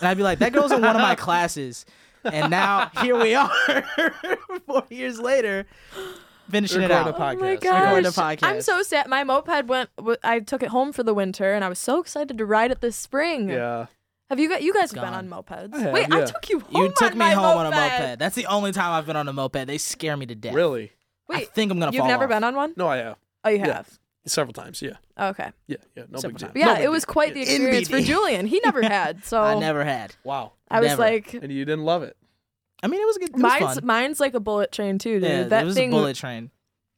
I'd 0.00 0.16
be 0.16 0.22
like, 0.22 0.38
"That 0.38 0.54
girl's 0.54 0.72
in 0.72 0.80
one 0.80 0.96
of 0.96 1.02
my 1.02 1.14
classes." 1.26 1.84
And 2.24 2.50
now 2.50 2.90
here 3.02 3.18
we 3.20 3.34
are, 3.34 3.50
four 4.66 4.84
years 4.88 5.18
later, 5.18 5.66
finishing 6.52 6.82
it 6.82 6.90
out. 6.92 7.08
a 7.08 7.14
Oh 7.14 7.18
my 7.18 7.34
podcast. 7.34 7.40
Recording 7.62 8.06
a 8.06 8.12
gosh. 8.12 8.38
I'm 8.42 8.60
so 8.60 8.82
sad. 8.82 9.08
My 9.08 9.24
moped 9.24 9.66
went. 9.66 9.90
w- 9.96 10.16
I 10.22 10.38
took 10.40 10.62
it 10.62 10.68
home 10.68 10.92
for 10.92 11.02
the 11.02 11.12
winter, 11.14 11.52
and 11.52 11.64
I 11.64 11.68
was 11.68 11.78
so 11.80 11.98
excited 12.00 12.38
to 12.38 12.46
ride 12.46 12.70
it 12.70 12.80
this 12.80 12.94
spring. 12.96 13.48
Yeah. 13.48 13.86
Have 14.30 14.38
you 14.38 14.48
got? 14.48 14.62
You 14.62 14.72
guys 14.72 14.92
have 14.92 15.02
been 15.02 15.12
Gone. 15.12 15.30
on 15.32 15.44
mopeds. 15.44 15.74
I 15.74 15.78
have, 15.80 15.92
Wait, 15.92 16.12
I 16.12 16.20
yeah. 16.20 16.24
took 16.26 16.48
you 16.48 16.60
home. 16.60 16.82
You 16.84 16.88
took 16.96 17.02
on 17.12 17.18
me 17.18 17.18
my 17.18 17.30
home 17.32 17.58
on 17.58 17.66
a 17.66 17.70
moped. 17.70 18.00
moped. 18.00 18.18
That's 18.18 18.36
the 18.36 18.46
only 18.46 18.72
time 18.72 18.92
I've 18.92 19.06
been 19.06 19.16
on 19.16 19.26
a 19.28 19.32
moped. 19.32 19.66
They 19.66 19.78
scare 19.78 20.16
me 20.16 20.26
to 20.26 20.34
death. 20.34 20.54
Really? 20.54 20.92
I 21.28 21.38
Wait, 21.38 21.48
think 21.54 21.72
I'm 21.72 21.78
gonna 21.80 21.92
you've 21.92 22.00
fall 22.00 22.08
never 22.08 22.24
off. 22.24 22.30
been 22.30 22.44
on 22.44 22.54
one? 22.54 22.74
No, 22.76 22.86
I 22.88 22.98
have. 22.98 23.16
Oh, 23.44 23.48
you 23.50 23.58
Yeah. 23.58 23.66
have. 23.74 23.98
Several 24.24 24.52
times. 24.52 24.80
Yeah. 24.80 24.92
Oh, 25.16 25.28
okay. 25.30 25.50
Yeah. 25.66 25.78
Yeah. 25.96 26.04
No 26.08 26.18
Several 26.20 26.32
big 26.32 26.38
deal. 26.38 26.48
times. 26.48 26.56
Yeah, 26.60 26.66
No 26.66 26.74
big 26.76 26.84
it 26.84 26.88
was 26.90 27.04
deal. 27.04 27.12
quite 27.12 27.34
the 27.34 27.40
Yeah. 27.40 27.46
experience 27.46 27.88
for 27.88 27.96
NBD. 27.96 28.04
Julian. 28.04 28.46
He 28.46 28.60
never 28.64 28.80
had. 28.82 29.24
So 29.24 29.42
I 29.42 29.58
never 29.58 29.82
had. 29.84 30.14
Wow. 30.22 30.52
I 30.70 30.78
was 30.80 30.90
Never. 30.90 31.02
like, 31.02 31.34
And 31.34 31.50
you 31.52 31.64
didn't 31.64 31.84
love 31.84 32.02
it. 32.04 32.16
I 32.82 32.88
mean, 32.88 33.00
it 33.00 33.06
was 33.06 33.16
a 33.16 33.20
good. 33.20 33.28
It 33.30 33.34
was 33.34 33.42
mine's 33.42 33.74
fun. 33.76 33.86
mine's 33.86 34.20
like 34.20 34.34
a 34.34 34.40
bullet 34.40 34.72
train 34.72 34.98
too, 34.98 35.20
dude. 35.20 35.22
yeah, 35.28 35.42
that 35.44 35.62
it 35.62 35.66
was 35.66 35.74
thing. 35.74 35.90
a 35.90 35.96
bullet 35.96 36.16
train. 36.16 36.50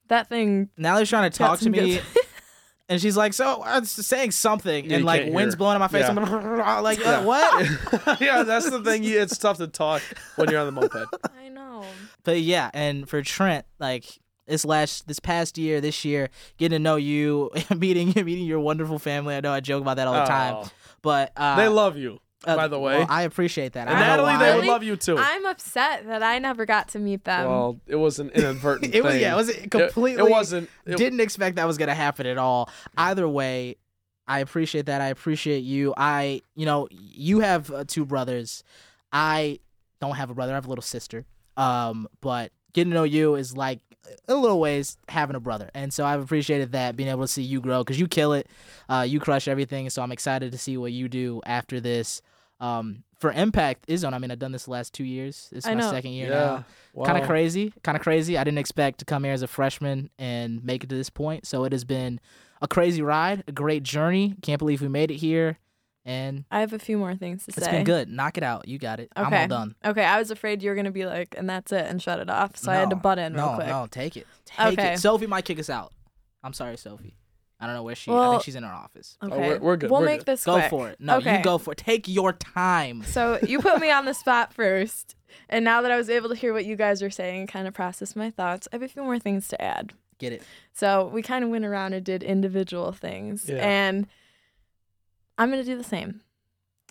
That 0.09 0.29
thing. 0.29 0.71
Natalie's 0.77 1.09
trying 1.09 1.31
to 1.31 1.37
talk 1.39 1.59
to 1.61 1.71
me, 1.71 2.01
and 2.89 3.01
she's 3.01 3.17
like, 3.17 3.33
"So 3.35 3.63
I 3.63 3.79
was 3.79 3.91
saying 3.91 4.31
something," 4.33 4.85
Yeah, 4.91 4.97
and 4.97 5.05
like 5.05 5.33
wind's 5.33 5.55
hear. 5.55 5.59
blowing 5.59 5.77
in 5.77 5.81
my 5.81 5.89
face. 5.89 6.03
Yeah. 6.09 6.63
I'm 6.65 6.83
like, 6.83 6.99
Yeah. 7.05 7.19
uh, 7.21 7.25
"What?" 7.25 8.21
yeah, 8.21 8.43
that's 8.43 8.69
the 8.71 8.83
thing. 8.83 9.05
It's 9.05 9.37
tough 9.39 9.59
to 9.59 9.67
talk 9.67 10.03
when 10.37 10.51
you're 10.51 10.61
on 10.61 10.67
the 10.67 10.73
moped. 10.73 11.07
I 11.39 11.49
know. 11.49 11.85
But 12.23 12.41
yeah, 12.41 12.71
and 12.75 13.09
for 13.09 13.23
Trent, 13.23 13.67
like 13.79 14.05
this 14.47 14.65
last 14.65 15.07
this 15.09 15.21
past 15.21 15.57
year, 15.59 15.81
this 15.81 16.05
year, 16.05 16.29
getting 16.59 16.77
to 16.77 16.79
know 16.83 16.97
you, 16.97 17.51
meeting 17.77 18.09
meeting 18.15 18.45
your 18.47 18.61
wonderful 18.61 18.99
family. 18.99 19.35
I 19.37 19.41
know 19.41 19.53
I 19.53 19.61
joke 19.61 19.83
about 19.83 19.97
that 19.97 20.07
all 20.07 20.15
the 20.15 20.25
time, 20.25 20.55
Oh, 20.57 20.71
but 21.03 21.33
uh, 21.37 21.57
they 21.57 21.69
love 21.69 21.97
you, 21.97 22.21
uh, 22.47 22.57
by 22.57 22.69
the 22.69 22.79
way. 22.79 22.99
well, 22.99 23.07
I 23.09 23.23
appreciate 23.23 23.73
that. 23.75 23.89
and 23.89 23.97
I 23.97 24.01
Natalie, 24.01 24.33
why. 24.35 24.39
they 24.51 24.57
would 24.57 24.67
love 24.67 24.83
you 24.83 24.97
too. 24.97 25.17
I'm 25.19 25.47
upset 25.47 26.07
that 26.07 26.23
I 26.23 26.39
never 26.39 26.65
got 26.67 26.89
to 26.89 26.99
meet 26.99 27.25
them. 27.25 27.49
well, 27.49 27.81
it 27.87 27.97
was 27.97 28.19
an 28.19 28.31
inadvertent 28.31 28.95
it 28.95 29.03
was 29.03 29.13
thing. 29.13 29.23
yeah, 29.23 29.33
it 29.33 29.37
was 29.37 29.49
It- 29.49 29.71
completely. 29.71 30.27
It, 30.27 30.31
wasn't. 30.31 30.69
It, 30.87 30.97
didn't 30.97 31.21
expect 31.21 31.57
that 31.57 31.67
was 31.67 31.79
gonna 31.79 31.95
happen 31.95 32.27
at 32.27 32.39
all. 32.39 32.71
Either 32.97 33.29
way, 33.29 33.77
I 34.27 34.41
appreciate 34.41 34.87
that. 34.87 35.01
I 35.01 35.09
appreciate 35.09 35.61
you. 35.65 35.93
I, 35.97 36.41
you 36.55 36.65
know, 36.67 36.89
you 36.91 37.41
have 37.41 37.71
uh, 37.71 37.85
two 37.87 38.05
brothers. 38.07 38.65
I 39.13 39.61
don't 40.01 40.17
have 40.17 40.31
a 40.31 40.35
brother. 40.35 40.53
I 40.53 40.55
have 40.55 40.67
a 40.67 40.69
little 40.69 40.83
sister. 40.83 41.25
Um, 41.57 42.09
but 42.21 42.51
getting 42.73 42.91
to 42.91 42.95
know 42.95 43.05
you 43.05 43.35
is 43.37 43.57
like 43.57 43.81
in 44.29 44.35
a 44.35 44.39
little 44.39 44.61
ways 44.61 44.97
having 45.09 45.37
a 45.37 45.41
brother, 45.41 45.71
and 45.75 45.93
so 45.93 46.05
I've 46.05 46.21
appreciated 46.23 46.73
that 46.73 46.97
being 46.97 47.09
able 47.09 47.23
to 47.23 47.29
see 47.29 47.43
you 47.43 47.61
grow 47.61 47.85
because 47.85 47.99
you 48.01 48.09
kill 48.09 48.33
it. 48.33 48.49
Uh, 48.89 49.05
you 49.09 49.21
crush 49.21 49.47
everything. 49.47 49.89
So 49.91 50.03
I'm 50.03 50.13
excited 50.13 50.53
to 50.53 50.59
see 50.59 50.77
what 50.77 50.93
you 50.93 51.09
do 51.09 51.41
after 51.47 51.81
this. 51.81 52.21
Um, 52.61 53.05
for 53.19 53.33
Impact 53.33 53.87
Izzone, 53.89 54.13
I 54.13 54.19
mean, 54.19 54.31
I've 54.31 54.39
done 54.39 54.53
this 54.53 54.65
the 54.65 54.71
last 54.71 54.93
two 54.95 55.05
years. 55.05 55.49
This 55.51 55.65
is 55.65 55.67
I 55.71 55.75
my 55.75 55.81
know. 55.81 55.91
second 55.91 56.13
year 56.13 56.29
yeah. 56.29 56.35
now 56.35 56.65
Wow. 56.93 57.07
kind 57.07 57.19
of 57.19 57.25
crazy 57.25 57.73
kind 57.83 57.97
of 57.97 58.03
crazy 58.05 58.39
i 58.39 58.45
didn't 58.45 58.59
expect 58.59 59.01
to 59.01 59.05
come 59.05 59.25
here 59.25 59.33
as 59.33 59.43
a 59.43 59.49
freshman 59.49 60.11
and 60.17 60.63
make 60.63 60.85
it 60.85 60.91
to 60.91 60.95
this 60.95 61.11
point 61.11 61.45
so 61.45 61.65
it 61.65 61.73
has 61.73 61.85
been 61.85 62.21
a 62.63 62.69
crazy 62.69 63.03
ride 63.03 63.43
a 63.49 63.53
great 63.53 63.83
journey 63.83 64.37
can't 64.43 64.61
believe 64.61 64.81
we 64.81 64.87
made 64.87 65.11
it 65.11 65.17
here 65.17 65.59
and 66.05 66.45
I 66.53 66.61
have 66.61 66.73
a 66.73 66.79
few 66.79 66.97
more 66.97 67.17
things 67.17 67.47
to 67.47 67.49
it's 67.51 67.59
say. 67.59 67.63
It's 67.65 67.71
been 67.73 67.83
good 67.85 68.09
knock 68.09 68.39
it 68.39 68.45
out 68.45 68.69
you 68.69 68.79
got 68.79 69.01
it 69.01 69.09
i'm 69.17 69.27
Okay. 69.27 69.41
all 69.43 69.49
done 69.49 69.75
Okay, 69.85 70.05
I 70.05 70.21
was 70.21 70.31
afraid 70.31 70.63
you 70.63 70.71
were 70.71 70.77
gonna 70.77 70.93
be 70.93 71.05
like, 71.05 71.35
and 71.37 71.51
that's 71.51 71.73
it, 71.73 71.85
and 71.87 72.01
shut 72.01 72.21
it 72.21 72.31
off. 72.31 72.57
So 72.57 72.71
I 72.71 72.77
had 72.77 72.91
to 72.91 72.97
butt 72.97 73.19
in 73.19 73.35
real 73.35 73.49
no 73.49 73.55
quick. 73.57 73.67
no 73.67 73.89
take 73.91 74.17
it 74.17 74.29
take 74.45 74.79
Okay. 74.79 74.93
it 74.95 75.01
sophie 75.01 75.27
might 75.27 75.45
kick 75.45 75.59
us 75.59 75.69
out 75.69 75.93
i'm 76.45 76.53
sorry 76.53 76.77
sophie 76.77 77.17
i 77.65 77.67
don't 77.67 77.75
know 77.75 77.83
where 77.83 77.95
she 77.95 78.13
i 78.13 78.31
think 78.31 78.43
she's 78.43 78.55
in 78.55 78.63
her 78.63 78.73
office 78.73 79.17
oh, 79.23 79.27
Okay, 79.29 79.35
Oh, 79.37 79.39
we're- 79.49 79.59
we're 79.59 79.77
good, 79.77 79.91
We'll 79.91 80.01
we're 80.01 80.07
make 80.07 80.21
good. 80.21 80.27
this 80.27 80.45
go 80.45 80.55
quick. 80.59 80.71
for 80.71 80.89
it 80.91 81.01
no 81.01 81.17
Okay. 81.17 81.39
you 81.39 81.43
go 81.45 81.59
for 81.59 81.73
it 81.73 81.79
take 81.79 82.07
your 82.07 82.33
time 82.35 83.03
So 83.05 83.39
you 83.47 83.59
put 83.61 83.81
me 83.81 83.91
on 83.91 84.05
the 84.05 84.15
spot 84.15 84.53
first, 84.53 85.17
and 85.49 85.65
now 85.65 85.81
that 85.83 85.91
I 85.91 85.97
was 85.97 86.09
able 86.11 86.29
to 86.29 86.35
hear 86.37 86.53
what 86.53 86.65
you 86.67 86.77
guys 86.77 87.03
were 87.03 87.11
saying 87.11 87.41
and 87.41 87.49
kind 87.49 87.67
of 87.67 87.75
process 87.75 88.15
my 88.15 88.31
thoughts, 88.31 88.69
I 88.73 88.77
have 88.77 88.83
a 88.83 88.89
few 88.89 89.03
more 89.03 89.19
things 89.19 89.49
to 89.49 89.61
add. 89.61 89.93
get 90.19 90.33
it 90.33 90.43
So 90.73 91.09
we 91.13 91.23
kind 91.23 91.43
of 91.45 91.51
went 91.51 91.65
around 91.65 91.93
and 91.95 92.05
did 92.05 92.23
individual 92.23 92.93
things, 92.93 93.49
Yeah. 93.49 93.57
and 93.67 94.07
I'm 95.39 95.51
gonna 95.51 95.65
do 95.65 95.77
the 95.77 95.83
same. 95.85 96.21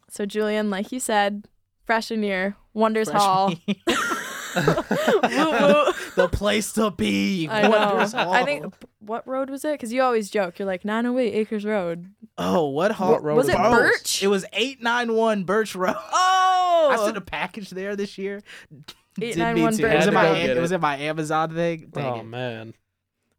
So 0.09 0.26
Julian, 0.26 0.69
like 0.69 0.91
you 0.91 0.99
said, 0.99 1.47
freshman 1.86 2.24
year, 2.24 2.55
Wonders 2.74 3.09
Hall. 3.09 3.51
Freshman 3.51 3.76
year. 3.88 3.97
Woo 4.56 5.51
woo. 5.51 5.91
the 6.16 6.30
place 6.32 6.74
to 6.74 6.91
be 6.91 7.47
I 7.49 7.68
know. 7.68 8.08
I 8.14 8.43
think 8.43 8.74
what 8.99 9.28
road 9.28 9.49
was 9.49 9.66
it? 9.66 9.74
Because 9.74 9.91
you 9.93 10.01
always 10.01 10.30
joke. 10.30 10.60
You're 10.60 10.66
like 10.68 10.86
908 10.86 11.34
Acres 11.34 11.66
Road. 11.66 12.08
oh 12.38 12.68
what 12.70 12.91
hot 12.91 13.24
road 13.24 13.36
Was 13.38 13.49
it 13.49 13.56
it? 13.56 13.58
Birch? 13.58 14.22
Oh, 14.22 14.26
it 14.26 14.30
was 14.30 14.45
891 14.54 15.43
birch 15.43 15.76
road 15.76 15.95
Oh, 16.14 16.89
I 16.91 16.97
sent 17.06 17.18
a 17.18 17.22
package 17.22 17.70
there 17.70 17.95
this 17.95 18.18
year. 18.18 18.41
891 19.22 19.72
me 19.76 19.78
too. 19.78 19.86
It 19.86 19.95
was 19.95 20.06
Birch 20.06 20.08
in 20.08 20.14
my 20.14 20.24
Road. 20.28 20.38
Am- 20.38 20.47
Get 20.47 20.58
it 20.58 20.60
was 20.62 20.72
it. 20.72 20.76
in 20.76 20.82
my 20.82 20.97
Amazon 20.97 21.54
thing. 21.54 21.89
Dang 21.93 22.06
Oh 22.14 22.20
it. 22.20 22.24
man. 22.24 22.74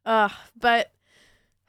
Ugh, 0.07 0.33
but 0.59 0.93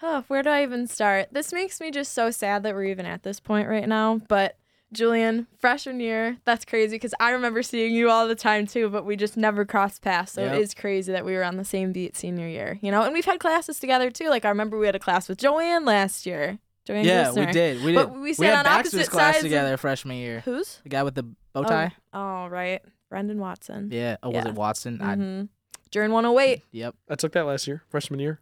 oh, 0.02 0.24
where 0.28 0.44
do 0.44 0.50
I 0.50 0.62
even 0.64 0.88
start? 0.88 1.30
This 1.32 1.52
makes 1.54 1.80
me 1.82 1.90
just 1.90 2.14
so 2.14 2.30
sad 2.32 2.64
that 2.64 2.76
we're 2.76 2.84
even 2.86 3.06
at 3.06 3.24
this 3.24 3.40
point 3.40 3.68
right 3.68 3.88
now. 3.88 4.22
But 4.28 4.58
Julian, 4.94 5.48
freshman 5.60 6.00
year, 6.00 6.38
that's 6.46 6.64
crazy 6.64 6.96
because 6.96 7.14
I 7.20 7.32
remember 7.32 7.64
seeing 7.64 7.94
you 7.94 8.10
all 8.10 8.28
the 8.28 8.36
time 8.36 8.66
too, 8.68 8.90
but 8.90 9.06
we 9.06 9.16
just 9.16 9.36
never 9.36 9.66
crossed 9.66 10.02
paths. 10.02 10.34
So 10.34 10.42
Yep. 10.44 10.54
it 10.56 10.62
is 10.62 10.74
crazy 10.74 11.12
that 11.12 11.26
we 11.26 11.34
were 11.34 11.44
on 11.44 11.58
the 11.58 11.66
same 11.66 11.92
beat 11.92 12.16
senior 12.16 12.48
year, 12.48 12.80
you 12.82 12.92
know. 12.92 13.02
And 13.04 13.14
we've 13.14 13.26
had 13.26 13.40
classes 13.40 13.80
together 13.80 14.10
too. 14.12 14.30
Like 14.30 14.46
I 14.46 14.50
remember 14.50 14.78
we 14.78 14.86
had 14.86 14.96
a 14.96 15.00
class 15.00 15.28
with 15.28 15.38
Joanne 15.40 15.86
last 15.86 16.26
year. 16.26 16.60
Joanne 16.86 17.04
Yeah, 17.04 17.32
we 17.32 17.42
Gissner. 17.42 17.52
did. 17.52 17.84
We 17.84 17.92
did. 17.94 17.96
But 17.96 18.14
we 18.20 18.34
sat 18.34 18.46
had 18.46 18.58
on 18.60 18.64
Baxter's 18.66 18.94
opposite 18.94 19.12
class 19.12 19.26
sides 19.34 19.38
of- 19.38 19.44
together 19.50 19.76
freshman 19.78 20.18
year. 20.18 20.42
Who's? 20.46 20.80
The 20.84 20.90
guy 20.90 21.04
with 21.04 21.16
the 21.16 21.24
bow 21.24 21.36
Oh, 21.56 21.64
tie. 21.64 21.92
Oh, 22.14 22.48
right, 22.48 22.82
Brendan 23.10 23.40
Watson. 23.40 23.90
Yeah. 23.92 24.18
Oh, 24.22 24.30
was 24.30 24.44
Yeah. 24.46 24.50
it 24.50 24.56
Watson? 24.56 25.00
Mm-hmm. 25.00 25.44
During 25.92 26.12
108. 26.12 26.62
yep. 26.72 26.94
I 27.10 27.16
took 27.16 27.32
that 27.34 27.46
last 27.46 27.68
year, 27.68 27.84
freshman 27.90 28.20
year. 28.20 28.40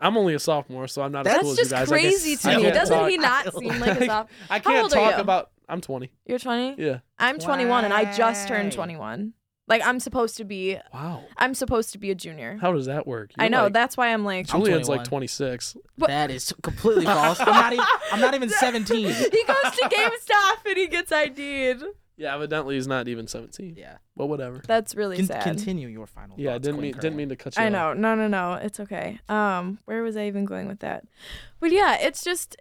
I'm 0.00 0.16
only 0.16 0.34
a 0.34 0.38
sophomore, 0.38 0.86
so 0.88 1.02
I'm 1.02 1.12
not 1.12 1.26
as 1.26 1.32
That's 1.32 1.42
cool 1.42 1.52
as 1.52 1.58
you 1.58 1.62
just 1.64 1.70
guys. 1.72 1.92
I 1.92 1.98
can't- 2.00 2.10
crazy 2.12 2.36
to 2.36 2.56
me. 2.58 2.70
Doesn't 2.70 2.96
talk- 2.98 3.08
he 3.10 3.16
not 3.18 3.54
seem 3.58 3.78
like 3.80 4.00
a 4.00 4.06
soph- 4.06 4.30
I 4.50 4.54
How 4.54 4.58
can't 4.60 4.82
old 4.84 4.92
are 4.92 4.96
talk 4.96 5.16
you? 5.16 5.20
about. 5.22 5.50
I'm 5.68 5.80
20. 5.80 6.10
You're 6.26 6.38
20? 6.38 6.74
Yeah. 6.82 6.98
I'm 7.18 7.38
21 7.38 7.84
and 7.84 7.92
I 7.94 8.14
just 8.16 8.48
turned 8.48 8.72
21. 8.72 9.32
Like 9.66 9.80
I'm 9.82 9.98
supposed 9.98 10.36
to 10.36 10.44
be 10.44 10.78
Wow. 10.92 11.22
I'm 11.38 11.54
supposed 11.54 11.92
to 11.92 11.98
be 11.98 12.10
a 12.10 12.14
junior. 12.14 12.58
How 12.60 12.72
does 12.72 12.84
that 12.86 13.06
work? 13.06 13.30
I 13.38 13.44
You're 13.44 13.50
know, 13.50 13.62
like- 13.64 13.72
that's 13.72 13.96
why 13.96 14.08
I'm 14.12 14.22
like 14.24 14.52
I'm 14.52 14.60
Julian's 14.60 14.86
21. 14.88 14.98
like 14.98 15.08
26. 15.08 15.76
But- 15.96 16.08
That 16.08 16.30
is 16.30 16.52
completely 16.62 17.06
false. 17.06 17.40
I'm 17.40 17.46
not 17.46 17.72
even. 17.72 17.84
I'm 18.12 18.20
not 18.20 18.34
even 18.34 18.48
17. 18.60 18.96
he 18.98 19.04
goes 19.04 19.22
to 19.30 19.88
GameStop 19.90 20.66
and 20.66 20.76
he 20.76 20.86
gets 20.86 21.10
ID'd. 21.10 21.82
Yeah, 22.16 22.34
evidently 22.34 22.74
he's 22.76 22.86
not 22.86 23.08
even 23.08 23.26
17. 23.26 23.74
Yeah. 23.76 23.96
But 24.16 24.26
whatever. 24.26 24.60
That's 24.68 24.94
really 24.94 25.16
Con- 25.16 25.26
sad. 25.26 25.42
continue 25.42 25.88
your 25.88 26.06
final. 26.06 26.38
Yeah, 26.38 26.52
thoughts, 26.52 26.62
didn't 26.64 26.76
Queen 26.78 26.92
mean 26.92 27.00
didn't 27.00 27.16
mean 27.16 27.28
to 27.30 27.36
cut 27.36 27.56
you. 27.56 27.62
I 27.62 27.66
off. 27.66 27.72
know. 27.72 27.92
No, 27.94 28.14
no, 28.14 28.28
no. 28.28 28.52
It's 28.62 28.78
okay. 28.80 29.18
Um, 29.30 29.78
where 29.86 30.02
was 30.02 30.16
I 30.16 30.26
even 30.26 30.44
going 30.44 30.68
with 30.68 30.80
that? 30.80 31.04
But 31.58 31.72
yeah, 31.72 31.96
it's 31.98 32.22
just 32.22 32.56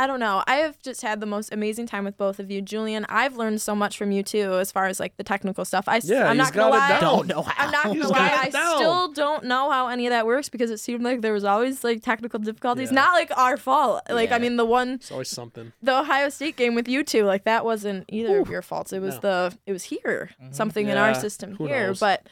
I 0.00 0.06
don't 0.06 0.20
know. 0.20 0.44
I 0.46 0.56
have 0.56 0.80
just 0.80 1.02
had 1.02 1.18
the 1.18 1.26
most 1.26 1.52
amazing 1.52 1.86
time 1.88 2.04
with 2.04 2.16
both 2.16 2.38
of 2.38 2.52
you, 2.52 2.62
Julian. 2.62 3.04
I've 3.08 3.36
learned 3.36 3.60
so 3.60 3.74
much 3.74 3.98
from 3.98 4.12
you 4.12 4.22
too, 4.22 4.54
as 4.54 4.70
far 4.70 4.86
as 4.86 5.00
like 5.00 5.16
the 5.16 5.24
technical 5.24 5.64
stuff. 5.64 5.88
I, 5.88 5.96
s- 5.96 6.04
Yeah, 6.08 6.28
I'm 6.28 6.36
he's 6.38 6.46
not 6.46 6.52
gonna 6.54 6.70
got 6.70 6.76
it 6.76 6.78
lie. 6.78 6.88
down. 7.00 7.00
Don't 7.00 7.26
know 7.26 7.42
how. 7.42 7.64
I'm 7.66 7.70
not 7.72 7.82
gonna 7.84 7.94
He's 7.96 8.04
lie. 8.10 8.18
got 8.28 8.44
I 8.44 8.46
it 8.46 8.52
down. 8.52 8.76
still 8.76 9.08
don't 9.12 9.44
know 9.46 9.70
how 9.72 9.88
any 9.88 10.06
of 10.06 10.10
that 10.10 10.24
works 10.24 10.48
because 10.48 10.70
it 10.70 10.78
seemed 10.78 11.02
like 11.02 11.20
there 11.20 11.32
was 11.32 11.42
always 11.42 11.82
like 11.82 12.02
technical 12.04 12.38
difficulties. 12.38 12.90
Yeah. 12.90 12.94
Not 12.96 13.12
like 13.14 13.36
our 13.36 13.56
fault. 13.56 14.02
Like 14.08 14.30
I 14.30 14.36
Yeah. 14.36 14.38
mean, 14.42 14.56
the 14.56 14.64
one 14.64 14.90
It's 14.94 15.10
always 15.10 15.30
something. 15.30 15.72
the 15.82 15.98
Ohio 15.98 16.28
State 16.28 16.54
game 16.56 16.76
with 16.76 16.86
you 16.86 17.02
two, 17.02 17.24
like 17.24 17.42
that 17.42 17.64
wasn't 17.64 18.04
either 18.08 18.38
of 18.38 18.48
your 18.48 18.62
faults. 18.62 18.92
It 18.92 19.00
was 19.02 19.14
no. 19.16 19.20
the 19.48 19.58
it 19.66 19.72
was 19.72 19.82
here, 19.84 20.30
Mhm. 20.40 20.54
something 20.54 20.88
in 20.88 20.96
our 20.96 21.08
Yeah, 21.08 21.12
system 21.18 21.56
who 21.56 21.66
here. 21.66 21.88
knows? 21.88 21.98
But 21.98 22.24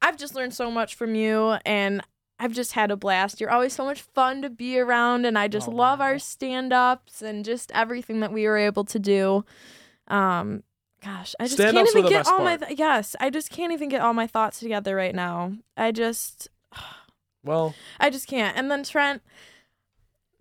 I've 0.00 0.16
just 0.16 0.36
learned 0.36 0.54
so 0.54 0.70
much 0.70 0.94
from 0.94 1.14
you, 1.16 1.56
and 1.64 2.00
I've 2.42 2.52
just 2.52 2.72
had 2.72 2.90
a 2.90 2.96
blast. 2.96 3.40
You're 3.40 3.52
always 3.52 3.72
so 3.72 3.84
much 3.84 4.02
fun 4.02 4.42
to 4.42 4.50
be 4.50 4.76
around, 4.78 5.24
and 5.26 5.38
I 5.38 5.46
just 5.46 5.68
Oh, 5.68 5.70
love 5.72 6.00
wow. 6.00 6.06
our 6.06 6.18
stand 6.18 6.72
ups 6.72 7.22
and 7.22 7.44
just 7.44 7.70
everything 7.72 8.18
that 8.20 8.32
we 8.32 8.46
were 8.48 8.58
able 8.58 8.84
to 8.86 8.98
do. 8.98 9.44
Um, 10.08 10.64
gosh, 11.04 11.36
I 11.38 11.44
just 11.44 11.56
can't 11.58 11.70
Stand-ups 11.70 11.94
were 11.94 12.00
even 12.00 12.10
get 12.10 12.26
all 12.26 12.40
my 12.42 12.56
th- 12.56 12.78
yes, 12.78 13.14
I 13.20 13.30
just 13.30 13.50
can't 13.50 13.72
even 13.72 13.88
get 13.88 14.00
all 14.00 14.12
my 14.12 14.26
thoughts 14.26 14.58
together 14.58 14.96
right 14.96 15.14
now. 15.14 15.52
I 15.76 15.92
just 15.92 16.48
Well, 17.44 17.74
I 18.00 18.10
just 18.10 18.26
can't. 18.26 18.56
And 18.56 18.70
then 18.70 18.82
Trent, 18.82 19.22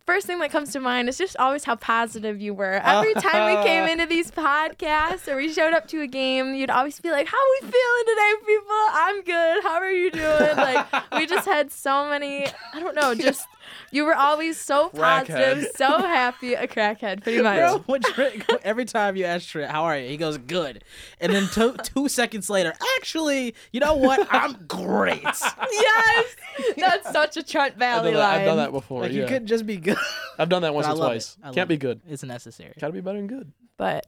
first 0.05 0.27
thing 0.27 0.39
that 0.39 0.51
comes 0.51 0.71
to 0.73 0.79
mind 0.79 1.09
is 1.09 1.17
just 1.17 1.37
always 1.37 1.63
how 1.63 1.75
positive 1.75 2.41
you 2.41 2.53
were. 2.53 2.73
Every 2.83 3.13
time 3.15 3.55
we 3.57 3.63
came 3.63 3.87
into 3.89 4.05
these 4.05 4.31
podcasts 4.31 5.27
or 5.27 5.37
we 5.37 5.51
showed 5.51 5.73
up 5.73 5.87
to 5.89 6.01
a 6.01 6.07
game, 6.07 6.53
you'd 6.55 6.69
always 6.69 6.99
be 6.99 7.11
like, 7.11 7.27
"How 7.27 7.37
are 7.37 7.51
we 7.61 7.71
feeling 7.71 8.05
today, 8.07 8.33
people? 8.45 8.75
I'm 8.91 9.21
good. 9.23 9.63
How 9.63 9.75
are 9.75 9.91
you 9.91 10.11
doing?" 10.11 10.55
Like 10.57 10.87
we 11.13 11.25
just 11.25 11.47
had 11.47 11.71
so 11.71 12.09
many. 12.09 12.47
I 12.73 12.79
don't 12.79 12.95
know. 12.95 13.13
Just 13.21 13.45
you 13.91 14.05
were 14.05 14.15
always 14.15 14.57
so 14.57 14.89
positive, 14.89 15.67
so 15.76 15.99
happy. 15.99 16.53
A 16.53 16.67
crackhead, 16.67 17.24
pretty 17.24 17.41
much. 17.41 17.57
Bro, 17.57 17.78
when 17.88 18.01
Trent, 18.01 18.43
every 18.63 18.86
time 18.86 19.15
you 19.15 19.26
ask 19.26 19.47
Trent, 19.49 19.72
"How 19.72 19.84
are 19.84 19.97
you?" 19.97 20.07
he 20.09 20.17
goes, 20.17 20.38
"Good," 20.38 20.84
and 21.19 21.34
then 21.34 21.47
two, 21.51 21.76
two 21.84 22.07
seconds 22.09 22.49
later, 22.49 22.74
actually, 22.97 23.55
you 23.72 23.80
know 23.80 23.95
what? 23.95 24.28
I'm 24.32 24.53
great. 24.67 25.22
yes, 25.24 26.36
that's 26.78 27.11
such 27.11 27.38
a 27.38 27.43
Trent 27.43 27.74
I've 27.74 27.80
Valley 27.80 28.11
done, 28.11 28.19
that, 28.19 28.28
line. 28.30 28.39
I've 28.39 28.45
done 28.45 28.57
that 28.57 28.72
before. 28.72 29.01
Like 29.01 29.11
yeah. 29.11 29.22
you 29.22 29.28
could 29.28 29.45
just 29.45 29.65
be 29.65 29.78
good. 29.78 29.97
I've 30.38 30.49
done 30.49 30.61
that 30.63 30.74
once 30.74 30.88
or 30.88 30.95
twice. 30.95 31.38
Can't 31.53 31.69
be 31.69 31.76
it. 31.76 31.80
good. 31.80 32.01
It's 32.07 32.24
necessary. 32.24 32.74
Gotta 32.80 32.93
be 32.93 33.01
better 33.01 33.17
than 33.17 33.28
good. 33.28 33.51
But 33.78 34.07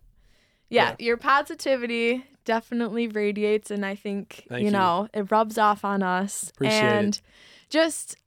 yeah, 0.69 0.89
Yeah. 0.99 1.05
your 1.05 1.17
positivity 1.17 2.25
definitely 2.45 3.07
radiates, 3.07 3.71
and 3.71 3.85
I 3.85 3.95
think 3.95 4.45
Thank 4.49 4.61
you 4.61 4.65
you. 4.67 4.71
know 4.71 5.07
it 5.13 5.31
rubs 5.31 5.57
off 5.57 5.85
on 5.85 6.03
us. 6.03 6.49
Appreciate 6.49 6.77
it. 6.77 6.83
and 6.83 7.21
just 7.69 8.17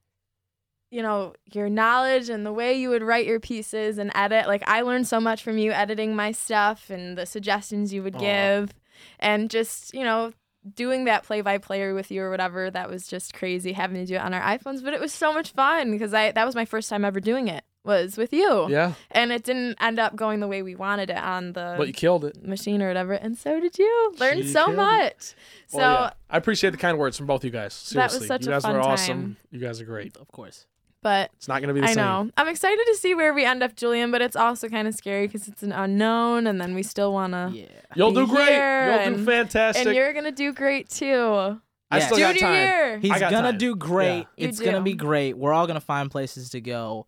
you 0.91 1.03
know 1.03 1.35
your 1.53 1.69
knowledge 1.69 2.29
and 2.29 2.45
the 2.47 2.53
way 2.53 2.75
you 2.75 2.89
would 2.91 3.03
write 3.03 3.27
your 3.27 3.41
pieces 3.41 3.99
and 3.99 4.11
edit. 4.15 4.47
Like 4.47 4.63
I 4.69 4.83
learned 4.83 5.07
so 5.07 5.21
much 5.21 5.43
from 5.43 5.59
you 5.59 5.73
editing 5.73 6.15
my 6.17 6.33
stuff 6.33 6.91
and 6.91 7.17
the 7.19 7.27
suggestions 7.27 7.93
you 7.93 8.03
would 8.03 8.17
Aw. 8.17 8.21
give, 8.21 8.75
and 9.21 9.51
just 9.51 9.95
you 9.95 10.05
know. 10.05 10.33
Doing 10.75 11.05
that 11.05 11.23
play 11.23 11.43
by 11.43 11.59
play 11.59 11.93
with 11.93 12.11
you 12.11 12.21
or 12.23 12.29
whatever, 12.29 12.69
that 12.73 12.91
was 12.91 13.07
just 13.07 13.33
crazy 13.33 13.73
having 13.73 13.99
to 13.99 14.05
do 14.05 14.17
it 14.17 14.21
on 14.21 14.35
our 14.35 14.41
iPhones. 14.41 14.83
But 14.83 14.95
it 14.95 15.01
was 15.01 15.13
so 15.13 15.33
much 15.33 15.53
fun 15.53 15.93
because 15.93 16.13
I 16.13 16.33
that 16.33 16.45
was 16.45 16.57
my 16.57 16.65
first 16.65 16.91
time 16.91 17.05
ever 17.05 17.21
doing 17.21 17.47
it 17.47 17.63
was 17.85 18.17
with 18.17 18.33
you. 18.33 18.69
Yeah, 18.69 18.95
And 19.13 19.31
it 19.31 19.45
didn't 19.45 19.77
end 19.81 20.01
up 20.01 20.17
going 20.17 20.41
the 20.41 20.49
way 20.49 20.63
we 20.65 20.75
wanted 20.75 21.09
it 21.09 21.19
on 21.19 21.53
the 21.53 21.77
but 21.79 21.87
you 21.87 21.93
killed 21.93 22.25
it. 22.25 22.43
machine 22.45 22.83
or 22.83 22.89
whatever. 22.89 23.13
And 23.13 23.39
so 23.39 23.61
did 23.61 23.79
you. 23.79 24.15
Learned 24.19 24.43
She 24.43 24.49
so 24.49 24.65
killed 24.65 24.73
it. 24.73 24.77
much. 24.79 25.23
So 25.69 25.79
Well, 25.79 26.01
yeah. 26.01 26.11
I 26.31 26.37
appreciate 26.37 26.71
the 26.71 26.79
kind 26.79 26.99
words 26.99 27.17
from 27.17 27.27
both 27.27 27.43
of 27.43 27.45
you 27.45 27.51
guys. 27.53 27.89
That 27.91 28.03
was 28.07 28.13
Seriously, 28.15 28.27
such 28.27 28.43
you 28.47 28.49
a 28.51 28.55
guys 28.57 28.63
fun 28.63 28.75
were 28.75 28.81
awesome. 28.81 29.23
time. 29.23 29.37
You 29.53 29.61
guys 29.61 29.81
are 29.81 29.85
great. 29.85 30.17
Of 30.17 30.27
course. 30.33 30.67
But 31.03 31.31
It's 31.37 31.49
not 31.49 31.61
gonna 31.61 31.75
be 31.75 31.81
the 31.81 31.87
I 31.87 31.93
same. 31.95 32.05
know. 32.05 32.31
I'm 32.37 32.49
excited 32.49 32.85
to 32.87 32.95
see 32.97 33.15
where 33.15 33.33
we 33.35 33.45
end 33.45 33.63
up, 33.63 33.77
Julian, 33.77 34.11
but 34.11 34.23
it's 34.23 34.37
also 34.37 34.69
kind 34.69 34.89
of 34.89 34.95
scary 34.95 35.27
because 35.27 35.47
it's 35.49 35.63
an 35.63 35.73
unknown 35.73 36.47
and 36.47 36.61
then 36.61 36.75
we 36.75 36.83
still 36.83 37.13
want 37.13 37.33
to. 37.33 37.51
Yeah. 37.53 37.67
You'll 37.95 38.13
do 38.13 38.27
be 38.27 38.33
great. 38.33 39.07
You'll 39.07 39.17
do 39.19 39.25
fantastic. 39.25 39.87
And 39.87 39.95
you're 39.97 40.13
going 40.13 40.25
to 40.25 40.33
do 40.33 40.53
great 40.53 40.89
too. 40.89 41.61
I 41.91 41.99
Yeah. 41.99 42.07
still 42.07 42.19
got 42.19 42.35
Junior 42.35 42.41
time. 42.41 42.53
year. 42.55 42.99
He's 42.99 43.13
I 43.13 43.21
got 43.21 43.31
gonna 43.31 43.51
time. 43.53 43.59
do 43.59 43.77
great. 43.77 44.19
Yeah. 44.19 44.25
You 44.45 44.49
It's 44.49 44.59
gonna 44.61 44.81
be 44.81 44.95
great. 44.95 45.37
We're 45.39 45.53
all 45.53 45.69
gonna 45.69 45.81
find 45.81 46.11
places 46.11 46.51
to 46.51 46.61
go. 46.61 47.07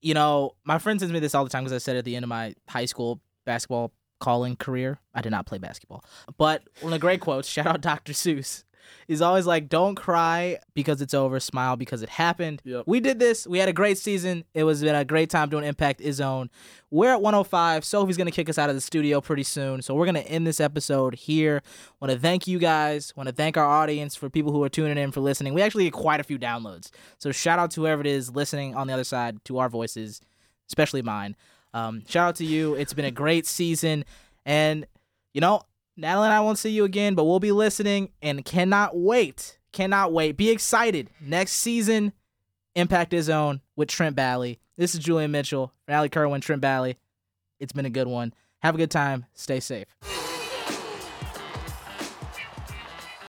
You 0.00 0.14
know, 0.14 0.52
my 0.64 0.78
friend 0.78 0.98
sends 0.98 1.12
me 1.12 1.20
this 1.20 1.34
all 1.34 1.44
the 1.44 1.50
time 1.50 1.64
because 1.64 1.74
I 1.74 1.78
said 1.84 1.96
at 1.96 2.06
the 2.06 2.16
end 2.16 2.24
of 2.24 2.30
my 2.30 2.54
high 2.66 2.86
school 2.86 3.20
basketball 3.44 3.92
calling 4.18 4.56
career, 4.56 4.98
I 5.14 5.20
did 5.20 5.30
not 5.30 5.44
play 5.44 5.58
basketball. 5.58 6.02
But 6.38 6.62
one 6.80 6.92
of 6.94 6.98
the 6.98 6.98
great 7.02 7.20
quotes, 7.20 7.46
shout 7.46 7.66
out 7.66 7.82
Dr. 7.82 8.14
Seuss, 8.14 8.64
is 9.08 9.22
always 9.22 9.46
like, 9.46 9.68
"Don't 9.68 9.94
cry 9.94 10.58
because 10.74 11.00
it's 11.00 11.14
over. 11.14 11.40
Smile 11.40 11.76
because 11.76 12.02
it 12.02 12.08
happened." 12.08 12.62
Yep. 12.64 12.84
We 12.86 13.00
did 13.00 13.18
this. 13.18 13.46
We 13.46 13.58
had 13.58 13.68
a 13.68 13.72
great 13.72 13.98
season. 13.98 14.44
It 14.54 14.64
was 14.64 14.82
been 14.82 14.94
a 14.94 15.04
great 15.04 15.30
time 15.30 15.48
doing 15.48 15.64
Impact 15.64 16.00
Izzone. 16.00 16.48
We're 16.90 17.12
at 17.12 17.22
105. 17.22 17.84
Sophie's 17.84 18.16
gonna 18.16 18.30
kick 18.30 18.48
us 18.48 18.58
out 18.58 18.68
of 18.68 18.74
the 18.74 18.80
studio 18.80 19.20
pretty 19.20 19.44
soon, 19.44 19.82
so 19.82 19.94
we're 19.94 20.06
gonna 20.06 20.20
end 20.20 20.46
this 20.46 20.60
episode 20.60 21.14
here. 21.14 21.62
Want 22.00 22.12
to 22.12 22.18
thank 22.18 22.46
you 22.46 22.58
guys. 22.58 23.14
Want 23.16 23.28
to 23.28 23.34
thank 23.34 23.56
our 23.56 23.66
audience 23.66 24.14
for 24.16 24.28
people 24.28 24.52
who 24.52 24.62
are 24.62 24.68
tuning 24.68 24.98
in 24.98 25.12
for 25.12 25.20
listening. 25.20 25.54
We 25.54 25.62
actually 25.62 25.84
get 25.84 25.92
quite 25.92 26.20
a 26.20 26.24
few 26.24 26.38
downloads, 26.38 26.90
so 27.18 27.32
shout 27.32 27.58
out 27.58 27.70
to 27.72 27.82
whoever 27.82 28.00
it 28.00 28.06
is 28.06 28.34
listening 28.34 28.74
on 28.74 28.86
the 28.86 28.92
other 28.92 29.04
side 29.04 29.44
to 29.44 29.58
our 29.58 29.68
voices, 29.68 30.20
especially 30.68 31.02
mine. 31.02 31.36
Um, 31.72 32.02
shout 32.08 32.28
out 32.28 32.36
to 32.36 32.44
you. 32.44 32.74
It's 32.74 32.92
been 32.92 33.04
a 33.04 33.10
great 33.10 33.46
season, 33.46 34.04
and 34.44 34.86
you 35.32 35.40
know, 35.40 35.62
Natalie 35.96 36.26
and 36.26 36.34
I 36.34 36.40
won't 36.40 36.58
see 36.58 36.70
you 36.70 36.84
again, 36.84 37.14
but 37.14 37.24
we'll 37.24 37.40
be 37.40 37.52
listening 37.52 38.10
and 38.22 38.44
cannot 38.44 38.96
wait. 38.96 39.58
Cannot 39.72 40.12
wait. 40.12 40.36
Be 40.36 40.50
excited. 40.50 41.10
Next 41.20 41.52
season, 41.52 42.12
Impact 42.74 43.12
Izzone 43.12 43.60
with 43.76 43.88
Trent 43.88 44.16
Bally. 44.16 44.58
This 44.76 44.94
is 44.94 45.00
Julian 45.00 45.30
Mitchell, 45.30 45.72
Natalie 45.86 46.08
Kerwin, 46.08 46.40
Trent 46.40 46.62
Bally. 46.62 46.96
It's 47.58 47.72
been 47.72 47.86
a 47.86 47.90
good 47.90 48.08
one. 48.08 48.32
Have 48.62 48.74
a 48.74 48.78
good 48.78 48.90
time. 48.90 49.26
Stay 49.34 49.60
safe. 49.60 49.86